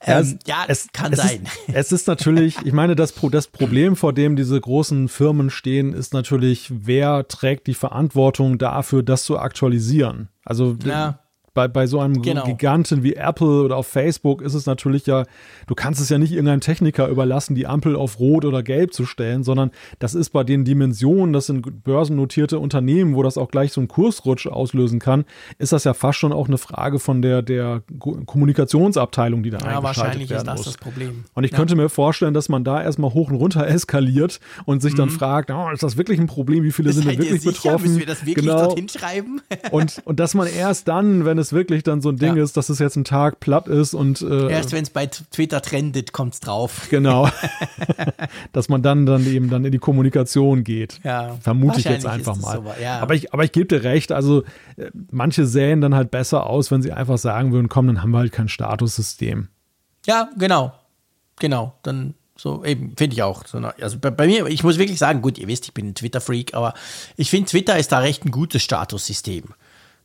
Ähm, 0.00 0.38
ja, 0.46 0.56
ja, 0.56 0.64
es 0.68 0.88
kann 0.92 1.12
es 1.12 1.20
sein. 1.20 1.48
Ist, 1.66 1.74
es 1.76 1.92
ist 1.92 2.08
natürlich, 2.08 2.58
ich 2.64 2.72
meine, 2.72 2.96
das, 2.96 3.14
das 3.30 3.46
Problem, 3.48 3.96
vor 3.96 4.12
dem 4.12 4.36
diese 4.36 4.60
großen 4.60 5.08
Firmen 5.08 5.50
stehen, 5.50 5.92
ist 5.92 6.12
natürlich, 6.12 6.70
wer 6.70 7.26
trägt 7.28 7.66
die 7.66 7.74
Verantwortung 7.74 8.58
dafür, 8.58 9.02
das 9.02 9.24
zu 9.24 9.38
aktualisieren? 9.38 10.28
Also 10.44 10.76
ja 10.84 11.18
bei, 11.54 11.68
bei 11.68 11.86
so 11.86 12.00
einem 12.00 12.20
genau. 12.20 12.44
Giganten 12.44 13.04
wie 13.04 13.14
Apple 13.14 13.62
oder 13.62 13.76
auf 13.76 13.86
Facebook 13.86 14.42
ist 14.42 14.54
es 14.54 14.66
natürlich 14.66 15.06
ja, 15.06 15.24
du 15.68 15.74
kannst 15.76 16.00
es 16.00 16.08
ja 16.08 16.18
nicht 16.18 16.32
irgendeinem 16.32 16.60
Techniker 16.60 17.08
überlassen, 17.08 17.54
die 17.54 17.66
Ampel 17.66 17.94
auf 17.94 18.18
Rot 18.18 18.44
oder 18.44 18.64
Gelb 18.64 18.92
zu 18.92 19.06
stellen, 19.06 19.44
sondern 19.44 19.70
das 20.00 20.14
ist 20.14 20.30
bei 20.30 20.42
den 20.42 20.64
Dimensionen, 20.64 21.32
das 21.32 21.46
sind 21.46 21.84
börsennotierte 21.84 22.58
Unternehmen, 22.58 23.14
wo 23.14 23.22
das 23.22 23.38
auch 23.38 23.48
gleich 23.48 23.72
so 23.72 23.80
einen 23.80 23.88
Kursrutsch 23.88 24.48
auslösen 24.48 24.98
kann, 24.98 25.24
ist 25.58 25.72
das 25.72 25.84
ja 25.84 25.94
fast 25.94 26.18
schon 26.18 26.32
auch 26.32 26.48
eine 26.48 26.58
Frage 26.58 26.98
von 26.98 27.22
der, 27.22 27.42
der 27.42 27.82
Kommunikationsabteilung, 28.00 29.44
die 29.44 29.50
da 29.50 29.58
ja, 29.58 29.82
wahrscheinlich 29.82 30.30
werden 30.30 30.40
ist 30.40 30.46
das 30.48 30.56
muss. 30.58 30.66
das 30.66 30.76
Problem. 30.76 31.24
Und 31.34 31.44
ich 31.44 31.52
ja. 31.52 31.58
könnte 31.58 31.76
mir 31.76 31.88
vorstellen, 31.88 32.34
dass 32.34 32.48
man 32.48 32.64
da 32.64 32.82
erstmal 32.82 33.14
hoch 33.14 33.30
und 33.30 33.36
runter 33.36 33.66
eskaliert 33.68 34.40
und 34.64 34.82
sich 34.82 34.94
mhm. 34.94 34.98
dann 34.98 35.10
fragt, 35.10 35.52
oh, 35.52 35.70
ist 35.72 35.84
das 35.84 35.96
wirklich 35.96 36.18
ein 36.18 36.26
Problem? 36.26 36.64
Wie 36.64 36.72
viele 36.72 36.92
sind 36.92 37.06
denn 37.06 37.18
wirklich 37.18 37.42
sicher? 37.42 37.52
betroffen? 37.52 37.82
Müssen 37.84 37.98
wir 38.00 38.06
das 38.06 38.26
wirklich 38.26 38.44
genau. 38.44 38.64
dorthin 38.64 38.88
schreiben? 38.88 39.40
und, 39.70 40.02
und 40.04 40.18
dass 40.18 40.34
man 40.34 40.48
erst 40.48 40.88
dann, 40.88 41.24
wenn 41.24 41.38
es 41.38 41.43
es 41.44 41.52
wirklich 41.52 41.82
dann 41.82 42.00
so 42.00 42.08
ein 42.08 42.16
Ding 42.16 42.36
ja. 42.36 42.42
ist, 42.42 42.56
dass 42.56 42.68
es 42.68 42.78
jetzt 42.78 42.96
ein 42.96 43.04
Tag 43.04 43.40
platt 43.40 43.68
ist 43.68 43.94
und 43.94 44.22
äh, 44.22 44.50
erst 44.50 44.72
wenn 44.72 44.82
es 44.82 44.90
bei 44.90 45.06
Twitter 45.06 45.62
trendet, 45.62 46.12
kommt 46.12 46.34
es 46.34 46.40
drauf. 46.40 46.88
Genau. 46.90 47.28
dass 48.52 48.68
man 48.68 48.82
dann 48.82 49.06
dann 49.06 49.26
eben 49.26 49.50
dann 49.50 49.64
in 49.64 49.72
die 49.72 49.78
Kommunikation 49.78 50.64
geht. 50.64 51.00
Ja. 51.04 51.36
Vermute 51.40 51.80
ich 51.80 51.84
jetzt 51.84 52.06
einfach 52.06 52.36
mal. 52.36 52.56
So, 52.56 52.82
ja. 52.82 53.00
Aber 53.00 53.14
ich 53.14 53.32
aber 53.32 53.44
ich 53.44 53.52
gebe 53.52 53.66
dir 53.66 53.84
recht, 53.84 54.12
also 54.12 54.42
äh, 54.76 54.90
manche 55.10 55.46
sähen 55.46 55.80
dann 55.80 55.94
halt 55.94 56.10
besser 56.10 56.46
aus, 56.46 56.70
wenn 56.70 56.82
sie 56.82 56.92
einfach 56.92 57.18
sagen 57.18 57.52
würden, 57.52 57.68
komm, 57.68 57.86
dann 57.86 58.02
haben 58.02 58.10
wir 58.10 58.18
halt 58.18 58.32
kein 58.32 58.48
Statussystem. 58.48 59.48
Ja, 60.06 60.30
genau. 60.38 60.72
Genau, 61.40 61.74
dann 61.82 62.14
so 62.36 62.64
eben, 62.64 62.94
finde 62.96 63.14
ich 63.14 63.22
auch. 63.22 63.46
So, 63.46 63.58
also 63.58 63.98
bei, 63.98 64.10
bei, 64.10 64.26
mir, 64.26 64.46
ich 64.46 64.64
muss 64.64 64.78
wirklich 64.78 64.98
sagen, 64.98 65.22
gut, 65.22 65.38
ihr 65.38 65.48
wisst, 65.48 65.66
ich 65.66 65.74
bin 65.74 65.88
ein 65.88 65.94
Twitter-Freak, 65.94 66.54
aber 66.54 66.74
ich 67.16 67.30
finde, 67.30 67.50
Twitter 67.50 67.78
ist 67.78 67.92
da 67.92 67.98
recht 67.98 68.24
ein 68.24 68.30
gutes 68.30 68.62
Statussystem 68.62 69.54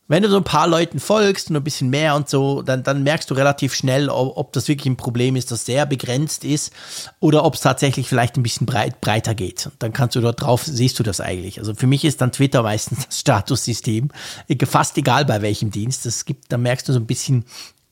wenn 0.10 0.24
du 0.24 0.30
so 0.30 0.38
ein 0.38 0.44
paar 0.44 0.68
Leuten 0.68 1.00
folgst 1.00 1.50
und 1.50 1.56
ein 1.56 1.64
bisschen 1.64 1.90
mehr 1.90 2.16
und 2.16 2.28
so, 2.28 2.64
dann, 2.64 2.84
dann 2.84 3.04
merkst 3.04 3.30
du 3.30 3.36
relativ 3.36 3.76
schnell, 3.76 4.10
ob, 4.10 4.36
ob 4.38 4.52
das 4.54 4.68
wirklich 4.68 4.88
ein 4.88 4.98
Problem 4.98 5.36
ist, 5.36 5.52
das 5.52 5.66
sehr 5.66 5.86
begrenzt 5.86 6.44
ist 6.44 6.74
oder 7.20 7.46
ob 7.46 7.54
es 7.54 7.62
tatsächlich 7.62 8.10
vielleicht 8.10 8.36
ein 8.36 8.44
bisschen 8.44 8.66
breit, 8.66 9.00
breiter 9.02 9.36
geht. 9.36 9.68
Und 9.68 9.76
dann 9.80 9.94
kannst 9.94 10.16
du 10.16 10.22
dort 10.22 10.42
drauf, 10.42 10.64
siehst 10.66 10.98
du 11.00 11.04
das 11.04 11.22
eigentlich. 11.22 11.60
Also 11.60 11.76
für 11.76 11.88
mich 11.88 12.04
ist 12.04 12.22
dann 12.22 12.32
Twitter 12.32 12.64
meistens 12.64 13.06
das 13.06 13.20
Statussystem, 13.20 14.10
fast 14.66 14.98
egal 14.98 15.26
bei 15.26 15.44
welchem 15.44 15.70
Dienst. 15.70 16.08
Es 16.08 16.26
gibt, 16.26 16.52
dann 16.52 16.64
merkst 16.64 16.90
du 16.90 16.94
so 16.94 17.00
ein 17.00 17.06
bisschen, 17.06 17.46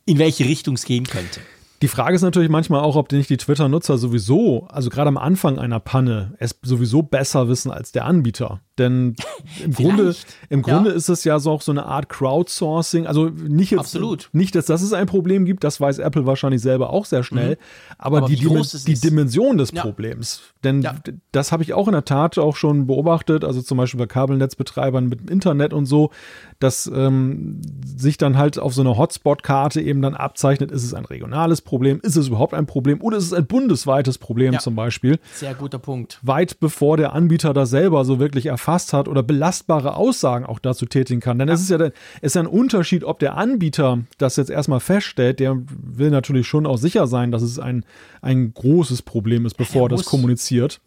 in 0.06 0.18
welche 0.18 0.46
Richtung 0.46 0.74
es 0.74 0.86
gehen 0.86 1.06
könnte. 1.06 1.40
Die 1.84 1.88
Frage 1.88 2.16
ist 2.16 2.24
natürlich 2.24 2.50
manchmal 2.50 2.82
auch, 2.82 2.96
ob 2.96 3.12
nicht 3.12 3.30
die 3.30 3.38
Twitter-Nutzer 3.38 4.00
sowieso, 4.00 4.66
also 4.72 4.90
gerade 4.90 5.10
am 5.10 5.18
Anfang 5.18 5.60
einer 5.60 5.80
Panne, 5.80 6.34
es 6.40 6.56
sowieso 6.64 7.04
besser 7.04 7.48
wissen 7.48 7.70
als 7.70 7.92
der 7.92 8.06
Anbieter. 8.06 8.62
Denn 8.78 9.16
im 9.64 9.72
Grunde, 9.74 10.16
im 10.50 10.62
Grunde 10.62 10.92
ja. 10.92 10.96
ist 10.96 11.10
es 11.10 11.24
ja 11.24 11.40
so 11.40 11.52
auch 11.52 11.62
so 11.62 11.72
eine 11.72 11.86
Art 11.86 12.10
Crowdsourcing. 12.10 13.08
Also 13.08 13.30
nicht 13.30 13.72
jetzt, 13.72 13.80
Absolut. 13.80 14.30
nicht, 14.34 14.56
dass, 14.56 14.66
dass 14.66 14.82
es 14.82 14.94
ein 14.94 15.08
Problem 15.08 15.46
gibt, 15.46 15.64
das 15.64 15.82
weiß 15.82 16.00
Apple 16.00 16.26
wahrscheinlich 16.26 16.62
selber 16.62 16.92
auch 16.92 17.06
sehr 17.06 17.24
schnell. 17.24 17.52
Mhm. 17.52 17.96
Aber, 17.98 18.18
aber, 18.20 18.28
die, 18.28 18.36
Dim 18.36 18.62
die 18.86 18.94
Dimension 18.94 19.58
des 19.58 19.72
ja. 19.72 19.82
Problems. 19.82 20.42
Denn 20.64 20.82
ja. 20.82 20.96
das 21.32 21.52
habe 21.52 21.64
ich 21.64 21.74
auch 21.74 21.88
in 21.88 21.94
der 21.94 22.06
Tat 22.06 22.38
auch 22.38 22.56
schon 22.56 22.88
beobachtet, 22.88 23.44
also 23.44 23.62
zum 23.62 23.78
Beispiel 23.78 24.00
bei 24.00 24.08
Kabelnetzbetreibern 24.08 25.08
mit 25.08 25.30
Internet 25.30 25.74
und 25.74 25.86
so, 25.86 26.12
dass 26.60 26.88
ähm, 26.94 27.62
sich 27.86 28.18
dann 28.18 28.38
halt 28.38 28.60
auf 28.60 28.74
so 28.74 28.82
einer 28.82 28.98
Hotspot-Karte 28.98 29.82
eben 29.82 30.02
dann 30.02 30.16
abzeichnet, 30.16 30.72
ist 30.72 30.84
es 30.84 30.94
ein 30.94 31.06
regionales 31.06 31.62
Problem, 31.62 32.00
ist 32.02 32.16
es 32.16 32.28
überhaupt 32.28 32.54
ein 32.54 32.66
Problem 32.66 33.02
oder 33.02 33.18
ist 33.18 33.26
es 33.26 33.34
ein 33.34 33.46
bundesweites 33.46 34.18
Problem 34.18 34.60
zum 34.60 34.76
Beispiel. 34.76 35.20
Sehr 35.34 35.54
guter 35.54 35.80
Punkt. 35.80 36.20
Weit 36.22 36.60
bevor 36.60 36.98
der 36.98 37.14
Anbieter 37.14 37.54
da 37.54 37.66
selber 37.66 38.06
so 38.06 38.20
wirklich 38.20 38.48
erfasst 38.48 38.67
erfasst 38.68 38.94
hat 38.94 39.08
oder 39.08 39.24
belastbare 39.24 39.96
Aussagen 39.96 40.46
auch 40.46 40.60
dazu 40.60 40.86
tätigen 40.86 41.22
kann. 41.22 41.40
Denn 41.40 41.48
ja. 41.48 41.54
es 41.54 41.62
ist 41.62 41.70
ja 41.70 41.80
es 41.80 41.92
ist 42.22 42.38
ein 42.38 42.48
Unterschied, 42.48 43.04
ob 43.04 43.20
der 43.20 43.38
Anbieter 43.38 44.00
das 44.18 44.36
jetzt 44.36 44.50
erstmal 44.50 44.80
feststellt, 44.80 45.40
der 45.40 45.58
will 45.70 46.10
natürlich 46.10 46.48
schon 46.48 46.66
auch 46.66 46.78
sicher 46.78 47.08
sein, 47.08 47.32
dass 47.32 47.42
es 47.42 47.60
ein, 47.60 47.86
ein 48.22 48.54
großes 48.54 49.04
Problem 49.04 49.46
ist, 49.46 49.56
bevor 49.56 49.84
er 49.84 49.90
das 49.90 50.06
kommuniziert. 50.06 50.82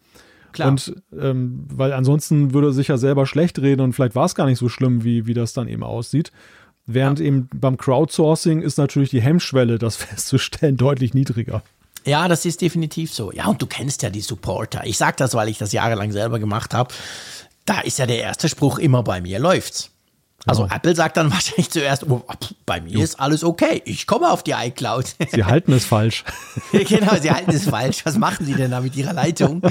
Klar. 0.51 0.69
Und 0.69 0.95
ähm, 1.17 1.65
weil 1.73 1.93
ansonsten 1.93 2.53
würde 2.53 2.67
er 2.67 2.73
sich 2.73 2.89
ja 2.89 2.97
selber 2.97 3.25
schlecht 3.25 3.59
reden 3.59 3.81
und 3.81 3.93
vielleicht 3.93 4.15
war 4.15 4.25
es 4.25 4.35
gar 4.35 4.45
nicht 4.45 4.59
so 4.59 4.69
schlimm, 4.69 5.03
wie, 5.03 5.25
wie 5.25 5.33
das 5.33 5.53
dann 5.53 5.67
eben 5.67 5.83
aussieht. 5.83 6.31
Während 6.85 7.19
ja. 7.19 7.25
eben 7.25 7.49
beim 7.53 7.77
Crowdsourcing 7.77 8.61
ist 8.61 8.77
natürlich 8.77 9.09
die 9.09 9.21
Hemmschwelle, 9.21 9.79
das 9.79 9.95
festzustellen, 9.97 10.77
deutlich 10.77 11.13
niedriger. 11.13 11.63
Ja, 12.03 12.27
das 12.27 12.45
ist 12.45 12.61
definitiv 12.61 13.13
so. 13.13 13.31
Ja, 13.31 13.45
und 13.45 13.61
du 13.61 13.67
kennst 13.67 14.01
ja 14.01 14.09
die 14.09 14.21
Supporter. 14.21 14.81
Ich 14.85 14.97
sage 14.97 15.15
das, 15.17 15.35
weil 15.35 15.49
ich 15.49 15.59
das 15.59 15.71
jahrelang 15.71 16.11
selber 16.11 16.39
gemacht 16.39 16.73
habe 16.73 16.93
da 17.65 17.81
ist 17.81 17.99
ja 17.99 18.05
der 18.05 18.19
erste 18.19 18.49
Spruch 18.49 18.79
immer 18.79 19.03
bei 19.03 19.21
mir 19.21 19.39
läuft's. 19.39 19.91
Also 20.47 20.65
ja. 20.65 20.75
Apple 20.75 20.95
sagt 20.95 21.17
dann 21.17 21.31
wahrscheinlich 21.31 21.69
zuerst, 21.69 22.09
oh, 22.09 22.23
bei 22.65 22.81
mir 22.81 23.03
ist 23.03 23.19
alles 23.19 23.43
okay, 23.43 23.81
ich 23.85 24.07
komme 24.07 24.31
auf 24.31 24.43
die 24.43 24.51
iCloud. 24.51 25.15
Sie 25.31 25.43
halten 25.43 25.73
es 25.73 25.85
falsch. 25.85 26.23
genau, 26.71 27.15
sie 27.21 27.31
halten 27.31 27.51
es 27.51 27.69
falsch. 27.69 28.05
Was 28.05 28.17
machen 28.17 28.45
sie 28.45 28.53
denn 28.53 28.71
da 28.71 28.81
mit 28.81 28.95
ihrer 28.95 29.13
Leitung? 29.13 29.61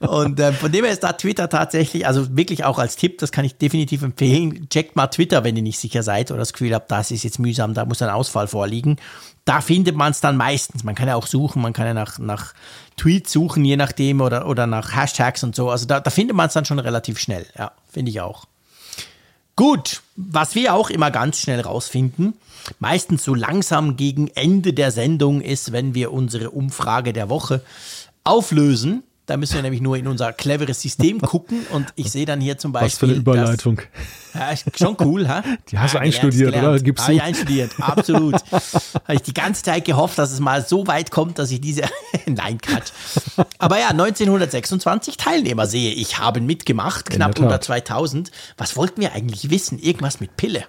Und 0.00 0.40
äh, 0.40 0.52
von 0.52 0.72
dem 0.72 0.84
her 0.84 0.92
ist 0.92 1.02
da 1.02 1.12
Twitter 1.12 1.48
tatsächlich, 1.48 2.06
also 2.06 2.36
wirklich 2.36 2.64
auch 2.64 2.78
als 2.78 2.96
Tipp, 2.96 3.18
das 3.18 3.32
kann 3.32 3.44
ich 3.44 3.56
definitiv 3.58 4.02
empfehlen, 4.02 4.68
checkt 4.70 4.96
mal 4.96 5.08
Twitter, 5.08 5.44
wenn 5.44 5.56
ihr 5.56 5.62
nicht 5.62 5.78
sicher 5.78 6.02
seid 6.02 6.30
oder 6.30 6.40
das 6.40 6.52
Gefühl 6.52 6.74
habt, 6.74 6.90
das 6.90 7.10
ist 7.10 7.24
jetzt 7.24 7.38
mühsam, 7.38 7.74
da 7.74 7.84
muss 7.84 8.02
ein 8.02 8.10
Ausfall 8.10 8.48
vorliegen. 8.48 8.96
Da 9.44 9.60
findet 9.60 9.94
man 9.94 10.10
es 10.10 10.20
dann 10.20 10.36
meistens. 10.36 10.82
Man 10.82 10.96
kann 10.96 11.06
ja 11.06 11.14
auch 11.14 11.26
suchen, 11.26 11.62
man 11.62 11.72
kann 11.72 11.86
ja 11.86 11.94
nach, 11.94 12.18
nach 12.18 12.52
Tweets 12.96 13.32
suchen, 13.32 13.64
je 13.64 13.76
nachdem, 13.76 14.20
oder, 14.20 14.46
oder 14.48 14.66
nach 14.66 14.94
Hashtags 14.94 15.44
und 15.44 15.54
so. 15.54 15.70
Also 15.70 15.86
da, 15.86 16.00
da 16.00 16.10
findet 16.10 16.36
man 16.36 16.48
es 16.48 16.54
dann 16.54 16.64
schon 16.64 16.78
relativ 16.78 17.18
schnell. 17.18 17.46
Ja, 17.56 17.72
finde 17.90 18.10
ich 18.10 18.20
auch. 18.20 18.46
Gut, 19.54 20.02
was 20.16 20.54
wir 20.54 20.74
auch 20.74 20.90
immer 20.90 21.10
ganz 21.10 21.40
schnell 21.40 21.60
rausfinden, 21.60 22.34
meistens 22.78 23.24
so 23.24 23.34
langsam 23.34 23.96
gegen 23.96 24.28
Ende 24.28 24.74
der 24.74 24.90
Sendung 24.90 25.40
ist, 25.40 25.72
wenn 25.72 25.94
wir 25.94 26.12
unsere 26.12 26.50
Umfrage 26.50 27.12
der 27.12 27.30
Woche 27.30 27.62
auflösen. 28.24 29.02
Da 29.26 29.36
müssen 29.36 29.54
wir 29.54 29.62
nämlich 29.62 29.80
nur 29.80 29.96
in 29.96 30.06
unser 30.06 30.32
cleveres 30.32 30.80
System 30.80 31.20
gucken 31.20 31.66
und 31.72 31.86
ich 31.96 32.12
sehe 32.12 32.26
dann 32.26 32.40
hier 32.40 32.58
zum 32.58 32.70
Beispiel. 32.70 32.86
Was 32.86 32.98
für 32.98 33.06
eine 33.06 33.14
Überleitung. 33.14 33.80
Dass, 34.32 34.64
ja, 34.64 34.72
schon 34.76 34.96
cool, 35.00 35.26
ha? 35.28 35.42
Die 35.68 35.78
hast 35.78 35.94
du 35.94 35.98
einstudiert, 35.98 36.54
oder? 36.54 36.78
Gibst? 36.78 37.04
Habe 37.04 37.14
ich 37.14 37.22
einstudiert, 37.22 37.72
absolut. 37.80 38.34
Habe 38.52 39.14
ich 39.14 39.22
die 39.22 39.34
ganze 39.34 39.64
Zeit 39.64 39.84
gehofft, 39.84 40.16
dass 40.18 40.30
es 40.30 40.38
mal 40.38 40.64
so 40.64 40.86
weit 40.86 41.10
kommt, 41.10 41.40
dass 41.40 41.50
ich 41.50 41.60
diese. 41.60 41.82
Nein, 42.26 42.58
Quatsch. 42.60 42.92
Aber 43.58 43.80
ja, 43.80 43.88
1926 43.88 45.16
Teilnehmer 45.16 45.66
sehe 45.66 45.92
ich, 45.92 46.20
haben 46.20 46.46
mitgemacht, 46.46 47.10
knapp 47.10 47.36
unter 47.40 47.60
2000. 47.60 48.30
Was 48.56 48.76
wollten 48.76 49.00
wir 49.00 49.12
eigentlich 49.12 49.50
wissen? 49.50 49.80
Irgendwas 49.80 50.20
mit 50.20 50.36
Pille. 50.36 50.64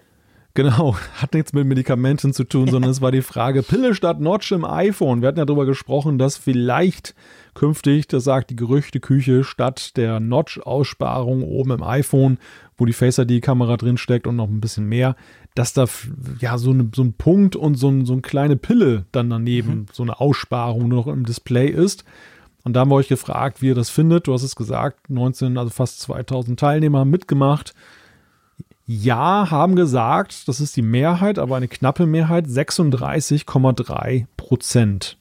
Genau, 0.57 0.97
hat 1.21 1.35
nichts 1.35 1.53
mit 1.53 1.67
Medikamenten 1.67 2.33
zu 2.33 2.43
tun, 2.43 2.67
sondern 2.71 2.89
es 2.89 2.99
war 2.99 3.11
die 3.11 3.21
Frage 3.21 3.61
Pille 3.61 3.93
statt 3.93 4.19
Notch 4.19 4.51
im 4.51 4.65
iPhone. 4.65 5.21
Wir 5.21 5.27
hatten 5.27 5.37
ja 5.37 5.45
darüber 5.45 5.67
gesprochen, 5.67 6.17
dass 6.17 6.35
vielleicht 6.35 7.13
künftig, 7.57 8.07
das 8.07 8.23
sagt 8.23 8.51
die 8.51 8.55
Gerüchteküche, 8.55 9.43
statt 9.43 9.97
der 9.97 10.19
Notch-Aussparung 10.19 11.43
oben 11.43 11.71
im 11.71 11.83
iPhone, 11.83 12.37
wo 12.77 12.85
die 12.85 12.93
Face 12.93 13.17
ID-Kamera 13.17 13.77
drin 13.77 13.97
steckt 13.97 14.27
und 14.27 14.35
noch 14.35 14.47
ein 14.47 14.61
bisschen 14.61 14.85
mehr, 14.85 15.15
dass 15.55 15.73
da 15.73 15.85
ja 16.39 16.59
so, 16.59 16.69
eine, 16.69 16.91
so 16.95 17.03
ein 17.03 17.13
Punkt 17.13 17.55
und 17.55 17.75
so, 17.75 17.89
ein, 17.89 18.05
so 18.05 18.13
eine 18.13 18.21
kleine 18.21 18.57
Pille 18.57 19.05
dann 19.11 19.31
daneben, 19.31 19.71
mhm. 19.71 19.85
so 19.91 20.03
eine 20.03 20.19
Aussparung 20.19 20.87
noch 20.87 21.07
im 21.07 21.25
Display 21.25 21.67
ist. 21.67 22.05
Und 22.63 22.73
da 22.73 22.81
haben 22.81 22.91
wir 22.91 22.95
euch 22.95 23.07
gefragt, 23.07 23.61
wie 23.61 23.67
ihr 23.67 23.75
das 23.75 23.89
findet. 23.89 24.27
Du 24.27 24.33
hast 24.33 24.43
es 24.43 24.55
gesagt, 24.55 25.09
19, 25.09 25.57
also 25.57 25.71
fast 25.71 25.99
2000 26.01 26.59
Teilnehmer 26.59 26.99
haben 26.99 27.09
mitgemacht. 27.09 27.73
Ja, 28.85 29.49
haben 29.49 29.75
gesagt, 29.75 30.47
das 30.47 30.61
ist 30.61 30.75
die 30.75 30.81
Mehrheit, 30.83 31.39
aber 31.39 31.55
eine 31.55 31.67
knappe 31.67 32.05
Mehrheit, 32.05 32.45
36,3 32.45 34.27
Prozent. 34.37 35.17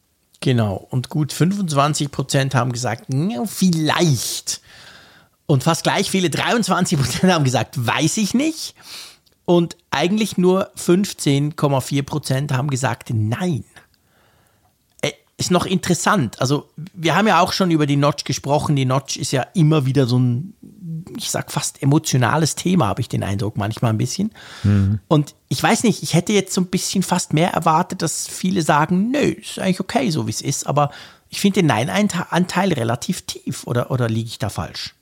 Genau. 0.47 0.87
Und 0.91 1.09
gut 1.09 1.33
25 1.33 2.13
Prozent 2.13 2.55
haben 2.55 2.71
gesagt, 2.71 3.07
vielleicht. 3.47 4.61
Und 5.47 5.65
fast 5.65 5.83
gleich 5.83 6.09
viele, 6.09 6.31
23 6.31 6.97
Prozent 6.97 7.33
haben 7.33 7.43
gesagt, 7.43 7.85
weiß 7.85 8.19
ich 8.19 8.33
nicht. 8.33 8.77
Und 9.45 9.77
eigentlich 9.91 10.39
nur 10.39 10.71
15,4 10.77 12.05
Prozent 12.05 12.53
haben 12.53 12.71
gesagt, 12.71 13.11
nein 13.13 13.65
ist 15.39 15.51
noch 15.51 15.67
interessant. 15.67 16.41
Also, 16.41 16.71
wir 16.95 17.15
haben 17.15 17.27
ja 17.27 17.41
auch 17.41 17.53
schon 17.53 17.71
über 17.71 17.87
die 17.87 17.97
Notch 17.97 18.25
gesprochen. 18.25 18.75
Die 18.75 18.87
Notch 18.87 19.17
ist 19.17 19.33
ja 19.33 19.43
immer 19.55 19.85
wieder 19.85 20.07
so 20.07 20.19
ein, 20.19 20.55
ich 21.17 21.31
sag 21.31 21.53
fast 21.53 21.83
emotionales 21.83 22.55
Thema, 22.55 22.87
habe 22.87 23.03
ich 23.03 23.09
den 23.09 23.23
Eindruck, 23.23 23.57
manchmal 23.57 23.93
ein 23.93 23.99
bisschen. 23.99 24.31
Mhm. 24.65 25.01
Und 25.09 25.35
ich 25.49 25.63
weiß 25.63 25.83
nicht, 25.83 26.03
ich 26.03 26.15
hätte 26.15 26.33
jetzt 26.33 26.55
so 26.55 26.63
ein 26.63 26.69
bisschen 26.69 27.03
fast 27.03 27.35
mehr 27.35 27.51
erwartet, 27.51 28.01
dass 28.01 28.27
viele 28.27 28.63
sagen, 28.63 29.11
nö, 29.11 29.19
ist 29.19 29.59
eigentlich 29.59 29.81
okay, 29.81 30.11
so 30.11 30.27
wie 30.27 30.31
es 30.31 30.41
ist. 30.41 30.67
Aber 30.67 30.91
ich 31.29 31.41
finde 31.41 31.61
den 31.61 31.67
Nein-Anteil 31.67 32.73
relativ 32.73 33.23
tief. 33.23 33.67
Oder, 33.67 33.91
oder 33.91 34.09
liege 34.09 34.29
ich 34.29 34.39
da 34.39 34.49
falsch? 34.49 34.95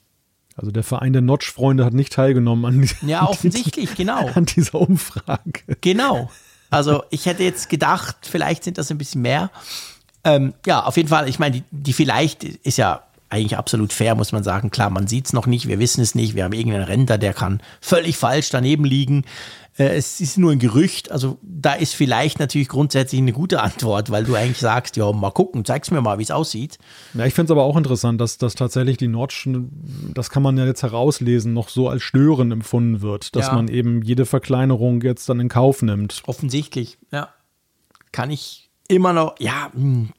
Also 0.56 0.70
der 0.70 0.82
Verein 0.82 1.12
der 1.12 1.22
Notch-Freunde 1.22 1.84
hat 1.84 1.94
nicht 1.94 2.12
teilgenommen 2.12 2.64
an, 2.64 3.08
ja, 3.08 3.26
offensichtlich, 3.26 3.94
genau. 3.94 4.28
an 4.34 4.46
dieser 4.46 4.80
Umfrage. 4.80 5.62
Genau. 5.80 6.30
Also 6.70 7.04
ich 7.10 7.26
hätte 7.26 7.42
jetzt 7.42 7.68
gedacht, 7.68 8.16
vielleicht 8.22 8.64
sind 8.64 8.78
das 8.78 8.90
ein 8.90 8.98
bisschen 8.98 9.22
mehr. 9.22 9.50
Ähm, 10.24 10.54
ja, 10.66 10.84
auf 10.84 10.96
jeden 10.96 11.08
Fall, 11.08 11.28
ich 11.28 11.38
meine, 11.38 11.56
die, 11.56 11.62
die 11.70 11.92
vielleicht 11.92 12.44
ist 12.44 12.78
ja 12.78 13.02
eigentlich 13.28 13.58
absolut 13.58 13.92
fair, 13.92 14.14
muss 14.14 14.32
man 14.32 14.44
sagen. 14.44 14.70
Klar, 14.70 14.90
man 14.90 15.06
sieht 15.06 15.26
es 15.26 15.32
noch 15.32 15.46
nicht, 15.46 15.68
wir 15.68 15.78
wissen 15.78 16.00
es 16.00 16.14
nicht, 16.14 16.34
wir 16.34 16.44
haben 16.44 16.52
irgendeinen 16.52 16.84
Renter, 16.84 17.18
der 17.18 17.34
kann 17.34 17.60
völlig 17.80 18.16
falsch 18.16 18.50
daneben 18.50 18.84
liegen. 18.84 19.24
Äh, 19.76 19.96
es 19.96 20.20
ist 20.20 20.38
nur 20.38 20.52
ein 20.52 20.60
Gerücht, 20.60 21.10
also 21.10 21.38
da 21.42 21.74
ist 21.74 21.94
vielleicht 21.94 22.38
natürlich 22.38 22.68
grundsätzlich 22.68 23.20
eine 23.20 23.32
gute 23.32 23.60
Antwort, 23.60 24.10
weil 24.10 24.24
du 24.24 24.34
eigentlich 24.36 24.58
sagst, 24.58 24.96
ja, 24.96 25.10
mal 25.12 25.32
gucken, 25.32 25.64
zeig's 25.64 25.90
mir 25.90 26.00
mal, 26.00 26.18
wie 26.18 26.22
es 26.22 26.30
aussieht. 26.30 26.78
Ja, 27.14 27.26
ich 27.26 27.34
finde 27.34 27.46
es 27.46 27.50
aber 27.50 27.64
auch 27.64 27.76
interessant, 27.76 28.20
dass, 28.20 28.38
dass 28.38 28.54
tatsächlich 28.54 28.98
die 28.98 29.08
Notch, 29.08 29.48
das 30.14 30.30
kann 30.30 30.42
man 30.42 30.56
ja 30.56 30.64
jetzt 30.64 30.82
herauslesen, 30.82 31.52
noch 31.52 31.68
so 31.68 31.88
als 31.88 32.02
störend 32.02 32.52
empfunden 32.52 33.02
wird, 33.02 33.34
dass 33.34 33.48
ja. 33.48 33.54
man 33.54 33.68
eben 33.68 34.02
jede 34.02 34.26
Verkleinerung 34.26 35.02
jetzt 35.02 35.28
dann 35.28 35.40
in 35.40 35.48
Kauf 35.48 35.82
nimmt. 35.82 36.22
Offensichtlich, 36.26 36.98
ja. 37.10 37.30
Kann 38.12 38.30
ich 38.30 38.63
immer 38.88 39.12
noch, 39.12 39.34
ja, 39.38 39.70
hm, 39.72 40.10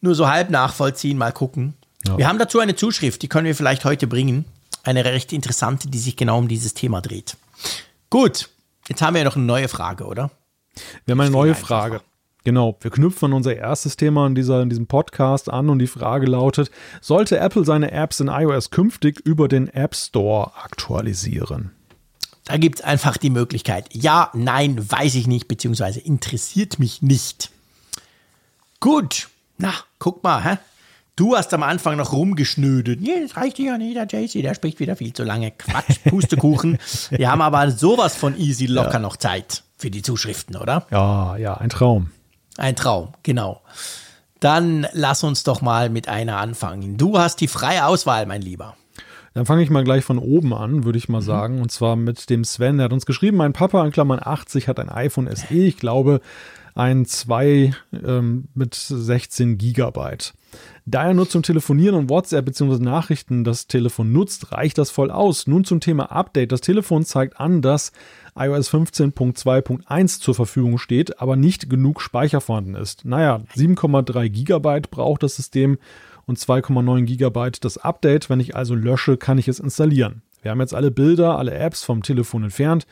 nur 0.00 0.14
so 0.14 0.28
halb 0.28 0.50
nachvollziehen, 0.50 1.18
mal 1.18 1.32
gucken. 1.32 1.74
Ja. 2.06 2.18
Wir 2.18 2.28
haben 2.28 2.38
dazu 2.38 2.60
eine 2.60 2.76
Zuschrift, 2.76 3.22
die 3.22 3.28
können 3.28 3.46
wir 3.46 3.54
vielleicht 3.54 3.84
heute 3.84 4.06
bringen. 4.06 4.44
Eine 4.84 5.04
recht 5.04 5.32
interessante, 5.32 5.88
die 5.88 5.98
sich 5.98 6.16
genau 6.16 6.38
um 6.38 6.48
dieses 6.48 6.74
Thema 6.74 7.00
dreht. 7.00 7.36
Gut, 8.10 8.48
jetzt 8.88 9.02
haben 9.02 9.14
wir 9.14 9.20
ja 9.20 9.24
noch 9.24 9.36
eine 9.36 9.44
neue 9.44 9.68
Frage, 9.68 10.04
oder? 10.04 10.30
Wir 11.04 11.12
haben 11.12 11.20
eine 11.20 11.30
neue 11.30 11.54
Frage. 11.54 12.00
Genau, 12.44 12.78
wir 12.80 12.90
knüpfen 12.90 13.32
unser 13.32 13.56
erstes 13.56 13.96
Thema 13.96 14.26
in, 14.26 14.34
dieser, 14.34 14.62
in 14.62 14.70
diesem 14.70 14.86
Podcast 14.86 15.50
an 15.50 15.68
und 15.68 15.80
die 15.80 15.88
Frage 15.88 16.26
lautet, 16.26 16.70
sollte 17.00 17.38
Apple 17.38 17.64
seine 17.64 17.90
Apps 17.90 18.20
in 18.20 18.28
iOS 18.28 18.70
künftig 18.70 19.20
über 19.20 19.48
den 19.48 19.68
App 19.68 19.94
Store 19.94 20.52
aktualisieren? 20.56 21.72
Da 22.48 22.56
gibt 22.56 22.78
es 22.78 22.84
einfach 22.84 23.18
die 23.18 23.28
Möglichkeit. 23.28 23.90
Ja, 23.92 24.30
nein, 24.32 24.90
weiß 24.90 25.16
ich 25.16 25.26
nicht, 25.26 25.48
beziehungsweise 25.48 26.00
interessiert 26.00 26.78
mich 26.78 27.02
nicht. 27.02 27.50
Gut, 28.80 29.28
na, 29.58 29.74
guck 29.98 30.24
mal, 30.24 30.42
hä? 30.42 30.58
Du 31.14 31.36
hast 31.36 31.52
am 31.52 31.62
Anfang 31.62 31.98
noch 31.98 32.12
rumgeschnödet. 32.12 33.02
Nee, 33.02 33.20
das 33.20 33.36
reicht 33.36 33.58
ja 33.58 33.76
nicht, 33.76 33.96
der 33.96 34.06
JC, 34.06 34.40
der 34.40 34.54
spricht 34.54 34.80
wieder 34.80 34.96
viel 34.96 35.12
zu 35.12 35.24
lange. 35.24 35.50
Quatsch, 35.50 35.98
Pustekuchen. 36.08 36.78
Wir 37.10 37.30
haben 37.30 37.42
aber 37.42 37.70
sowas 37.70 38.16
von 38.16 38.38
easy 38.38 38.64
locker 38.64 38.94
ja. 38.94 38.98
noch 39.00 39.18
Zeit 39.18 39.62
für 39.76 39.90
die 39.90 40.00
Zuschriften, 40.00 40.56
oder? 40.56 40.86
Ja, 40.90 41.36
ja, 41.36 41.54
ein 41.54 41.68
Traum. 41.68 42.12
Ein 42.56 42.76
Traum, 42.76 43.12
genau. 43.24 43.60
Dann 44.40 44.86
lass 44.92 45.22
uns 45.22 45.42
doch 45.42 45.60
mal 45.60 45.90
mit 45.90 46.08
einer 46.08 46.38
anfangen. 46.38 46.96
Du 46.96 47.18
hast 47.18 47.42
die 47.42 47.48
freie 47.48 47.84
Auswahl, 47.84 48.24
mein 48.24 48.40
Lieber. 48.40 48.74
Dann 49.34 49.46
fange 49.46 49.62
ich 49.62 49.70
mal 49.70 49.84
gleich 49.84 50.04
von 50.04 50.18
oben 50.18 50.54
an, 50.54 50.84
würde 50.84 50.98
ich 50.98 51.08
mal 51.08 51.20
mhm. 51.20 51.24
sagen. 51.24 51.60
Und 51.60 51.70
zwar 51.70 51.96
mit 51.96 52.30
dem 52.30 52.44
Sven. 52.44 52.78
Der 52.78 52.84
hat 52.84 52.92
uns 52.92 53.06
geschrieben, 53.06 53.36
mein 53.36 53.52
Papa 53.52 53.84
in 53.84 53.92
Klammern 53.92 54.20
80 54.22 54.68
hat 54.68 54.80
ein 54.80 54.88
iPhone 54.88 55.28
SE, 55.34 55.54
ich 55.54 55.76
glaube 55.76 56.20
ein 56.78 57.06
2 57.06 57.72
ähm, 58.04 58.44
mit 58.54 58.74
16 58.74 59.58
Gigabyte. 59.58 60.32
Da 60.86 61.08
er 61.08 61.14
nur 61.14 61.28
zum 61.28 61.42
Telefonieren 61.42 61.96
und 61.96 62.08
WhatsApp 62.08 62.44
bzw. 62.44 62.82
Nachrichten 62.82 63.42
das 63.42 63.66
Telefon 63.66 64.12
nutzt, 64.12 64.52
reicht 64.52 64.78
das 64.78 64.90
voll 64.90 65.10
aus. 65.10 65.48
Nun 65.48 65.64
zum 65.64 65.80
Thema 65.80 66.12
Update. 66.12 66.52
Das 66.52 66.60
Telefon 66.60 67.04
zeigt 67.04 67.40
an, 67.40 67.62
dass 67.62 67.92
iOS 68.36 68.72
15.2.1 68.72 70.20
zur 70.20 70.36
Verfügung 70.36 70.78
steht, 70.78 71.20
aber 71.20 71.34
nicht 71.34 71.68
genug 71.68 72.00
Speicher 72.00 72.40
vorhanden 72.40 72.76
ist. 72.76 73.04
Naja, 73.04 73.42
7,3 73.56 74.28
Gigabyte 74.28 74.90
braucht 74.90 75.24
das 75.24 75.34
System 75.34 75.78
und 76.28 76.38
2,9 76.38 77.04
GB 77.06 77.50
das 77.60 77.78
Update. 77.78 78.30
Wenn 78.30 78.38
ich 78.38 78.54
also 78.54 78.74
lösche, 78.74 79.16
kann 79.16 79.38
ich 79.38 79.48
es 79.48 79.58
installieren. 79.58 80.22
Wir 80.42 80.52
haben 80.52 80.60
jetzt 80.60 80.74
alle 80.74 80.92
Bilder, 80.92 81.38
alle 81.38 81.54
Apps 81.54 81.82
vom 81.82 82.02
Telefon 82.02 82.44
entfernt. 82.44 82.86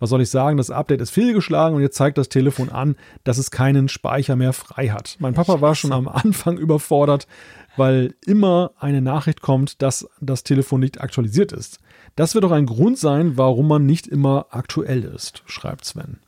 Was 0.00 0.10
soll 0.10 0.22
ich 0.22 0.30
sagen? 0.30 0.56
Das 0.56 0.70
Update 0.70 1.00
ist 1.02 1.10
fehlgeschlagen 1.10 1.76
und 1.76 1.82
jetzt 1.82 1.96
zeigt 1.96 2.18
das 2.18 2.30
Telefon 2.30 2.70
an, 2.70 2.96
dass 3.22 3.38
es 3.38 3.50
keinen 3.50 3.88
Speicher 3.88 4.34
mehr 4.34 4.54
frei 4.54 4.88
hat. 4.88 5.16
Mein 5.20 5.34
Papa 5.34 5.60
war 5.60 5.74
schon 5.74 5.92
am 5.92 6.08
Anfang 6.08 6.56
überfordert, 6.56 7.26
weil 7.76 8.14
immer 8.26 8.72
eine 8.78 9.02
Nachricht 9.02 9.42
kommt, 9.42 9.82
dass 9.82 10.08
das 10.20 10.42
Telefon 10.42 10.80
nicht 10.80 11.00
aktualisiert 11.00 11.52
ist. 11.52 11.78
Das 12.16 12.34
wird 12.34 12.44
doch 12.44 12.50
ein 12.50 12.66
Grund 12.66 12.98
sein, 12.98 13.36
warum 13.36 13.68
man 13.68 13.86
nicht 13.86 14.06
immer 14.06 14.46
aktuell 14.50 15.04
ist, 15.04 15.42
schreibt 15.46 15.84
Sven. 15.84 16.18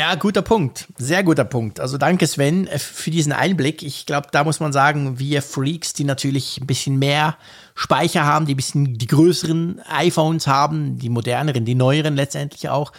Ja, 0.00 0.14
guter 0.14 0.40
Punkt. 0.40 0.88
Sehr 0.96 1.22
guter 1.22 1.44
Punkt. 1.44 1.78
Also 1.78 1.98
danke 1.98 2.26
Sven 2.26 2.66
äh, 2.68 2.78
für 2.78 3.10
diesen 3.10 3.32
Einblick. 3.32 3.82
Ich 3.82 4.06
glaube, 4.06 4.28
da 4.32 4.44
muss 4.44 4.58
man 4.58 4.72
sagen, 4.72 5.18
wir 5.18 5.42
Freaks, 5.42 5.92
die 5.92 6.04
natürlich 6.04 6.58
ein 6.58 6.66
bisschen 6.66 6.98
mehr 6.98 7.36
Speicher 7.74 8.24
haben, 8.24 8.46
die 8.46 8.54
ein 8.54 8.56
bisschen 8.56 8.96
die 8.96 9.06
größeren 9.06 9.82
iPhones 9.86 10.46
haben, 10.46 10.98
die 10.98 11.10
moderneren, 11.10 11.66
die 11.66 11.74
neueren 11.74 12.16
letztendlich 12.16 12.70
auch. 12.70 12.92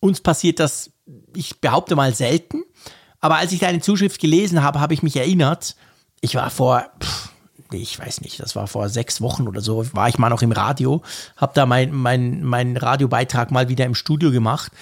Uns 0.00 0.22
passiert 0.22 0.60
das, 0.60 0.92
ich 1.36 1.60
behaupte 1.60 1.94
mal, 1.94 2.14
selten. 2.14 2.62
Aber 3.20 3.36
als 3.36 3.52
ich 3.52 3.58
deine 3.58 3.80
Zuschrift 3.80 4.18
gelesen 4.18 4.62
habe, 4.62 4.80
habe 4.80 4.94
ich 4.94 5.02
mich 5.02 5.16
erinnert, 5.16 5.76
ich 6.22 6.36
war 6.36 6.48
vor 6.48 6.86
pff, 7.04 7.28
ich 7.70 7.98
weiß 7.98 8.22
nicht, 8.22 8.40
das 8.40 8.56
war 8.56 8.66
vor 8.66 8.88
sechs 8.88 9.20
Wochen 9.20 9.46
oder 9.46 9.60
so, 9.60 9.84
war 9.92 10.08
ich 10.08 10.16
mal 10.16 10.30
noch 10.30 10.40
im 10.40 10.52
Radio, 10.52 11.02
habe 11.36 11.52
da 11.54 11.66
meinen 11.66 11.92
mein, 11.92 12.42
mein 12.42 12.78
Radiobeitrag 12.78 13.50
mal 13.50 13.68
wieder 13.68 13.84
im 13.84 13.94
Studio 13.94 14.30
gemacht. 14.30 14.72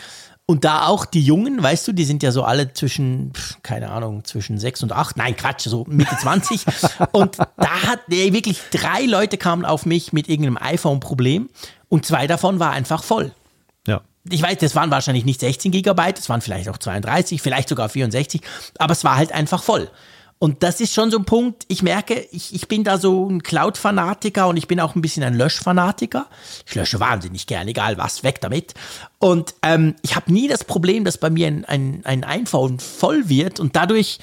Und 0.51 0.65
da 0.65 0.87
auch 0.87 1.05
die 1.05 1.21
Jungen, 1.21 1.63
weißt 1.63 1.87
du, 1.87 1.93
die 1.93 2.07
sind 2.07 2.23
ja 2.23 2.33
so 2.33 2.43
alle 2.43 2.73
zwischen, 2.73 3.35
keine 3.63 3.91
Ahnung, 3.91 4.25
zwischen 4.25 4.57
sechs 4.57 4.83
und 4.83 4.93
acht, 4.93 5.19
nein, 5.19 5.37
Quatsch, 5.37 5.69
so 5.69 5.85
Mitte 5.87 6.17
20. 6.23 6.65
und 7.13 7.37
da 7.37 7.83
hat 7.83 8.09
nee, 8.09 8.33
wirklich 8.33 8.59
drei 8.71 9.03
Leute 9.05 9.37
kamen 9.37 9.67
auf 9.67 9.85
mich 9.85 10.15
mit 10.15 10.27
irgendeinem 10.27 10.57
iPhone-Problem 10.57 11.51
und 11.91 12.07
zwei 12.07 12.27
davon 12.27 12.61
war 12.61 12.71
einfach 12.71 13.05
voll. 13.05 13.33
Ja. 13.87 14.01
Ich 14.31 14.41
weiß, 14.41 14.57
das 14.57 14.75
waren 14.75 14.91
wahrscheinlich 14.91 15.27
nicht 15.27 15.39
16 15.39 15.71
Gigabyte, 15.71 16.17
das 16.17 16.31
waren 16.31 16.41
vielleicht 16.41 16.71
auch 16.71 16.79
32, 16.79 17.43
vielleicht 17.43 17.69
sogar 17.69 17.91
64, 17.91 18.41
aber 18.79 18.93
es 18.93 19.05
war 19.05 19.17
halt 19.17 19.33
einfach 19.33 19.63
voll. 19.63 19.91
Und 20.39 20.63
das 20.63 20.81
ist 20.81 20.95
schon 20.95 21.11
so 21.11 21.19
ein 21.19 21.25
Punkt, 21.25 21.65
ich 21.69 21.83
merke, 21.83 22.27
ich, 22.31 22.55
ich 22.55 22.69
bin 22.69 22.85
da 22.85 22.99
so 22.99 23.29
ein 23.29 23.43
Cloud-Fanatiker 23.43 24.47
und 24.47 24.57
ich 24.57 24.69
bin 24.69 24.79
auch 24.79 24.95
ein 24.95 25.03
bisschen 25.03 25.25
ein 25.25 25.35
Lösch-Fanatiker. 25.35 26.27
Ich 26.67 26.75
lösche 26.77 27.01
wahnsinnig 27.01 27.47
gern, 27.47 27.67
egal 27.67 27.99
was, 27.99 28.23
weg 28.23 28.41
damit. 28.41 28.75
Und 29.19 29.55
ähm, 29.63 29.97
ich 30.03 30.15
habe 30.15 30.33
nie 30.33 30.47
das 30.47 30.65
Problem, 30.65 31.05
dass 31.05 31.19
bei 31.19 31.31
mir 31.31 31.49
ein, 31.49 31.65
ein, 31.65 32.03
ein 32.05 32.25
iPhone 32.25 32.79
voll 32.79 33.29
wird 33.29 33.59
und 33.59 33.75
dadurch 33.75 34.21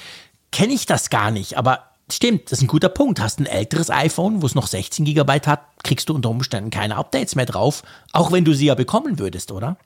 kenne 0.52 0.72
ich 0.72 0.86
das 0.86 1.10
gar 1.10 1.30
nicht. 1.30 1.58
Aber 1.58 1.90
stimmt, 2.10 2.50
das 2.50 2.60
ist 2.60 2.64
ein 2.64 2.68
guter 2.68 2.88
Punkt. 2.88 3.20
Hast 3.20 3.38
ein 3.38 3.46
älteres 3.46 3.90
iPhone, 3.90 4.40
wo 4.40 4.46
es 4.46 4.54
noch 4.54 4.68
16 4.68 5.04
GB 5.04 5.40
hat, 5.46 5.60
kriegst 5.84 6.08
du 6.08 6.14
unter 6.14 6.30
Umständen 6.30 6.70
keine 6.70 6.96
Updates 6.96 7.34
mehr 7.34 7.46
drauf, 7.46 7.82
auch 8.12 8.32
wenn 8.32 8.44
du 8.46 8.54
sie 8.54 8.66
ja 8.66 8.74
bekommen 8.74 9.18
würdest, 9.18 9.52
oder? 9.52 9.76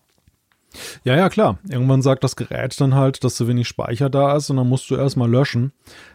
Ja, 1.05 1.17
ja, 1.17 1.29
klar. 1.29 1.59
Irgendwann 1.69 2.01
sagt 2.03 2.23
das 2.23 2.37
Gerät 2.37 2.81
dann 2.81 2.95
halt, 2.95 3.25
dass 3.25 3.35
zu 3.35 3.49
wenig 3.49 3.67
Speicher 3.67 4.09
da 4.09 4.37
ist 4.37 4.51
und 4.51 4.57
dann 4.57 4.69
musst 4.69 4.89
du 4.91 4.97
erstmal 4.97 5.29
löschen. 5.29 5.73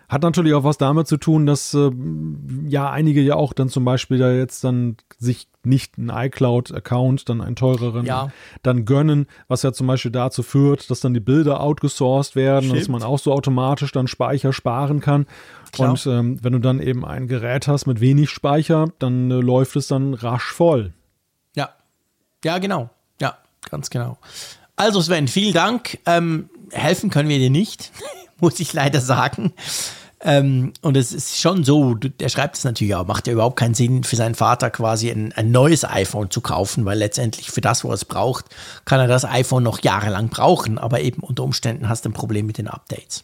Hat 0.07 0.21
natürlich 0.21 0.53
auch 0.53 0.63
was 0.63 0.77
damit 0.77 1.07
zu 1.07 1.17
tun, 1.17 1.45
dass 1.45 1.73
äh, 1.73 1.89
ja 2.67 2.89
einige 2.91 3.21
ja 3.21 3.35
auch 3.35 3.53
dann 3.53 3.69
zum 3.69 3.83
Beispiel 3.85 4.17
da 4.19 4.31
jetzt 4.31 4.63
dann 4.63 4.97
sich 5.17 5.47
nicht 5.63 5.97
einen 5.97 6.09
iCloud-Account, 6.09 7.27
dann 7.27 7.41
einen 7.41 7.55
teureren, 7.55 8.05
Ja. 8.05 8.29
dann 8.61 8.85
gönnen, 8.85 9.25
was 9.47 9.63
ja 9.63 9.73
zum 9.73 9.87
Beispiel 9.87 10.11
dazu 10.11 10.43
führt, 10.43 10.89
dass 10.91 10.99
dann 10.99 11.13
die 11.15 11.19
Bilder 11.19 11.59
outgesourced 11.59 12.35
werden, 12.35 12.69
dass 12.69 12.83
Stimmt. 12.83 12.99
man 12.99 13.03
auch 13.03 13.17
so 13.19 13.33
automatisch 13.33 13.91
dann 13.91 14.07
Speicher 14.07 14.53
sparen 14.53 14.99
kann. 14.99 15.25
Klar. 15.71 15.89
Und 15.89 16.05
ähm, 16.05 16.37
wenn 16.43 16.53
du 16.53 16.59
dann 16.59 16.79
eben 16.79 17.03
ein 17.03 17.27
Gerät 17.27 17.67
hast 17.67 17.87
mit 17.87 17.99
wenig 17.99 18.29
Speicher, 18.29 18.89
dann 18.99 19.31
äh, 19.31 19.35
läuft 19.35 19.75
es 19.75 19.87
dann 19.87 20.13
rasch 20.13 20.51
voll. 20.53 20.93
Ja. 21.55 21.69
Ja, 22.43 22.59
genau. 22.59 22.91
Ganz 23.69 23.89
genau. 23.89 24.17
Also 24.75 25.01
Sven, 25.01 25.27
vielen 25.27 25.53
Dank. 25.53 25.99
Ähm, 26.05 26.49
helfen 26.71 27.09
können 27.09 27.29
wir 27.29 27.39
dir 27.39 27.49
nicht, 27.49 27.91
muss 28.39 28.59
ich 28.59 28.73
leider 28.73 29.01
sagen. 29.01 29.53
Ähm, 30.21 30.73
und 30.81 30.97
es 30.97 31.13
ist 31.13 31.39
schon 31.39 31.63
so, 31.63 31.93
der 31.93 32.29
schreibt 32.29 32.57
es 32.57 32.63
natürlich 32.63 32.95
auch, 32.95 33.05
macht 33.05 33.27
ja 33.27 33.33
überhaupt 33.33 33.57
keinen 33.57 33.75
Sinn 33.75 34.03
für 34.03 34.15
seinen 34.15 34.33
Vater 34.33 34.71
quasi 34.71 35.11
ein, 35.11 35.33
ein 35.33 35.51
neues 35.51 35.85
iPhone 35.85 36.31
zu 36.31 36.41
kaufen, 36.41 36.83
weil 36.85 36.97
letztendlich 36.97 37.51
für 37.51 37.61
das, 37.61 37.83
wo 37.83 37.89
er 37.89 37.93
es 37.93 38.05
braucht, 38.05 38.45
kann 38.85 38.99
er 38.99 39.07
das 39.07 39.23
iPhone 39.23 39.63
noch 39.63 39.83
jahrelang 39.83 40.29
brauchen, 40.29 40.79
aber 40.79 41.01
eben 41.01 41.21
unter 41.21 41.43
Umständen 41.43 41.89
hast 41.89 42.05
du 42.05 42.09
ein 42.09 42.13
Problem 42.13 42.47
mit 42.47 42.57
den 42.57 42.67
Updates. 42.67 43.23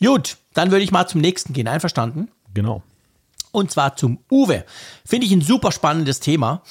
Gut, 0.00 0.36
dann 0.54 0.70
würde 0.70 0.84
ich 0.84 0.92
mal 0.92 1.08
zum 1.08 1.20
nächsten 1.20 1.54
gehen, 1.54 1.68
einverstanden? 1.68 2.28
Genau. 2.54 2.82
Und 3.50 3.70
zwar 3.70 3.96
zum 3.96 4.18
Uwe. 4.30 4.64
Finde 5.04 5.26
ich 5.26 5.32
ein 5.32 5.42
super 5.42 5.72
spannendes 5.72 6.20
Thema. 6.20 6.62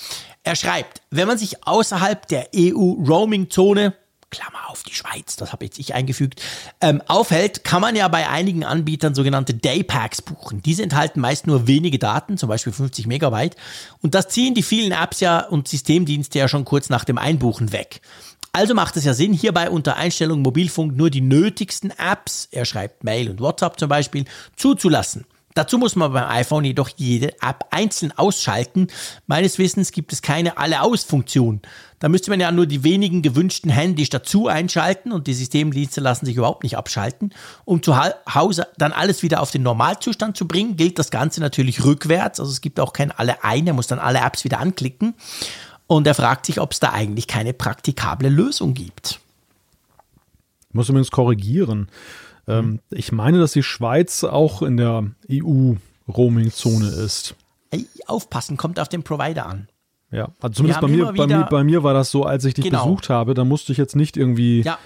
Er 0.44 0.56
schreibt, 0.56 1.02
wenn 1.12 1.28
man 1.28 1.38
sich 1.38 1.68
außerhalb 1.68 2.28
der 2.28 2.50
EU-Roaming-Zone, 2.56 3.94
Klammer 4.32 4.70
auf 4.70 4.84
die 4.84 4.94
Schweiz, 4.94 5.36
das 5.36 5.52
habe 5.52 5.66
jetzt 5.66 5.78
ich 5.78 5.94
eingefügt, 5.94 6.42
ähm, 6.80 7.02
aufhält, 7.08 7.64
kann 7.64 7.82
man 7.82 7.96
ja 7.96 8.08
bei 8.08 8.30
einigen 8.30 8.64
Anbietern 8.64 9.14
sogenannte 9.14 9.54
Daypacks 9.54 10.22
buchen. 10.22 10.64
Diese 10.64 10.84
enthalten 10.84 11.20
meist 11.20 11.48
nur 11.48 11.68
wenige 11.68 12.00
Daten, 12.00 12.38
zum 12.38 12.48
Beispiel 12.48 12.74
50 12.74 13.08
Megabyte. 13.08 13.58
Und 14.02 14.16
das 14.16 14.30
ziehen 14.30 14.56
die 14.56 14.64
vielen 14.64 14.94
Apps 14.94 15.20
ja 15.20 15.42
und 15.42 15.68
Systemdienste 15.68 16.40
ja 16.40 16.48
schon 16.48 16.66
kurz 16.66 16.90
nach 16.90 17.04
dem 17.04 17.18
Einbuchen 17.18 17.74
weg. 17.74 18.02
Also 18.54 18.74
macht 18.74 18.98
es 18.98 19.06
ja 19.06 19.14
Sinn, 19.14 19.34
hierbei 19.34 19.70
unter 19.70 19.96
Einstellung 19.96 20.42
Mobilfunk 20.42 20.96
nur 20.96 21.10
die 21.10 21.22
nötigsten 21.22 21.92
Apps, 21.92 22.48
er 22.52 22.66
schreibt 22.66 23.04
Mail 23.04 23.30
und 23.30 23.40
WhatsApp 23.40 23.80
zum 23.80 23.90
Beispiel, 23.90 24.26
zuzulassen. 24.56 25.26
Dazu 25.54 25.78
muss 25.78 25.96
man 25.96 26.14
beim 26.14 26.30
iPhone 26.30 26.64
jedoch 26.64 26.90
jede 26.96 27.34
App 27.42 27.66
einzeln 27.72 28.14
ausschalten. 28.18 28.88
Meines 29.28 29.58
Wissens 29.58 29.92
gibt 29.92 30.14
es 30.14 30.22
keine 30.22 30.58
Alle-Aus-Funktion. 30.58 31.62
Da 32.00 32.10
müsste 32.10 32.32
man 32.32 32.40
ja 32.40 32.52
nur 32.52 32.66
die 32.66 32.84
wenigen 32.84 33.22
gewünschten 33.22 33.70
Handys 33.70 34.10
dazu 34.10 34.48
einschalten 34.48 35.12
und 35.12 35.28
die 35.28 35.34
Systemdienste 35.34 36.02
lassen 36.02 36.26
sich 36.26 36.36
überhaupt 36.38 36.64
nicht 36.64 36.78
abschalten. 36.78 37.34
Um 37.66 37.84
zu 37.84 37.96
Ha- 37.96 38.16
Hause 38.34 38.68
dann 38.78 38.92
alles 38.92 39.24
wieder 39.24 39.42
auf 39.42 39.52
den 39.52 39.62
Normalzustand 39.62 40.36
zu 40.38 40.48
bringen, 40.48 40.78
gilt 40.78 40.98
das 40.98 41.12
Ganze 41.12 41.42
natürlich 41.42 41.84
rückwärts. 41.84 42.40
Also 42.40 42.52
es 42.52 42.62
gibt 42.62 42.80
auch 42.80 42.94
kein 42.94 43.12
Alle 43.12 43.44
ein, 43.44 43.68
er 43.68 43.74
muss 43.74 43.88
dann 43.88 44.00
alle 44.00 44.20
Apps 44.20 44.44
wieder 44.44 44.60
anklicken. 44.60 45.14
Und 45.86 46.08
er 46.08 46.16
fragt 46.16 46.46
sich, 46.46 46.62
ob 46.62 46.72
es 46.72 46.80
da 46.80 46.92
eigentlich 46.92 47.28
keine 47.28 47.54
praktikable 47.54 48.30
Lösung 48.30 48.74
gibt. 48.74 49.20
Ich 50.70 50.74
muss 50.74 50.88
übrigens 50.88 51.12
korrigieren. 51.12 51.90
Ähm, 52.60 52.80
ich 52.90 53.12
meine, 53.12 53.40
dass 53.40 53.52
die 53.54 53.64
Schweiz 53.64 54.24
auch 54.24 54.62
in 54.62 54.78
der 54.78 55.06
EU-Roaming-Zone 55.32 56.88
ist. 56.88 57.36
Aufpassen, 58.08 58.58
kommt 58.58 58.80
auf 58.80 58.90
den 58.90 59.04
Provider 59.04 59.46
an. 59.46 59.68
Ja, 60.12 60.30
also 60.42 60.56
zumindest 60.56 60.82
bei 60.82 60.88
mir, 60.88 61.14
bei, 61.14 61.26
mir, 61.28 61.48
bei 61.50 61.64
mir 61.64 61.84
war 61.84 61.94
das 61.94 62.12
so, 62.12 62.26
als 62.26 62.44
ich 62.44 62.54
dich 62.54 62.66
Genau. 62.66 62.84
besucht 62.84 63.10
habe, 63.10 63.34
da 63.34 63.46
musste 63.46 63.72
ich 63.72 63.78
jetzt 63.78 63.96
nicht 63.96 64.18
irgendwie 64.18 64.62
Ja, 64.62 64.78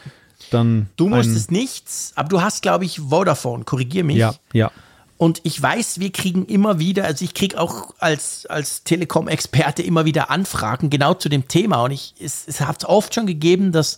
dann. 0.52 0.88
du 0.98 1.10
musstest 1.10 1.50
nichts, 1.52 2.12
aber 2.16 2.30
du 2.30 2.42
hast, 2.42 2.62
glaube 2.62 2.86
ich, 2.86 3.00
Vodafone, 3.00 3.64
korrigier 3.64 4.04
mich. 4.04 4.18
Ja, 4.18 4.36
ja. 4.54 4.72
Und 5.18 5.40
ich 5.44 5.60
weiß, 5.60 6.00
wir 6.00 6.12
kriegen 6.12 6.46
immer 6.46 6.78
wieder, 6.78 7.06
also 7.06 7.26
ich 7.26 7.34
kriege 7.34 7.60
auch 7.60 7.96
als, 8.00 8.46
als 8.48 8.84
Telekom-Experte 8.84 9.82
immer 9.82 10.06
wieder 10.06 10.30
Anfragen 10.30 10.90
genau 10.92 11.14
zu 11.16 11.30
dem 11.30 11.48
Thema. 11.48 11.82
Und 11.86 11.92
ich, 11.92 12.14
es, 12.20 12.44
es 12.48 12.62
hat 12.62 12.84
oft 12.86 13.16
schon 13.16 13.26
gegeben, 13.26 13.72
dass, 13.72 13.98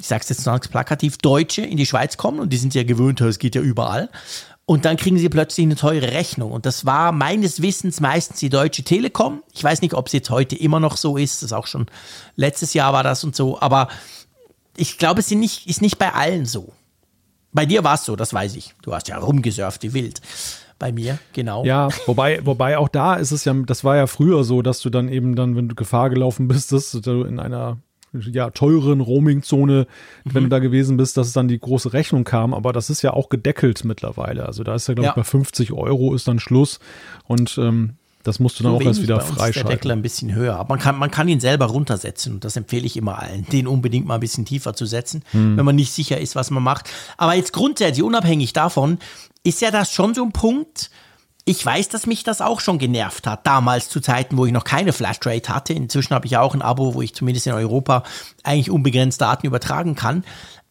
ich 0.00 0.06
sage 0.06 0.22
es 0.22 0.30
jetzt 0.30 0.44
ganz 0.44 0.68
plakativ, 0.68 1.18
Deutsche 1.18 1.62
in 1.62 1.76
die 1.76 1.86
Schweiz 1.86 2.16
kommen 2.16 2.40
und 2.40 2.52
die 2.52 2.56
sind 2.56 2.74
ja 2.74 2.82
gewöhnt, 2.82 3.20
es 3.20 3.38
geht 3.38 3.54
ja 3.54 3.60
überall. 3.60 4.08
Und 4.64 4.84
dann 4.84 4.96
kriegen 4.96 5.18
sie 5.18 5.28
plötzlich 5.28 5.66
eine 5.66 5.74
teure 5.74 6.12
Rechnung. 6.12 6.52
Und 6.52 6.64
das 6.64 6.86
war 6.86 7.10
meines 7.12 7.60
Wissens 7.60 8.00
meistens 8.00 8.38
die 8.38 8.50
Deutsche 8.50 8.84
Telekom. 8.84 9.42
Ich 9.52 9.64
weiß 9.64 9.82
nicht, 9.82 9.94
ob 9.94 10.06
es 10.06 10.12
jetzt 10.12 10.30
heute 10.30 10.56
immer 10.56 10.78
noch 10.78 10.96
so 10.96 11.16
ist. 11.16 11.42
Das 11.42 11.48
ist 11.50 11.52
auch 11.52 11.66
schon 11.66 11.86
letztes 12.36 12.72
Jahr 12.72 12.92
war 12.92 13.02
das 13.02 13.24
und 13.24 13.34
so. 13.34 13.60
Aber 13.60 13.88
ich 14.76 14.96
glaube, 14.96 15.20
es 15.20 15.26
sind 15.26 15.40
nicht, 15.40 15.66
ist 15.66 15.82
nicht 15.82 15.98
bei 15.98 16.12
allen 16.12 16.46
so. 16.46 16.72
Bei 17.52 17.66
dir 17.66 17.82
war 17.82 17.94
es 17.94 18.04
so, 18.04 18.14
das 18.14 18.32
weiß 18.32 18.54
ich. 18.54 18.74
Du 18.82 18.94
hast 18.94 19.08
ja 19.08 19.18
rumgesurft 19.18 19.82
wie 19.82 19.92
wild. 19.92 20.20
Bei 20.78 20.92
mir, 20.92 21.18
genau. 21.32 21.64
Ja, 21.64 21.88
wobei, 22.06 22.46
wobei 22.46 22.78
auch 22.78 22.88
da 22.88 23.16
ist 23.16 23.32
es 23.32 23.44
ja, 23.44 23.52
das 23.52 23.82
war 23.82 23.96
ja 23.96 24.06
früher 24.06 24.44
so, 24.44 24.62
dass 24.62 24.80
du 24.80 24.88
dann 24.88 25.08
eben 25.08 25.34
dann, 25.34 25.56
wenn 25.56 25.68
du 25.68 25.74
Gefahr 25.74 26.10
gelaufen 26.10 26.46
bist, 26.48 26.70
dass 26.72 26.92
du 26.92 27.24
in 27.24 27.40
einer 27.40 27.78
ja, 28.12 28.50
teuren 28.50 29.00
Roaming-Zone, 29.00 29.86
wenn 30.24 30.34
du 30.34 30.40
Mhm. 30.46 30.50
da 30.50 30.58
gewesen 30.58 30.96
bist, 30.96 31.16
dass 31.16 31.28
es 31.28 31.32
dann 31.32 31.48
die 31.48 31.58
große 31.58 31.92
Rechnung 31.92 32.24
kam. 32.24 32.54
Aber 32.54 32.72
das 32.72 32.90
ist 32.90 33.02
ja 33.02 33.12
auch 33.12 33.28
gedeckelt 33.28 33.84
mittlerweile. 33.84 34.46
Also 34.46 34.64
da 34.64 34.74
ist 34.74 34.88
ja, 34.88 34.94
glaube 34.94 35.06
Ja. 35.06 35.10
ich, 35.12 35.16
bei 35.16 35.24
50 35.24 35.72
Euro 35.72 36.14
ist 36.14 36.26
dann 36.28 36.40
Schluss. 36.40 36.80
Und 37.26 37.56
ähm, 37.58 37.94
das 38.22 38.38
musst 38.38 38.58
du 38.60 38.64
dann 38.64 38.72
So 38.72 38.78
auch 38.78 38.82
erst 38.82 39.02
wieder 39.02 39.16
ist 39.18 39.28
der 39.28 39.34
Deckel 39.34 39.38
freischalten. 39.62 39.90
ein 39.92 40.02
bisschen 40.02 40.34
höher. 40.34 40.56
Aber 40.56 40.70
man 40.74 40.78
kann, 40.78 40.98
man 40.98 41.10
kann 41.10 41.26
ihn 41.28 41.40
selber 41.40 41.66
runtersetzen. 41.66 42.34
Und 42.34 42.44
das 42.44 42.56
empfehle 42.56 42.84
ich 42.84 42.96
immer 42.96 43.18
allen, 43.18 43.46
den 43.46 43.66
unbedingt 43.66 44.06
mal 44.06 44.14
ein 44.14 44.20
bisschen 44.20 44.44
tiefer 44.44 44.74
zu 44.74 44.84
setzen, 44.86 45.22
Hm. 45.30 45.56
wenn 45.56 45.64
man 45.64 45.76
nicht 45.76 45.92
sicher 45.92 46.18
ist, 46.20 46.34
was 46.36 46.50
man 46.50 46.62
macht. 46.62 46.90
Aber 47.16 47.34
jetzt 47.34 47.52
grundsätzlich, 47.52 48.02
unabhängig 48.04 48.52
davon, 48.52 48.98
ist 49.42 49.62
ja 49.62 49.70
das 49.70 49.92
schon 49.92 50.14
so 50.14 50.22
ein 50.22 50.32
Punkt. 50.32 50.90
Ich 51.50 51.66
weiß, 51.66 51.88
dass 51.88 52.06
mich 52.06 52.22
das 52.22 52.40
auch 52.42 52.60
schon 52.60 52.78
genervt 52.78 53.26
hat. 53.26 53.44
Damals 53.44 53.88
zu 53.88 53.98
Zeiten, 53.98 54.36
wo 54.36 54.46
ich 54.46 54.52
noch 54.52 54.62
keine 54.62 54.92
Flatrate 54.92 55.52
hatte. 55.52 55.72
Inzwischen 55.72 56.14
habe 56.14 56.26
ich 56.26 56.30
ja 56.30 56.42
auch 56.42 56.54
ein 56.54 56.62
Abo, 56.62 56.94
wo 56.94 57.02
ich 57.02 57.12
zumindest 57.12 57.48
in 57.48 57.52
Europa 57.54 58.04
eigentlich 58.44 58.70
unbegrenzt 58.70 59.20
Daten 59.20 59.48
übertragen 59.48 59.96
kann. 59.96 60.22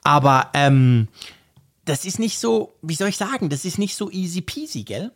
Aber 0.03 0.47
ähm, 0.53 1.09
das 1.83 2.05
ist 2.05 2.17
nicht 2.17 2.39
so, 2.39 2.75
wie 2.81 2.95
soll 2.95 3.09
ich 3.09 3.17
sagen, 3.17 3.49
das 3.49 3.65
ist 3.65 3.77
nicht 3.77 3.97
so 3.97 4.09
easy 4.09 4.39
peasy, 4.39 4.83
gell? 4.83 5.11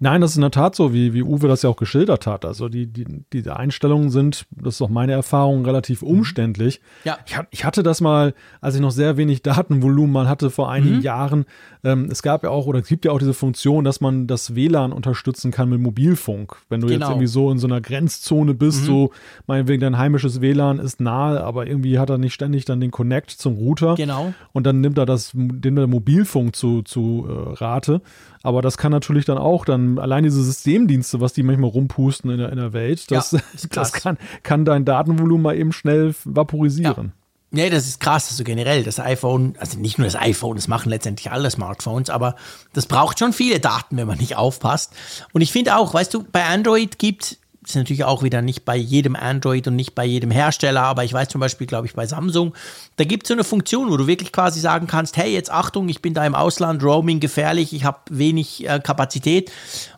Nein, 0.00 0.20
das 0.20 0.32
ist 0.32 0.36
in 0.36 0.42
der 0.42 0.50
Tat 0.50 0.74
so, 0.74 0.92
wie, 0.92 1.14
wie 1.14 1.22
Uwe 1.22 1.48
das 1.48 1.62
ja 1.62 1.70
auch 1.70 1.76
geschildert 1.76 2.26
hat. 2.26 2.44
Also 2.44 2.68
die, 2.68 2.86
die, 2.86 3.06
diese 3.32 3.56
Einstellungen 3.56 4.10
sind, 4.10 4.46
das 4.50 4.74
ist 4.74 4.82
auch 4.82 4.90
meine 4.90 5.12
Erfahrung, 5.12 5.64
relativ 5.64 6.02
umständlich. 6.02 6.80
Mhm. 6.80 7.08
Ja. 7.08 7.18
Ich, 7.26 7.36
ich 7.50 7.64
hatte 7.64 7.82
das 7.82 8.00
mal, 8.00 8.34
als 8.60 8.74
ich 8.74 8.80
noch 8.82 8.90
sehr 8.90 9.16
wenig 9.16 9.42
Datenvolumen 9.42 10.12
mal 10.12 10.28
hatte 10.28 10.50
vor 10.50 10.70
einigen 10.70 10.96
Mhm. 10.96 11.02
Jahren. 11.02 11.44
Ähm, 11.84 12.08
es 12.10 12.22
gab 12.22 12.44
ja 12.44 12.50
auch, 12.50 12.66
oder 12.66 12.78
es 12.78 12.86
gibt 12.86 13.04
ja 13.04 13.10
auch 13.10 13.18
diese 13.18 13.34
Funktion, 13.34 13.84
dass 13.84 14.00
man 14.00 14.26
das 14.28 14.54
WLAN 14.54 14.92
unterstützen 14.92 15.50
kann 15.50 15.68
mit 15.68 15.80
Mobilfunk. 15.80 16.56
Wenn 16.68 16.80
du 16.80 16.86
jetzt 16.86 16.94
Genau. 16.94 17.06
Mhm. 17.06 17.12
irgendwie 17.12 17.26
so 17.26 17.50
in 17.50 17.58
so 17.58 17.66
einer 17.66 17.80
Grenzzone 17.80 18.54
bist, 18.54 18.84
so 18.84 19.10
meinetwegen 19.46 19.80
dein 19.80 19.98
heimisches 19.98 20.40
WLAN 20.40 20.78
ist 20.78 21.00
nahe, 21.00 21.42
aber 21.42 21.66
irgendwie 21.66 21.98
hat 21.98 22.10
er 22.10 22.18
nicht 22.18 22.34
ständig 22.34 22.64
dann 22.64 22.80
den 22.80 22.92
Connect 22.92 23.30
zum 23.30 23.54
Router. 23.54 23.96
Genau. 23.96 24.32
Und 24.52 24.64
dann 24.64 24.80
nimmt 24.80 24.96
er 24.98 25.06
das, 25.06 25.32
den 25.34 25.74
Mobilfunk 25.90 26.54
zu, 26.54 26.82
zu 26.82 27.26
äh, 27.28 27.54
Rate. 27.54 28.00
Aber 28.44 28.62
das 28.62 28.78
kann 28.78 28.92
natürlich 28.92 29.24
dann 29.24 29.38
auch 29.38 29.64
dann, 29.64 29.98
allein 29.98 30.24
diese 30.24 30.42
Systemdienste, 30.42 31.20
was 31.20 31.32
die 31.32 31.42
manchmal 31.42 31.70
rumpusten 31.70 32.30
in 32.30 32.38
der, 32.38 32.50
in 32.50 32.58
der 32.58 32.72
Welt, 32.72 33.10
das, 33.10 33.32
Ja, 33.32 33.40
das 33.70 33.92
kann, 33.92 34.18
kann 34.42 34.64
dein 34.64 34.84
Datenvolumen 34.84 35.42
mal 35.42 35.56
eben 35.56 35.72
schnell 35.72 36.14
vaporisieren. 36.24 37.12
Nee, 37.54 37.68
das 37.68 37.86
ist 37.86 38.00
krass. 38.00 38.30
Also 38.30 38.44
generell, 38.44 38.82
das 38.82 38.98
iPhone, 38.98 39.54
also 39.58 39.78
nicht 39.78 39.98
nur 39.98 40.06
das 40.06 40.16
iPhone, 40.16 40.56
das 40.56 40.68
machen 40.68 40.88
letztendlich 40.88 41.30
alle 41.30 41.50
Smartphones, 41.50 42.08
aber 42.08 42.34
das 42.72 42.86
braucht 42.86 43.18
schon 43.18 43.34
viele 43.34 43.60
Daten, 43.60 43.98
wenn 43.98 44.06
man 44.06 44.16
nicht 44.18 44.36
aufpasst. 44.36 44.94
Und 45.32 45.42
ich 45.42 45.52
finde 45.52 45.76
auch, 45.76 45.92
weißt 45.92 46.14
du, 46.14 46.24
bei 46.24 46.44
Android 46.44 46.98
gibt 46.98 47.36
ist 47.64 47.76
natürlich 47.76 48.04
auch 48.04 48.22
wieder 48.22 48.42
nicht 48.42 48.64
bei 48.64 48.76
jedem 48.76 49.14
Android 49.14 49.68
und 49.68 49.76
nicht 49.76 49.94
bei 49.94 50.04
jedem 50.04 50.30
Hersteller, 50.32 50.82
aber 50.82 51.04
ich 51.04 51.12
weiß 51.12 51.28
zum 51.28 51.40
Beispiel, 51.40 51.66
glaube 51.66 51.86
ich, 51.86 51.94
bei 51.94 52.06
Samsung, 52.06 52.54
da 52.96 53.04
gibt 53.04 53.24
es 53.24 53.28
so 53.28 53.34
eine 53.34 53.44
Funktion, 53.44 53.90
wo 53.90 53.96
du 53.96 54.08
wirklich 54.08 54.32
quasi 54.32 54.58
sagen 54.58 54.88
kannst, 54.88 55.16
hey, 55.16 55.32
jetzt 55.32 55.50
Achtung, 55.50 55.88
ich 55.88 56.02
bin 56.02 56.12
da 56.12 56.26
im 56.26 56.34
Ausland, 56.34 56.82
Roaming 56.82 57.20
gefährlich, 57.20 57.72
ich 57.72 57.84
habe 57.84 58.00
wenig 58.10 58.68
äh, 58.68 58.80
Kapazität 58.80 59.52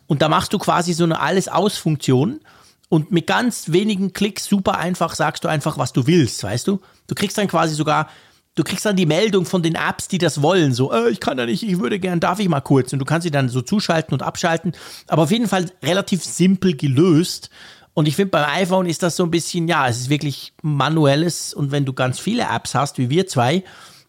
und 0.05 0.21
da 0.21 0.29
machst 0.29 0.53
du 0.53 0.59
quasi 0.59 0.93
so 0.93 1.05
eine 1.05 1.19
Alles-Aus-Funktion 1.19 2.41
und 2.89 3.11
mit 3.11 3.25
ganz 3.25 3.71
wenigen 3.71 4.13
Klicks 4.13 4.45
super 4.45 4.77
einfach 4.77 5.15
sagst 5.15 5.43
du 5.43 5.47
einfach, 5.47 5.79
was 5.79 5.91
du 5.91 6.05
willst, 6.05 6.43
weißt 6.43 6.67
du? 6.67 6.81
Du 7.07 7.15
kriegst 7.15 7.37
dann 7.37 7.47
quasi 7.47 7.75
sogar, 7.75 8.09
du 8.55 8.63
kriegst 8.63 8.85
dann 8.85 8.95
die 8.95 9.05
Meldung 9.05 9.45
von 9.45 9.61
den 9.61 9.75
Apps, 9.75 10.07
die 10.07 10.17
das 10.17 10.41
wollen, 10.41 10.73
so, 10.73 10.91
äh, 10.91 11.09
ich 11.09 11.19
kann 11.19 11.37
da 11.37 11.45
nicht, 11.45 11.63
ich 11.63 11.79
würde 11.79 11.99
gern, 11.99 12.19
darf 12.19 12.39
ich 12.39 12.49
mal 12.49 12.61
kurz? 12.61 12.93
Und 12.93 12.99
du 12.99 13.05
kannst 13.05 13.23
sie 13.23 13.31
dann 13.31 13.49
so 13.49 13.61
zuschalten 13.61 14.13
und 14.13 14.23
abschalten, 14.23 14.73
aber 15.07 15.23
auf 15.23 15.31
jeden 15.31 15.47
Fall 15.47 15.71
relativ 15.83 16.23
simpel 16.23 16.75
gelöst. 16.75 17.49
Und 17.93 18.07
ich 18.07 18.15
finde, 18.15 18.31
beim 18.31 18.49
iPhone 18.49 18.87
ist 18.87 19.03
das 19.03 19.15
so 19.15 19.23
ein 19.23 19.31
bisschen, 19.31 19.67
ja, 19.67 19.87
es 19.87 19.97
ist 20.01 20.09
wirklich 20.09 20.53
manuelles 20.61 21.53
und 21.53 21.71
wenn 21.71 21.85
du 21.85 21.93
ganz 21.93 22.19
viele 22.19 22.43
Apps 22.43 22.75
hast, 22.75 22.97
wie 22.97 23.09
wir 23.09 23.27
zwei, 23.27 23.63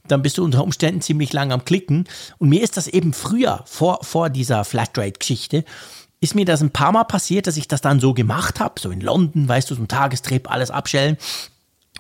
dann 0.09 0.23
bist 0.23 0.39
du 0.39 0.45
unter 0.45 0.63
Umständen 0.63 1.01
ziemlich 1.01 1.33
lang 1.33 1.53
am 1.53 1.65
Klicken. 1.65 2.05
Und 2.39 2.49
mir 2.49 2.63
ist 2.63 2.77
das 2.77 2.89
eben 2.89 3.13
früher, 3.13 3.63
vor, 3.67 4.01
vor 4.03 4.31
dieser 4.31 4.65
Flatrate-Geschichte, 4.65 5.65
ist 6.21 6.35
mir 6.35 6.45
das 6.45 6.63
ein 6.63 6.71
paar 6.71 6.93
Mal 6.93 7.05
passiert, 7.05 7.47
dass 7.47 7.57
ich 7.57 7.69
das 7.69 7.81
dann 7.81 8.01
so 8.01 8.15
gemacht 8.15 8.61
habe, 8.61 8.81
so 8.81 8.91
in 8.91 9.01
London, 9.01 9.49
weißt 9.49 9.71
du, 9.71 9.75
so 9.75 9.83
ein 9.83 9.89
Tagestrip, 9.89 10.51
alles 10.51 10.71
abschellen. 10.71 11.17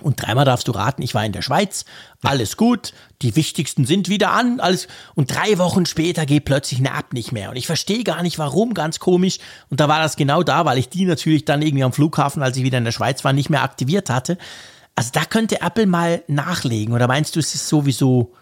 Und 0.02 0.20
dreimal 0.20 0.44
darfst 0.44 0.68
du 0.68 0.72
raten, 0.72 1.00
ich 1.02 1.14
war 1.14 1.24
in 1.24 1.32
der 1.32 1.42
Schweiz, 1.42 1.86
alles 2.22 2.56
gut, 2.56 2.92
die 3.22 3.34
wichtigsten 3.34 3.86
sind 3.86 4.08
wieder 4.08 4.30
an, 4.32 4.60
alles. 4.60 4.88
Und 5.14 5.34
drei 5.34 5.56
Wochen 5.58 5.86
später 5.86 6.26
geht 6.26 6.44
plötzlich 6.44 6.80
eine 6.80 6.96
App 6.96 7.14
nicht 7.14 7.32
mehr. 7.32 7.50
Und 7.50 7.56
ich 7.56 7.66
verstehe 7.66 8.04
gar 8.04 8.22
nicht 8.22 8.38
warum, 8.38 8.74
ganz 8.74 8.98
komisch. 8.98 9.38
Und 9.70 9.80
da 9.80 9.88
war 9.88 10.00
das 10.00 10.16
genau 10.16 10.42
da, 10.42 10.64
weil 10.66 10.78
ich 10.78 10.90
die 10.90 11.06
natürlich 11.06 11.46
dann 11.46 11.62
irgendwie 11.62 11.84
am 11.84 11.92
Flughafen, 11.92 12.42
als 12.42 12.56
ich 12.58 12.62
wieder 12.62 12.78
in 12.78 12.84
der 12.84 12.92
Schweiz 12.92 13.24
war, 13.24 13.32
nicht 13.32 13.48
mehr 13.48 13.62
aktiviert 13.62 14.10
hatte. 14.10 14.36
Also 14.94 15.10
da 15.12 15.24
könnte 15.24 15.62
Apple 15.62 15.86
mal 15.86 16.22
nachlegen. 16.26 16.94
Oder 16.94 17.06
meinst 17.08 17.34
du, 17.36 17.40
es 17.40 17.54
ist 17.54 17.68
sowieso, 17.68 18.34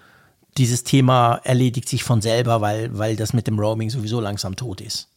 dieses 0.59 0.83
Thema 0.83 1.41
erledigt 1.45 1.89
sich 1.89 2.03
von 2.03 2.21
selber, 2.21 2.61
weil, 2.61 2.97
weil 2.99 3.17
das 3.17 3.33
mit 3.33 3.47
dem 3.47 3.59
Roaming 3.59 3.91
sowieso 3.91 4.21
langsam 4.21 4.57
tot 4.57 4.81
ist? 4.81 5.09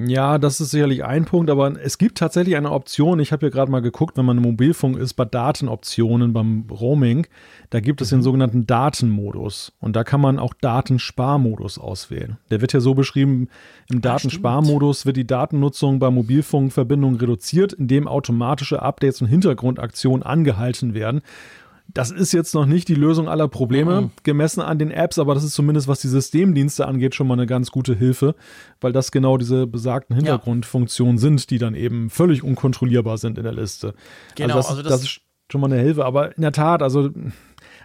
Ja, 0.00 0.38
das 0.38 0.60
ist 0.60 0.70
sicherlich 0.70 1.04
ein 1.04 1.24
Punkt, 1.24 1.50
aber 1.50 1.74
es 1.82 1.98
gibt 1.98 2.18
tatsächlich 2.18 2.54
eine 2.54 2.70
Option. 2.70 3.18
Ich 3.18 3.32
habe 3.32 3.40
hier 3.40 3.50
gerade 3.50 3.72
mal 3.72 3.82
geguckt, 3.82 4.16
wenn 4.16 4.24
man 4.24 4.36
im 4.36 4.44
Mobilfunk 4.44 4.96
ist, 4.96 5.14
bei 5.14 5.24
Datenoptionen 5.24 6.32
beim 6.32 6.66
Roaming, 6.70 7.26
da 7.70 7.80
gibt 7.80 8.00
es 8.00 8.10
den 8.10 8.20
mhm. 8.20 8.22
sogenannten 8.22 8.66
Datenmodus 8.66 9.72
und 9.80 9.96
da 9.96 10.04
kann 10.04 10.20
man 10.20 10.38
auch 10.38 10.54
Datensparmodus 10.54 11.78
auswählen. 11.78 12.38
Der 12.52 12.60
wird 12.60 12.72
ja 12.74 12.78
so 12.78 12.94
beschrieben, 12.94 13.48
im 13.90 14.00
Datensparmodus 14.00 15.04
wird 15.04 15.16
die 15.16 15.26
Datennutzung 15.26 15.98
bei 15.98 16.10
Mobilfunkverbindungen 16.10 17.18
reduziert, 17.18 17.72
indem 17.72 18.06
automatische 18.06 18.80
Updates 18.80 19.20
und 19.20 19.26
Hintergrundaktionen 19.26 20.22
angehalten 20.22 20.94
werden 20.94 21.22
das 21.88 22.10
ist 22.10 22.32
jetzt 22.32 22.54
noch 22.54 22.66
nicht 22.66 22.88
die 22.88 22.94
Lösung 22.94 23.28
aller 23.28 23.48
Probleme, 23.48 24.02
mhm. 24.02 24.10
gemessen 24.22 24.60
an 24.60 24.78
den 24.78 24.90
Apps, 24.90 25.18
aber 25.18 25.34
das 25.34 25.44
ist 25.44 25.54
zumindest, 25.54 25.88
was 25.88 26.00
die 26.00 26.08
Systemdienste 26.08 26.86
angeht, 26.86 27.14
schon 27.14 27.26
mal 27.26 27.34
eine 27.34 27.46
ganz 27.46 27.70
gute 27.70 27.94
Hilfe, 27.94 28.34
weil 28.80 28.92
das 28.92 29.10
genau 29.10 29.38
diese 29.38 29.66
besagten 29.66 30.14
Hintergrundfunktionen 30.14 31.16
ja. 31.16 31.20
sind, 31.20 31.50
die 31.50 31.58
dann 31.58 31.74
eben 31.74 32.10
völlig 32.10 32.42
unkontrollierbar 32.42 33.18
sind 33.18 33.38
in 33.38 33.44
der 33.44 33.54
Liste. 33.54 33.94
Genau, 34.34 34.56
also 34.56 34.58
das, 34.58 34.70
also 34.70 34.82
das, 34.82 34.92
das 34.92 35.02
ist 35.02 35.20
schon 35.50 35.60
mal 35.60 35.72
eine 35.72 35.80
Hilfe, 35.80 36.04
aber 36.04 36.36
in 36.36 36.42
der 36.42 36.52
Tat, 36.52 36.82
also 36.82 37.10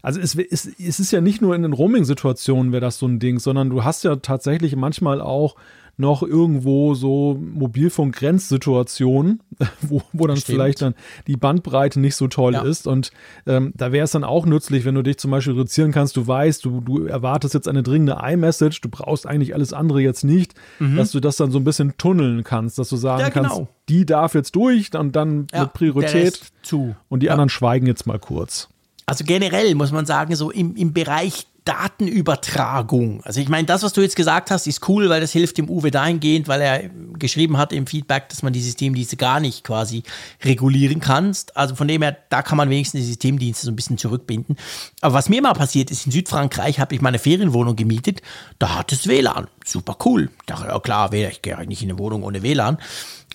also 0.03 0.19
es, 0.19 0.35
es, 0.35 0.65
es 0.65 0.99
ist 0.99 1.11
ja 1.11 1.21
nicht 1.21 1.41
nur 1.41 1.55
in 1.55 1.61
den 1.61 1.71
Roaming-Situationen 1.71 2.73
wäre 2.73 2.81
das 2.81 2.99
so 2.99 3.07
ein 3.07 3.19
Ding, 3.19 3.39
sondern 3.39 3.69
du 3.69 3.85
hast 3.85 4.03
ja 4.03 4.17
tatsächlich 4.17 4.75
manchmal 4.75 5.21
auch 5.21 5.55
noch 5.95 6.23
irgendwo 6.23 6.95
so 6.95 7.39
Mobilfunk-Grenzsituationen, 7.39 9.43
wo, 9.81 10.01
wo 10.11 10.25
dann 10.25 10.37
Stimmt. 10.37 10.55
vielleicht 10.55 10.81
dann 10.81 10.95
die 11.27 11.37
Bandbreite 11.37 11.99
nicht 11.99 12.15
so 12.15 12.27
toll 12.27 12.53
ja. 12.53 12.63
ist. 12.63 12.87
Und 12.87 13.11
ähm, 13.45 13.73
da 13.75 13.91
wäre 13.91 14.05
es 14.05 14.11
dann 14.11 14.23
auch 14.23 14.47
nützlich, 14.47 14.85
wenn 14.85 14.95
du 14.95 15.03
dich 15.03 15.17
zum 15.17 15.29
Beispiel 15.29 15.53
reduzieren 15.53 15.91
kannst, 15.91 16.17
du 16.17 16.25
weißt, 16.25 16.65
du, 16.65 16.81
du 16.81 17.05
erwartest 17.05 17.53
jetzt 17.53 17.67
eine 17.67 17.83
dringende 17.83 18.17
iMessage, 18.23 18.81
du 18.81 18.89
brauchst 18.89 19.27
eigentlich 19.27 19.53
alles 19.53 19.71
andere 19.71 20.01
jetzt 20.01 20.23
nicht, 20.23 20.55
mhm. 20.79 20.95
dass 20.95 21.11
du 21.11 21.19
das 21.19 21.37
dann 21.37 21.51
so 21.51 21.59
ein 21.59 21.63
bisschen 21.63 21.95
tunneln 21.97 22.43
kannst, 22.43 22.79
dass 22.79 22.89
du 22.89 22.95
sagen 22.95 23.21
ja, 23.21 23.29
genau. 23.29 23.49
kannst, 23.49 23.71
die 23.89 24.05
darf 24.05 24.33
jetzt 24.33 24.55
durch 24.55 24.97
und 24.97 25.15
dann 25.15 25.45
ja, 25.53 25.61
mit 25.61 25.73
Priorität 25.73 26.41
zu. 26.63 26.95
Und 27.07 27.21
die 27.21 27.29
anderen 27.29 27.49
schweigen 27.49 27.85
jetzt 27.85 28.07
mal 28.07 28.17
kurz. 28.17 28.69
Also 29.05 29.25
generell 29.25 29.75
muss 29.75 29.91
man 29.91 30.05
sagen, 30.05 30.35
so 30.35 30.49
im, 30.49 30.75
im 30.75 30.93
Bereich 30.93 31.45
Datenübertragung. 31.65 33.23
Also 33.23 33.39
ich 33.39 33.47
meine, 33.47 33.65
das, 33.65 33.83
was 33.83 33.93
du 33.93 34.01
jetzt 34.01 34.15
gesagt 34.15 34.51
hast, 34.51 34.67
ist 34.67 34.87
cool, 34.89 35.09
weil 35.09 35.21
das 35.21 35.31
hilft 35.31 35.57
dem 35.57 35.69
Uwe 35.69 35.91
dahingehend, 35.91 36.47
weil 36.47 36.61
er 36.61 36.89
geschrieben 37.17 37.57
hat 37.57 37.71
im 37.71 37.87
Feedback, 37.87 38.29
dass 38.29 38.43
man 38.43 38.51
die 38.51 38.61
Systemdienste 38.61 39.15
gar 39.15 39.39
nicht 39.39 39.63
quasi 39.63 40.03
regulieren 40.43 40.99
kannst. 40.99 41.55
Also 41.55 41.75
von 41.75 41.87
dem 41.87 42.01
her, 42.01 42.17
da 42.29 42.41
kann 42.41 42.57
man 42.57 42.69
wenigstens 42.69 43.01
die 43.01 43.07
Systemdienste 43.07 43.65
so 43.65 43.71
ein 43.71 43.75
bisschen 43.75 43.97
zurückbinden. 43.97 44.57
Aber 45.01 45.13
was 45.13 45.29
mir 45.29 45.41
mal 45.41 45.53
passiert 45.53 45.89
ist, 45.89 46.05
in 46.05 46.11
Südfrankreich 46.11 46.79
habe 46.79 46.95
ich 46.95 47.01
meine 47.01 47.19
Ferienwohnung 47.19 47.75
gemietet, 47.75 48.21
da 48.59 48.75
hat 48.75 48.91
es 48.91 49.07
WLAN. 49.07 49.47
Super 49.65 49.97
cool. 50.05 50.29
Ich 50.41 50.45
dachte, 50.47 50.67
ja 50.67 50.79
klar, 50.79 51.13
ich 51.13 51.41
gehe 51.41 51.65
nicht 51.65 51.81
in 51.81 51.91
eine 51.91 51.99
Wohnung 51.99 52.23
ohne 52.23 52.43
WLAN. 52.43 52.77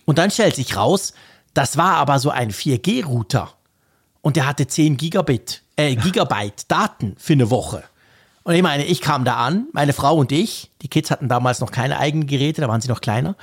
Und 0.05 0.19
dann 0.19 0.31
stellt 0.31 0.57
sich 0.57 0.77
raus, 0.77 1.15
das 1.55 1.77
war 1.77 1.95
aber 1.95 2.19
so 2.19 2.31
ein 2.31 2.51
4G-Router. 2.51 3.53
Und 4.21 4.37
der 4.37 4.47
hatte 4.47 4.67
10 4.67 4.97
Gigabit, 4.97 5.63
äh, 5.77 5.97
Gigabyte 5.97 6.71
Daten 6.71 7.15
für 7.19 7.33
eine 7.33 7.51
Woche. 7.51 7.85
Und 8.49 8.55
ich 8.55 8.62
meine, 8.62 8.87
ich 8.87 9.03
kam 9.03 9.27
da 9.27 9.35
an, 9.35 9.66
meine 9.75 9.93
Frau 9.93 10.16
und 10.16 10.33
ich. 10.33 10.70
Die 10.81 10.89
Kids 10.89 11.11
hatten 11.11 11.29
damals 11.29 11.61
noch 11.61 11.70
keine 11.70 11.99
eigenen 11.99 12.27
Geräte, 12.27 12.62
da 12.62 12.69
waren 12.69 12.81
sie 12.81 12.89
noch 12.89 13.03
kleiner. 13.03 13.37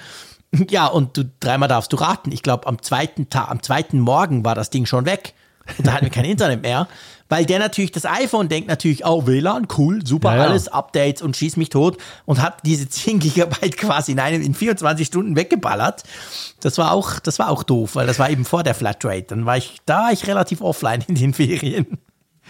Ja, 0.70 0.88
und 0.88 1.18
du 1.18 1.30
dreimal 1.42 1.68
darfst 1.68 1.92
du 1.92 1.98
raten. 1.98 2.32
Ich 2.32 2.42
glaube, 2.42 2.66
am 2.66 2.82
zweiten 2.82 3.30
Tag, 3.30 3.52
am 3.52 3.62
zweiten 3.62 4.00
Morgen 4.00 4.46
war 4.46 4.56
das 4.56 4.70
Ding 4.70 4.86
schon 4.86 5.06
weg. 5.06 5.34
Und 5.78 5.86
da 5.86 5.94
hatten 5.94 6.06
wir 6.06 6.12
kein 6.12 6.26
Internet 6.26 6.62
mehr. 6.62 6.88
Weil 7.30 7.46
der 7.46 7.60
natürlich, 7.60 7.92
das 7.92 8.06
iPhone 8.06 8.48
denkt 8.48 8.70
natürlich, 8.70 9.06
oh, 9.06 9.28
WLAN, 9.28 9.68
cool, 9.78 10.04
super, 10.06 10.32
ja, 10.32 10.38
ja. 10.38 10.44
alles, 10.50 10.70
Updates 10.70 11.22
und 11.22 11.36
schieß 11.36 11.58
mich 11.58 11.70
tot 11.70 11.98
und 12.26 12.42
hat 12.42 12.60
diese 12.66 12.88
10 12.88 13.20
Gigabyte 13.20 13.78
quasi 13.78 14.14
in 14.14 14.20
einem, 14.20 14.42
in 14.42 14.56
24 14.56 15.06
Stunden 15.06 15.36
weggeballert. 15.36 16.04
Das 16.62 16.80
war 16.80 16.94
auch, 16.94 17.20
das 17.20 17.38
war 17.38 17.50
auch 17.50 17.64
doof, 17.64 17.96
weil 17.96 18.08
das 18.08 18.18
war 18.18 18.30
eben 18.30 18.46
vor 18.46 18.64
der 18.64 18.74
Flatrate. 18.74 19.26
Dann 19.28 19.46
war 19.46 19.58
ich, 19.58 19.82
da 19.86 20.06
war 20.06 20.14
ich 20.14 20.26
relativ 20.26 20.62
offline 20.62 21.04
in 21.08 21.16
den 21.16 21.34
Ferien. 21.34 22.00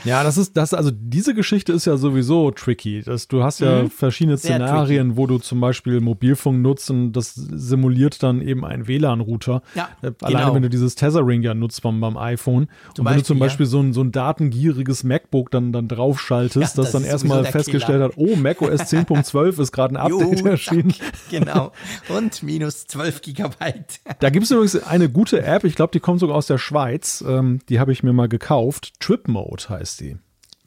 Ja, 0.03 0.23
das 0.23 0.38
ist 0.38 0.57
das, 0.57 0.73
also 0.73 0.91
diese 0.93 1.34
Geschichte 1.34 1.72
ist 1.73 1.85
ja 1.85 1.97
sowieso 1.97 2.51
tricky. 2.51 3.01
Das, 3.03 3.27
du 3.27 3.43
hast 3.43 3.59
ja 3.59 3.84
mhm. 3.84 3.89
verschiedene 3.89 4.38
Szenarien, 4.38 5.17
wo 5.17 5.26
du 5.26 5.39
zum 5.39 5.61
Beispiel 5.61 6.01
Mobilfunk 6.01 6.61
nutzt 6.61 6.89
und 6.91 7.13
das 7.13 7.34
simuliert 7.34 8.22
dann 8.22 8.41
eben 8.41 8.65
einen 8.65 8.88
WLAN-Router. 8.88 9.61
Ja, 9.73 9.89
äh, 10.01 10.11
Alleine 10.22 10.45
genau. 10.45 10.55
wenn 10.55 10.61
du 10.63 10.69
dieses 10.69 10.95
Tethering 10.95 11.41
ja 11.41 11.53
nutzt 11.53 11.81
beim, 11.81 12.01
beim 12.01 12.17
iPhone. 12.17 12.67
Zum 12.67 12.72
und 12.72 12.97
wenn 12.97 13.03
Beispiel, 13.05 13.22
du 13.22 13.27
zum 13.27 13.39
Beispiel 13.39 13.65
ja. 13.65 13.69
so, 13.69 13.80
ein, 13.80 13.93
so 13.93 14.01
ein 14.01 14.11
datengieriges 14.11 15.03
MacBook 15.03 15.49
dann, 15.51 15.72
dann 15.72 15.88
draufschaltest, 15.88 16.55
ja, 16.55 16.61
das, 16.61 16.73
das 16.73 16.91
dann 16.91 17.03
erstmal 17.03 17.45
festgestellt 17.45 18.01
hat, 18.01 18.13
oh, 18.17 18.35
macOS 18.35 18.81
10.12 18.81 19.59
ist 19.61 19.72
gerade 19.72 19.95
ein 19.95 19.97
Update 19.97 20.39
jo, 20.41 20.45
erschienen. 20.45 20.93
Genau. 21.30 21.72
Und 22.09 22.43
minus 22.43 22.85
12 22.88 23.22
Gigabyte. 23.22 24.01
da 24.19 24.30
gibt 24.30 24.45
es 24.45 24.51
übrigens 24.51 24.84
eine 24.84 25.09
gute 25.09 25.41
App, 25.41 25.63
ich 25.63 25.76
glaube, 25.76 25.91
die 25.91 25.99
kommt 25.99 26.19
sogar 26.19 26.35
aus 26.35 26.47
der 26.47 26.57
Schweiz. 26.57 27.23
Ähm, 27.27 27.59
die 27.69 27.80
habe 27.80 27.91
ich 27.91 28.03
mir 28.03 28.13
mal 28.13 28.27
gekauft. 28.27 28.93
Trip 28.99 29.27
Mode 29.27 29.63
heißt 29.69 29.85
heißt 29.86 29.99
die. 29.99 30.18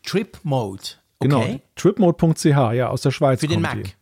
Trip 0.05 0.39
Mode. 0.45 0.83
Genau, 1.21 1.39
okay. 1.39 1.47
Genau, 1.49 1.63
tripmode.ch, 1.75 2.47
ja, 2.47 2.89
aus 2.89 3.03
der 3.03 3.11
Schweiz. 3.11 3.41
Für 3.41 3.49
den 3.49 3.61
Mac. 3.61 3.83
Die. 3.83 3.93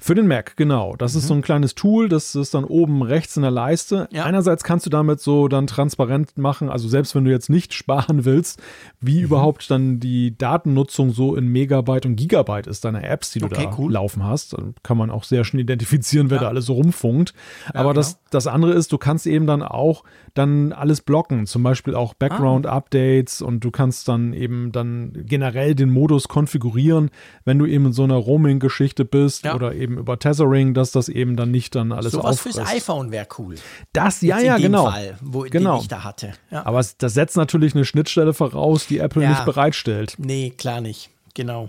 Für 0.00 0.14
den 0.14 0.26
Mac, 0.26 0.56
genau. 0.56 0.96
Das 0.96 1.14
mhm. 1.14 1.18
ist 1.18 1.26
so 1.28 1.34
ein 1.34 1.42
kleines 1.42 1.74
Tool, 1.74 2.08
das 2.08 2.34
ist 2.34 2.54
dann 2.54 2.64
oben 2.64 3.02
rechts 3.02 3.36
in 3.36 3.42
der 3.42 3.50
Leiste. 3.50 4.08
Ja. 4.10 4.24
Einerseits 4.24 4.64
kannst 4.64 4.86
du 4.86 4.90
damit 4.90 5.20
so 5.20 5.48
dann 5.48 5.66
transparent 5.66 6.36
machen, 6.38 6.68
also 6.68 6.88
selbst 6.88 7.14
wenn 7.14 7.24
du 7.24 7.30
jetzt 7.30 7.50
nicht 7.50 7.74
sparen 7.74 8.24
willst, 8.24 8.62
wie 9.00 9.18
mhm. 9.18 9.24
überhaupt 9.24 9.70
dann 9.70 10.00
die 10.00 10.36
Datennutzung 10.36 11.10
so 11.10 11.36
in 11.36 11.46
Megabyte 11.48 12.06
und 12.06 12.16
Gigabyte 12.16 12.66
ist 12.66 12.84
deiner 12.84 13.04
Apps, 13.04 13.32
die 13.32 13.40
du 13.40 13.46
okay, 13.46 13.68
da 13.70 13.76
cool. 13.78 13.92
laufen 13.92 14.24
hast. 14.24 14.52
Dann 14.54 14.74
kann 14.82 14.96
man 14.96 15.10
auch 15.10 15.24
sehr 15.24 15.44
schnell 15.44 15.62
identifizieren, 15.62 16.30
wer 16.30 16.36
ja. 16.36 16.42
da 16.44 16.48
alles 16.48 16.66
so 16.66 16.74
rumfunkt. 16.74 17.34
Ja, 17.66 17.80
Aber 17.80 17.90
genau. 17.90 17.94
das, 17.94 18.18
das 18.30 18.46
andere 18.46 18.72
ist, 18.72 18.92
du 18.92 18.98
kannst 18.98 19.26
eben 19.26 19.46
dann 19.46 19.62
auch 19.62 20.04
dann 20.34 20.72
alles 20.72 21.00
blocken, 21.00 21.46
zum 21.46 21.62
Beispiel 21.62 21.94
auch 21.94 22.14
Background-Updates 22.14 23.42
ah. 23.42 23.46
und 23.46 23.60
du 23.60 23.70
kannst 23.70 24.08
dann 24.08 24.32
eben 24.32 24.72
dann 24.72 25.12
generell 25.26 25.74
den 25.74 25.90
Modus 25.90 26.28
konfigurieren, 26.28 27.10
wenn 27.44 27.58
du 27.58 27.66
eben 27.66 27.86
in 27.86 27.92
so 27.92 28.02
einer 28.02 28.16
Roaming-Geschichte 28.16 29.04
bist 29.04 29.46
oder 29.46 29.74
eben 29.74 29.83
über 29.92 30.18
Tethering, 30.18 30.74
dass 30.74 30.90
das 30.90 31.08
eben 31.08 31.36
dann 31.36 31.50
nicht 31.50 31.74
dann 31.74 31.92
alles 31.92 32.12
so 32.12 32.22
was 32.22 32.40
fürs 32.40 32.58
iPhone 32.58 33.10
wäre 33.10 33.26
cool. 33.38 33.56
Das, 33.92 34.20
ja, 34.22 34.38
ja, 34.40 34.56
genau. 34.56 34.90
Fall, 34.90 35.18
wo 35.20 35.40
genau. 35.40 35.80
ich 35.80 35.88
da 35.88 36.02
hatte. 36.02 36.32
Ja. 36.50 36.66
Aber 36.66 36.84
das 36.98 37.14
setzt 37.14 37.36
natürlich 37.36 37.74
eine 37.74 37.84
Schnittstelle 37.84 38.34
voraus, 38.34 38.86
die 38.86 38.98
Apple 38.98 39.22
ja. 39.22 39.30
nicht 39.30 39.44
bereitstellt. 39.44 40.14
Nee, 40.18 40.50
klar 40.50 40.80
nicht. 40.80 41.10
Genau. 41.34 41.68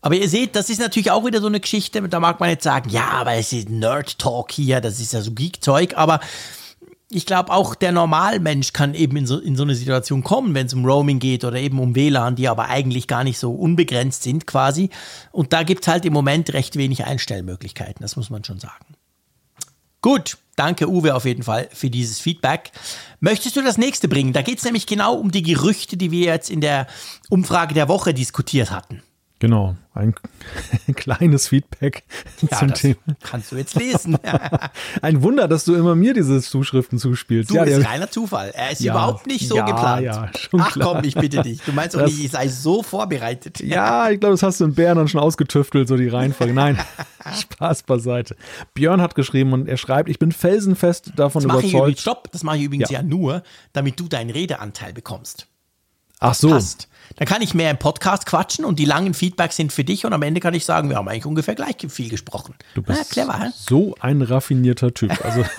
Aber 0.00 0.14
ihr 0.14 0.28
seht, 0.28 0.54
das 0.54 0.70
ist 0.70 0.80
natürlich 0.80 1.10
auch 1.10 1.26
wieder 1.26 1.40
so 1.40 1.48
eine 1.48 1.58
Geschichte, 1.58 2.00
da 2.08 2.20
mag 2.20 2.38
man 2.38 2.50
jetzt 2.50 2.62
sagen, 2.62 2.88
ja, 2.90 3.08
aber 3.10 3.32
es 3.32 3.52
ist 3.52 3.68
Nerd-Talk 3.68 4.52
hier, 4.52 4.80
das 4.80 5.00
ist 5.00 5.12
ja 5.12 5.20
so 5.20 5.32
Geek-Zeug, 5.32 5.96
aber 5.96 6.20
ich 7.10 7.24
glaube, 7.24 7.52
auch 7.52 7.74
der 7.74 7.92
Normalmensch 7.92 8.72
kann 8.72 8.94
eben 8.94 9.16
in 9.16 9.26
so, 9.26 9.38
in 9.38 9.56
so 9.56 9.62
eine 9.62 9.74
Situation 9.74 10.22
kommen, 10.22 10.54
wenn 10.54 10.66
es 10.66 10.74
um 10.74 10.84
Roaming 10.84 11.18
geht 11.18 11.42
oder 11.44 11.58
eben 11.58 11.78
um 11.78 11.94
WLAN, 11.94 12.36
die 12.36 12.48
aber 12.48 12.68
eigentlich 12.68 13.06
gar 13.06 13.24
nicht 13.24 13.38
so 13.38 13.52
unbegrenzt 13.52 14.22
sind 14.22 14.46
quasi. 14.46 14.90
Und 15.32 15.52
da 15.54 15.62
gibt 15.62 15.84
es 15.84 15.88
halt 15.88 16.04
im 16.04 16.12
Moment 16.12 16.52
recht 16.52 16.76
wenig 16.76 17.04
Einstellmöglichkeiten, 17.04 18.02
das 18.02 18.16
muss 18.16 18.28
man 18.28 18.44
schon 18.44 18.58
sagen. 18.58 18.94
Gut, 20.02 20.36
danke 20.54 20.88
Uwe 20.88 21.14
auf 21.14 21.24
jeden 21.24 21.42
Fall 21.42 21.68
für 21.72 21.90
dieses 21.90 22.20
Feedback. 22.20 22.72
Möchtest 23.20 23.56
du 23.56 23.62
das 23.62 23.78
nächste 23.78 24.06
bringen? 24.06 24.32
Da 24.32 24.42
geht 24.42 24.58
es 24.58 24.64
nämlich 24.64 24.86
genau 24.86 25.14
um 25.14 25.30
die 25.30 25.42
Gerüchte, 25.42 25.96
die 25.96 26.10
wir 26.10 26.26
jetzt 26.26 26.50
in 26.50 26.60
der 26.60 26.86
Umfrage 27.30 27.74
der 27.74 27.88
Woche 27.88 28.14
diskutiert 28.14 28.70
hatten. 28.70 29.02
Genau, 29.40 29.76
ein 29.94 30.16
kleines 30.96 31.46
Feedback 31.46 32.02
ja, 32.40 32.58
zum 32.58 32.74
Thema. 32.74 32.96
Kannst 33.22 33.52
du 33.52 33.56
jetzt 33.56 33.76
lesen. 33.76 34.18
ein 35.02 35.22
Wunder, 35.22 35.46
dass 35.46 35.64
du 35.64 35.76
immer 35.76 35.94
mir 35.94 36.12
diese 36.12 36.42
Zuschriften 36.42 36.98
zuspielst. 36.98 37.50
Du 37.50 37.54
ja, 37.54 37.62
ist 37.62 37.86
reiner 37.86 38.10
Zufall. 38.10 38.50
Er 38.52 38.72
ist 38.72 38.80
ja, 38.80 38.94
überhaupt 38.94 39.28
nicht 39.28 39.46
so 39.46 39.56
ja, 39.56 39.64
geplant. 39.64 40.02
Ja, 40.02 40.30
schon 40.36 40.60
Ach 40.60 40.72
klar. 40.72 40.94
komm, 40.94 41.04
ich 41.04 41.14
bitte 41.14 41.42
dich. 41.42 41.60
Du 41.62 41.72
meinst 41.72 41.94
doch 41.94 42.04
nicht, 42.04 42.18
ich 42.18 42.32
sei 42.32 42.48
so 42.48 42.82
vorbereitet. 42.82 43.60
Ja, 43.68 44.08
ich 44.08 44.18
glaube, 44.18 44.32
das 44.32 44.42
hast 44.42 44.60
du 44.60 44.64
in 44.64 44.74
Bern 44.74 44.96
dann 44.96 45.08
schon 45.08 45.20
ausgetüftelt, 45.20 45.88
so 45.88 45.96
die 45.96 46.08
Reihenfolge. 46.08 46.54
Nein, 46.54 46.78
Spaß 47.38 47.82
beiseite. 47.82 48.34
Björn 48.72 49.02
hat 49.02 49.14
geschrieben 49.14 49.52
und 49.52 49.68
er 49.68 49.76
schreibt, 49.76 50.08
ich 50.08 50.18
bin 50.18 50.32
felsenfest 50.32 51.12
davon 51.16 51.46
das 51.46 51.62
überzeugt. 51.64 51.92
Ich, 51.92 52.00
stopp, 52.00 52.32
das 52.32 52.44
mache 52.44 52.56
ich 52.56 52.64
übrigens 52.64 52.88
ja. 52.88 53.02
nur, 53.02 53.42
damit 53.74 54.00
du 54.00 54.08
deinen 54.08 54.30
Redeanteil 54.30 54.94
bekommst. 54.94 55.46
Ach 56.20 56.34
so. 56.34 56.48
Passt. 56.48 56.88
Dann 57.16 57.26
kann 57.26 57.42
ich 57.42 57.54
mehr 57.54 57.70
im 57.70 57.78
Podcast 57.78 58.26
quatschen 58.26 58.64
und 58.64 58.78
die 58.78 58.84
langen 58.84 59.14
Feedbacks 59.14 59.56
sind 59.56 59.72
für 59.72 59.84
dich 59.84 60.04
und 60.06 60.12
am 60.12 60.22
Ende 60.22 60.40
kann 60.40 60.54
ich 60.54 60.64
sagen, 60.64 60.88
wir 60.88 60.96
haben 60.96 61.08
eigentlich 61.08 61.26
ungefähr 61.26 61.54
gleich 61.54 61.76
viel 61.88 62.08
gesprochen. 62.08 62.54
Du 62.74 62.82
bist 62.82 62.98
ja, 63.16 63.24
clever, 63.24 63.52
so 63.54 63.94
ein 64.00 64.22
raffinierter 64.22 64.94
Typ. 64.94 65.12
Also 65.24 65.44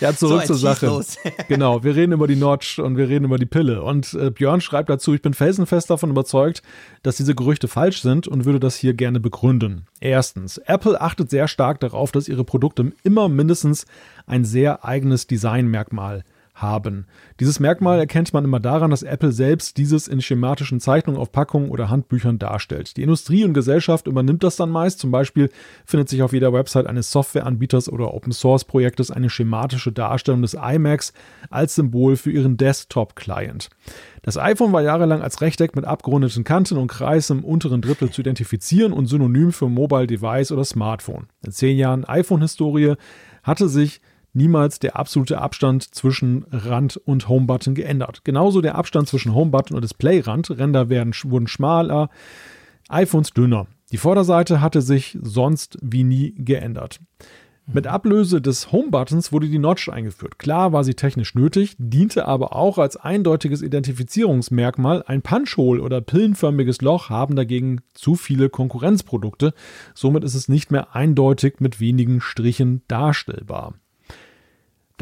Ja, 0.00 0.14
zurück 0.14 0.42
so, 0.42 0.54
zur 0.54 0.56
Sache. 0.56 1.04
genau, 1.48 1.84
wir 1.84 1.94
reden 1.94 2.12
über 2.12 2.26
die 2.26 2.36
Notch 2.36 2.78
und 2.78 2.96
wir 2.96 3.08
reden 3.08 3.24
über 3.24 3.38
die 3.38 3.46
Pille. 3.46 3.82
Und 3.82 4.14
äh, 4.14 4.30
Björn 4.30 4.60
schreibt 4.60 4.90
dazu, 4.90 5.14
ich 5.14 5.22
bin 5.22 5.34
felsenfest 5.34 5.90
davon 5.90 6.10
überzeugt, 6.10 6.62
dass 7.02 7.16
diese 7.16 7.34
Gerüchte 7.34 7.68
falsch 7.68 8.02
sind 8.02 8.28
und 8.28 8.44
würde 8.44 8.60
das 8.60 8.76
hier 8.76 8.94
gerne 8.94 9.20
begründen. 9.20 9.86
Erstens, 10.00 10.58
Apple 10.58 11.00
achtet 11.00 11.30
sehr 11.30 11.48
stark 11.48 11.80
darauf, 11.80 12.12
dass 12.12 12.28
ihre 12.28 12.44
Produkte 12.44 12.92
immer 13.04 13.28
mindestens 13.28 13.86
ein 14.26 14.44
sehr 14.44 14.84
eigenes 14.84 15.26
Designmerkmal 15.26 16.24
haben. 16.54 17.06
Dieses 17.40 17.60
Merkmal 17.60 17.98
erkennt 17.98 18.32
man 18.32 18.44
immer 18.44 18.60
daran, 18.60 18.90
dass 18.90 19.02
Apple 19.02 19.32
selbst 19.32 19.78
dieses 19.78 20.06
in 20.06 20.20
schematischen 20.20 20.80
Zeichnungen 20.80 21.20
auf 21.20 21.32
Packungen 21.32 21.70
oder 21.70 21.88
Handbüchern 21.88 22.38
darstellt. 22.38 22.96
Die 22.96 23.02
Industrie 23.02 23.44
und 23.44 23.54
Gesellschaft 23.54 24.06
übernimmt 24.06 24.44
das 24.44 24.56
dann 24.56 24.70
meist. 24.70 24.98
Zum 24.98 25.10
Beispiel 25.10 25.50
findet 25.86 26.08
sich 26.08 26.22
auf 26.22 26.32
jeder 26.32 26.52
Website 26.52 26.86
eines 26.86 27.10
Softwareanbieters 27.10 27.88
oder 27.88 28.12
Open 28.12 28.32
Source 28.32 28.64
Projektes 28.64 29.10
eine 29.10 29.30
schematische 29.30 29.92
Darstellung 29.92 30.42
des 30.42 30.54
iMacs 30.54 31.12
als 31.50 31.74
Symbol 31.74 32.16
für 32.16 32.30
ihren 32.30 32.56
Desktop-Client. 32.56 33.70
Das 34.22 34.38
iPhone 34.38 34.72
war 34.72 34.82
jahrelang 34.82 35.22
als 35.22 35.40
Rechteck 35.40 35.74
mit 35.74 35.84
abgerundeten 35.84 36.44
Kanten 36.44 36.76
und 36.76 36.88
Kreis 36.88 37.30
im 37.30 37.44
unteren 37.44 37.80
Drittel 37.80 38.10
zu 38.10 38.20
identifizieren 38.20 38.92
und 38.92 39.06
synonym 39.06 39.52
für 39.52 39.68
Mobile 39.68 40.06
Device 40.06 40.52
oder 40.52 40.64
Smartphone. 40.64 41.26
In 41.44 41.50
zehn 41.50 41.76
Jahren 41.76 42.04
iPhone-Historie 42.04 42.94
hatte 43.42 43.68
sich 43.68 44.00
niemals 44.32 44.78
der 44.78 44.96
absolute 44.96 45.40
Abstand 45.40 45.94
zwischen 45.94 46.44
Rand 46.50 46.96
und 46.96 47.28
Homebutton 47.28 47.74
geändert. 47.74 48.24
Genauso 48.24 48.60
der 48.60 48.74
Abstand 48.76 49.08
zwischen 49.08 49.34
Homebutton 49.34 49.76
und 49.76 49.82
Displayrand. 49.82 50.50
Ränder 50.50 50.88
werden, 50.88 51.12
wurden 51.24 51.48
schmaler, 51.48 52.10
iPhones 52.88 53.30
dünner. 53.32 53.66
Die 53.90 53.98
Vorderseite 53.98 54.60
hatte 54.60 54.80
sich 54.80 55.18
sonst 55.20 55.78
wie 55.82 56.04
nie 56.04 56.34
geändert. 56.36 57.00
Mit 57.66 57.86
Ablöse 57.86 58.42
des 58.42 58.72
Homebuttons 58.72 59.30
wurde 59.30 59.48
die 59.48 59.58
Notch 59.58 59.88
eingeführt. 59.88 60.38
Klar 60.38 60.72
war 60.72 60.82
sie 60.82 60.94
technisch 60.94 61.36
nötig, 61.36 61.76
diente 61.78 62.26
aber 62.26 62.56
auch 62.56 62.76
als 62.76 62.96
eindeutiges 62.96 63.62
Identifizierungsmerkmal. 63.62 65.04
Ein 65.06 65.22
Punchhole 65.22 65.80
oder 65.80 66.00
pillenförmiges 66.00 66.82
Loch 66.82 67.08
haben 67.08 67.36
dagegen 67.36 67.80
zu 67.94 68.16
viele 68.16 68.50
Konkurrenzprodukte. 68.50 69.54
Somit 69.94 70.24
ist 70.24 70.34
es 70.34 70.48
nicht 70.48 70.72
mehr 70.72 70.96
eindeutig 70.96 71.60
mit 71.60 71.78
wenigen 71.78 72.20
Strichen 72.20 72.82
darstellbar. 72.88 73.74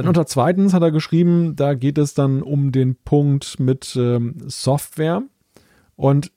Dann 0.02 0.08
unter 0.08 0.26
zweitens 0.26 0.72
hat 0.72 0.82
er 0.82 0.90
geschrieben, 0.90 1.56
da 1.56 1.74
geht 1.74 1.98
es 1.98 2.14
dann 2.14 2.42
um 2.42 2.72
den 2.72 2.96
Punkt 2.96 3.60
mit 3.60 3.96
ähm, 3.96 4.36
Software. 4.46 5.22
Und 5.96 6.32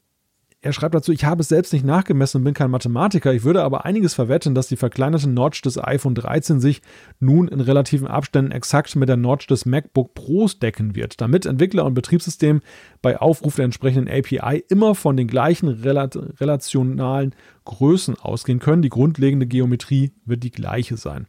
er 0.63 0.71
schreibt 0.71 0.95
dazu, 0.95 1.11
ich 1.11 1.25
habe 1.25 1.41
es 1.41 1.49
selbst 1.49 1.73
nicht 1.73 1.83
nachgemessen 1.83 2.39
und 2.39 2.45
bin 2.45 2.53
kein 2.53 2.71
Mathematiker. 2.71 3.33
Ich 3.33 3.43
würde 3.43 3.63
aber 3.63 3.83
einiges 3.83 4.13
verwetten, 4.13 4.55
dass 4.55 4.67
die 4.67 4.77
verkleinerte 4.77 5.29
Notch 5.29 5.61
des 5.61 5.77
iPhone 5.77 6.15
13 6.15 6.61
sich 6.61 6.81
nun 7.19 7.49
in 7.49 7.59
relativen 7.59 8.07
Abständen 8.07 8.53
exakt 8.53 8.95
mit 8.95 9.09
der 9.09 9.17
Notch 9.17 9.47
des 9.47 9.65
MacBook 9.65 10.13
Pros 10.13 10.59
decken 10.59 10.95
wird, 10.95 11.19
damit 11.19 11.45
Entwickler 11.45 11.83
und 11.83 11.95
Betriebssystem 11.95 12.61
bei 13.01 13.19
Aufruf 13.19 13.55
der 13.55 13.65
entsprechenden 13.65 14.07
API 14.07 14.63
immer 14.69 14.95
von 14.95 15.17
den 15.17 15.27
gleichen 15.27 15.67
relationalen 15.67 17.35
Größen 17.65 18.15
ausgehen 18.17 18.59
können. 18.59 18.81
Die 18.81 18.89
grundlegende 18.89 19.45
Geometrie 19.45 20.13
wird 20.25 20.43
die 20.43 20.51
gleiche 20.51 20.95
sein. 20.95 21.27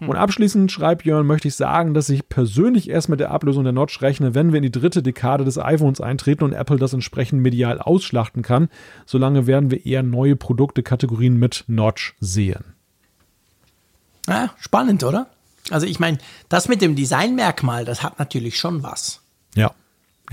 Und 0.00 0.16
abschließend, 0.16 0.70
schreibt 0.70 1.06
Jörn, 1.06 1.26
möchte 1.26 1.48
ich 1.48 1.54
sagen, 1.54 1.94
dass 1.94 2.08
ich 2.10 2.28
persönlich 2.28 2.90
erst 2.90 3.08
mit 3.08 3.20
der 3.20 3.30
Ablösung 3.30 3.64
der 3.64 3.72
Notch 3.72 4.02
rechne, 4.02 4.34
wenn 4.34 4.52
wir 4.52 4.58
in 4.58 4.62
die 4.62 4.70
dritte 4.70 5.02
Dekade 5.02 5.44
des 5.44 5.58
iPhones 5.58 6.00
eintreten 6.00 6.44
und 6.44 6.52
Apple 6.52 6.76
das 6.76 6.92
entsprechend 6.92 7.40
medial 7.40 7.80
ausschlachten 7.80 8.42
kann. 8.42 8.68
Solange 9.06 9.46
werden 9.46 9.70
wir 9.70 9.86
eher 9.86 10.02
neue 10.02 10.36
Produktekategorien 10.36 11.38
mit 11.38 11.64
Notch 11.66 12.14
sehen. 12.20 12.74
Ja, 14.28 14.50
spannend, 14.58 15.02
oder? 15.04 15.28
Also 15.70 15.86
ich 15.86 15.98
meine, 15.98 16.18
das 16.48 16.68
mit 16.68 16.82
dem 16.82 16.94
Designmerkmal, 16.94 17.84
das 17.84 18.02
hat 18.02 18.18
natürlich 18.18 18.58
schon 18.58 18.82
was. 18.82 19.22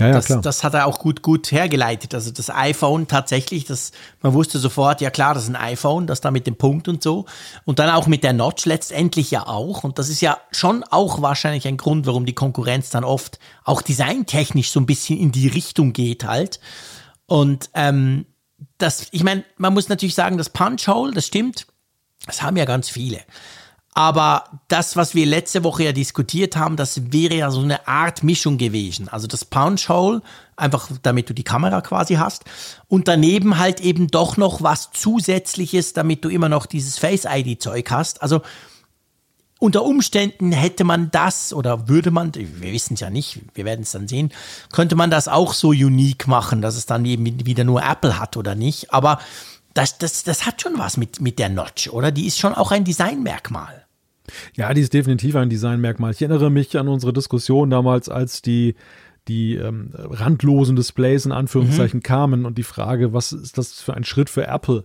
Ja. 0.00 0.08
Ja, 0.08 0.12
das, 0.12 0.26
klar. 0.26 0.40
das 0.40 0.64
hat 0.64 0.74
er 0.74 0.86
auch 0.86 0.98
gut, 0.98 1.22
gut 1.22 1.52
hergeleitet. 1.52 2.14
Also 2.14 2.30
das 2.32 2.50
iPhone 2.50 3.06
tatsächlich, 3.06 3.64
das, 3.64 3.92
man 4.22 4.32
wusste 4.32 4.58
sofort, 4.58 5.00
ja 5.00 5.10
klar, 5.10 5.34
das 5.34 5.44
ist 5.44 5.50
ein 5.50 5.56
iPhone, 5.56 6.06
das 6.06 6.20
da 6.20 6.30
mit 6.30 6.46
dem 6.46 6.56
Punkt 6.56 6.88
und 6.88 7.02
so. 7.02 7.26
Und 7.64 7.78
dann 7.78 7.90
auch 7.90 8.06
mit 8.06 8.24
der 8.24 8.32
Notch 8.32 8.66
letztendlich 8.66 9.30
ja 9.30 9.46
auch. 9.46 9.84
Und 9.84 9.98
das 9.98 10.08
ist 10.08 10.20
ja 10.20 10.38
schon 10.50 10.82
auch 10.84 11.22
wahrscheinlich 11.22 11.68
ein 11.68 11.76
Grund, 11.76 12.06
warum 12.06 12.26
die 12.26 12.34
Konkurrenz 12.34 12.90
dann 12.90 13.04
oft 13.04 13.38
auch 13.62 13.82
designtechnisch 13.82 14.70
so 14.70 14.80
ein 14.80 14.86
bisschen 14.86 15.18
in 15.18 15.30
die 15.30 15.48
Richtung 15.48 15.92
geht 15.92 16.24
halt. 16.24 16.58
Und 17.26 17.70
ähm, 17.74 18.26
das, 18.78 19.06
ich 19.12 19.22
meine, 19.22 19.44
man 19.56 19.74
muss 19.74 19.88
natürlich 19.88 20.14
sagen, 20.14 20.38
das 20.38 20.50
Punch-Hole, 20.50 21.12
das 21.12 21.26
stimmt, 21.26 21.66
das 22.26 22.42
haben 22.42 22.56
ja 22.56 22.64
ganz 22.64 22.88
viele. 22.88 23.20
Aber 23.96 24.60
das, 24.66 24.96
was 24.96 25.14
wir 25.14 25.24
letzte 25.24 25.62
Woche 25.62 25.84
ja 25.84 25.92
diskutiert 25.92 26.56
haben, 26.56 26.76
das 26.76 27.12
wäre 27.12 27.34
ja 27.36 27.50
so 27.52 27.60
eine 27.60 27.86
Art 27.86 28.24
Mischung 28.24 28.58
gewesen. 28.58 29.08
Also 29.08 29.28
das 29.28 29.44
Punch 29.44 29.88
Hole, 29.88 30.20
einfach 30.56 30.90
damit 31.02 31.30
du 31.30 31.34
die 31.34 31.44
Kamera 31.44 31.80
quasi 31.80 32.14
hast. 32.14 32.44
Und 32.88 33.06
daneben 33.06 33.56
halt 33.58 33.80
eben 33.80 34.08
doch 34.08 34.36
noch 34.36 34.62
was 34.62 34.90
Zusätzliches, 34.92 35.92
damit 35.92 36.24
du 36.24 36.28
immer 36.28 36.48
noch 36.48 36.66
dieses 36.66 36.98
Face 36.98 37.24
ID 37.24 37.62
Zeug 37.62 37.88
hast. 37.92 38.20
Also 38.20 38.42
unter 39.60 39.84
Umständen 39.84 40.50
hätte 40.50 40.82
man 40.82 41.12
das 41.12 41.52
oder 41.52 41.88
würde 41.88 42.10
man, 42.10 42.34
wir 42.34 42.72
wissen 42.72 42.94
es 42.94 43.00
ja 43.00 43.10
nicht, 43.10 43.40
wir 43.54 43.64
werden 43.64 43.82
es 43.82 43.92
dann 43.92 44.08
sehen, 44.08 44.32
könnte 44.72 44.96
man 44.96 45.10
das 45.10 45.28
auch 45.28 45.54
so 45.54 45.68
unique 45.68 46.26
machen, 46.26 46.60
dass 46.62 46.74
es 46.74 46.86
dann 46.86 47.04
eben 47.04 47.46
wieder 47.46 47.62
nur 47.62 47.80
Apple 47.80 48.18
hat 48.18 48.36
oder 48.36 48.56
nicht. 48.56 48.92
Aber 48.92 49.20
das, 49.72 49.98
das, 49.98 50.24
das 50.24 50.46
hat 50.46 50.60
schon 50.60 50.78
was 50.78 50.96
mit, 50.96 51.20
mit 51.20 51.38
der 51.38 51.48
Notch, 51.48 51.88
oder? 51.88 52.10
Die 52.10 52.26
ist 52.26 52.38
schon 52.38 52.54
auch 52.54 52.72
ein 52.72 52.84
Designmerkmal. 52.84 53.83
Ja, 54.56 54.72
die 54.72 54.80
ist 54.80 54.94
definitiv 54.94 55.36
ein 55.36 55.50
Designmerkmal. 55.50 56.12
Ich 56.12 56.22
erinnere 56.22 56.50
mich 56.50 56.78
an 56.78 56.88
unsere 56.88 57.12
Diskussion 57.12 57.70
damals, 57.70 58.08
als 58.08 58.42
die 58.42 58.74
die 59.28 59.54
ähm, 59.56 59.90
randlosen 59.94 60.76
Displays 60.76 61.24
in 61.24 61.32
Anführungszeichen 61.32 61.98
mhm. 61.98 62.02
kamen 62.02 62.44
und 62.44 62.58
die 62.58 62.62
Frage, 62.62 63.14
was 63.14 63.32
ist 63.32 63.56
das 63.56 63.80
für 63.80 63.94
ein 63.94 64.04
Schritt 64.04 64.28
für 64.28 64.46
Apple? 64.46 64.84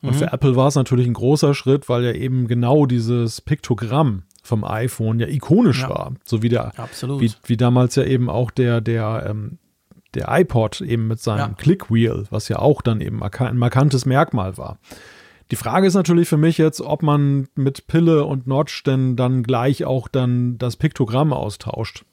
Und 0.00 0.12
mhm. 0.12 0.14
für 0.14 0.32
Apple 0.32 0.56
war 0.56 0.68
es 0.68 0.74
natürlich 0.74 1.06
ein 1.06 1.14
großer 1.14 1.54
Schritt, 1.54 1.88
weil 1.88 2.04
ja 2.04 2.12
eben 2.12 2.46
genau 2.46 2.86
dieses 2.86 3.40
Piktogramm 3.40 4.22
vom 4.42 4.64
iPhone 4.64 5.18
ja 5.20 5.26
ikonisch 5.26 5.82
ja. 5.82 5.90
war, 5.90 6.12
so 6.24 6.42
wie 6.42 6.48
der, 6.48 6.72
wie, 7.18 7.32
wie, 7.44 7.56
damals 7.56 7.94
ja 7.94 8.04
eben 8.04 8.28
auch 8.28 8.50
der 8.50 8.82
der 8.82 9.26
ähm, 9.28 9.58
der 10.14 10.28
iPod 10.28 10.80
eben 10.80 11.08
mit 11.08 11.20
seinem 11.20 11.38
ja. 11.38 11.54
Clickwheel, 11.56 12.24
was 12.30 12.48
ja 12.48 12.58
auch 12.58 12.82
dann 12.82 13.00
eben 13.00 13.22
ein 13.22 13.56
markantes 13.56 14.06
Merkmal 14.06 14.56
war. 14.56 14.78
Die 15.50 15.56
Frage 15.56 15.86
ist 15.86 15.94
natürlich 15.94 16.28
für 16.28 16.36
mich 16.36 16.58
jetzt, 16.58 16.80
ob 16.80 17.02
man 17.02 17.48
mit 17.54 17.86
Pille 17.86 18.24
und 18.24 18.46
Notch 18.46 18.82
denn 18.84 19.16
dann 19.16 19.42
gleich 19.42 19.84
auch 19.84 20.08
dann 20.08 20.58
das 20.58 20.76
Piktogramm 20.76 21.32
austauscht. 21.32 22.04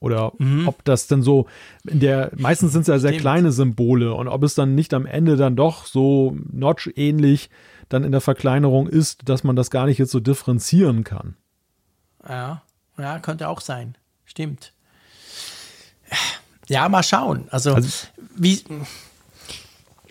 Oder 0.00 0.32
mhm. 0.38 0.68
ob 0.68 0.84
das 0.84 1.08
denn 1.08 1.22
so 1.22 1.46
in 1.84 1.98
der, 1.98 2.30
meistens 2.36 2.72
sind 2.72 2.82
es 2.82 2.86
ja 2.86 2.98
sehr 3.00 3.10
Stimmt. 3.10 3.22
kleine 3.22 3.52
Symbole 3.52 4.14
und 4.14 4.28
ob 4.28 4.44
es 4.44 4.54
dann 4.54 4.76
nicht 4.76 4.94
am 4.94 5.06
Ende 5.06 5.36
dann 5.36 5.56
doch 5.56 5.86
so 5.86 6.36
Notch-ähnlich 6.52 7.50
dann 7.88 8.04
in 8.04 8.12
der 8.12 8.20
Verkleinerung 8.20 8.86
ist, 8.86 9.28
dass 9.28 9.42
man 9.42 9.56
das 9.56 9.70
gar 9.70 9.86
nicht 9.86 9.98
jetzt 9.98 10.12
so 10.12 10.20
differenzieren 10.20 11.02
kann. 11.02 11.36
Ja, 12.28 12.62
ja, 12.96 13.18
könnte 13.18 13.48
auch 13.48 13.60
sein. 13.60 13.96
Stimmt. 14.24 14.72
Ja, 16.68 16.88
mal 16.88 17.02
schauen. 17.02 17.48
Also, 17.50 17.74
also 17.74 18.06
wie, 18.36 18.62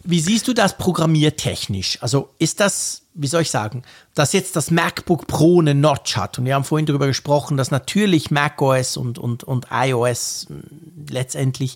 wie 0.08 0.22
siehst 0.22 0.48
du 0.48 0.54
das 0.54 0.78
programmiertechnisch? 0.78 2.02
Also 2.02 2.30
ist 2.40 2.62
das, 2.62 3.02
wie 3.14 3.28
soll 3.28 3.42
ich 3.42 3.52
sagen, 3.52 3.84
dass 4.16 4.32
jetzt 4.32 4.56
das 4.56 4.72
MacBook 4.72 5.28
Pro 5.28 5.60
eine 5.60 5.76
Notch 5.76 6.16
hat 6.16 6.40
und 6.40 6.46
wir 6.46 6.56
haben 6.56 6.64
vorhin 6.64 6.86
darüber 6.86 7.08
gesprochen, 7.08 7.58
dass 7.58 7.72
natürlich 7.72 8.32
macOS 8.32 8.96
und, 8.96 9.20
und, 9.20 9.44
und 9.44 9.68
iOS 9.70 10.48
letztendlich 11.10 11.76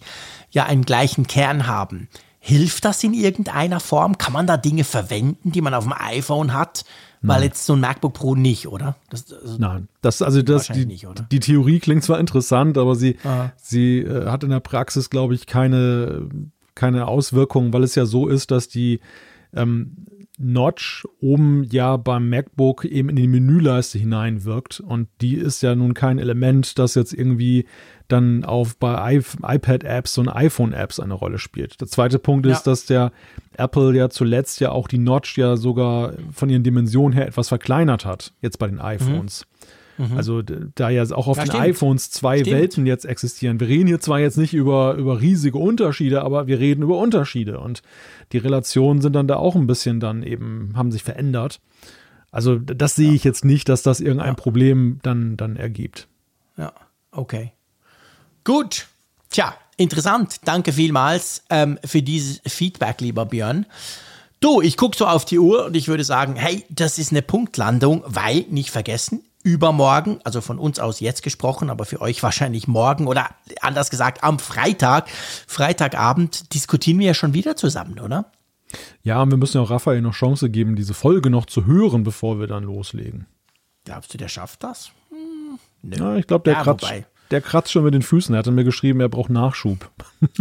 ja 0.50 0.66
einen 0.66 0.84
gleichen 0.84 1.28
Kern 1.28 1.68
haben. 1.68 2.08
Hilft 2.40 2.86
das 2.86 3.04
in 3.04 3.14
irgendeiner 3.14 3.82
Form? 3.82 4.18
Kann 4.18 4.32
man 4.32 4.48
da 4.48 4.56
Dinge 4.56 4.86
verwenden, 4.86 5.52
die 5.52 5.62
man 5.62 5.74
auf 5.74 5.84
dem 5.84 5.94
iPhone 5.94 6.54
hat? 6.54 6.86
Weil 7.22 7.42
Nein. 7.42 7.50
jetzt 7.50 7.66
so 7.66 7.74
ein 7.74 7.82
MacBook 7.82 8.14
Pro 8.14 8.34
nicht, 8.34 8.68
oder? 8.68 8.96
Das, 9.10 9.32
also, 9.32 9.58
Nein, 9.60 9.90
das 10.02 10.22
also 10.22 10.42
das 10.42 10.68
die, 10.68 10.86
nicht, 10.86 11.06
oder? 11.06 11.28
die 11.32 11.40
Theorie 11.40 11.80
klingt 11.80 12.04
zwar 12.04 12.20
interessant, 12.20 12.78
aber 12.78 12.96
sie 12.96 13.18
Aha. 13.24 13.52
sie 13.58 14.00
äh, 14.00 14.28
hat 14.28 14.44
in 14.44 14.50
der 14.50 14.62
Praxis 14.62 15.12
glaube 15.12 15.36
ich 15.36 15.46
keine 15.46 16.30
keine 16.76 17.08
Auswirkungen, 17.08 17.74
weil 17.74 17.84
es 17.84 17.96
ja 17.96 18.06
so 18.06 18.28
ist, 18.28 18.52
dass 18.52 18.68
die 18.68 19.00
ähm, 19.54 20.06
Notch 20.38 21.06
oben 21.20 21.66
ja 21.70 21.98
beim 21.98 22.30
MacBook 22.30 22.86
eben 22.86 23.10
in 23.10 23.16
die 23.16 23.28
Menüleiste 23.28 24.00
hineinwirkt 24.00 24.80
und 24.80 25.08
die 25.22 25.36
ist 25.36 25.62
ja 25.62 25.76
nun 25.76 25.94
kein 25.94 26.18
Element, 26.18 26.80
das 26.80 26.96
jetzt 26.96 27.14
irgendwie 27.14 27.66
dann 28.08 28.44
auf 28.44 28.76
bei 28.78 29.22
iPad-Apps 29.44 30.18
und 30.18 30.30
iPhone-Apps 30.30 31.00
eine 31.00 31.14
Rolle 31.14 31.38
spielt. 31.38 31.80
Der 31.80 31.88
zweite 31.88 32.18
Punkt 32.18 32.46
ist, 32.48 32.66
Ja. 32.66 32.72
dass 32.72 32.86
der 32.86 33.12
Apple 33.56 33.96
ja 33.96 34.10
zuletzt 34.10 34.60
ja 34.62 34.72
auch 34.72 34.88
die 34.88 34.98
Notch 34.98 35.38
ja 35.38 35.58
sogar 35.58 36.14
von 36.34 36.50
ihren 36.50 36.64
Dimensionen 36.64 37.14
her 37.14 37.28
etwas 37.28 37.50
verkleinert 37.50 38.06
hat, 38.06 38.34
jetzt 38.42 38.58
bei 38.58 38.68
den 38.68 38.80
iPhones. 38.80 39.46
Also 40.16 40.42
d- 40.42 40.68
da 40.76 40.90
ja 40.90 41.04
auch 41.12 41.28
auf 41.28 41.38
Ja, 41.38 41.44
den 41.44 41.52
stimmt. 41.52 41.64
iPhones 41.64 42.10
zwei 42.12 42.40
Stimmt. 42.40 42.58
Welten 42.58 42.86
jetzt 42.86 43.06
existieren. 43.06 43.60
Wir 43.60 43.68
reden 43.68 43.88
hier 43.88 44.00
zwar 44.00 44.20
jetzt 44.20 44.38
nicht 44.38 44.54
über, 44.54 44.96
über 44.96 45.22
riesige 45.22 45.58
Unterschiede, 45.60 46.24
aber 46.24 46.48
wir 46.48 46.60
reden 46.60 46.82
über 46.84 46.98
Unterschiede 46.98 47.60
und 47.60 47.82
die 48.32 48.38
Relationen 48.40 49.02
sind 49.02 49.14
dann 49.14 49.28
da 49.28 49.36
auch 49.36 49.56
ein 49.56 49.68
bisschen 49.68 50.00
dann 50.00 50.24
eben, 50.24 50.74
haben 50.76 50.92
sich 50.92 51.04
verändert. 51.04 51.60
Also 52.32 52.58
das 52.58 52.96
sehe 52.96 53.12
ich 53.14 53.24
jetzt 53.24 53.46
nicht, 53.46 53.70
dass 53.70 53.84
das 53.84 54.00
irgendein 54.00 54.36
Problem 54.36 55.00
dann, 55.04 55.38
dann 55.38 55.56
ergibt. 55.58 56.08
Ja, 56.58 56.74
okay. 57.12 57.52
Gut. 58.44 58.88
Tja, 59.30 59.54
interessant. 59.78 60.38
Danke 60.46 60.74
vielmals 60.74 61.44
ähm, 61.50 61.78
für 61.86 62.02
dieses 62.02 62.42
Feedback, 62.46 63.02
lieber 63.02 63.26
Björn. 63.26 63.66
Du, 64.40 64.62
ich 64.62 64.76
gucke 64.78 64.98
so 64.98 65.06
auf 65.06 65.26
die 65.26 65.38
Uhr 65.40 65.66
und 65.68 65.76
ich 65.76 65.88
würde 65.88 66.04
sagen, 66.04 66.36
hey, 66.36 66.64
das 66.70 66.98
ist 66.98 67.12
eine 67.12 67.22
Punktlandung, 67.22 68.04
weil, 68.08 68.46
nicht 68.50 68.72
vergessen, 68.72 69.24
übermorgen, 69.44 70.20
also 70.24 70.42
von 70.42 70.60
uns 70.60 70.80
aus 70.80 71.00
jetzt 71.00 71.24
gesprochen, 71.24 71.70
aber 71.70 71.86
für 71.86 72.02
euch 72.02 72.22
wahrscheinlich 72.24 72.68
morgen 72.68 73.08
oder 73.08 73.30
anders 73.62 73.90
gesagt 73.90 74.24
am 74.24 74.40
Freitag, 74.40 75.10
Freitagabend 75.48 76.54
diskutieren 76.54 77.00
wir 77.00 77.08
ja 77.08 77.14
schon 77.14 77.34
wieder 77.34 77.56
zusammen, 77.56 78.00
oder? 78.00 78.32
Ja, 79.04 79.22
und 79.22 79.32
wir 79.32 79.38
müssen 79.38 79.58
ja 79.58 79.64
auch 79.64 79.70
Raphael 79.70 80.02
noch 80.02 80.14
Chance 80.14 80.50
geben, 80.50 80.76
diese 80.76 80.94
Folge 80.94 81.30
noch 81.30 81.46
zu 81.46 81.66
hören, 81.66 82.04
bevor 82.04 82.40
wir 82.40 82.48
dann 82.48 82.64
loslegen. 82.64 83.26
Glaubst 83.84 84.14
du, 84.14 84.18
der 84.18 84.28
schafft 84.28 84.64
das? 84.64 84.92
Hm, 85.10 85.60
nö. 85.82 85.98
Ja, 85.98 86.16
ich 86.16 86.28
glaube, 86.28 86.44
der, 86.44 86.54
Ja, 86.54 86.64
kratzt, 86.64 86.84
wobei. 86.84 87.06
Der 87.32 87.42
kratzt 87.42 87.72
schon 87.72 87.84
mit 87.84 87.94
den 87.94 88.02
Füßen. 88.02 88.36
Er 88.36 88.40
hatte 88.40 88.52
mir 88.52 88.64
geschrieben, 88.64 89.00
er 89.00 89.10
braucht 89.10 89.30
Nachschub. 89.30 89.90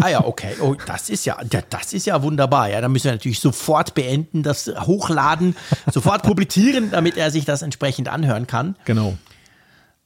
Ah 0.01 0.09
ja, 0.09 0.25
okay. 0.25 0.55
Oh, 0.61 0.75
das 0.87 1.09
ist 1.09 1.25
ja, 1.25 1.39
das 1.71 1.93
ist 1.93 2.07
ja 2.07 2.23
wunderbar. 2.23 2.69
Ja, 2.69 2.81
dann 2.81 2.93
müssen 2.93 3.05
wir 3.05 3.13
natürlich 3.13 3.41
sofort 3.41 3.95
beenden, 3.95 4.43
das 4.43 4.71
hochladen, 4.87 5.57
sofort 5.91 6.23
publizieren, 6.23 6.91
damit 6.91 7.17
er 7.17 7.31
sich 7.31 7.45
das 7.45 7.63
entsprechend 7.63 8.09
anhören 8.09 8.47
kann. 8.47 8.77
Genau. 8.85 9.17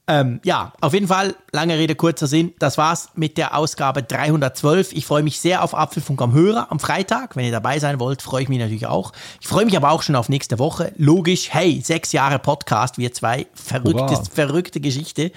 Ähm, 0.07 0.39
ja, 0.43 0.71
auf 0.81 0.93
jeden 0.93 1.07
Fall, 1.07 1.35
lange 1.51 1.77
Rede, 1.77 1.95
kurzer 1.95 2.27
Sinn. 2.27 2.53
Das 2.59 2.77
war's 2.77 3.09
mit 3.15 3.37
der 3.37 3.57
Ausgabe 3.57 4.03
312. 4.03 4.93
Ich 4.93 5.05
freue 5.07 5.23
mich 5.23 5.39
sehr 5.39 5.63
auf 5.63 5.73
Apfelfunk 5.73 6.21
am 6.21 6.31
Hörer 6.31 6.71
am 6.71 6.79
Freitag. 6.79 7.35
Wenn 7.35 7.45
ihr 7.45 7.51
dabei 7.51 7.79
sein 7.79 7.99
wollt, 7.99 8.21
freue 8.21 8.43
ich 8.43 8.49
mich 8.49 8.59
natürlich 8.59 8.85
auch. 8.85 9.13
Ich 9.41 9.47
freue 9.47 9.65
mich 9.65 9.75
aber 9.75 9.89
auch 9.89 10.03
schon 10.03 10.15
auf 10.15 10.29
nächste 10.29 10.59
Woche. 10.59 10.93
Logisch, 10.97 11.51
hey, 11.51 11.81
sechs 11.83 12.11
Jahre 12.11 12.37
Podcast, 12.37 12.99
wir 12.99 13.13
zwei. 13.13 13.47
Verrücktes, 13.55 14.19
Hurra. 14.19 14.29
verrückte 14.31 14.79
Geschichte. 14.79 15.31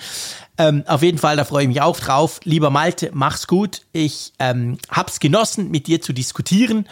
Ähm, 0.58 0.84
auf 0.86 1.02
jeden 1.02 1.18
Fall, 1.18 1.36
da 1.36 1.44
freue 1.44 1.62
ich 1.62 1.68
mich 1.68 1.80
auch 1.80 1.98
drauf. 1.98 2.40
Lieber 2.44 2.68
Malte, 2.68 3.10
mach's 3.14 3.46
gut. 3.46 3.86
Ich 3.92 4.34
ähm, 4.38 4.76
hab's 4.90 5.18
genossen, 5.18 5.70
mit 5.70 5.86
dir 5.86 6.02
zu 6.02 6.12
diskutieren. 6.12 6.86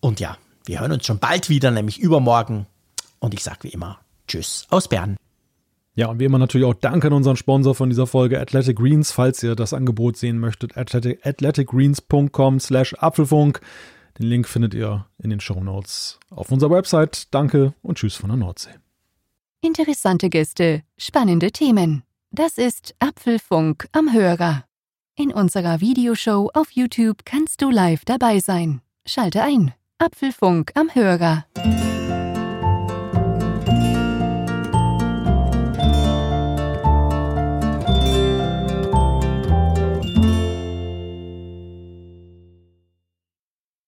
Und 0.00 0.18
ja, 0.18 0.38
wir 0.64 0.80
hören 0.80 0.92
uns 0.92 1.04
schon 1.04 1.18
bald 1.18 1.50
wieder, 1.50 1.70
nämlich 1.70 1.98
übermorgen. 1.98 2.66
Und 3.18 3.34
ich 3.34 3.42
sag 3.42 3.64
wie 3.64 3.68
immer, 3.68 3.98
Tschüss 4.26 4.66
aus 4.70 4.88
Bern. 4.88 5.16
Ja, 5.94 6.08
und 6.08 6.20
wie 6.20 6.24
immer 6.24 6.38
natürlich 6.38 6.66
auch 6.66 6.74
Dank 6.74 7.04
an 7.04 7.12
unseren 7.12 7.36
Sponsor 7.36 7.74
von 7.74 7.90
dieser 7.90 8.06
Folge, 8.06 8.40
Athletic 8.40 8.78
Greens. 8.78 9.12
Falls 9.12 9.42
ihr 9.42 9.54
das 9.54 9.74
Angebot 9.74 10.16
sehen 10.16 10.38
möchtet, 10.38 10.76
athletic, 10.76 11.24
athleticgreens.com 11.26 12.60
slash 12.60 12.94
Apfelfunk. 12.94 13.60
Den 14.18 14.26
Link 14.26 14.48
findet 14.48 14.74
ihr 14.74 15.06
in 15.18 15.30
den 15.30 15.40
Show 15.40 15.62
Notes 15.62 16.18
auf 16.30 16.50
unserer 16.50 16.70
Website. 16.70 17.34
Danke 17.34 17.74
und 17.82 17.98
tschüss 17.98 18.16
von 18.16 18.30
der 18.30 18.36
Nordsee. 18.38 18.70
Interessante 19.60 20.28
Gäste, 20.28 20.82
spannende 20.96 21.52
Themen. 21.52 22.02
Das 22.30 22.58
ist 22.58 22.94
Apfelfunk 22.98 23.86
am 23.92 24.12
Hörer. 24.12 24.64
In 25.16 25.32
unserer 25.32 25.80
Videoshow 25.80 26.50
auf 26.54 26.70
YouTube 26.70 27.24
kannst 27.24 27.60
du 27.60 27.70
live 27.70 28.04
dabei 28.04 28.40
sein. 28.40 28.80
Schalte 29.06 29.42
ein. 29.42 29.74
Apfelfunk 29.98 30.72
am 30.74 30.94
Hörer. 30.94 31.44